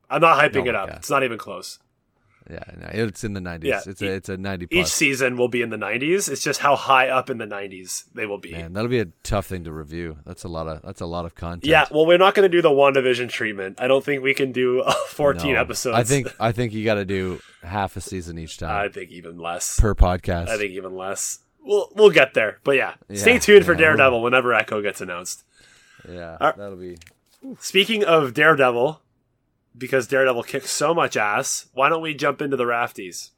I'm 0.09 0.22
not 0.22 0.38
hyping 0.38 0.65
Oh 0.65 0.69
it 0.69 0.76
up. 0.76 0.89
God. 0.89 0.97
It's 0.97 1.09
not 1.09 1.24
even 1.24 1.38
close. 1.39 1.80
Yeah, 2.51 2.63
no, 2.77 2.89
it's 2.91 3.23
in 3.23 3.33
the 3.33 3.39
90s. 3.39 3.63
Yeah, 3.63 3.81
it's 3.85 4.01
a 4.01 4.05
it's 4.07 4.27
a 4.29 4.35
90 4.35 4.67
Each 4.71 4.87
season 4.87 5.37
will 5.37 5.47
be 5.47 5.61
in 5.61 5.69
the 5.69 5.77
90s. 5.77 6.27
It's 6.29 6.43
just 6.43 6.59
how 6.59 6.75
high 6.75 7.07
up 7.07 7.29
in 7.29 7.37
the 7.37 7.45
90s 7.45 8.03
they 8.13 8.25
will 8.25 8.39
be. 8.39 8.51
Man, 8.51 8.73
that'll 8.73 8.89
be 8.89 8.99
a 8.99 9.05
tough 9.23 9.45
thing 9.45 9.63
to 9.63 9.71
review. 9.71 10.17
That's 10.25 10.43
a 10.43 10.49
lot 10.49 10.67
of 10.67 10.81
that's 10.81 10.99
a 11.01 11.05
lot 11.05 11.23
of 11.25 11.33
content. 11.35 11.65
Yeah, 11.65 11.85
well, 11.91 12.05
we're 12.05 12.17
not 12.17 12.35
going 12.35 12.43
to 12.43 12.49
do 12.49 12.61
the 12.61 12.69
WandaVision 12.69 13.29
treatment. 13.29 13.79
I 13.79 13.87
don't 13.87 14.03
think 14.03 14.21
we 14.21 14.33
can 14.33 14.51
do 14.51 14.81
uh, 14.81 14.91
14 15.07 15.53
No. 15.53 15.61
episodes. 15.61 15.95
I 15.97 16.03
think 16.03 16.27
I 16.39 16.51
think 16.51 16.73
you 16.73 16.83
got 16.83 16.95
to 16.95 17.05
do 17.05 17.39
half 17.63 17.95
a 17.95 18.01
season 18.01 18.37
each 18.37 18.57
time. 18.57 18.69
I 18.75 18.89
think 18.89 19.11
even 19.11 19.37
less. 19.37 19.79
per 19.79 19.95
podcast. 19.95 20.49
I 20.49 20.57
think 20.57 20.71
even 20.73 20.95
less. 20.95 21.39
We'll 21.63 21.89
we'll 21.95 22.09
get 22.09 22.33
there, 22.33 22.57
but 22.63 22.71
yeah, 22.75 22.95
Yeah, 23.07 23.17
stay 23.21 23.39
tuned 23.39 23.65
for 23.65 23.73
yeah. 23.73 23.77
Daredevil 23.79 24.21
whenever 24.21 24.53
Echo 24.53 24.81
gets 24.81 24.99
announced. 24.99 25.43
yeah, 26.09 26.35
that'll 26.39 26.75
be 26.75 26.97
Speaking 27.59 28.03
of 28.03 28.33
Daredevil, 28.33 28.99
because 29.78 30.07
Daredevil 30.07 30.43
kicks 30.43 30.72
so 30.72 30.93
much 30.93 31.17
ass, 31.17 31.67
why 31.74 31.89
don't 31.89 32.01
we 32.01 32.13
jump 32.13 32.41
into 32.41 32.57
the 32.57 32.65
rafties? 32.65 33.32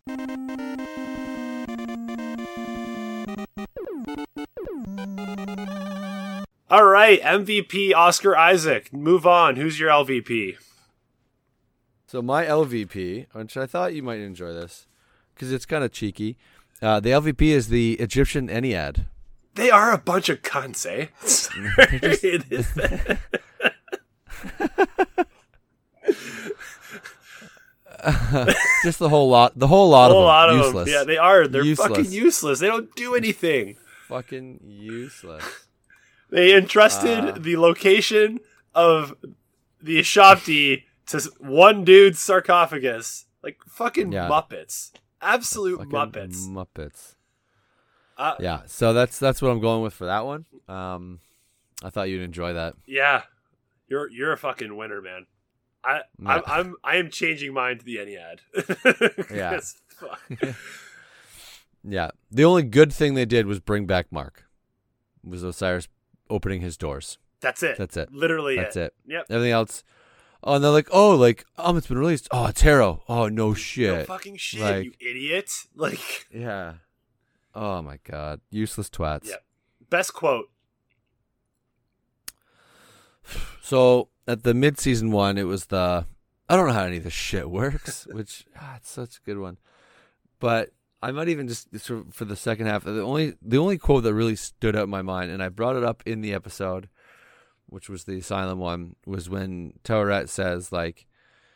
All 6.69 6.85
right, 6.85 7.21
MVP 7.21 7.93
Oscar 7.93 8.35
Isaac. 8.35 8.91
Move 8.91 9.27
on. 9.27 9.57
Who's 9.57 9.79
your 9.79 9.91
LVP? 9.91 10.57
So 12.07 12.21
my 12.21 12.45
LVP, 12.45 13.27
which 13.33 13.57
I 13.57 13.65
thought 13.65 13.93
you 13.93 14.01
might 14.01 14.19
enjoy 14.19 14.53
this 14.53 14.87
because 15.35 15.51
it's 15.51 15.65
kind 15.65 15.83
of 15.83 15.91
cheeky. 15.91 16.37
Uh, 16.81 16.99
the 16.99 17.09
LVP 17.11 17.41
is 17.43 17.69
the 17.69 17.93
Egyptian 17.93 18.47
Ennead. 18.47 19.05
They 19.55 19.69
are 19.69 19.91
a 19.91 19.97
bunch 19.97 20.29
of 20.29 20.41
cunts, 20.41 20.85
eh? 20.85 21.07
It 24.59 25.17
Just 28.83 28.99
the 28.99 29.09
whole 29.09 29.29
lot, 29.29 29.57
the 29.57 29.67
whole 29.67 29.89
lot 29.89 30.11
a 30.11 30.13
whole 30.13 30.23
of 30.23 30.27
lot 30.27 30.47
them, 30.47 30.59
of 30.59 30.65
useless. 30.65 30.85
them. 30.89 30.93
Yeah, 30.93 31.03
they 31.05 31.17
are. 31.17 31.47
They're 31.47 31.63
Useless. 31.63 31.87
fucking 31.89 32.11
useless. 32.11 32.59
They 32.59 32.67
don't 32.67 32.93
do 32.95 33.15
anything. 33.15 33.77
fucking 34.07 34.59
useless. 34.65 35.43
They 36.29 36.55
entrusted 36.55 37.19
Ah. 37.25 37.31
the 37.37 37.57
location 37.57 38.39
of 38.75 39.15
the 39.81 39.99
Ushabti 39.99 40.83
to 41.07 41.19
one 41.39 41.83
dude's 41.83 42.19
sarcophagus. 42.19 43.25
Like 43.43 43.59
fucking 43.67 44.11
Yeah. 44.11 44.27
Muppets. 44.27 44.91
Absolute 45.21 45.77
Fucking 45.77 45.91
Muppets. 45.91 46.47
Muppets. 46.47 47.15
Uh, 48.17 48.35
Yeah, 48.39 48.61
so 48.65 48.93
that's 48.93 49.17
that's 49.19 49.41
what 49.41 49.49
I'm 49.49 49.61
going 49.61 49.81
with 49.81 49.93
for 49.93 50.05
that 50.05 50.25
one. 50.25 50.45
Um, 50.67 51.19
I 51.83 51.89
thought 51.89 52.09
you'd 52.09 52.21
enjoy 52.21 52.53
that. 52.53 52.75
yeah. 52.85 53.23
You're 53.87 54.09
you're 54.09 54.31
a 54.33 54.37
fucking 54.37 54.75
winner, 54.75 55.01
man. 55.01 55.27
I 55.83 55.95
Yeah. 56.21 56.27
I'm, 56.29 56.41
I'm 56.47 56.75
I 56.83 56.95
am 56.97 57.09
changing 57.09 57.53
mine 57.53 57.77
to 57.79 57.85
the 57.85 57.97
Ennead. 57.97 59.29
Yeah. 59.35 59.59
Yeah, 61.85 62.11
the 62.31 62.45
only 62.45 62.63
good 62.63 62.93
thing 62.93 63.13
they 63.13 63.25
did 63.25 63.45
was 63.45 63.59
bring 63.59 63.85
back 63.85 64.09
Mark. 64.09 64.45
Was 65.21 65.43
Osiris 65.43 65.89
opening 66.29 66.61
his 66.61 66.77
doors? 66.77 67.17
That's 67.41 67.61
it. 67.61 67.77
That's 67.77 67.97
it. 67.97 68.09
Literally 68.13 68.55
That's 68.55 68.77
it. 68.77 68.93
Yep. 69.05 69.25
Everything 69.29 69.51
else. 69.51 69.83
Oh, 70.45 70.55
and 70.55 70.63
they're 70.63 70.71
like, 70.71 70.87
oh, 70.93 71.13
like, 71.13 71.43
um, 71.57 71.75
it's 71.77 71.87
been 71.87 71.97
released. 71.97 72.29
Oh, 72.31 72.49
Harrow. 72.57 73.03
Oh, 73.09 73.27
no 73.27 73.53
shit. 73.53 73.93
No 73.93 74.03
fucking 74.05 74.37
shit, 74.37 74.61
Like- 74.61 74.85
you 74.85 74.93
idiot. 75.01 75.49
Like 75.75 76.27
yeah. 76.33 76.75
Oh 77.53 77.81
my 77.81 77.99
god, 78.09 78.39
useless 78.49 78.89
twats. 78.89 79.27
Yep. 79.27 79.43
best 79.89 80.13
quote. 80.13 80.45
So 83.61 84.09
at 84.27 84.43
the 84.43 84.53
mid-season 84.53 85.11
one, 85.11 85.37
it 85.37 85.43
was 85.43 85.65
the 85.65 86.05
I 86.49 86.55
don't 86.55 86.67
know 86.67 86.73
how 86.73 86.83
any 86.83 86.97
of 86.97 87.03
this 87.03 87.13
shit 87.13 87.49
works, 87.49 88.05
which 88.11 88.45
ah, 88.59 88.75
it's 88.77 88.89
such 88.89 89.17
a 89.17 89.21
good 89.21 89.39
one. 89.39 89.57
But 90.39 90.71
I 91.01 91.11
might 91.11 91.29
even 91.29 91.47
just 91.47 91.77
sort 91.79 92.07
of 92.07 92.13
for 92.13 92.25
the 92.25 92.35
second 92.35 92.67
half. 92.67 92.83
The 92.83 93.01
only 93.01 93.33
the 93.41 93.57
only 93.57 93.77
quote 93.77 94.03
that 94.03 94.13
really 94.13 94.35
stood 94.35 94.75
out 94.75 94.85
in 94.85 94.89
my 94.89 95.01
mind, 95.01 95.31
and 95.31 95.41
I 95.41 95.49
brought 95.49 95.75
it 95.75 95.83
up 95.83 96.03
in 96.05 96.21
the 96.21 96.33
episode, 96.33 96.89
which 97.65 97.89
was 97.89 98.03
the 98.03 98.17
asylum 98.17 98.59
one, 98.59 98.95
was 99.05 99.29
when 99.29 99.73
Taweret 99.83 100.29
says 100.29 100.71
like, 100.71 101.07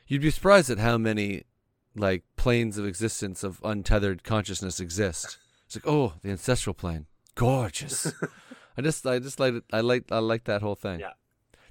"You'd 0.08 0.22
be 0.22 0.32
surprised 0.32 0.70
at 0.70 0.80
how 0.80 0.98
many 0.98 1.44
like 1.96 2.24
planes 2.36 2.78
of 2.78 2.86
existence 2.86 3.44
of 3.44 3.62
untethered 3.64 4.24
consciousness 4.24 4.80
exist." 4.80 5.38
It's 5.66 5.76
like, 5.76 5.88
oh, 5.88 6.14
the 6.22 6.32
ancestral 6.32 6.74
plane, 6.74 7.08
gorgeous. 7.36 8.12
I 8.78 8.82
just 8.82 9.06
I 9.06 9.20
just 9.20 9.40
like 9.40 9.54
it. 9.54 9.64
I 9.74 9.82
like 9.82 10.12
I 10.12 10.20
like 10.20 10.46
that 10.46 10.62
whole 10.62 10.76
thing. 10.76 11.02
Yeah. 11.02 11.14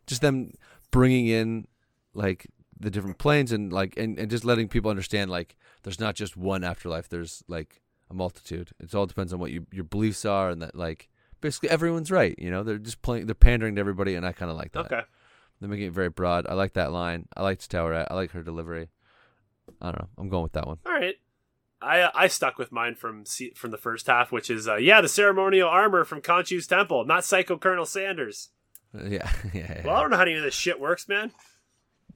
Just 0.06 0.20
them 0.20 0.52
bringing 0.96 1.26
in 1.26 1.66
like 2.14 2.46
the 2.80 2.90
different 2.90 3.18
planes 3.18 3.52
and 3.52 3.70
like 3.70 3.94
and, 3.98 4.18
and 4.18 4.30
just 4.30 4.46
letting 4.46 4.66
people 4.66 4.90
understand 4.90 5.30
like 5.30 5.54
there's 5.82 6.00
not 6.00 6.14
just 6.14 6.38
one 6.38 6.64
afterlife. 6.64 7.06
There's 7.06 7.44
like 7.48 7.82
a 8.10 8.14
multitude. 8.14 8.70
It 8.80 8.94
all 8.94 9.04
depends 9.04 9.34
on 9.34 9.38
what 9.38 9.50
you, 9.50 9.66
your 9.70 9.84
beliefs 9.84 10.24
are 10.24 10.48
and 10.48 10.62
that 10.62 10.74
like 10.74 11.10
basically 11.42 11.68
everyone's 11.68 12.10
right. 12.10 12.34
You 12.38 12.50
know, 12.50 12.62
they're 12.62 12.78
just 12.78 13.02
playing. 13.02 13.26
They're 13.26 13.34
pandering 13.34 13.74
to 13.74 13.80
everybody, 13.80 14.14
and 14.14 14.24
I 14.24 14.32
kind 14.32 14.50
of 14.50 14.56
like 14.56 14.72
that. 14.72 14.86
Okay. 14.86 15.02
They're 15.60 15.68
making 15.68 15.88
it 15.88 15.92
very 15.92 16.08
broad. 16.08 16.46
I 16.46 16.54
like 16.54 16.72
that 16.72 16.92
line. 16.92 17.28
I 17.36 17.42
liked 17.42 17.70
Taweret. 17.70 18.06
I 18.10 18.14
like 18.14 18.30
her 18.30 18.42
delivery. 18.42 18.88
I 19.82 19.86
don't 19.86 20.00
know. 20.00 20.08
I'm 20.16 20.30
going 20.30 20.44
with 20.44 20.52
that 20.52 20.66
one. 20.66 20.78
All 20.86 20.92
right. 20.92 21.16
I 21.82 22.10
I 22.14 22.28
stuck 22.28 22.56
with 22.56 22.72
mine 22.72 22.94
from 22.94 23.24
from 23.54 23.70
the 23.70 23.76
first 23.76 24.06
half, 24.06 24.32
which 24.32 24.48
is 24.48 24.66
uh, 24.66 24.76
yeah, 24.76 25.02
the 25.02 25.08
ceremonial 25.10 25.68
armor 25.68 26.04
from 26.04 26.22
Khonshu's 26.22 26.66
temple, 26.66 27.04
not 27.04 27.24
Psycho 27.24 27.58
Colonel 27.58 27.84
Sanders. 27.84 28.48
Yeah, 29.08 29.30
yeah. 29.52 29.74
yeah. 29.76 29.82
Well, 29.84 29.96
I 29.96 30.00
don't 30.00 30.10
know 30.10 30.16
how 30.16 30.22
any 30.22 30.34
of 30.34 30.42
this 30.42 30.54
shit 30.54 30.80
works, 30.80 31.08
man. 31.08 31.32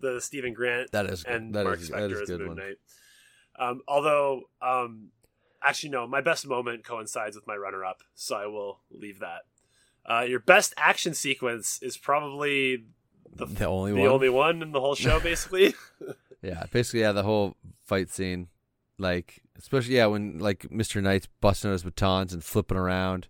The 0.00 0.20
Steven 0.20 0.54
Grant 0.54 0.90
that 0.92 1.06
is 1.06 1.22
good. 1.22 1.34
and 1.34 1.54
that 1.54 1.64
Mark 1.64 1.80
is 1.80 1.90
Spector 1.90 2.22
is 2.22 2.30
a 2.30 2.34
as 2.34 2.38
Moon 2.38 2.48
one. 2.48 2.56
Knight. 2.56 2.76
Um, 3.58 3.82
although, 3.86 4.42
um, 4.62 5.08
actually, 5.62 5.90
no, 5.90 6.06
my 6.06 6.20
best 6.22 6.46
moment 6.46 6.84
coincides 6.84 7.36
with 7.36 7.46
my 7.46 7.54
runner-up, 7.56 8.02
so 8.14 8.36
I 8.36 8.46
will 8.46 8.80
leave 8.90 9.18
that. 9.20 9.42
Uh, 10.06 10.22
your 10.22 10.40
best 10.40 10.72
action 10.78 11.12
sequence 11.12 11.78
is 11.82 11.98
probably 11.98 12.84
the, 13.34 13.44
The 13.44 13.66
only 13.66 13.92
the 13.92 13.98
one. 14.00 14.08
only 14.08 14.28
one 14.30 14.62
in 14.62 14.72
the 14.72 14.80
whole 14.80 14.94
show, 14.94 15.20
basically. 15.22 15.74
Yeah, 16.42 16.64
basically, 16.72 17.00
yeah, 17.00 17.12
the 17.12 17.22
whole 17.24 17.56
fight 17.84 18.08
scene, 18.10 18.48
like 18.98 19.42
Especially 19.58 19.96
yeah, 19.96 20.06
when 20.06 20.38
like 20.38 20.60
Mr. 20.70 21.02
Knight's 21.02 21.28
busting 21.42 21.68
out 21.68 21.72
his 21.74 21.82
batons 21.82 22.32
and 22.32 22.42
flipping 22.42 22.78
around, 22.78 23.28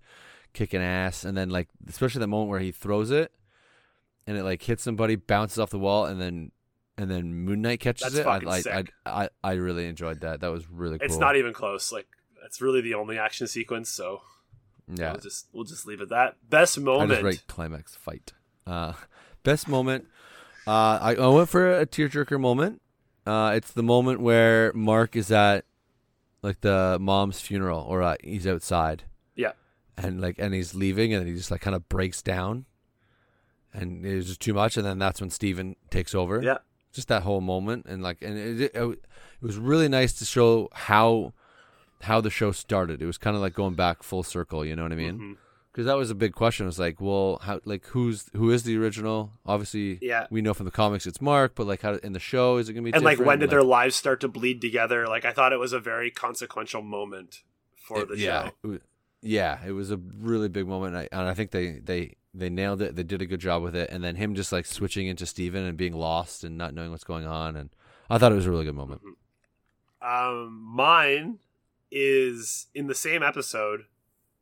kicking 0.53 0.81
ass, 0.81 1.25
and 1.25 1.37
then 1.37 1.51
like 1.51 1.69
especially 1.89 2.21
the 2.21 2.29
moment 2.29 2.51
where 2.51 2.61
he 2.61 2.71
throws 2.71 3.11
it 3.11 3.33
and 4.27 4.37
it 4.37 4.45
like 4.45 4.62
hits 4.62 4.83
somebody, 4.83 5.16
bounces 5.16 5.59
off 5.59 5.71
the 5.71 5.79
wall, 5.79 6.07
and 6.07 6.21
then 6.21 6.53
and 6.97 7.11
then 7.11 7.35
Moon 7.35 7.62
Knight 7.62 7.81
catches 7.81 8.12
That's 8.12 8.16
it. 8.16 8.27
I, 8.27 8.35
fucking 8.35 8.49
I, 8.49 8.53
I 8.53 8.61
sick. 8.61 8.93
I 9.07 9.29
I 9.43 9.53
really 9.53 9.87
enjoyed 9.87 10.21
that. 10.21 10.41
That 10.41 10.51
was 10.51 10.68
really 10.71 10.99
cool. 10.99 11.07
It's 11.07 11.16
not 11.16 11.37
even 11.37 11.53
close. 11.53 11.93
Like 11.93 12.09
it's 12.45 12.61
really 12.61 12.81
the 12.81 12.95
only 12.95 13.18
action 13.18 13.47
sequence. 13.47 13.89
So 13.91 14.23
yeah. 14.89 15.12
we'll 15.12 15.21
just 15.21 15.49
we'll 15.53 15.64
just 15.64 15.87
leave 15.87 16.01
it 16.01 16.05
at 16.05 16.09
that. 16.11 16.37
Best 16.49 16.79
I 16.79 16.83
moment. 16.83 17.11
just 17.11 17.23
write 17.23 17.47
climax 17.47 17.95
fight. 17.95 18.33
Uh, 18.66 18.93
best 19.43 19.68
moment. 19.68 20.07
Uh, 20.66 20.99
I, 21.01 21.14
I 21.16 21.27
went 21.29 21.49
for 21.49 21.81
a 21.81 21.87
tearjerker 21.87 22.39
moment. 22.41 22.83
Uh, 23.27 23.53
it's 23.55 23.73
the 23.73 23.83
moment 23.83 24.21
where 24.21 24.73
Mark 24.73 25.16
is 25.16 25.31
at 25.31 25.64
like 26.43 26.61
the 26.61 26.99
mom's 27.01 27.41
funeral, 27.41 27.81
or 27.81 28.03
uh, 28.03 28.16
he's 28.23 28.47
outside. 28.47 29.05
Yeah. 29.35 29.53
And 29.97 30.21
like, 30.21 30.37
and 30.39 30.55
he's 30.55 30.75
leaving, 30.75 31.12
and 31.12 31.27
he 31.27 31.35
just 31.35 31.51
like 31.51 31.61
kind 31.61 31.77
of 31.77 31.89
breaks 31.89 32.23
down, 32.23 32.66
and 33.73 34.05
it 34.05 34.14
was 34.16 34.27
just 34.27 34.41
too 34.41 34.55
much. 34.55 34.77
And 34.77 34.85
then 34.87 34.99
that's 34.99 35.21
when 35.21 35.31
Steven 35.31 35.77
takes 35.91 36.14
over. 36.14 36.43
Yeah. 36.43 36.59
Just 36.93 37.09
that 37.09 37.23
whole 37.23 37.41
moment, 37.41 37.87
and 37.89 38.03
like, 38.03 38.21
and 38.21 38.37
it, 38.37 38.61
it, 38.61 38.75
it 38.75 38.99
was 39.41 39.57
really 39.59 39.89
nice 39.89 40.12
to 40.14 40.25
show 40.25 40.68
how 40.73 41.33
how 42.03 42.21
the 42.21 42.31
show 42.31 42.51
started. 42.51 43.01
It 43.01 43.07
was 43.07 43.16
kind 43.18 43.37
of 43.37 43.43
like 43.43 43.55
going 43.55 43.75
back 43.75 44.03
full 44.03 44.23
circle. 44.25 44.64
You 44.64 44.75
know 44.75 44.83
what 44.83 44.93
I 44.93 44.97
mean? 44.97 45.18
Mhm. 45.18 45.37
because 45.71 45.87
that 45.87 45.95
was 45.97 46.11
a 46.11 46.16
big 46.16 46.33
question. 46.35 46.66
It 46.66 46.66
was 46.66 46.81
like, 46.81 47.01
well, 47.01 47.39
how 47.45 47.61
like 47.64 47.87
who's 47.87 48.29
who 48.35 48.51
is 48.51 48.64
the 48.64 48.77
original? 48.77 49.31
Obviously, 49.47 49.99
Yeah. 50.03 50.27
we 50.31 50.43
know 50.43 50.53
from 50.53 50.64
the 50.66 50.73
comics 50.73 51.07
it's 51.07 51.21
Mark, 51.21 51.55
but 51.55 51.68
like 51.68 51.83
how 51.83 51.95
in 51.95 52.12
the 52.12 52.18
show 52.18 52.57
is 52.57 52.68
it 52.68 52.73
gonna 52.73 52.87
be? 52.87 52.93
And 52.93 53.05
like 53.05 53.21
when 53.21 53.39
did 53.39 53.51
their 53.51 53.62
lives 53.62 53.95
start 53.95 54.21
to 54.23 54.29
bleed 54.29 54.61
together? 54.61 55.07
Like 55.07 55.25
I 55.25 55.33
thought 55.33 55.53
it 55.53 55.61
was 55.61 55.73
a 55.73 55.79
very 55.79 56.11
consequential 56.11 56.83
moment 56.83 57.43
for 57.77 58.01
it- 58.03 58.09
the 58.09 58.18
yeah, 58.18 58.47
show. 58.49 58.53
it 58.64 58.66
was- 58.66 58.81
yeah, 59.23 59.59
it 59.66 59.73
was 59.73 59.91
a 59.91 59.97
really 59.97 60.49
big 60.49 60.66
moment, 60.66 60.95
and 60.95 61.09
I, 61.12 61.18
and 61.21 61.29
I 61.29 61.35
think 61.35 61.51
they 61.51 61.73
they 61.73 62.16
they 62.33 62.49
nailed 62.49 62.81
it. 62.81 62.97
They 62.97 63.03
did 63.03 63.23
a 63.23 63.27
good 63.27 63.41
job 63.41 63.62
with 63.62 63.75
it, 63.77 63.91
and 63.91 64.03
then 64.03 64.16
him 64.16 64.35
just 64.35 64.53
like 64.53 64.66
switching 64.66 65.07
into 65.07 65.27
Steven 65.27 65.64
and 65.64 65.77
being 65.77 65.95
lost 65.95 66.45
and 66.45 66.57
not 66.57 66.75
knowing 66.75 66.91
what's 66.91 67.05
going 67.05 67.27
on, 67.27 67.57
and 67.57 67.71
I 68.09 68.18
thought 68.18 68.33
it 68.33 68.37
was 68.37 68.47
a 68.47 68.51
really 68.51 68.64
good 68.64 68.75
moment. 68.75 69.03
Um, 70.03 70.62
mine 70.62 71.39
is 71.91 72.66
in 72.75 72.87
the 72.87 72.95
same 72.95 73.23
episode. 73.23 73.85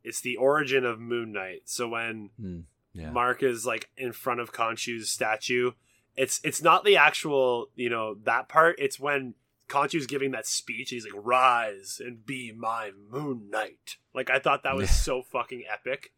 It's 0.03 0.21
the 0.21 0.37
origin 0.37 0.85
of 0.85 0.99
Moon 0.99 1.33
Knight. 1.33 1.63
So 1.65 1.89
when 1.89 2.29
Mm, 2.41 2.63
yeah, 2.93 3.11
Mark 3.11 3.43
is 3.43 3.65
like 3.65 3.89
in 3.97 4.13
front 4.13 4.39
of 4.39 4.53
Khonshu's 4.53 5.11
statue, 5.11 5.71
it's 6.15 6.39
it's 6.43 6.61
not 6.61 6.85
the 6.85 6.95
actual 6.95 7.69
you 7.75 7.89
know 7.89 8.15
that 8.23 8.47
part. 8.47 8.77
It's 8.79 8.99
when 8.99 9.35
Khonshu's 9.69 10.07
giving 10.07 10.31
that 10.31 10.45
speech. 10.47 10.89
He's 10.89 11.05
like, 11.05 11.13
"Rise 11.15 12.01
and 12.03 12.25
be 12.25 12.51
my 12.51 12.91
Moon 13.09 13.49
Knight." 13.49 13.97
Like 14.13 14.29
I 14.29 14.39
thought 14.39 14.63
that 14.63 14.75
was 14.75 14.89
so 14.89 15.21
fucking 15.21 15.63
epic. 15.71 16.11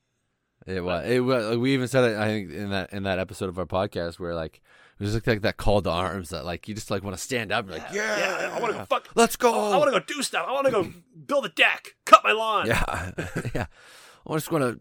it 0.66 0.84
was. 0.84 1.06
It 1.08 1.20
was. 1.20 1.46
Like, 1.46 1.60
we 1.60 1.74
even 1.74 1.88
said 1.88 2.12
it. 2.12 2.18
I 2.18 2.26
think 2.26 2.52
in 2.52 2.70
that 2.70 2.92
in 2.94 3.04
that 3.04 3.20
episode 3.20 3.50
of 3.50 3.60
our 3.60 3.66
podcast 3.66 4.20
where 4.20 4.34
like 4.34 4.62
it 5.00 5.04
was 5.04 5.14
like 5.26 5.42
that 5.42 5.58
call 5.58 5.82
to 5.82 5.90
arms 5.90 6.30
that 6.30 6.46
like 6.46 6.68
you 6.68 6.76
just 6.76 6.92
like 6.92 7.04
want 7.04 7.16
to 7.16 7.22
stand 7.22 7.52
up 7.52 7.66
and 7.66 7.74
like 7.74 7.94
yeah, 7.94 8.18
Yeah, 8.20 8.56
I 8.56 8.60
want 8.60 8.74
to 8.74 8.80
go 8.80 8.86
fuck. 8.86 9.10
let's 9.16 9.36
go. 9.36 9.72
I 9.72 9.78
want 9.78 9.92
to 9.94 10.00
go 10.00 10.06
do 10.06 10.22
stuff. 10.22 10.46
I 10.48 10.52
want 10.52 10.66
to 10.68 10.72
go 10.72 10.92
build 11.26 11.46
a 11.46 11.50
deck, 11.50 11.96
cut 12.06 12.24
my 12.24 12.32
lawn. 12.32 12.68
Yeah, 12.68 13.12
yeah. 13.56 13.66
I 14.28 14.34
just 14.36 14.52
want 14.52 14.64
to 14.64 14.80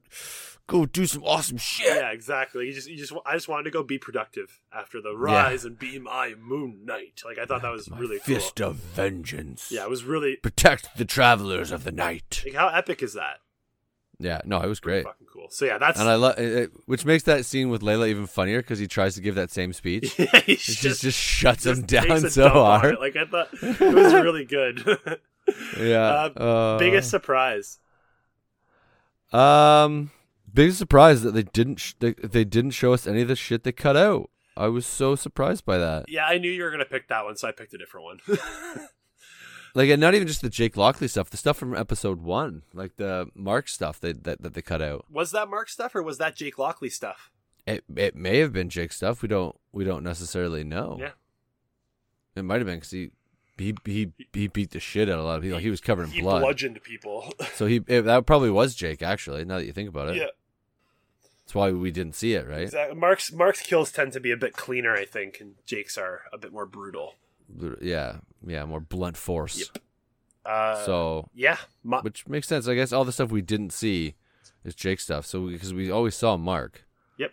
go 0.71 0.87
do 0.87 1.05
some 1.05 1.25
awesome 1.25 1.57
shit. 1.59 1.95
Yeah, 1.97 2.11
exactly. 2.11 2.67
You 2.67 2.73
just, 2.73 2.89
you 2.89 2.97
just, 2.97 3.13
I 3.27 3.35
just 3.35 3.49
wanted 3.49 3.65
to 3.65 3.71
go 3.71 3.83
be 3.83 3.99
productive 3.99 4.61
after 4.73 5.01
the 5.01 5.17
rise 5.17 5.65
and 5.65 5.77
be 5.79 5.99
my 5.99 6.35
Moon 6.41 6.85
Knight. 6.85 7.23
Like 7.25 7.39
I 7.39 7.45
thought 7.45 7.63
that 7.63 7.73
was 7.73 7.91
My 7.91 7.99
really 7.99 8.19
fist 8.21 8.57
cool. 8.57 8.69
of 8.69 8.77
vengeance. 8.77 9.71
Yeah, 9.73 9.83
it 9.83 9.91
was 9.91 10.05
really 10.05 10.37
protect 10.37 10.97
the 10.97 11.05
travelers 11.05 11.73
of 11.73 11.83
the 11.85 11.91
night. 11.93 12.43
like 12.45 12.55
how 12.55 12.69
epic 12.69 13.03
is 13.03 13.15
that? 13.15 13.39
Yeah, 14.23 14.43
no, 14.45 14.61
it 14.61 14.69
was 14.69 14.81
great, 14.81 15.05
Fucking 15.05 15.27
cool. 15.33 15.47
So 15.51 15.65
yeah, 15.65 15.79
that's 15.79 15.99
and 15.99 16.09
I 16.09 16.15
love 16.15 16.39
which 16.87 17.05
makes 17.07 17.25
that 17.25 17.45
scene 17.47 17.71
with 17.71 17.81
Layla 17.81 18.09
even 18.09 18.27
funnier 18.27 18.61
because 18.61 18.79
he 18.79 18.87
tries 18.87 19.15
to 19.15 19.21
give 19.23 19.35
that 19.35 19.51
same 19.51 19.73
speech. 19.73 20.15
yeah, 20.19 20.41
he 20.41 20.57
just 20.57 20.81
just, 20.83 21.03
just 21.03 21.19
shuts 21.19 21.67
him 21.67 21.87
just 21.87 22.07
takes 22.07 22.23
down 22.23 22.31
so 22.31 22.49
hard. 22.51 22.99
Like 23.01 23.17
I 23.17 23.25
thought 23.25 23.49
it 23.63 23.81
was 23.81 24.13
really 24.27 24.45
good. 24.45 24.85
yeah. 25.79 26.29
Uh, 26.37 26.79
Biggest 26.79 27.11
surprise. 27.11 27.79
Um, 29.33 30.11
biggest 30.53 30.79
surprise 30.79 31.23
that 31.23 31.33
they 31.33 31.43
didn't 31.43 31.77
sh- 31.77 31.95
they, 31.99 32.13
they 32.13 32.45
didn't 32.45 32.73
show 32.73 32.93
us 32.93 33.07
any 33.07 33.23
of 33.23 33.29
the 33.29 33.37
shit 33.37 33.65
they 33.65 33.73
cut 33.73 33.97
out. 33.97 34.31
I 34.57 34.69
was 34.69 34.87
so 34.87 35.15
surprised 35.15 35.65
by 35.65 35.79
that. 35.79 36.07
Yeah, 36.09 36.27
I 36.27 36.39
knew 36.39 36.51
you 36.51 36.63
were 36.65 36.71
gonna 36.71 36.85
pick 36.85 37.09
that 37.09 37.25
one, 37.25 37.37
so 37.37 37.49
I 37.49 37.53
picked 37.53 37.73
a 37.75 37.79
different 37.79 38.05
one. 38.05 38.39
Like, 39.75 39.89
and 39.89 40.01
not 40.01 40.15
even 40.15 40.27
just 40.27 40.43
the 40.43 40.51
Jake 40.51 40.77
Lockley 40.77 41.09
stuff, 41.09 41.31
the 41.31 41.37
stuff 41.37 41.57
from 41.57 41.77
episode 41.77 42.23
one, 42.23 42.63
like 42.75 42.97
the 42.97 43.29
Mark 43.35 43.69
stuff 43.69 44.01
that 44.01 44.25
that, 44.25 44.43
that 44.43 44.55
they 44.55 44.63
cut 44.63 44.83
out. 44.83 45.05
was 45.11 45.31
that 45.31 45.49
Mark 45.49 45.69
stuff 45.69 45.95
or 45.95 46.03
was 46.03 46.19
that 46.19 46.35
Jake 46.35 46.59
Lockley 46.59 46.91
stuff? 46.91 47.31
It 47.67 47.85
it 47.95 48.17
may 48.17 48.39
have 48.39 48.53
been 48.53 48.69
Jake 48.69 48.93
stuff. 48.93 49.23
We 49.23 49.29
don't 49.29 49.57
we 49.73 49.85
don't 49.85 50.03
necessarily 50.03 50.65
know. 50.65 50.97
Yeah. 50.99 51.11
it 52.35 52.43
might 52.43 52.59
have 52.59 52.67
been 52.67 52.77
because 52.77 52.91
he. 52.91 53.11
He, 53.59 53.75
he 53.85 54.11
he 54.33 54.49
beat 54.49 54.71
the 54.71 54.81
shit 54.81 55.11
out 55.11 55.19
of 55.19 55.21
a 55.21 55.23
lot 55.29 55.37
of 55.37 55.43
people. 55.43 55.59
He 55.59 55.69
was 55.69 55.83
covered 55.83 56.05
in 56.05 56.09
blood. 56.09 56.15
He 56.17 56.23
blood, 56.23 56.41
bludgeoned 56.41 56.83
people. 56.83 57.31
so 57.55 57.67
he 57.67 57.83
it, 57.87 58.03
that 58.07 58.25
probably 58.25 58.49
was 58.51 58.75
Jake. 58.75 59.03
Actually, 59.03 59.45
now 59.45 59.59
that 59.59 59.67
you 59.67 59.73
think 59.75 59.91
about 59.91 60.09
it, 60.09 60.17
yeah, 60.17 60.29
that's 61.51 61.55
why 61.57 61.73
we 61.73 61.91
didn't 61.91 62.15
see 62.15 62.35
it, 62.35 62.47
right? 62.47 62.63
exactly. 62.63 62.97
Mark's 62.97 63.33
Mark's 63.33 63.61
kills 63.61 63.91
tend 63.91 64.13
to 64.13 64.21
be 64.21 64.31
a 64.31 64.37
bit 64.37 64.53
cleaner, 64.53 64.95
I 64.95 65.05
think, 65.05 65.41
and 65.41 65.55
Jake's 65.67 65.99
are 65.99 66.23
a 66.33 66.39
bit 66.39 66.53
more 66.53 66.65
brutal. 66.65 67.15
Yeah, 67.81 68.19
yeah, 68.47 68.65
more 68.65 68.79
blunt 68.79 69.17
force. 69.17 69.59
Yep. 69.59 69.83
Uh, 70.45 70.85
So 70.85 71.29
yeah, 71.35 71.57
my, 71.83 72.01
which 72.03 72.29
makes 72.29 72.47
sense. 72.47 72.69
I 72.69 72.75
guess 72.77 72.93
all 72.93 73.05
the 73.05 73.11
stuff 73.11 73.33
we 73.33 73.43
didn't 73.43 73.73
see 73.73 74.15
is 74.65 74.77
Jake 74.77 75.01
stuff. 75.01 75.27
So 75.27 75.49
because 75.49 75.75
we, 75.75 75.91
always 75.91 76.15
saw 76.15 76.37
Mark. 76.37 76.87
Yep. 77.19 77.33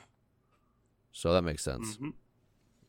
So 1.12 1.32
that 1.34 1.44
makes 1.44 1.64
sense. 1.64 1.98
mhm. 1.98 2.14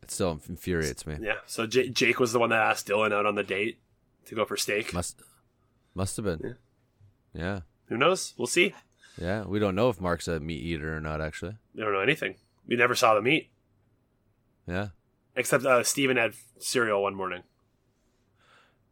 It 0.03 0.11
still 0.11 0.41
infuriates 0.49 1.07
me. 1.07 1.17
yeah. 1.21 1.41
So 1.45 1.67
J- 1.67 1.91
Jake 1.91 2.19
was 2.19 2.33
the 2.33 2.39
one 2.39 2.49
that 2.51 2.63
asked 2.63 2.89
Dylan 2.89 3.13
out 3.13 3.27
on 3.27 3.35
the 3.35 3.45
date 3.45 3.79
to 4.25 4.35
go 4.35 4.47
for 4.47 4.57
steak. 4.57 4.95
Must 4.95 5.21
must 5.95 6.17
have 6.17 6.25
been. 6.25 6.57
Yeah. 7.35 7.61
Who 7.89 7.99
knows? 7.99 8.33
We'll 8.39 8.47
see. 8.47 8.75
Yeah, 9.21 9.45
We 9.45 9.59
don't 9.59 9.75
know 9.75 9.89
if 9.89 10.01
Mark's 10.01 10.29
a 10.29 10.41
meat 10.41 10.63
eater 10.63 10.97
or 10.97 11.01
not. 11.01 11.21
Actually. 11.21 11.57
We 11.75 11.83
don't 11.83 11.93
know 11.93 12.01
anything. 12.01 12.37
We 12.67 12.77
never 12.77 12.95
saw 12.95 13.15
the 13.15 13.23
meat. 13.23 13.51
Yeah. 14.67 14.89
except 15.35 15.65
uh, 15.65 15.83
Steven 15.83 16.17
had 16.17 16.35
cereal 16.59 17.03
one 17.03 17.15
morning. 17.15 17.43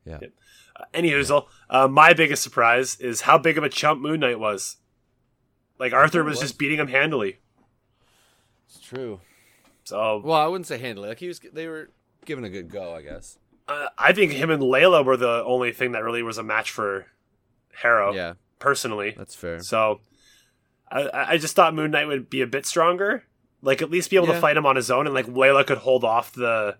Yeah. 0.04 0.18
Yep. 0.22 0.32
Uh, 0.78 0.84
anywho, 0.94 1.46
uh, 1.68 1.88
my 1.88 2.12
biggest 2.14 2.42
surprise 2.42 2.96
is 3.00 3.22
how 3.22 3.38
big 3.38 3.58
of 3.58 3.64
a 3.64 3.68
chump 3.68 4.00
Moon 4.00 4.20
Knight 4.20 4.38
was. 4.38 4.76
Like 5.78 5.92
Arthur 5.92 6.24
was 6.24 6.36
was. 6.36 6.40
just 6.40 6.58
beating 6.58 6.78
him 6.78 6.88
handily. 6.88 7.38
It's 8.68 8.80
true. 8.80 9.20
So 9.84 10.22
Well, 10.24 10.38
I 10.38 10.46
wouldn't 10.46 10.66
say 10.66 10.78
handily. 10.78 11.08
Like 11.08 11.18
he 11.18 11.28
was. 11.28 11.40
They 11.40 11.66
were 11.66 11.90
giving 12.24 12.44
a 12.44 12.50
good 12.50 12.70
go. 12.70 12.94
I 12.94 13.02
guess. 13.02 13.38
uh, 13.68 13.88
I 13.98 14.12
think 14.12 14.32
him 14.32 14.50
and 14.50 14.62
Layla 14.62 15.04
were 15.04 15.16
the 15.16 15.44
only 15.44 15.72
thing 15.72 15.92
that 15.92 16.02
really 16.02 16.22
was 16.22 16.38
a 16.38 16.42
match 16.42 16.70
for 16.70 17.06
Harrow. 17.74 18.14
Yeah, 18.14 18.34
personally. 18.58 19.14
that's 19.16 19.34
fair. 19.34 19.60
So 19.60 20.00
I, 20.90 21.32
I 21.32 21.38
just 21.38 21.56
thought 21.56 21.74
Moon 21.74 21.90
Knight 21.90 22.06
would 22.06 22.30
be 22.30 22.40
a 22.42 22.46
bit 22.46 22.66
stronger. 22.66 23.24
Like 23.62 23.82
at 23.82 23.90
least 23.90 24.10
be 24.10 24.16
able 24.16 24.28
Yeah. 24.28 24.34
to 24.34 24.40
fight 24.40 24.56
him 24.56 24.66
on 24.66 24.76
his 24.76 24.90
own, 24.90 25.06
and 25.06 25.14
like 25.14 25.26
Layla 25.26 25.66
could 25.66 25.78
hold 25.78 26.04
off 26.04 26.32
the 26.32 26.76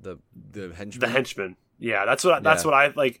The 0.00 0.18
the 0.52 0.72
henchman. 0.74 1.00
the 1.00 1.08
henchman. 1.08 1.56
Yeah, 1.78 2.04
that's 2.04 2.22
what 2.24 2.42
that's 2.42 2.62
Yeah. 2.64 2.70
what 2.70 2.74
I 2.74 2.86
like. 2.94 3.20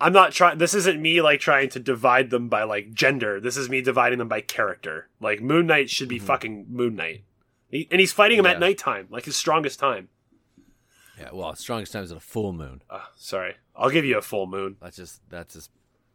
I'm 0.00 0.12
not 0.12 0.32
trying. 0.32 0.58
This 0.58 0.74
isn't 0.74 1.02
me 1.02 1.20
like 1.20 1.40
trying 1.40 1.68
to 1.70 1.80
divide 1.80 2.30
them 2.30 2.48
by 2.48 2.62
like 2.62 2.92
gender. 2.94 3.40
This 3.40 3.56
is 3.56 3.68
me 3.68 3.82
dividing 3.82 4.18
them 4.20 4.28
by 4.28 4.40
character. 4.40 5.08
Like 5.20 5.40
Moon 5.42 5.66
Knight 5.66 5.90
should 5.90 6.08
be 6.08 6.18
fucking 6.20 6.66
Moon 6.70 6.94
Knight, 6.94 7.24
he, 7.68 7.88
and 7.90 8.00
he's 8.00 8.12
fighting 8.12 8.38
him 8.38 8.46
at 8.46 8.52
Mm-hmm. 8.54 8.60
Nighttime, 8.60 9.08
like 9.10 9.24
his 9.24 9.36
strongest 9.36 9.78
time. 9.80 10.08
Yeah. 11.18 11.30
Well, 11.32 11.54
strongest 11.56 11.92
times 11.92 12.12
at 12.12 12.16
a 12.16 12.20
full 12.20 12.52
moon. 12.52 12.80
Uh, 12.88 13.00
sorry, 13.16 13.56
I'll 13.74 13.90
give 13.90 14.04
you 14.04 14.16
a 14.16 14.22
full 14.22 14.46
moon. 14.46 14.76
That's 14.80 14.96
just 14.96 15.20
that's 15.28 15.54
his 15.54 15.68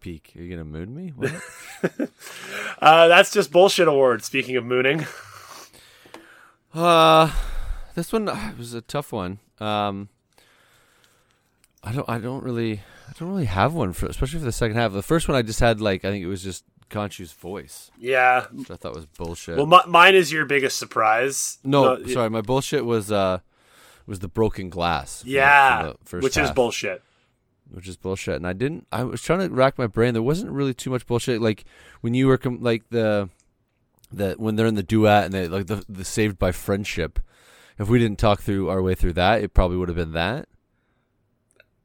peak. 0.03 0.33
Are 0.37 0.41
you 0.41 0.49
gonna 0.51 0.63
moon 0.65 0.93
me? 0.95 1.13
What? 1.15 2.09
Uh, 2.81 3.07
that's 3.07 3.31
just 3.31 3.51
bullshit 3.51 3.87
award. 3.87 4.23
Speaking 4.23 4.55
of 4.57 4.65
mooning, 4.65 5.05
Uh 6.73 7.31
this 7.95 8.11
one 8.11 8.27
uh, 8.27 8.51
was 8.57 8.73
a 8.73 8.81
tough 8.81 9.11
one. 9.11 9.39
Um 9.59 10.09
I 11.83 11.91
don't 11.91 12.07
I 12.09 12.17
don't 12.19 12.43
really 12.43 12.81
I 13.09 13.13
don't 13.19 13.29
really 13.29 13.45
have 13.45 13.73
one 13.73 13.93
for 13.93 14.07
especially 14.07 14.39
for 14.39 14.45
the 14.45 14.51
second 14.51 14.77
half. 14.77 14.91
The 14.93 15.01
first 15.03 15.27
one 15.27 15.37
I 15.37 15.41
just 15.41 15.59
had 15.59 15.79
like 15.81 16.03
I 16.05 16.09
think 16.11 16.23
it 16.23 16.27
was 16.27 16.43
just 16.43 16.63
Khonshu's 16.89 17.31
voice, 17.33 17.89
yeah. 17.97 18.45
which 18.51 18.69
I 18.69 18.75
thought 18.75 18.93
was 18.93 19.05
bullshit. 19.07 19.57
Well, 19.57 19.65
mi- 19.65 19.79
mine 19.87 20.13
is 20.15 20.31
your 20.31 20.45
biggest 20.45 20.77
surprise. 20.77 21.57
no, 21.63 21.95
y- 21.95 22.11
sorry, 22.13 22.29
my 22.29 22.41
bullshit 22.41 22.85
was 22.85 23.11
uh 23.11 23.39
was 24.05 24.19
the 24.19 24.27
broken 24.27 24.69
glass. 24.69 25.21
from 25.21 25.29
the- 25.29 25.35
Yeah, 25.35 25.93
from 26.05 26.19
the 26.19 26.23
which 26.25 26.37
is 26.37 26.51
bullshit. 26.51 27.01
Which 27.69 27.87
is 27.87 27.97
bullshit. 27.97 28.35
And 28.35 28.47
I 28.47 28.53
didn't. 28.53 28.87
I 28.91 29.03
was 29.03 29.21
trying 29.21 29.39
to 29.47 29.53
rack 29.53 29.77
my 29.77 29.87
brain. 29.87 30.13
There 30.13 30.23
wasn't 30.23 30.51
really 30.51 30.73
too 30.73 30.89
much 30.89 31.05
bullshit. 31.05 31.41
Like 31.41 31.65
when 32.01 32.13
you 32.13 32.27
were 32.27 32.37
com- 32.37 32.61
like 32.61 32.89
the 32.89 33.29
the 34.11 34.35
when 34.37 34.55
they're 34.55 34.67
in 34.67 34.75
the 34.75 34.83
duet 34.83 35.25
and 35.25 35.33
they 35.33 35.47
like 35.47 35.67
the 35.67 35.83
the 35.89 36.05
saved 36.05 36.37
by 36.39 36.51
friendship. 36.51 37.19
If 37.79 37.89
we 37.89 37.97
didn't 37.97 38.19
talk 38.19 38.41
through 38.41 38.69
our 38.69 38.83
way 38.83 38.93
through 38.93 39.13
that, 39.13 39.41
it 39.41 39.55
probably 39.55 39.77
would 39.77 39.89
have 39.89 39.95
been 39.95 40.11
that. 40.11 40.47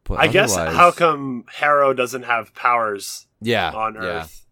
But 0.04 0.20
I 0.20 0.28
guess 0.28 0.56
how 0.56 0.90
come 0.90 1.44
Harrow 1.52 1.92
doesn't 1.92 2.22
have 2.22 2.54
powers 2.54 3.26
yeah 3.40 3.70
on 3.70 3.94
yeah. 3.94 4.00
Earth? 4.00 4.46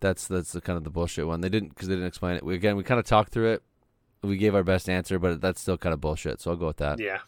That's 0.00 0.26
that's 0.26 0.52
the 0.52 0.60
kind 0.60 0.76
of 0.76 0.84
the 0.84 0.90
bullshit 0.90 1.26
one. 1.26 1.40
They 1.40 1.48
didn't 1.48 1.70
because 1.70 1.88
they 1.88 1.94
didn't 1.94 2.08
explain 2.08 2.36
it. 2.36 2.44
We, 2.44 2.54
again, 2.54 2.76
we 2.76 2.82
kind 2.84 3.00
of 3.00 3.06
talked 3.06 3.32
through 3.32 3.52
it. 3.52 3.62
We 4.22 4.36
gave 4.36 4.54
our 4.54 4.64
best 4.64 4.88
answer, 4.88 5.18
but 5.18 5.40
that's 5.40 5.60
still 5.60 5.78
kind 5.78 5.94
of 5.94 6.00
bullshit. 6.00 6.40
So 6.40 6.50
I'll 6.50 6.56
go 6.56 6.66
with 6.66 6.78
that. 6.78 6.98
Yeah, 6.98 7.18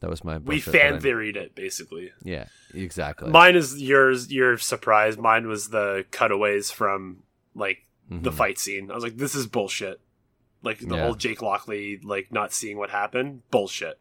That 0.00 0.10
was 0.10 0.22
my. 0.24 0.38
we 0.38 0.60
fan 0.60 1.00
theoried 1.00 1.36
it 1.36 1.54
basically. 1.54 2.12
Yeah, 2.22 2.46
exactly. 2.74 3.30
Mine 3.30 3.56
is 3.56 3.80
yours. 3.82 4.30
Your 4.30 4.58
surprise. 4.58 5.16
Mine 5.16 5.48
was 5.48 5.68
the 5.70 6.04
cutaways 6.10 6.70
from 6.70 7.22
like 7.54 7.86
the 8.10 8.30
Mhm. 8.30 8.34
fight 8.34 8.58
scene. 8.58 8.90
I 8.90 8.94
was 8.94 9.02
like, 9.04 9.16
this 9.16 9.34
is 9.34 9.46
bullshit. 9.46 10.00
Like 10.62 10.78
the 10.80 10.96
Yeah. 10.96 11.02
whole 11.04 11.14
Jake 11.14 11.40
Lockley 11.42 11.98
like 12.02 12.30
not 12.32 12.52
seeing 12.52 12.76
what 12.76 12.90
happened, 12.90 13.42
bullshit. 13.50 13.98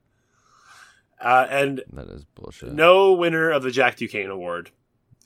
Uh, 1.21 1.47
and 1.49 1.81
That 1.93 2.07
is 2.09 2.25
bullshit. 2.35 2.73
no 2.73 3.13
winner 3.13 3.49
of 3.49 3.63
the 3.63 3.71
Jack 3.71 3.95
Duquesne 3.95 4.29
Award. 4.29 4.71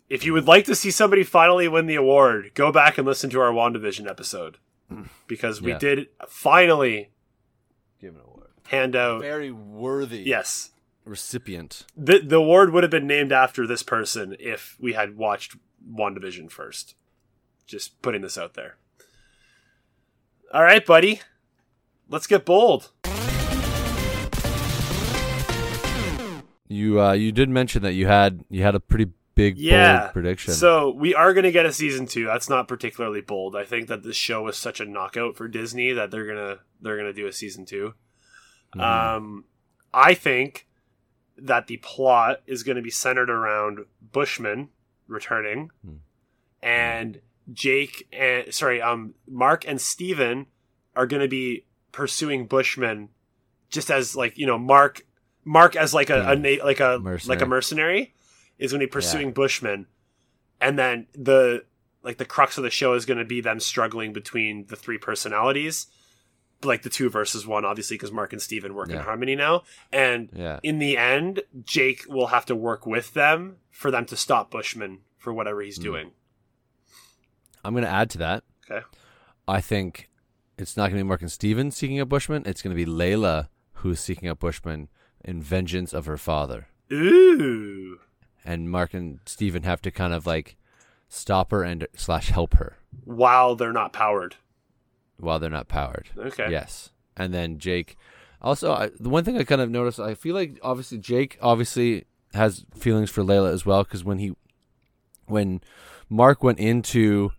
If 0.08 0.24
you 0.24 0.34
would 0.34 0.46
like 0.48 0.66
to 0.66 0.76
see 0.76 0.92
somebody 0.92 1.24
finally 1.24 1.68
win 1.68 1.88
the 1.88 1.96
award, 1.96 2.52
go 2.54 2.72
back 2.72 2.98
and 2.98 3.06
listen 3.08 3.30
to 3.32 3.40
our 3.42 3.52
WandaVision 3.52 4.08
episode. 4.10 4.58
Because 5.28 5.62
we 5.62 5.72
Yeah. 5.72 5.78
did 5.80 6.08
finally 6.28 7.10
an 8.72 8.78
award. 8.78 8.94
hand 8.94 8.96
out. 8.96 9.22
Very 9.22 9.52
worthy. 9.52 10.20
Yes. 10.26 10.72
Recipient. 11.06 11.86
The, 11.98 12.20
the 12.20 12.36
award 12.38 12.72
would 12.72 12.84
have 12.84 12.92
been 12.92 13.08
named 13.08 13.32
after 13.32 13.66
this 13.66 13.84
person 13.84 14.36
if 14.40 14.76
we 14.80 14.94
had 14.94 15.18
watched 15.18 15.56
WandaVision 15.92 16.52
first. 16.52 16.96
Just 17.66 18.02
putting 18.02 18.22
this 18.22 18.38
out 18.38 18.54
there. 18.56 18.78
All 20.54 20.64
right, 20.64 20.86
buddy. 20.86 21.22
Let's 22.10 22.26
get 22.28 22.44
bold. 22.46 22.92
You 26.72 27.02
uh, 27.02 27.14
you 27.14 27.32
did 27.32 27.50
mention 27.50 27.82
that 27.82 27.94
you 27.94 28.06
had 28.06 28.44
you 28.50 28.62
had 28.62 28.76
a 28.76 28.80
pretty 28.80 29.12
big 29.34 29.58
Yeah. 29.58 30.02
bold 30.02 30.14
prediction. 30.14 30.54
So 30.54 30.92
we 30.92 31.16
are 31.16 31.34
going 31.34 31.44
to 31.46 31.52
get 31.52 31.66
a 31.66 31.74
season 31.74 32.06
two. 32.06 32.26
That's 32.26 32.48
not 32.50 32.68
particularly 32.68 33.22
bold. 33.22 33.56
I 33.56 33.64
think 33.66 33.88
that 33.88 34.04
this 34.04 34.16
show 34.16 34.44
was 34.44 34.56
such 34.58 34.80
a 34.80 34.86
knockout 34.86 35.36
for 35.36 35.48
Disney 35.48 35.94
that 35.94 36.12
they're 36.12 36.28
gonna 36.28 36.60
they're 36.80 36.98
gonna 36.98 37.14
do 37.14 37.26
a 37.26 37.32
season 37.34 37.66
2 37.66 37.94
Mhm. 38.76 38.82
Um, 38.82 39.46
I 39.94 40.14
think 40.14 40.68
that 41.38 41.68
the 41.68 41.78
plot 41.78 42.42
is 42.46 42.64
going 42.64 42.76
to 42.76 42.82
be 42.82 42.90
centered 42.92 43.30
around 43.30 43.86
Bushman 44.12 44.70
returning, 45.08 45.72
Hmm. 45.84 45.96
and 46.62 47.22
Jake 47.52 48.08
and 48.14 48.54
sorry, 48.54 48.82
um, 48.82 49.16
Mark 49.28 49.68
and 49.68 49.82
Steven 49.82 50.46
are 50.96 51.08
going 51.08 51.22
to 51.22 51.28
be 51.28 51.66
pursuing 51.92 52.46
Bushman 52.46 53.10
just 53.70 53.90
as 53.90 54.16
like 54.16 54.38
you 54.38 54.46
know 54.46 54.58
Mark 54.60 55.06
Mark 55.46 55.76
as 55.76 55.94
like 55.94 56.10
a, 56.10 56.30
a 56.32 56.36
na- 56.36 56.64
like 56.64 56.80
a 56.80 56.98
like 56.98 57.42
a 57.42 57.46
Mercenary. 57.46 57.48
mercenary 57.48 58.14
is 58.60 58.72
going 58.72 58.82
to 58.82 58.86
be 58.88 58.92
pursuing 58.92 59.32
Bushman, 59.32 59.88
and 60.62 60.78
then 60.78 61.08
the 61.14 61.66
like 62.04 62.18
the 62.18 62.26
crux 62.26 62.58
of 62.58 62.64
the 62.64 62.70
show 62.70 62.94
is 62.94 63.06
going 63.06 63.18
to 63.18 63.26
be 63.26 63.42
them 63.42 63.60
struggling 63.60 64.14
between 64.14 64.68
the 64.68 64.76
three 64.76 64.98
personalities, 65.00 65.88
like 66.64 66.82
the 66.84 66.90
two 66.90 67.10
versus 67.10 67.46
one, 67.48 67.64
obviously 67.66 67.96
because 67.96 68.12
Mark 68.12 68.34
and 68.34 68.42
Steven 68.42 68.74
work 68.74 68.90
in 68.90 68.98
harmony 68.98 69.36
now, 69.36 69.64
and 69.92 70.30
yeah. 70.34 70.60
in 70.64 70.80
the 70.80 70.98
end, 70.98 71.42
Jake 71.64 72.04
will 72.08 72.28
have 72.28 72.46
to 72.48 72.56
work 72.56 72.86
with 72.86 73.14
them 73.14 73.58
for 73.72 73.92
them 73.92 74.06
to 74.08 74.18
stop 74.18 74.52
Bushman 74.52 75.00
for 75.18 75.32
whatever 75.34 75.62
he's 75.62 75.80
Mm. 75.80 75.84
doing. 75.84 76.12
I'm 77.64 77.74
going 77.74 77.84
to 77.84 77.90
add 77.90 78.10
to 78.12 78.18
that. 78.20 78.44
Okay. 78.70 78.86
I 79.48 79.62
think 79.62 80.10
it's 80.58 80.78
not 80.78 80.84
going 80.90 80.98
to 80.98 81.04
be 81.04 81.08
Mark 81.08 81.22
and 81.22 81.32
Steven 81.32 81.72
seeking 81.72 82.00
out 82.00 82.10
Bushman. 82.10 82.44
It's 82.46 82.62
going 82.62 82.76
to 82.76 82.86
be 82.86 82.90
Layla 82.90 83.48
who's 83.74 84.00
seeking 84.00 84.28
out 84.30 84.40
Bushman 84.40 84.90
in 85.24 85.42
vengeance 85.42 85.94
of 85.94 86.06
her 86.06 86.18
father. 86.18 86.68
Ooh, 86.92 88.00
And 88.46 88.70
Mark 88.70 88.94
and 88.94 89.20
Steven 89.26 89.64
have 89.64 89.82
to 89.84 89.92
kind 89.92 90.14
of 90.14 90.26
like 90.26 90.58
stop 91.08 91.52
her 91.52 91.64
and 91.64 91.88
slash 91.96 92.30
help 92.30 92.56
her 92.56 92.78
while 93.06 93.56
they're 93.56 93.72
not 93.74 93.94
powered. 93.94 94.36
While 95.20 95.40
they're 95.40 95.50
not 95.50 95.68
powered. 95.68 96.10
Okay. 96.18 96.50
Yes. 96.50 96.92
And 97.16 97.34
then 97.34 97.58
Jake. 97.60 97.98
Also, 98.42 98.72
I, 98.72 98.90
the 99.00 99.10
one 99.10 99.26
thing 99.26 99.38
I 99.38 99.44
kind 99.44 99.62
of 99.62 99.70
noticed, 99.70 100.00
I 100.00 100.14
feel 100.14 100.34
like 100.34 100.60
obviously 100.64 100.98
Jake 100.98 101.38
obviously 101.42 102.06
has 102.34 102.66
feelings 102.74 103.10
for 103.10 103.24
Layla 103.24 103.52
as 103.52 103.66
well 103.66 103.84
because 103.84 104.04
when 104.04 104.20
he, 104.20 104.34
when 105.26 105.62
Mark 106.10 106.42
went 106.42 106.60
into 106.60 107.32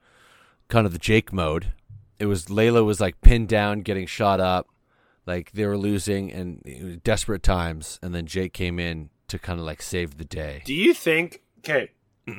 kind 0.68 0.86
of 0.86 0.92
the 0.92 0.98
Jake 0.98 1.32
mode, 1.32 1.72
it 2.18 2.26
was 2.26 2.46
Layla 2.46 2.84
was 2.84 3.00
like 3.00 3.20
pinned 3.22 3.48
down, 3.48 3.80
getting 3.80 4.06
shot 4.06 4.40
up, 4.40 4.68
like 5.26 5.52
they 5.52 5.66
were 5.66 5.78
losing 5.78 6.30
and 6.32 7.02
desperate 7.02 7.42
times, 7.42 7.98
and 8.02 8.14
then 8.14 8.26
Jake 8.26 8.52
came 8.52 8.78
in 8.78 9.10
to 9.28 9.38
kind 9.38 9.58
of 9.58 9.64
like 9.64 9.80
save 9.80 10.18
the 10.18 10.24
day. 10.24 10.62
Do 10.64 10.74
you 10.74 10.92
think? 10.92 11.42
Okay, 11.58 11.90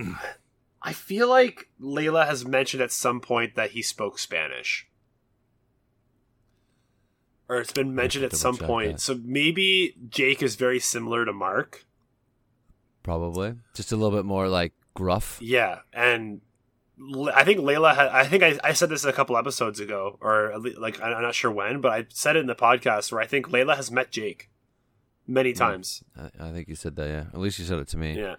I 0.81 0.93
feel 0.93 1.30
like 1.30 1.69
Layla 1.80 2.26
has 2.26 2.45
mentioned 2.45 2.81
at 2.81 2.91
some 2.91 3.19
point 3.19 3.55
that 3.55 3.72
he 3.72 3.81
spoke 3.81 4.19
Spanish, 4.19 4.88
or 7.52 7.60
it's 7.60 7.73
been 7.73 7.94
mentioned 7.94 8.23
at 8.23 8.34
some 8.36 8.56
point. 8.57 8.94
that. 8.94 9.02
So 9.02 9.19
maybe 9.23 9.95
Jake 10.10 10.41
is 10.41 10.56
very 10.56 10.80
similar 10.80 11.26
to 11.26 11.34
Mark. 11.34 11.86
Probably 13.03 13.56
just 13.73 13.91
a 13.91 13.95
little 13.95 14.18
bit 14.18 14.26
more 14.26 14.48
like 14.48 14.73
gruff. 14.94 15.38
Yeah, 15.41 15.80
and 15.91 16.41
I 17.34 17.44
think 17.44 17.60
Layla. 17.60 17.95
Ha- 17.95 18.10
I 18.14 18.26
think 18.26 18.44
I, 18.44 18.60
I 18.64 18.73
said 18.73 18.90
this 18.90 19.03
a 19.03 19.11
couple 19.11 19.36
episodes 19.38 19.80
ago, 19.80 20.18
or 20.22 20.53
like 20.78 21.02
I'm 21.02 21.22
not 21.22 21.36
sure 21.36 21.52
when, 21.52 21.82
but 21.82 21.91
I 21.91 22.06
said 22.10 22.36
it 22.36 22.40
in 22.40 22.45
the 22.48 22.56
podcast 22.56 23.11
where 23.11 23.19
I 23.22 23.26
think 23.26 23.48
Layla 23.49 23.76
has 23.76 23.90
met 23.91 24.11
Jake 24.11 24.49
many 25.28 25.52
times. 25.53 26.03
I, 26.18 26.30
I 26.40 26.52
think 26.52 26.68
you 26.69 26.76
said 26.76 26.95
that. 26.95 27.07
Yeah, 27.07 27.26
at 27.34 27.40
least 27.40 27.57
you 27.60 27.65
said 27.65 27.80
it 27.80 27.88
to 27.90 27.98
me. 27.98 28.18
Yeah. 28.18 28.36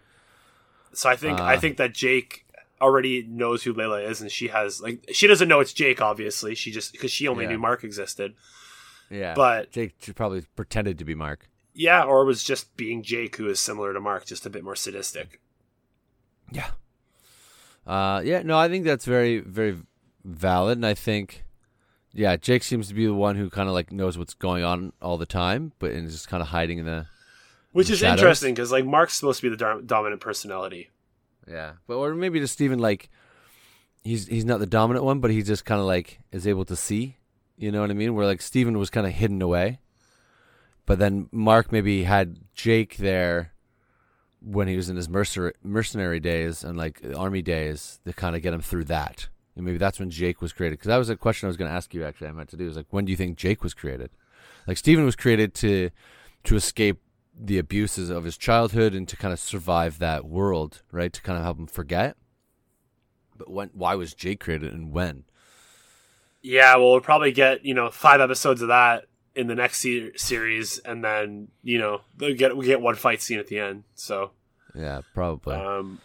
So 0.92 1.10
I 1.10 1.16
think 1.16 1.40
I 1.40 1.56
Uh, 1.56 1.60
think 1.60 1.76
that 1.78 1.92
Jake 1.92 2.46
already 2.80 3.24
knows 3.28 3.64
who 3.64 3.74
Layla 3.74 4.08
is, 4.08 4.20
and 4.20 4.30
she 4.30 4.48
has 4.48 4.80
like 4.80 5.04
she 5.12 5.26
doesn't 5.26 5.48
know 5.48 5.58
it's 5.58 5.72
Jake. 5.72 6.00
Obviously, 6.00 6.54
she 6.54 6.70
just 6.70 6.92
because 6.92 7.10
she 7.10 7.26
only 7.26 7.44
Yeah. 7.44 7.50
knew 7.50 7.58
Mark 7.58 7.82
existed. 7.82 8.34
Yeah, 9.12 9.34
But 9.34 9.70
Jake 9.70 9.94
probably 10.16 10.42
pretended 10.56 10.98
to 10.98 11.04
be 11.04 11.14
Mark. 11.14 11.48
yeah, 11.74 12.02
or 12.02 12.24
was 12.24 12.42
just 12.42 12.76
being 12.76 13.02
Jake, 13.02 13.36
who 13.36 13.46
is 13.48 13.60
similar 13.60 13.92
to 13.92 14.00
Mark, 14.00 14.24
just 14.24 14.46
a 14.46 14.50
bit 14.50 14.64
more 14.64 14.74
sadistic. 14.76 15.40
Yeah. 16.50 16.70
Uh, 17.86 18.22
yeah, 18.24 18.42
no, 18.42 18.56
I 18.58 18.68
think 18.68 18.84
that's 18.84 19.04
very, 19.04 19.40
very 19.40 19.76
valid, 20.24 20.78
and 20.78 20.86
I 20.86 20.94
think, 20.94 21.44
yeah, 22.12 22.36
Jake 22.36 22.62
seems 22.62 22.88
to 22.88 22.94
be 22.94 23.06
the 23.06 23.14
one 23.14 23.36
who 23.36 23.50
kind 23.50 23.68
of 23.68 23.74
like 23.74 23.90
knows 23.92 24.16
what's 24.16 24.34
going 24.34 24.62
on 24.64 24.92
all 25.02 25.18
the 25.18 25.26
time, 25.26 25.72
but 25.78 25.90
is 25.90 26.12
just 26.12 26.28
kind 26.28 26.40
of 26.42 26.48
hiding 26.48 26.78
in 26.78 26.86
the. 26.86 27.06
Which 27.72 27.88
The 27.88 27.94
is 27.94 27.98
shadows? 28.00 28.20
interesting 28.20 28.54
because 28.54 28.70
like 28.70 28.84
Mark's 28.84 29.14
supposed 29.14 29.40
to 29.40 29.46
be 29.46 29.48
the 29.50 29.56
dom- 29.56 29.86
dominant 29.86 30.20
personality. 30.20 30.90
Yeah, 31.48 31.72
but 31.86 31.96
or 31.96 32.14
maybe 32.14 32.38
just 32.38 32.52
Steven 32.52 32.78
like, 32.78 33.08
he's 34.04 34.26
he's 34.28 34.44
not 34.44 34.60
the 34.60 34.66
dominant 34.66 35.04
one, 35.04 35.20
but 35.20 35.30
he 35.30 35.42
just 35.42 35.64
kind 35.64 35.80
of 35.80 35.86
like 35.86 36.20
is 36.30 36.46
able 36.46 36.64
to 36.66 36.76
see. 36.76 37.16
You 37.56 37.70
know 37.70 37.80
what 37.80 37.90
I 37.90 37.94
mean? 37.94 38.14
Where 38.14 38.26
like 38.26 38.42
Steven 38.42 38.78
was 38.78 38.90
kind 38.90 39.06
of 39.06 39.12
hidden 39.12 39.42
away, 39.42 39.80
but 40.86 40.98
then 40.98 41.28
Mark 41.30 41.70
maybe 41.70 42.04
had 42.04 42.38
Jake 42.54 42.96
there 42.96 43.52
when 44.40 44.68
he 44.68 44.76
was 44.76 44.88
in 44.88 44.96
his 44.96 45.08
mercer- 45.08 45.54
mercenary 45.62 46.20
days 46.20 46.64
and 46.64 46.76
like 46.76 47.00
army 47.16 47.42
days 47.42 48.00
to 48.04 48.12
kind 48.12 48.34
of 48.34 48.42
get 48.42 48.54
him 48.54 48.60
through 48.60 48.84
that. 48.84 49.28
And 49.54 49.64
maybe 49.64 49.78
that's 49.78 50.00
when 50.00 50.10
Jake 50.10 50.40
was 50.40 50.52
created. 50.52 50.78
Because 50.78 50.88
that 50.88 50.96
was 50.96 51.10
a 51.10 51.16
question 51.16 51.46
I 51.46 51.50
was 51.50 51.56
going 51.56 51.70
to 51.70 51.76
ask 51.76 51.92
you. 51.94 52.04
Actually, 52.04 52.28
I 52.28 52.32
meant 52.32 52.48
to 52.50 52.56
do 52.56 52.66
is 52.66 52.76
like, 52.76 52.86
when 52.90 53.04
do 53.04 53.10
you 53.10 53.16
think 53.16 53.36
Jake 53.36 53.62
was 53.62 53.74
created? 53.74 54.10
Like 54.66 54.78
Steven 54.78 55.04
was 55.04 55.16
created 55.16 55.54
to 55.54 55.90
to 56.44 56.56
escape 56.56 57.00
the 57.38 57.58
abuses 57.58 58.10
of 58.10 58.24
his 58.24 58.36
childhood 58.36 58.94
and 58.94 59.08
to 59.08 59.16
kind 59.16 59.32
of 59.32 59.38
survive 59.38 59.98
that 59.98 60.24
world, 60.24 60.82
right? 60.90 61.12
To 61.12 61.22
kind 61.22 61.38
of 61.38 61.44
help 61.44 61.58
him 61.58 61.66
forget. 61.66 62.16
But 63.36 63.50
when? 63.50 63.70
Why 63.72 63.94
was 63.94 64.14
Jake 64.14 64.40
created 64.40 64.72
and 64.72 64.92
when? 64.92 65.24
Yeah, 66.42 66.76
well, 66.76 66.90
we'll 66.92 67.00
probably 67.00 67.32
get 67.32 67.64
you 67.64 67.74
know 67.74 67.90
five 67.90 68.20
episodes 68.20 68.62
of 68.62 68.68
that 68.68 69.06
in 69.34 69.46
the 69.46 69.54
next 69.54 69.78
se- 69.80 70.12
series, 70.16 70.78
and 70.80 71.02
then 71.04 71.48
you 71.62 71.78
know 71.78 72.00
they'll 72.16 72.36
get 72.36 72.56
we 72.56 72.66
get 72.66 72.80
one 72.80 72.96
fight 72.96 73.22
scene 73.22 73.38
at 73.38 73.46
the 73.46 73.58
end. 73.58 73.84
So, 73.94 74.32
Yeah, 74.74 75.00
probably. 75.14 75.54
um, 75.54 76.00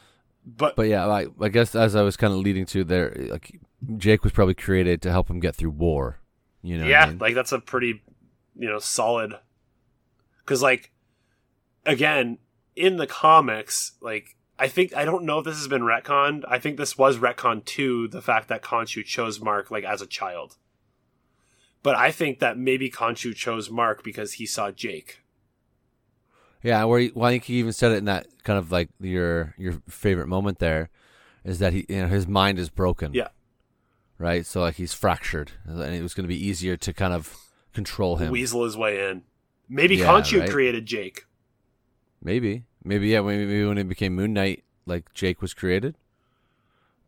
but, 0.46 0.76
but 0.78 0.88
yeah, 0.88 1.06
I, 1.08 1.28
I 1.42 1.50
guess 1.50 1.76
as 1.76 1.96
I 1.96 2.04
was 2.04 2.16
kind 2.16 2.32
of 2.34 2.40
leading 2.40 2.66
to 2.68 2.84
there, 2.86 3.14
like 3.30 3.60
Jake 3.98 4.24
was 4.24 4.32
probably 4.32 4.54
created 4.54 5.02
to 5.02 5.12
help 5.12 5.30
him 5.30 5.40
get 5.40 5.56
through 5.56 5.72
war. 5.72 6.20
You 6.62 6.78
know? 6.78 6.84
what 6.84 6.88
I 6.88 6.92
yeah, 6.92 7.06
mean? 7.08 7.18
like 7.18 7.36
that's 7.36 7.52
a 7.52 7.60
pretty 7.60 8.02
you 8.56 8.68
know 8.70 8.80
solid 8.80 9.34
because 10.40 10.62
like 10.62 10.92
again 11.86 12.38
in 12.76 12.98
the 12.98 13.08
comics, 13.08 13.94
like 14.02 14.36
I 14.60 14.68
think 14.68 14.96
I 14.96 15.06
don't 15.06 15.24
know 15.24 15.40
if 15.40 15.46
this 15.46 15.58
has 15.58 15.68
been 15.68 15.84
retconned. 15.84 16.44
I 16.48 16.60
think 16.60 16.78
this 16.78 16.98
was 16.98 17.18
retconned 17.18 17.66
to 17.66 18.08
the 18.08 18.22
fact 18.22 18.48
that 18.48 18.64
Khonshu 18.64 19.06
chose 19.06 19.40
Mark 19.40 19.70
like 19.70 19.84
as 19.84 20.02
a 20.02 20.08
child. 20.08 20.58
But 21.84 21.96
I 21.96 22.12
think 22.12 22.40
that 22.40 22.58
maybe 22.58 22.90
Khonshu 22.90 23.36
chose 23.36 23.70
Mark 23.70 24.04
because 24.04 24.34
he 24.34 24.46
saw 24.46 24.72
Jake. 24.72 25.22
Yeah, 26.64 26.84
where 26.86 27.00
he, 27.00 27.12
well, 27.14 27.28
I 27.28 27.32
think 27.32 27.44
he 27.46 27.60
even 27.60 27.72
said 27.72 27.92
it 27.92 27.98
in 27.98 28.06
that 28.06 28.28
kind 28.44 28.58
of 28.58 28.72
like 28.72 28.90
your 29.00 29.54
your 29.58 29.74
favorite 29.88 30.28
moment 30.28 30.60
there, 30.60 30.90
is 31.46 31.60
that 31.60 31.74
he 31.74 31.86
you 31.88 32.02
know 32.02 32.08
his 32.08 32.28
mind 32.28 32.58
is 32.60 32.70
broken. 32.70 33.14
Yeah. 33.14 33.30
Right. 34.18 34.46
So 34.46 34.62
like 34.62 34.76
he's 34.76 34.94
fractured, 34.94 35.52
and 35.66 35.94
it 35.94 36.02
was 36.02 36.16
going 36.16 36.24
to 36.24 36.28
be 36.28 36.48
easier 36.48 36.76
to 36.78 36.94
kind 36.94 37.14
of 37.14 37.36
control 37.74 38.18
him. 38.18 38.32
Weasel 38.32 38.64
his 38.64 38.76
way 38.76 39.08
in. 39.10 39.22
Maybe 39.70 39.98
Yeah, 39.98 40.12
right. 40.40 40.50
created 40.50 40.86
Jake. 40.86 41.26
maybe, 42.22 42.66
Maybe 42.88 43.10
yeah. 43.10 43.22
Maybe, 43.22 43.66
when 43.66 43.78
it 43.78 43.88
became 43.88 44.16
Moon 44.16 44.34
Knight, 44.34 44.64
like 44.86 45.14
Jake 45.14 45.42
was 45.42 45.54
created. 45.54 45.96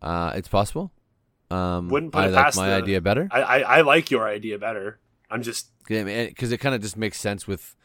Uh, 0.01 0.34
it's 0.35 0.47
possible. 0.47 0.91
Um, 1.51 1.89
Wouldn't 1.89 2.14
put 2.14 2.19
I 2.26 2.27
like 2.27 2.56
my 2.56 2.69
the- 2.69 2.76
idea 2.76 3.01
better 3.01 3.27
I, 3.31 3.41
I, 3.41 3.60
I 3.77 3.81
like 3.81 4.11
your 4.11 4.27
idea 4.27 4.60
better. 4.60 4.99
I'm 5.31 5.41
just 5.41 5.69
because 5.88 6.51
it 6.51 6.60
kind 6.60 6.76
of 6.76 6.81
just 6.81 6.95
makes 6.97 7.19
sense 7.19 7.47
with 7.47 7.76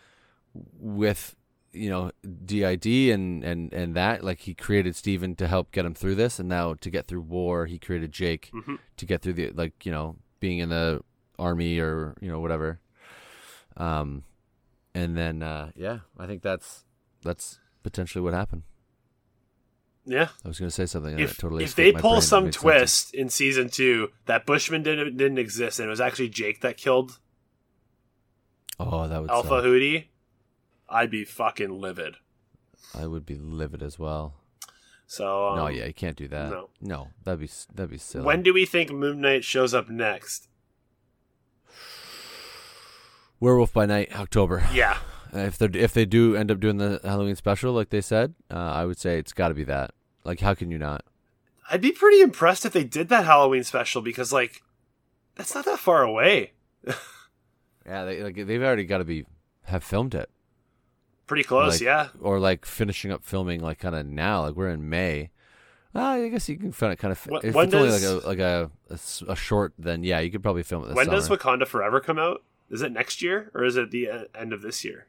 with 0.79 1.35
you 1.73 1.89
know 1.91 2.11
DID 2.45 2.87
and 3.11 3.43
and 3.43 3.73
and 3.73 3.95
that 3.97 4.23
like 4.23 4.41
he 4.41 4.55
created 4.55 4.95
Steven 4.95 5.35
to 5.37 5.49
help 5.49 5.73
get 5.73 5.85
him 5.87 5.95
through 5.95 6.15
this, 6.17 6.39
and 6.39 6.49
now 6.49 6.75
to 6.75 6.91
get 6.91 7.07
through 7.07 7.23
war, 7.23 7.67
he 7.67 7.79
created 7.79 8.13
Jake 8.13 8.51
Mhm. 8.55 8.79
to 8.99 9.07
get 9.07 9.23
through 9.23 9.33
the 9.35 9.51
like 9.51 9.85
you 9.87 9.93
know 9.93 10.17
being 10.41 10.59
in 10.59 10.69
the 10.69 11.03
army 11.39 11.79
or 11.79 12.15
you 12.21 12.31
know 12.31 12.41
whatever. 12.41 12.81
Um, 13.77 14.25
and 14.95 15.17
then 15.17 15.43
uh, 15.43 15.71
yeah, 15.75 16.01
I 16.19 16.27
think 16.27 16.43
that's 16.43 16.85
that's 17.23 17.59
potentially 17.85 18.23
what 18.23 18.35
happened. 18.35 18.65
yeah. 20.05 20.29
I 20.45 20.49
was 20.49 20.59
going 20.59 20.69
to 20.69 20.75
say 20.75 20.87
something. 20.87 21.17
If 21.21 21.39
totally 21.39 21.63
if 21.63 21.77
they 21.77 21.93
pull. 21.93 22.21
Some 22.21 22.47
made 22.47 22.55
sense. 22.55 22.63
twist 22.63 23.15
in 23.15 23.29
season 23.29 23.69
two 23.69 24.11
that 24.27 24.45
Bushman 24.45 24.83
didn't 24.83 25.17
didn't 25.17 25.39
exist 25.39 25.79
and 25.79 25.87
it 25.87 25.91
was 25.91 26.01
actually 26.01 26.31
Jake 26.31 26.61
that 26.63 26.77
killed 26.77 27.21
oh, 28.81 29.07
that 29.09 29.21
would 29.21 29.31
Alpha 29.31 29.49
suck. 29.49 29.65
Hootie, 29.65 30.07
I'd 30.89 31.11
be 31.11 31.25
fucking 31.25 31.81
livid. 31.81 32.17
I 32.95 33.07
would 33.07 33.27
be 33.27 33.37
livid 33.37 33.83
as 33.83 33.99
well. 33.99 34.35
So 35.07 35.49
um, 35.49 35.57
no, 35.57 35.67
yeah, 35.69 35.87
you 35.87 35.95
can't 35.95 36.17
do 36.17 36.29
that. 36.29 36.51
no. 36.51 36.71
no, 36.81 37.09
that'd 37.25 37.41
be 37.41 37.51
that'd 37.75 37.91
be 37.91 37.99
silly. 37.99 38.25
When 38.25 38.43
do 38.43 38.55
we 38.55 38.65
think 38.65 38.91
Moon 38.91 39.21
Knight 39.21 39.45
shows 39.45 39.75
up 39.75 39.89
next? 39.89 40.49
Werewolf 43.41 43.73
by 43.73 43.85
Night, 43.85 44.19
October. 44.19 44.67
Yeah, 44.73 44.99
If 45.35 45.59
they 45.59 45.67
if 45.79 45.93
they 45.93 46.05
do 46.07 46.37
end 46.37 46.51
up 46.51 46.61
doing 46.61 46.77
the 46.79 47.01
Halloween 47.05 47.37
special 47.37 47.73
like 47.73 47.91
they 47.91 48.01
said, 48.01 48.35
uh, 48.51 48.55
I 48.55 48.85
would 48.85 48.99
say 48.99 49.19
it's 49.19 49.33
got 49.33 49.49
to 49.49 49.55
be 49.55 49.65
that. 49.65 49.91
Like, 50.25 50.41
how 50.41 50.55
can 50.55 50.71
you 50.71 50.79
not? 50.79 51.05
I'd 51.71 51.81
be 51.81 51.93
pretty 51.93 52.21
impressed 52.21 52.65
if 52.65 52.73
they 52.73 52.85
did 52.85 53.09
that 53.09 53.25
Halloween 53.25 53.65
special 53.65 54.01
because 54.03 54.33
like 54.33 54.63
that's 55.35 55.55
not 55.55 55.65
that 55.67 55.79
far 55.79 56.03
away. 56.03 56.53
Yeah, 57.87 58.05
they 58.07 58.23
like 58.23 58.35
they've 58.35 58.63
already 58.63 58.85
got 58.85 58.99
to 58.99 59.05
be 59.05 59.27
have 59.65 59.85
filmed 59.85 60.15
it 60.15 60.31
Pretty 61.27 61.43
close, 61.45 61.75
Like- 61.75 61.81
yeah. 61.83 62.09
or 62.21 62.39
like 62.39 62.65
finishing 62.65 63.11
up 63.13 63.25
filming 63.25 63.61
like 63.61 63.79
kind 63.79 63.95
of 63.95 64.07
now. 64.07 64.43
Like 64.47 64.55
we're 64.55 64.69
in 64.71 64.89
May. 64.89 65.31
Uh, 65.95 66.01
I 66.01 66.29
guess 66.29 66.49
you 66.49 66.57
can 66.57 66.73
find 66.73 66.93
it 66.93 66.97
kind 66.99 67.13
of. 67.13 67.23
Wh- 67.31 67.45
if 67.45 67.55
when 67.55 67.67
it's 67.67 67.75
only 67.75 67.91
like 67.91 68.01
does- 68.01 68.25
a 68.25 68.27
like 68.27 68.39
a, 68.39 68.71
a 68.91 68.99
a 69.33 69.37
short, 69.37 69.73
then 69.79 70.03
yeah, 70.03 70.21
you 70.21 70.31
could 70.31 70.43
probably 70.43 70.63
film 70.63 70.85
it 70.85 70.89
this 70.89 70.97
When 70.97 71.07
summer. 71.07 71.17
does 71.19 71.29
Wakanda 71.29 71.67
Forever 71.67 72.01
come 72.01 72.19
out? 72.19 72.43
Is 72.71 72.81
it 72.83 72.91
next 72.93 73.21
year 73.23 73.51
or 73.55 73.65
is 73.65 73.77
it 73.77 73.91
the 73.91 74.09
uh, 74.11 74.25
end 74.35 74.53
of 74.53 74.63
this 74.63 74.83
year? 74.85 75.07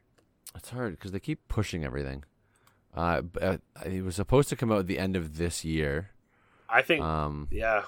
It's 0.56 0.70
hard 0.70 0.92
because 0.98 1.12
they 1.12 1.20
keep 1.20 1.46
pushing 1.48 1.84
everything. 1.84 2.24
Uh, 2.94 3.20
b- 3.22 3.40
uh, 3.40 3.58
it 3.84 4.02
was 4.02 4.16
supposed 4.16 4.48
to 4.48 4.56
come 4.56 4.72
out 4.72 4.78
at 4.80 4.86
the 4.86 4.98
end 4.98 5.16
of 5.16 5.36
this 5.36 5.64
year. 5.64 6.10
I 6.68 6.82
think 6.82 7.02
Um, 7.04 7.46
yeah. 7.50 7.82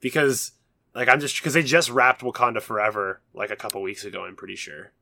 Because 0.00 0.52
like 0.94 1.08
I'm 1.08 1.20
just 1.20 1.36
because 1.38 1.54
they 1.54 1.62
just 1.62 1.90
wrapped 1.90 2.22
Wakanda 2.22 2.60
Forever 2.62 3.20
like 3.34 3.50
a 3.50 3.56
couple 3.56 3.80
weeks 3.82 4.04
ago, 4.04 4.24
I'm 4.24 4.36
pretty 4.36 4.56
sure. 4.56 4.92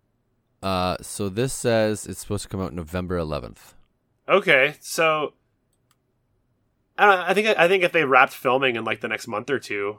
uh, 0.62 0.96
so 1.02 1.28
this 1.28 1.52
says 1.52 2.06
it's 2.06 2.20
supposed 2.20 2.44
to 2.44 2.48
come 2.48 2.60
out 2.60 2.72
November 2.72 3.18
11th. 3.18 3.74
Okay, 4.28 4.76
so 4.80 5.34
I 6.96 7.06
don't 7.06 7.16
know, 7.18 7.24
I 7.26 7.34
think 7.34 7.58
I 7.58 7.68
think 7.68 7.82
if 7.84 7.92
they 7.92 8.04
wrapped 8.04 8.32
filming 8.32 8.76
in 8.76 8.84
like 8.84 9.00
the 9.00 9.08
next 9.08 9.26
month 9.26 9.50
or 9.50 9.58
two, 9.58 9.98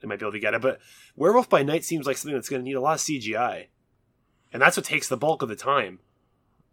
they 0.00 0.08
might 0.08 0.18
be 0.18 0.24
able 0.26 0.32
to 0.32 0.40
get 0.40 0.52
it. 0.54 0.60
But 0.60 0.80
Werewolf 1.14 1.48
by 1.48 1.62
Night 1.62 1.84
seems 1.84 2.06
like 2.06 2.16
something 2.18 2.34
that's 2.36 2.48
going 2.48 2.60
to 2.60 2.64
need 2.68 2.74
a 2.74 2.80
lot 2.80 2.94
of 2.96 3.00
CGI, 3.00 3.68
and 4.52 4.60
that's 4.62 4.76
what 4.76 4.86
takes 4.86 5.08
the 5.08 5.16
bulk 5.16 5.42
of 5.42 5.48
the 5.48 5.56
time 5.56 5.98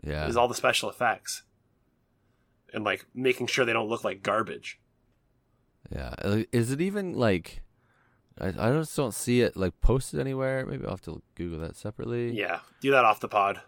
Yeah, 0.03 0.27
is 0.27 0.37
all 0.37 0.47
the 0.47 0.55
special 0.55 0.89
effects 0.89 1.43
and 2.73 2.83
like 2.83 3.05
making 3.13 3.47
sure 3.47 3.65
they 3.65 3.73
don't 3.73 3.89
look 3.89 4.03
like 4.03 4.23
garbage. 4.23 4.79
yeah. 5.91 6.15
Uh, 6.17 6.43
Is 6.51 6.71
it 6.71 6.81
even 6.81 7.13
like? 7.13 7.61
I 8.39 8.47
I 8.47 8.71
just 8.71 8.95
don't 8.95 9.13
see 9.13 9.41
it 9.41 9.55
like 9.55 9.79
posted 9.81 10.19
anywhere. 10.19 10.65
Maybe 10.65 10.83
I'll 10.85 10.91
have 10.91 11.01
to 11.01 11.21
Google 11.35 11.59
that 11.59 11.75
separately. 11.75 12.31
Yeah, 12.31 12.59
do 12.81 12.89
that 12.91 13.05
off 13.05 13.19
the 13.19 13.27
pod. 13.27 13.61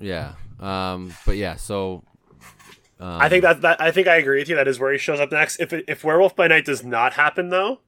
Yeah. 0.00 0.34
Um. 0.58 1.14
But 1.24 1.36
yeah. 1.36 1.56
So. 1.56 2.02
Um, 2.98 3.20
I 3.20 3.28
think 3.30 3.42
that, 3.44 3.62
that 3.62 3.80
I 3.80 3.92
think 3.92 4.08
I 4.08 4.16
agree 4.16 4.40
with 4.40 4.48
you. 4.48 4.56
That 4.56 4.68
is 4.68 4.78
where 4.78 4.92
he 4.92 4.98
shows 4.98 5.20
up 5.20 5.30
next. 5.32 5.60
If 5.60 5.72
if 5.72 6.04
Werewolf 6.04 6.34
by 6.36 6.48
Night 6.48 6.64
does 6.66 6.84
not 6.84 7.14
happen 7.14 7.48
though, 7.48 7.80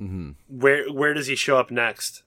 mm-hmm. 0.00 0.30
where 0.48 0.88
where 0.90 1.14
does 1.14 1.26
he 1.28 1.36
show 1.36 1.58
up 1.58 1.70
next? 1.70 2.22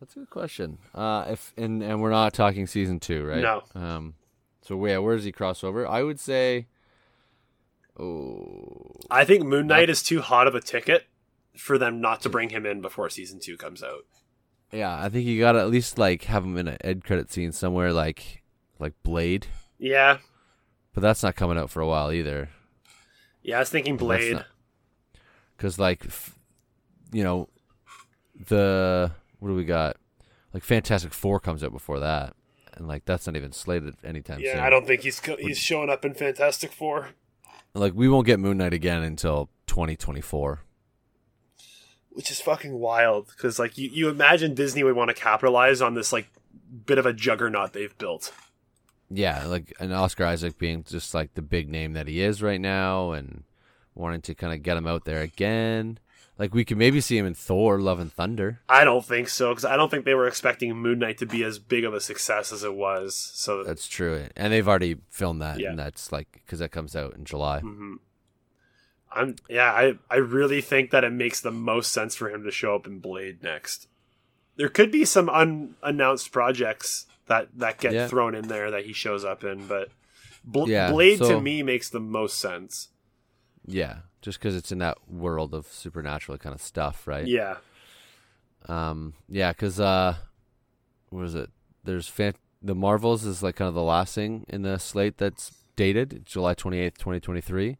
That's 0.00 0.14
a 0.16 0.20
good 0.20 0.30
question. 0.30 0.78
Uh, 0.94 1.26
if 1.30 1.52
and 1.56 1.82
and 1.82 2.00
we're 2.00 2.10
not 2.10 2.32
talking 2.32 2.66
season 2.66 3.00
two, 3.00 3.24
right? 3.24 3.40
No. 3.42 3.62
Um. 3.74 4.14
So 4.62 4.84
yeah, 4.86 4.98
where 4.98 5.16
does 5.16 5.24
he 5.24 5.32
cross 5.32 5.64
over? 5.64 5.86
I 5.86 6.02
would 6.02 6.20
say. 6.20 6.66
Oh. 7.98 8.92
I 9.10 9.24
think 9.24 9.44
Moon 9.44 9.66
Knight 9.66 9.90
is 9.90 10.02
too 10.02 10.20
hot 10.20 10.46
of 10.46 10.54
a 10.54 10.60
ticket 10.60 11.06
for 11.56 11.78
them 11.78 12.00
not 12.00 12.20
to 12.22 12.28
bring 12.28 12.50
him 12.50 12.64
in 12.64 12.80
before 12.80 13.10
season 13.10 13.40
two 13.40 13.56
comes 13.56 13.82
out. 13.82 14.04
Yeah, 14.70 14.96
I 15.02 15.08
think 15.08 15.26
you 15.26 15.40
gotta 15.40 15.58
at 15.60 15.70
least 15.70 15.98
like 15.98 16.24
have 16.24 16.44
him 16.44 16.56
in 16.56 16.68
an 16.68 16.76
end 16.82 17.02
credit 17.04 17.32
scene 17.32 17.50
somewhere, 17.52 17.92
like 17.92 18.42
like 18.78 18.92
Blade. 19.02 19.46
Yeah, 19.80 20.18
But 20.92 21.00
that's 21.02 21.22
not 21.22 21.36
coming 21.36 21.56
out 21.58 21.70
for 21.70 21.80
a 21.80 21.86
while 21.86 22.10
either. 22.12 22.48
yeah. 23.42 23.56
I 23.56 23.60
was 23.60 23.70
thinking 23.70 23.96
Blade. 23.96 24.44
Because 25.56 25.78
like, 25.78 26.04
f- 26.06 26.36
you 27.12 27.22
know, 27.24 27.48
the 28.48 29.12
what 29.38 29.48
do 29.48 29.54
we 29.54 29.64
got? 29.64 29.96
Like 30.54 30.62
Fantastic 30.64 31.12
Four 31.12 31.40
comes 31.40 31.62
out 31.62 31.72
before 31.72 32.00
that, 32.00 32.34
and 32.74 32.88
like 32.88 33.04
that's 33.04 33.26
not 33.26 33.36
even 33.36 33.52
slated 33.52 33.94
anytime 34.04 34.40
Yeah, 34.40 34.52
soon. 34.52 34.58
Yeah, 34.60 34.66
I 34.66 34.70
don't 34.70 34.86
think 34.86 35.02
he's 35.02 35.20
co- 35.20 35.36
he's 35.36 35.58
showing 35.58 35.90
up 35.90 36.04
in 36.04 36.14
Fantastic 36.14 36.72
Four, 36.72 37.10
like 37.74 37.92
we 37.94 38.08
won't 38.08 38.26
get 38.26 38.40
Moon 38.40 38.56
Knight 38.58 38.72
again 38.74 39.02
until 39.02 39.50
2024. 39.66 40.60
which 42.10 42.30
is 42.30 42.40
fucking 42.40 42.78
wild. 42.78 43.28
Because 43.28 43.58
like 43.58 43.78
you, 43.78 43.88
you 43.92 44.08
imagine 44.08 44.54
Disney 44.54 44.82
would 44.82 44.96
want 44.96 45.08
to 45.10 45.14
capitalize 45.14 45.80
on 45.80 45.94
this 45.94 46.12
like 46.12 46.28
bit 46.86 46.98
of 46.98 47.06
a 47.06 47.12
juggernaut 47.12 47.72
they've 47.74 47.96
built. 47.98 48.32
Yeah, 49.10 49.46
like 49.46 49.72
an 49.80 49.92
Oscar 49.92 50.24
Isaac 50.26 50.58
being 50.58 50.82
just 50.84 51.14
like 51.14 51.34
the 51.34 51.42
big 51.42 51.68
name 51.68 51.92
that 51.94 52.08
he 52.08 52.20
is 52.20 52.42
right 52.42 52.60
now, 52.60 53.12
and 53.12 53.44
wanting 53.94 54.20
to 54.22 54.34
kind 54.34 54.52
of 54.52 54.62
get 54.62 54.76
him 54.76 54.86
out 54.86 55.04
there 55.04 55.20
again. 55.20 55.98
Like 56.38 56.54
we 56.54 56.64
could 56.64 56.76
maybe 56.78 57.00
see 57.00 57.18
him 57.18 57.26
in 57.26 57.34
Thor: 57.34 57.80
Love 57.80 57.98
and 57.98 58.12
Thunder. 58.12 58.60
I 58.68 58.84
don't 58.84 59.04
think 59.04 59.28
so 59.28 59.50
because 59.50 59.64
I 59.64 59.76
don't 59.76 59.90
think 59.90 60.04
they 60.04 60.14
were 60.14 60.28
expecting 60.28 60.72
Moon 60.76 61.00
Knight 61.00 61.18
to 61.18 61.26
be 61.26 61.42
as 61.42 61.58
big 61.58 61.84
of 61.84 61.94
a 61.94 62.00
success 62.00 62.52
as 62.52 62.62
it 62.62 62.74
was. 62.74 63.14
So 63.16 63.64
That's 63.64 63.88
true, 63.88 64.28
and 64.36 64.52
they've 64.52 64.68
already 64.68 64.98
filmed 65.10 65.42
that, 65.42 65.58
Yeah. 65.58 65.70
and 65.70 65.78
that's 65.78 66.12
like 66.12 66.28
because 66.44 66.60
that 66.60 66.70
comes 66.70 66.94
out 66.94 67.14
in 67.14 67.24
July. 67.24 67.58
hmm 67.60 67.96
I'm 69.10 69.36
yeah, 69.48 69.72
I 69.72 69.94
I 70.10 70.16
really 70.16 70.60
think 70.60 70.90
that 70.90 71.02
it 71.02 71.12
makes 71.12 71.40
the 71.40 71.50
most 71.50 71.90
sense 71.92 72.14
for 72.14 72.30
him 72.30 72.44
to 72.44 72.50
show 72.50 72.74
up 72.74 72.86
in 72.86 72.98
Blade 73.00 73.42
next. 73.42 73.88
There 74.56 74.68
could 74.68 74.90
be 74.92 75.04
some 75.04 75.28
unannounced 75.30 76.30
projects 76.30 77.06
that 77.26 77.48
that 77.56 77.78
get 77.78 77.94
Yeah. 77.94 78.06
thrown 78.06 78.34
in 78.34 78.48
there 78.48 78.70
that 78.70 78.84
he 78.84 78.92
shows 78.92 79.24
up 79.24 79.42
in, 79.44 79.66
but 79.66 79.88
Bl- 80.44 80.68
Yeah, 80.68 80.90
Blade 80.92 81.18
to 81.20 81.40
me 81.40 81.62
makes 81.62 81.88
the 81.90 82.00
most 82.00 82.38
sense. 82.38 82.88
Yeah, 83.66 83.98
just 84.22 84.38
because 84.38 84.56
it's 84.56 84.72
in 84.72 84.78
that 84.78 84.98
world 85.08 85.54
of 85.54 85.66
supernatural 85.66 86.38
kind 86.38 86.54
of 86.54 86.60
stuff, 86.62 87.06
right? 87.06 87.26
Yeah, 87.26 87.56
Um, 88.68 89.14
yeah, 89.28 89.52
because 89.52 89.78
uh, 89.80 90.16
what 91.10 91.24
is 91.24 91.34
it? 91.34 91.50
There's 91.84 92.08
fan- 92.08 92.34
the 92.60 92.74
Marvels 92.74 93.24
is 93.24 93.42
like 93.42 93.56
kind 93.56 93.68
of 93.68 93.74
the 93.74 93.82
last 93.82 94.14
thing 94.14 94.44
in 94.48 94.62
the 94.62 94.78
slate 94.78 95.18
that's 95.18 95.52
dated 95.76 96.22
July 96.26 96.54
28th, 96.54 96.98
2023. 96.98 97.78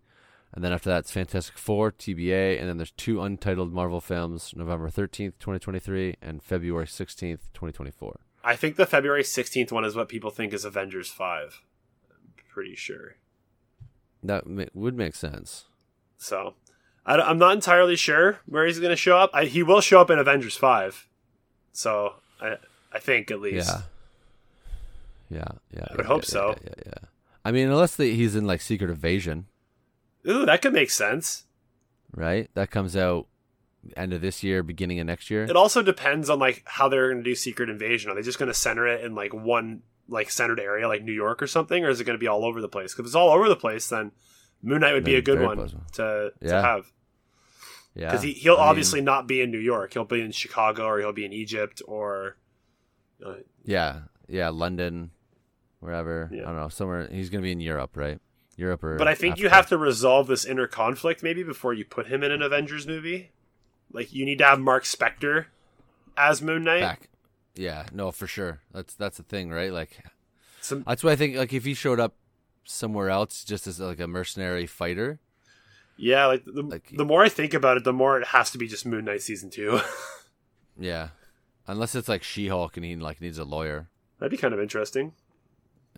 And 0.54 0.64
then 0.64 0.72
after 0.72 0.88
that, 0.88 1.00
it's 1.00 1.10
Fantastic 1.10 1.58
Four, 1.58 1.92
TBA, 1.92 2.58
and 2.58 2.68
then 2.68 2.78
there's 2.78 2.92
two 2.92 3.20
untitled 3.20 3.70
Marvel 3.72 4.00
films, 4.00 4.54
November 4.56 4.88
13th, 4.88 5.34
2023, 5.38 6.14
and 6.22 6.42
February 6.42 6.86
16th, 6.86 7.40
2024. 7.52 8.20
I 8.42 8.56
think 8.56 8.76
the 8.76 8.86
February 8.86 9.24
sixteenth 9.24 9.72
one 9.72 9.84
is 9.84 9.94
what 9.94 10.08
people 10.08 10.30
think 10.30 10.54
is 10.54 10.64
Avengers 10.64 11.10
five. 11.10 11.60
I'm 12.10 12.32
pretty 12.48 12.76
sure. 12.76 13.16
That 14.22 14.44
would 14.74 14.96
make 14.96 15.14
sense. 15.16 15.66
So 16.18 16.54
I, 17.06 17.30
am 17.30 17.38
not 17.38 17.54
entirely 17.54 17.96
sure 17.96 18.38
where 18.46 18.66
he's 18.66 18.78
going 18.78 18.90
to 18.90 18.96
show 18.96 19.16
up. 19.16 19.30
I, 19.32 19.46
he 19.46 19.62
will 19.62 19.80
show 19.80 20.00
up 20.00 20.10
in 20.10 20.18
Avengers 20.18 20.56
five. 20.56 21.08
So 21.72 22.14
I 22.40 22.56
I 22.92 22.98
think 22.98 23.30
at 23.30 23.40
least. 23.40 23.68
Yeah. 23.68 23.80
Yeah, 25.30 25.48
yeah. 25.72 25.86
I 25.90 25.96
would 25.96 26.04
yeah, 26.04 26.08
hope 26.08 26.22
yeah, 26.22 26.28
so. 26.28 26.56
Yeah, 26.62 26.74
yeah. 26.86 27.08
I 27.44 27.52
mean, 27.52 27.68
unless 27.68 27.96
the, 27.96 28.14
he's 28.14 28.34
in 28.34 28.46
like 28.46 28.60
Secret 28.60 28.90
Invasion, 28.90 29.46
Ooh, 30.28 30.46
that 30.46 30.62
could 30.62 30.72
make 30.72 30.90
sense. 30.90 31.44
right? 32.14 32.50
That 32.54 32.70
comes 32.70 32.96
out 32.96 33.26
end 33.96 34.12
of 34.12 34.20
this 34.20 34.42
year, 34.42 34.62
beginning 34.62 35.00
of 35.00 35.06
next 35.06 35.30
year. 35.30 35.44
It 35.44 35.56
also 35.56 35.82
depends 35.82 36.28
on 36.28 36.38
like 36.38 36.62
how 36.66 36.88
they're 36.88 37.10
going 37.10 37.22
to 37.22 37.30
do 37.30 37.34
Secret 37.34 37.68
Invasion. 37.68 38.10
Are 38.10 38.14
they 38.14 38.22
just 38.22 38.38
going 38.38 38.48
to 38.48 38.54
center 38.54 38.86
it 38.86 39.04
in 39.04 39.14
like 39.14 39.32
one 39.32 39.82
like 40.08 40.30
centered 40.30 40.60
area, 40.60 40.88
like 40.88 41.02
New 41.02 41.12
York 41.12 41.42
or 41.42 41.46
something, 41.46 41.84
or 41.84 41.90
is 41.90 42.00
it 42.00 42.04
going 42.04 42.18
to 42.18 42.20
be 42.20 42.26
all 42.26 42.44
over 42.44 42.60
the 42.60 42.68
place? 42.68 42.92
Because 42.92 43.00
if 43.00 43.06
it's 43.06 43.14
all 43.14 43.30
over 43.30 43.48
the 43.48 43.56
place, 43.56 43.88
then 43.88 44.12
Moon 44.62 44.80
Knight 44.80 44.92
would 44.92 45.04
be 45.04 45.14
a 45.16 45.22
good 45.22 45.40
one 45.40 45.68
to 45.92 46.32
Yeah. 46.40 46.48
to 46.48 46.62
have 46.62 46.92
yeah, 47.94 48.06
because 48.06 48.22
he 48.22 48.32
he'll 48.32 48.54
I 48.54 48.58
mean, 48.58 48.68
obviously 48.68 49.00
not 49.00 49.26
be 49.26 49.40
in 49.40 49.50
New 49.50 49.58
York. 49.58 49.92
He'll 49.92 50.04
be 50.04 50.20
in 50.20 50.32
Chicago 50.32 50.84
or 50.86 50.98
he'll 50.98 51.12
be 51.12 51.24
in 51.24 51.32
Egypt 51.32 51.82
or 51.86 52.36
uh, 53.24 53.34
yeah, 53.64 54.00
yeah, 54.28 54.48
London. 54.50 55.10
wherever. 55.80 56.28
Yeah. 56.32 56.42
I 56.42 56.44
don't 56.46 56.56
know, 56.56 56.68
somewhere. 56.68 57.08
He's 57.10 57.30
gonna 57.30 57.42
be 57.42 57.52
in 57.52 57.60
Europe, 57.60 57.96
right? 57.96 58.20
Europe 58.56 58.82
or. 58.84 58.96
But 58.96 59.08
I 59.08 59.14
think 59.14 59.38
you 59.38 59.48
have 59.48 59.66
to 59.68 59.78
resolve 59.78 60.26
this 60.26 60.44
inner 60.44 60.66
conflict 60.66 61.22
maybe 61.22 61.42
before 61.42 61.72
you 61.74 61.84
put 61.84 62.08
him 62.08 62.22
in 62.22 62.30
an 62.32 62.42
Avengers 62.42 62.86
movie. 62.86 63.30
Like 63.92 64.12
you 64.12 64.24
need 64.24 64.38
to 64.38 64.44
have 64.44 64.60
Mark 64.60 64.84
Spector 64.84 65.46
as 66.16 66.42
Moon 66.42 66.64
Knight. 66.64 66.80
back. 66.80 67.08
Yeah, 67.54 67.86
no, 67.92 68.10
for 68.12 68.26
sure. 68.26 68.60
That's 68.72 68.94
that's 68.94 69.16
the 69.16 69.22
thing, 69.24 69.50
right? 69.50 69.72
Like 69.72 69.98
Some, 70.60 70.84
that's 70.86 71.02
why 71.02 71.12
I 71.12 71.16
think 71.16 71.36
like 71.36 71.52
if 71.52 71.64
he 71.64 71.74
showed 71.74 71.98
up 71.98 72.14
somewhere 72.70 73.08
else 73.08 73.44
just 73.44 73.66
as 73.66 73.80
like 73.80 73.98
a 73.98 74.06
mercenary 74.06 74.66
fighter, 74.66 75.18
yeah, 75.96 76.26
like 76.26 76.44
the, 76.44 76.62
Like- 76.62 76.92
the 76.96 77.04
more 77.04 77.24
I 77.24 77.28
think 77.28 77.54
about 77.54 77.76
it, 77.76 77.84
the 77.84 77.92
more 77.92 78.20
it 78.20 78.28
has 78.28 78.50
to 78.52 78.58
be 78.58 78.68
just 78.68 78.86
Moon 78.86 79.04
Knight 79.06 79.22
season 79.22 79.50
two. 79.50 79.80
yeah. 80.78 81.08
Unless 81.66 81.94
it's 81.94 82.08
like 82.08 82.22
She-Hulk 82.22 82.76
and 82.76 82.84
he 82.86 82.94
like 82.96 83.20
needs 83.20 83.38
a 83.38 83.44
lawyer. 83.44 83.88
That'd 84.18 84.30
be 84.30 84.36
kind 84.36 84.54
of 84.54 84.60
interesting. 84.60 85.12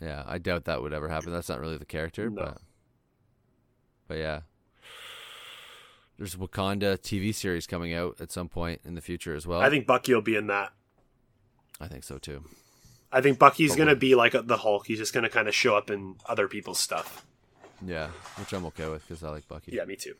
Yeah, 0.01 0.25
I 0.27 0.39
doubt 0.39 0.65
that 0.65 0.81
would 0.83 0.93
ever 0.93 1.09
happen. 1.09 1.33
That's 1.33 1.49
not 1.49 1.61
really 1.61 1.77
the 1.77 1.85
character, 1.85 2.31
No. 2.31 2.43
but 2.43 2.59
but 4.09 4.19
yeah. 4.19 4.41
There's 6.19 6.35
a 6.35 6.39
Wakanda 6.39 6.99
TV 6.99 7.35
series 7.35 7.67
coming 7.67 7.95
out 7.95 8.21
at 8.21 8.31
some 8.31 8.49
point 8.49 8.81
in 8.85 8.95
the 8.95 9.01
future 9.01 9.35
as 9.35 9.47
well. 9.47 9.61
I 9.61 9.71
think 9.71 9.87
Bucky 9.87 10.13
will 10.13 10.21
be 10.23 10.37
in 10.37 10.49
that. 10.49 10.73
I 11.81 11.89
think 11.89 12.05
so 12.05 12.19
too. 12.19 12.45
I 13.13 13.21
think 13.21 13.39
Bucky's 13.39 13.71
Probably. 13.71 13.85
gonna 13.87 13.97
be 13.97 14.15
like 14.15 14.35
the 14.47 14.57
Hulk. 14.57 14.87
He's 14.87 14.99
just 14.99 15.13
gonna 15.13 15.29
kind 15.29 15.49
of 15.49 15.55
show 15.55 15.77
up 15.77 15.91
in 15.91 16.17
other 16.27 16.47
people's 16.49 16.79
stuff. 16.79 17.27
Yeah, 17.85 18.09
which 18.39 18.53
I'm 18.53 18.65
okay 18.67 18.89
with 18.89 19.07
because 19.09 19.23
I 19.25 19.31
like 19.31 19.49
Bucky. 19.49 19.73
Yeah, 19.73 19.85
me 19.85 19.97
too. 19.97 20.15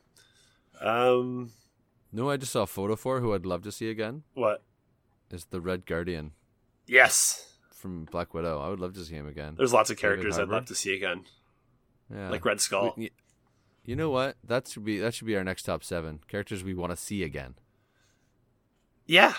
Um, 0.81 1.53
No, 2.13 2.31
I 2.31 2.37
just 2.37 2.53
saw 2.53 2.63
a 2.63 2.67
photo 2.67 2.97
for 2.97 3.21
who 3.21 3.35
I'd 3.35 3.45
love 3.47 3.63
to 3.65 3.73
see 3.73 3.91
again 3.91 4.23
what? 4.35 4.63
is 5.31 5.45
the 5.47 5.61
Red 5.61 5.87
Guardian 5.87 6.33
Yes, 6.87 7.53
from 7.71 8.07
Black 8.07 8.35
Widow. 8.35 8.61
I 8.61 8.69
would 8.69 8.81
love 8.81 8.95
to 8.95 9.05
see 9.05 9.15
him 9.15 9.29
again. 9.29 9.55
there's 9.57 9.73
lots 9.73 9.91
of 9.91 9.97
characters 9.99 10.39
I'd 10.39 10.49
love 10.49 10.65
to 10.67 10.75
see 10.75 10.95
again, 10.95 11.25
Yeah, 12.13 12.31
like 12.31 12.45
Red 12.45 12.61
Skull. 12.61 12.95
We- 12.97 13.13
You 13.85 13.95
know 13.97 14.11
what? 14.11 14.37
That 14.43 14.67
should 14.69 14.85
be 14.85 14.99
that 14.99 15.15
should 15.15 15.27
be 15.27 15.37
our 15.37 15.45
next 15.45 15.63
top 15.65 15.85
seven 15.85 16.21
characters 16.29 16.65
we 16.65 16.75
want 16.75 16.91
to 16.93 16.97
see 16.97 17.23
again. 17.23 17.55
Yeah, 19.07 19.35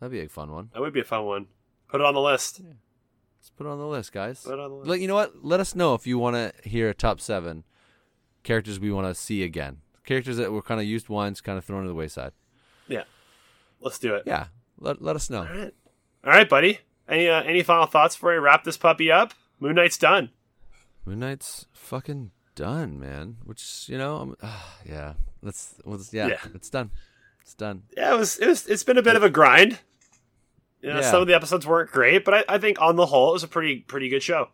That'd 0.00 0.12
be 0.12 0.20
a 0.20 0.28
fun 0.28 0.52
one. 0.52 0.70
that 0.72 0.80
would 0.80 0.92
be 0.92 1.00
a 1.00 1.04
fun 1.04 1.24
one. 1.24 1.46
Put 1.88 2.00
it 2.00 2.06
on 2.06 2.14
the 2.14 2.20
list. 2.20 2.60
Let's 2.60 3.50
put 3.50 3.66
it 3.66 3.70
on 3.70 3.78
the 3.78 3.86
list, 3.86 4.12
guys. 4.12 4.42
Put 4.42 4.54
it 4.54 4.60
on 4.60 4.70
the 4.70 4.76
list. 4.76 4.88
Let 4.90 5.00
you 5.00 5.08
know 5.08 5.14
what? 5.14 5.44
Let 5.44 5.60
us 5.60 5.74
know 5.74 5.94
if 5.94 6.06
you 6.06 6.18
want 6.18 6.36
to 6.36 6.68
hear 6.68 6.88
a 6.88 6.94
top 6.94 7.20
seven 7.20 7.64
characters 8.42 8.78
we 8.78 8.90
want 8.92 9.06
to 9.06 9.14
see 9.14 9.42
again. 9.42 9.78
Characters 10.04 10.36
that 10.38 10.52
were 10.52 10.62
kind 10.62 10.80
of 10.80 10.86
used 10.86 11.08
once, 11.08 11.40
kind 11.40 11.58
of 11.58 11.64
thrown 11.64 11.82
to 11.82 11.88
the 11.88 11.94
wayside. 11.94 12.32
Yeah. 12.86 13.04
Let's 13.80 13.98
do 13.98 14.14
it. 14.14 14.24
Yeah, 14.26 14.46
let 14.78 15.00
let 15.02 15.16
us 15.16 15.30
know. 15.30 15.40
All 15.40 15.44
right, 15.44 15.74
all 16.24 16.30
right, 16.32 16.48
buddy. 16.48 16.80
Any 17.08 17.28
uh, 17.28 17.42
any 17.42 17.62
final 17.62 17.86
thoughts 17.86 18.16
before 18.16 18.32
we 18.32 18.38
wrap 18.38 18.64
this 18.64 18.76
puppy 18.76 19.10
up? 19.12 19.32
Moon 19.60 19.76
Knight's 19.76 19.98
done. 19.98 20.30
Moon 21.04 21.20
Knight's 21.20 21.66
fucking 21.72 22.32
done, 22.54 22.98
man. 22.98 23.36
Which 23.44 23.88
you 23.88 23.96
know, 23.98 24.16
I'm, 24.16 24.36
ah, 24.42 24.76
yeah. 24.84 25.14
Let's, 25.42 25.76
let's 25.84 26.12
yeah, 26.12 26.26
Yeah. 26.26 26.38
it's 26.54 26.70
done. 26.70 26.90
It's 27.40 27.54
done. 27.54 27.84
Yeah, 27.96 28.14
it 28.14 28.18
was. 28.18 28.38
It 28.38 28.48
was. 28.48 28.66
It's 28.66 28.82
been 28.82 28.98
a 28.98 29.02
bit 29.02 29.14
of 29.16 29.22
a 29.22 29.30
grind. 29.30 29.78
You 30.80 30.90
know, 30.90 30.96
Yeah. 31.00 31.10
some 31.10 31.22
of 31.22 31.26
the 31.28 31.34
episodes 31.34 31.66
weren't 31.66 31.90
great, 31.90 32.24
but 32.24 32.34
I, 32.34 32.44
I 32.54 32.58
think 32.58 32.80
on 32.80 32.96
the 32.96 33.06
whole, 33.06 33.30
it 33.30 33.32
was 33.32 33.42
a 33.42 33.48
pretty 33.48 33.80
pretty 33.80 34.08
good 34.08 34.22
show. 34.22 34.48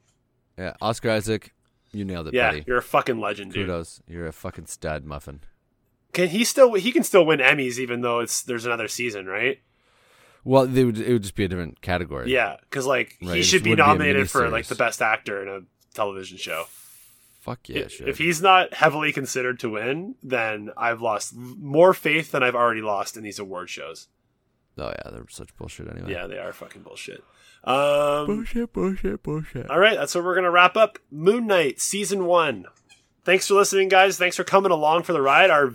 Yeah, 0.58 0.74
Oscar 0.80 1.10
Isaac, 1.10 1.52
you 1.92 2.04
nailed 2.04 2.28
it, 2.28 2.34
Yeah, 2.34 2.50
buddy. 2.50 2.64
you're 2.66 2.78
a 2.78 2.82
fucking 2.82 3.18
legend, 3.20 3.52
dude. 3.52 3.66
Kudos. 3.66 4.00
You're 4.08 4.26
a 4.26 4.32
fucking 4.32 4.66
stud 4.66 5.04
muffin. 5.04 5.40
Can 6.12 6.28
he 6.28 6.44
still? 6.44 6.74
He 6.74 6.92
can 6.92 7.02
still 7.02 7.26
win 7.26 7.40
Emmys, 7.40 7.78
even 7.78 8.00
though 8.02 8.20
it's 8.20 8.42
there's 8.42 8.64
another 8.66 8.88
season, 8.88 9.26
right? 9.26 9.58
Well, 10.44 10.66
they 10.66 10.84
would, 10.84 10.98
it 10.98 11.12
would 11.12 11.22
just 11.22 11.34
be 11.34 11.44
a 11.44 11.48
different 11.48 11.80
category. 11.80 12.30
Yeah, 12.30 12.56
because 12.60 12.86
like 12.86 13.16
Right, 13.22 13.36
he 13.36 13.42
should 13.42 13.62
be 13.64 13.70
wouldn't 13.70 13.86
be 13.86 13.90
nominated 13.92 14.30
for 14.30 14.48
like 14.50 14.66
the 14.66 14.74
best 14.74 15.02
actor 15.02 15.42
in 15.42 15.48
a 15.48 15.60
television 15.94 16.36
show. 16.38 16.66
Fuck 17.40 17.68
yeah, 17.68 17.86
if 18.06 18.16
he's 18.18 18.40
not 18.40 18.72
heavily 18.74 19.12
considered 19.12 19.58
to 19.60 19.70
win, 19.70 20.14
then 20.22 20.70
I've 20.78 21.02
lost 21.02 21.34
more 21.36 21.92
faith 21.92 22.30
than 22.32 22.42
I've 22.42 22.54
already 22.54 22.80
lost 22.80 23.16
in 23.18 23.22
these 23.22 23.38
award 23.38 23.68
shows. 23.68 24.08
Oh 24.78 24.88
yeah, 24.88 25.10
they're 25.10 25.24
such 25.28 25.56
bullshit 25.56 25.88
anyway. 25.90 26.12
Yeah, 26.12 26.26
they 26.26 26.38
are 26.38 26.52
fucking 26.52 26.82
bullshit. 26.82 27.22
Um, 27.64 28.26
Bullshit, 28.26 28.72
bullshit, 28.74 29.22
bullshit. 29.22 29.70
all 29.70 29.78
right, 29.78 29.96
that's 29.96 30.14
where 30.14 30.22
we're 30.22 30.34
gonna 30.34 30.50
wrap 30.50 30.76
up 30.76 30.98
Moon 31.10 31.46
Knight 31.46 31.80
season 31.80 32.26
one. 32.26 32.66
Thanks 33.24 33.48
for 33.48 33.54
listening, 33.54 33.88
guys. 33.88 34.18
Thanks 34.18 34.36
for 34.36 34.44
coming 34.44 34.70
along 34.70 35.04
for 35.04 35.14
the 35.14 35.22
ride. 35.22 35.48
Our 35.48 35.72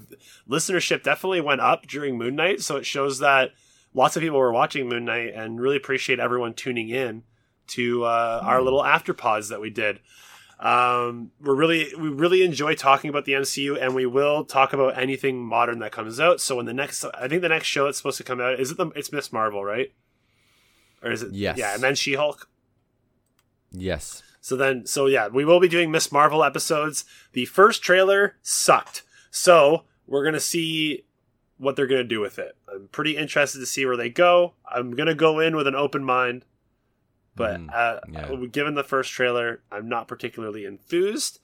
listenership 0.47 1.01
definitely 1.01 1.41
went 1.41 1.61
up 1.61 1.87
during 1.87 2.15
Moon 2.15 2.35
Knight, 2.35 2.61
so 2.61 2.75
it 2.77 2.85
shows 2.85 3.17
that 3.19 3.53
lots 3.95 4.15
of 4.15 4.21
people 4.21 4.37
were 4.37 4.53
watching 4.53 4.87
Moon 4.87 5.05
Knight, 5.05 5.33
and 5.33 5.59
really 5.59 5.77
appreciate 5.77 6.19
everyone 6.19 6.53
tuning 6.53 6.89
in 6.89 7.23
to 7.69 8.03
uh, 8.03 8.41
our 8.43 8.61
little 8.61 8.85
after 8.85 9.15
pause 9.15 9.49
that 9.49 9.61
we 9.61 9.71
did. 9.71 9.99
Um, 10.59 11.31
we're 11.41 11.55
really 11.55 11.87
we 11.97 12.09
really 12.09 12.43
enjoy 12.43 12.75
talking 12.75 13.09
about 13.09 13.25
the 13.25 13.31
MCU, 13.31 13.81
and 13.81 13.95
we 13.95 14.05
will 14.05 14.43
talk 14.43 14.73
about 14.73 14.97
anything 14.97 15.41
modern 15.41 15.79
that 15.79 15.93
comes 15.93 16.19
out. 16.19 16.41
So 16.41 16.59
in 16.59 16.65
the 16.65 16.73
next, 16.73 17.05
I 17.13 17.27
think 17.27 17.41
the 17.41 17.49
next 17.49 17.67
show 17.67 17.85
that's 17.85 17.97
supposed 17.97 18.17
to 18.17 18.23
come 18.23 18.41
out 18.41 18.59
is 18.59 18.71
it 18.71 18.77
the 18.77 18.87
it's 18.87 19.11
Miss 19.11 19.31
Marvel, 19.31 19.63
right? 19.63 19.93
Or 21.01 21.11
is 21.11 21.23
it? 21.23 21.31
Yes. 21.31 21.57
Yeah, 21.57 21.73
and 21.73 21.81
then 21.81 21.95
She 21.95 22.15
Hulk. 22.15 22.49
Yes. 23.71 24.21
So 24.41 24.55
then, 24.55 24.85
so 24.85 25.05
yeah, 25.05 25.27
we 25.27 25.45
will 25.45 25.59
be 25.59 25.67
doing 25.67 25.91
Miss 25.91 26.11
Marvel 26.11 26.43
episodes. 26.43 27.05
The 27.33 27.45
first 27.45 27.81
trailer 27.81 28.35
sucked, 28.41 29.03
so 29.31 29.83
we're 30.07 30.25
gonna 30.25 30.39
see 30.39 31.05
what 31.57 31.75
they're 31.75 31.87
gonna 31.87 32.03
do 32.03 32.19
with 32.19 32.39
it. 32.39 32.57
I'm 32.73 32.89
pretty 32.91 33.15
interested 33.15 33.59
to 33.59 33.65
see 33.65 33.85
where 33.85 33.97
they 33.97 34.09
go. 34.09 34.55
I'm 34.69 34.91
gonna 34.91 35.15
go 35.15 35.39
in 35.39 35.55
with 35.55 35.67
an 35.67 35.75
open 35.75 36.03
mind, 36.03 36.45
but 37.35 37.59
Mm, 37.59 37.69
uh, 37.73 37.99
yeah. 38.11 38.45
given 38.51 38.75
the 38.75 38.83
first 38.83 39.11
trailer, 39.11 39.61
I'm 39.71 39.87
not 39.89 40.07
particularly 40.07 40.65
enthused. 40.65 41.39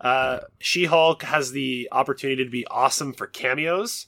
Uh, 0.00 0.40
She-Hulk 0.58 1.22
has 1.24 1.52
the 1.52 1.88
opportunity 1.90 2.44
to 2.44 2.50
be 2.50 2.66
awesome 2.68 3.12
for 3.12 3.26
cameos, 3.26 4.06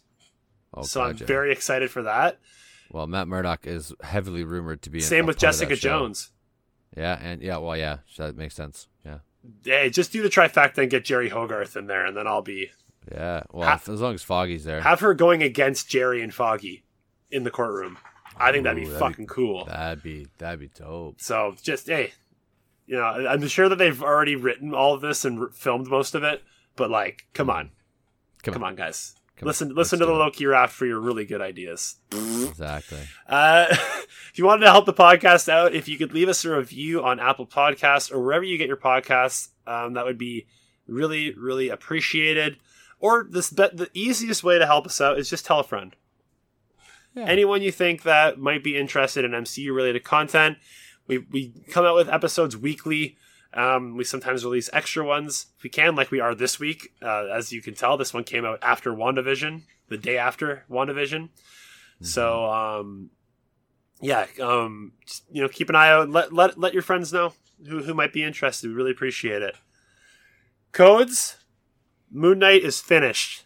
Oh, 0.73 0.83
so 0.83 1.03
I'm 1.03 1.17
very 1.17 1.51
excited 1.51 1.91
for 1.91 2.03
that. 2.03 2.39
well. 2.93 3.07
Matt 3.09 3.27
Murdock 3.29 3.67
is 3.67 3.93
heavily 4.03 4.45
rumored 4.45 4.83
to 4.83 4.91
be. 4.91 5.01
Same 5.01 5.27
with 5.27 5.37
part 5.41 5.55
of 5.55 5.59
that 5.61 5.67
Jessica. 5.69 5.77
Jones. 5.77 6.31
Yeah, 6.97 7.19
and 7.21 7.43
yeah, 7.43 7.57
well, 7.57 7.77
yeah, 7.77 7.99
so 8.09 8.27
that 8.27 8.37
makes 8.37 8.55
sense. 8.55 8.87
Yeah, 9.05 9.19
Hey, 9.65 9.91
just 9.91 10.13
do 10.13 10.23
the 10.23 10.29
trifecta 10.29 10.79
and 10.79 10.91
get 10.91 11.05
Jeri 11.05 11.29
Hogarth 11.31 11.77
in 11.77 11.87
there, 11.87 12.05
and 12.07 12.17
then 12.17 12.27
I'll 12.27 12.43
be 12.43 12.71
yeah. 13.11 13.43
Well, 13.51 13.67
Ha- 13.69 13.75
if- 13.77 13.89
as 13.89 14.01
long 14.01 14.15
as 14.15 14.23
Foggy's 14.23 14.65
there, 14.65 14.83
have 14.83 15.01
her 15.01 15.15
going 15.15 15.43
against 15.43 15.89
Jeri 15.89 16.23
and 16.23 16.33
Foggy 16.35 16.85
in 17.31 17.43
the 17.45 17.51
courtroom. 17.51 17.99
I 18.41 18.53
think 18.53 18.65
that'd 18.65 18.83
be 18.83 18.89
that'd 18.89 18.99
fucking 18.99 19.27
cool. 19.27 19.65
that'd 19.67 20.03
be 20.03 20.27
that'd 20.39 20.61
be 20.61 20.69
dope. 20.69 21.21
So 21.21 21.55
just 21.63 21.87
hey, 21.87 22.13
you 22.87 22.97
know, 22.97 23.05
I'm 23.05 23.47
sure 23.49 23.69
that 23.69 23.77
they've 23.77 24.03
already 24.03 24.37
written 24.37 24.75
all 24.75 24.95
of 24.95 25.01
this 25.01 25.25
and 25.25 25.39
r- 25.41 25.51
filmed 25.53 25.87
most 25.89 26.15
of 26.15 26.23
it, 26.25 26.43
but 26.77 26.91
like, 26.91 27.27
come 27.35 27.49
on, 27.51 27.71
Come, 28.43 28.55
come 28.55 28.65
on, 28.65 28.71
on, 28.71 28.77
guys, 28.77 29.15
Come 29.37 29.47
listen, 29.47 29.69
on, 29.71 29.75
listen 29.77 29.99
let's 29.99 30.07
to 30.09 30.13
the. 30.13 30.19
Loki 30.19 30.47
Raft 30.47 30.73
for 30.73 30.87
your 30.87 30.99
really 31.01 31.25
good 31.25 31.41
ideas. 31.41 31.97
exactly. 32.13 33.01
Uh, 33.29 33.67
if 33.71 34.33
you 34.35 34.45
wanted 34.45 34.65
to 34.65 34.71
help 34.71 34.87
the 34.87 34.93
podcast 34.95 35.49
out, 35.49 35.75
if 35.75 35.89
you 35.89 35.99
could 35.99 36.13
leave 36.13 36.29
us 36.29 36.45
a 36.45 36.57
review 36.57 37.03
on 37.03 37.21
Apple 37.21 37.47
Podcasts 37.47 38.11
or 38.13 38.21
wherever 38.23 38.45
you 38.45 38.59
get 38.59 38.69
your 38.69 38.77
podcasts, 38.77 39.49
um, 39.67 39.93
that 39.95 40.05
would 40.05 40.19
be 40.19 40.47
really, 40.87 41.33
really 41.35 41.69
appreciated. 41.69 42.57
Or 42.99 43.27
this, 43.31 43.49
the 43.51 43.89
easiest 43.95 44.43
way 44.45 44.59
to 44.59 44.67
help 44.67 44.85
us 44.87 45.01
out 45.01 45.19
is 45.19 45.31
just 45.31 45.47
tell 45.47 45.61
a 45.61 45.65
friend. 45.65 45.95
Yeah. 47.15 47.25
Anyone 47.25 47.63
you 47.63 47.73
think 47.73 48.03
that 48.03 48.39
might 48.39 48.63
be 48.63 48.77
interested 48.77 49.25
in 49.25 49.33
MCU 49.33 49.75
related 49.75 50.05
content, 50.05 50.59
we 51.07 51.19
we 51.19 51.53
come 51.69 51.85
out 51.85 51.97
with 51.97 52.09
episodes 52.09 52.57
weekly. 52.57 53.17
Um, 53.53 53.97
we 53.97 54.05
sometimes 54.05 54.45
release 54.45 54.71
extra 54.73 55.05
ones 55.05 55.47
if 55.57 55.65
we 55.65 55.71
can, 55.71 55.97
like 55.97 56.13
we 56.13 56.21
are 56.21 56.37
this 56.37 56.61
week. 56.61 56.93
Uh, 57.03 57.27
as 57.27 57.53
you 57.53 57.61
can 57.61 57.75
tell, 57.75 57.97
this 57.97 58.15
one 58.15 58.23
came 58.23 58.45
out 58.45 58.61
after 58.63 58.93
WandaVision, 58.93 59.63
the 59.89 59.97
day 59.97 60.17
after 60.17 60.65
WandaVision. 60.71 61.31
So 62.01 62.45
um, 62.45 63.11
yeah, 64.01 64.27
um, 64.41 64.93
just, 65.05 65.25
you 65.31 65.43
know, 65.43 65.49
keep 65.49 65.69
an 65.69 65.75
eye 65.75 65.91
out. 65.91 66.11
Let 66.11 66.33
let 66.33 66.59
let 66.59 66.73
your 66.73 66.83
friends 66.83 67.13
know 67.13 67.35
who 67.67 67.83
who 67.83 67.95
might 67.95 68.13
be 68.13 68.23
interested. 68.23 68.69
We 68.69 68.75
really 68.75 68.93
appreciate 68.93 69.43
it. 69.43 69.57
Codes, 70.73 71.37
Moon 72.11 72.39
Knight 72.39 72.63
is 72.63 72.81
finished. 72.81 73.45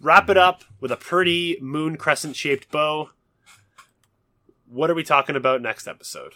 Wrap 0.00 0.30
it 0.30 0.36
up 0.36 0.62
with 0.80 0.92
a 0.92 0.96
pretty 0.96 1.58
moon 1.60 1.96
crescent 1.96 2.36
shaped 2.36 2.70
bow. 2.70 3.10
What 4.68 4.90
are 4.90 4.94
we 4.94 5.02
talking 5.02 5.34
about 5.34 5.60
next 5.60 5.88
episode? 5.88 6.34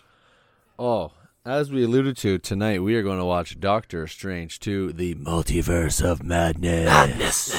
Oh, 0.79 1.13
as 1.45 1.71
we 1.71 1.85
alluded 1.85 2.17
to 2.19 2.39
tonight, 2.39 2.83
we 2.83 2.97
are 2.97 3.03
going 3.03 3.19
to 3.19 3.25
watch 3.25 3.61
Doctor 3.61 4.09
Strange 4.09 4.59
2: 4.59 4.95
The 4.95 5.15
Multiverse 5.15 6.05
of 6.05 6.25
Madness. 6.25 7.53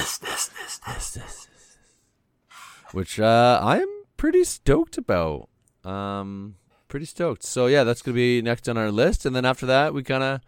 Which 2.92 3.18
uh, 3.18 3.60
I'm 3.62 3.88
pretty 4.18 4.44
stoked 4.44 4.98
about. 4.98 5.48
Um, 5.84 6.56
pretty 6.88 7.06
stoked. 7.06 7.44
So 7.44 7.66
yeah, 7.66 7.82
that's 7.84 8.02
gonna 8.02 8.14
be 8.14 8.42
next 8.42 8.68
on 8.68 8.76
our 8.76 8.90
list, 8.90 9.24
and 9.24 9.34
then 9.34 9.44
after 9.44 9.64
that, 9.66 9.94
we 9.94 10.02
kind 10.02 10.22
of, 10.22 10.40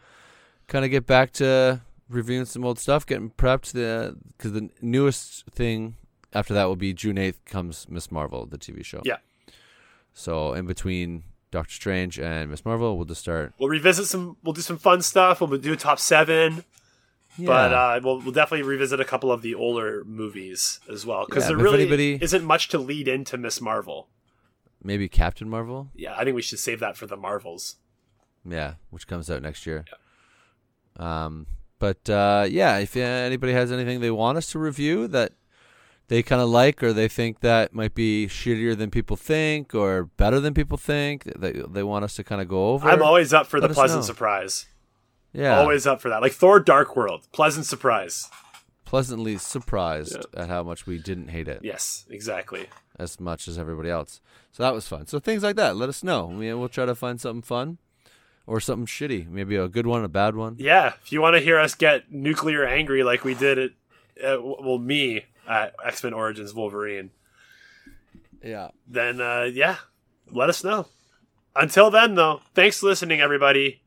kind 0.67 0.85
of 0.85 0.91
get 0.91 1.07
back 1.07 1.33
to 1.33 1.81
reviewing 2.09 2.45
some 2.45 2.65
old 2.65 2.79
stuff, 2.79 3.05
getting 3.07 3.31
prepped. 3.31 3.73
The 3.73 4.17
because 4.37 4.53
the 4.53 4.71
newest 4.81 5.47
thing 5.51 5.97
after 6.33 6.55
that 6.55 6.65
will 6.65 6.77
be 6.77 6.93
June 6.93 7.19
eighth 7.19 7.45
comes 7.45 7.89
Miss 7.89 8.11
Marvel, 8.11 8.47
the 8.47 8.59
TV 8.59 8.85
show. 8.85 9.01
Yeah. 9.05 9.17
So 10.15 10.53
in 10.55 10.67
between 10.67 11.25
Doctor 11.51 11.73
Strange 11.73 12.19
and 12.19 12.51
Miss 12.51 12.65
Marvel. 12.65 12.97
We'll 12.97 13.07
just 13.07 13.21
start. 13.21 13.55
We'll 13.59 13.69
revisit 13.69 14.07
some. 14.07 14.37
We'll 14.43 14.53
do 14.53 14.61
some 14.63 14.79
fun 14.79 15.03
stuff. 15.03 15.41
We'll 15.41 15.59
do 15.59 15.73
a 15.73 15.77
top 15.77 15.99
seven. 15.99 16.65
Yeah. 17.39 17.47
But 17.47 17.73
uh, 17.75 18.01
we'll, 18.03 18.21
we'll 18.21 18.33
definitely 18.33 18.63
revisit 18.67 18.99
a 18.99 19.05
couple 19.05 19.31
of 19.31 19.43
the 19.43 19.55
older 19.55 20.05
movies 20.07 20.81
as 20.91 21.05
well 21.05 21.27
because 21.27 21.45
Yeah, 21.45 21.49
there 21.49 21.57
really 21.59 21.83
anybody- 21.83 22.19
isn't 22.21 22.43
much 22.45 22.69
to 22.69 22.79
lead 22.79 23.09
into 23.09 23.37
Miss 23.37 23.61
Marvel. 23.61 24.09
maybe 24.83 25.07
Captain 25.09 25.47
Marvel. 25.49 25.91
Yeah, 25.95 26.15
I 26.17 26.25
think 26.25 26.35
we 26.35 26.41
should 26.41 26.59
save 26.61 26.81
that 26.81 26.97
for 26.97 27.07
the 27.07 27.17
Marvels. 27.17 27.77
Yeah, 28.43 28.75
which 28.89 29.07
comes 29.07 29.31
out 29.31 29.43
next 29.43 29.67
year. 29.67 29.85
Um, 30.97 31.47
but 31.79 32.09
uh, 32.09 32.47
yeah, 32.49 32.79
if 32.79 32.97
anybody 32.97 33.53
has 33.53 33.71
anything 33.73 34.01
they 34.01 34.11
want 34.11 34.39
us 34.39 34.51
to 34.53 34.59
review 34.59 35.07
that 35.09 35.33
they 36.09 36.23
kind 36.23 36.41
of 36.41 36.49
like 36.49 36.83
or 36.83 36.93
they 36.93 37.09
think 37.09 37.41
that 37.41 37.75
might 37.75 37.95
be 37.95 38.29
shittier 38.29 38.77
than 38.79 38.91
people 38.91 39.17
think 39.17 39.75
or 39.75 40.05
better 40.05 40.39
than 40.39 40.55
people 40.55 40.77
think 40.79 41.25
that 41.25 41.41
they, 41.41 41.53
they 41.53 41.83
want 41.83 42.05
us 42.05 42.15
to 42.17 42.23
kind 42.25 42.41
of 42.41 42.47
go 42.49 42.69
over. 42.71 42.89
I'm 42.89 43.03
always 43.03 43.33
up 43.35 43.47
for 43.49 43.59
let 43.59 43.69
the 43.69 43.75
pleasant 43.75 44.03
know. 44.03 44.07
surprise. 44.07 44.67
yeah, 45.33 45.59
Always 45.59 45.87
up 45.87 46.01
for 46.01 46.09
that. 46.09 46.23
Like 46.23 46.33
Thor: 46.33 46.61
Dark 46.61 46.95
World, 46.97 47.27
pleasant 47.33 47.67
surprise. 47.67 48.31
pleasantly 48.85 49.37
surprised 49.37 50.17
at 50.35 50.49
how 50.49 50.63
much 50.63 50.87
we 50.87 50.99
didn't 50.99 51.29
hate 51.29 51.49
it 51.49 51.61
Yes, 51.65 52.05
exactly. 52.09 52.67
as 52.99 53.19
much 53.19 53.49
as 53.49 53.59
everybody 53.59 53.91
else. 53.91 54.21
So 54.53 54.63
that 54.63 54.73
was 54.73 54.87
fun. 54.87 55.07
So 55.09 55.19
things 55.19 55.43
like 55.43 55.57
that, 55.57 55.77
let 55.77 55.89
us 55.89 56.05
know. 56.05 56.27
We'll 56.27 56.69
try 56.69 56.87
to 56.87 56.95
find 56.95 57.21
something 57.21 57.43
fun 57.43 57.79
or 58.47 58.61
something 58.61 58.87
shitty. 58.87 59.29
Maybe 59.29 59.57
a 59.57 59.69
good 59.69 59.87
one, 59.87 60.05
a 60.05 60.09
bad 60.09 60.37
one. 60.37 60.57
Yeah, 60.59 60.93
if 61.03 61.13
you 61.13 61.21
want 61.21 61.35
to 61.35 61.41
hear 61.41 61.59
us 61.59 61.75
get 61.75 62.13
nuclear 62.13 62.65
angry 62.65 63.03
like 63.03 63.25
we 63.25 63.35
did 63.35 63.59
it, 63.59 63.73
uh, 64.25 64.39
well, 64.41 64.79
me 64.79 65.25
at 65.49 65.75
X 65.85 66.03
Men 66.05 66.13
Origins 66.15 66.55
Wolverine, 66.55 67.11
Yeah. 68.43 68.69
then 68.89 69.21
uh, 69.21 69.43
yeah, 69.53 69.77
let 70.31 70.49
us 70.49 70.63
know. 70.65 70.87
Until 71.55 71.91
then, 71.91 72.15
though, 72.15 72.41
thanks 72.55 72.81
for 72.81 72.87
listening, 72.87 73.21
everybody. 73.21 73.81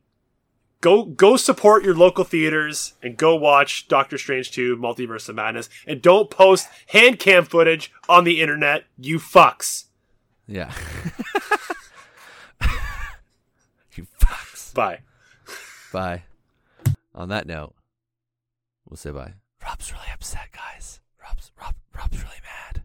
Go 0.80 1.04
go 1.04 1.36
support 1.36 1.84
your 1.84 1.94
local 1.94 2.24
theaters 2.24 2.94
and 3.02 3.16
go 3.16 3.36
watch 3.36 3.86
Doctor 3.86 4.16
Strange 4.16 4.50
2 4.50 4.76
Multiverse 4.78 5.28
of 5.28 5.34
Madness 5.36 5.68
and 5.86 6.00
don't 6.00 6.30
post 6.30 6.68
hand 6.88 7.18
cam 7.18 7.44
footage 7.44 7.92
on 8.08 8.24
the 8.24 8.40
internet, 8.40 8.84
you 8.98 9.18
fucks. 9.18 9.84
Yeah. 10.46 10.72
you 13.94 14.06
fucks. 14.18 14.56
Bye. 14.74 15.00
Bye. 15.92 16.24
On 17.14 17.28
that 17.28 17.46
note, 17.46 17.74
we'll 18.88 18.96
say 18.96 19.10
bye. 19.10 19.34
Rob's 19.62 19.92
really 19.92 20.06
upset, 20.12 20.48
guys. 20.52 21.00
Rob's 21.22 21.50
Rob 21.60 21.74
Rob's 21.96 22.18
really 22.22 22.40
mad. 22.42 22.82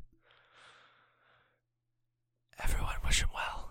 Everyone 2.64 2.96
wish 3.06 3.22
him 3.22 3.30
well. 3.34 3.65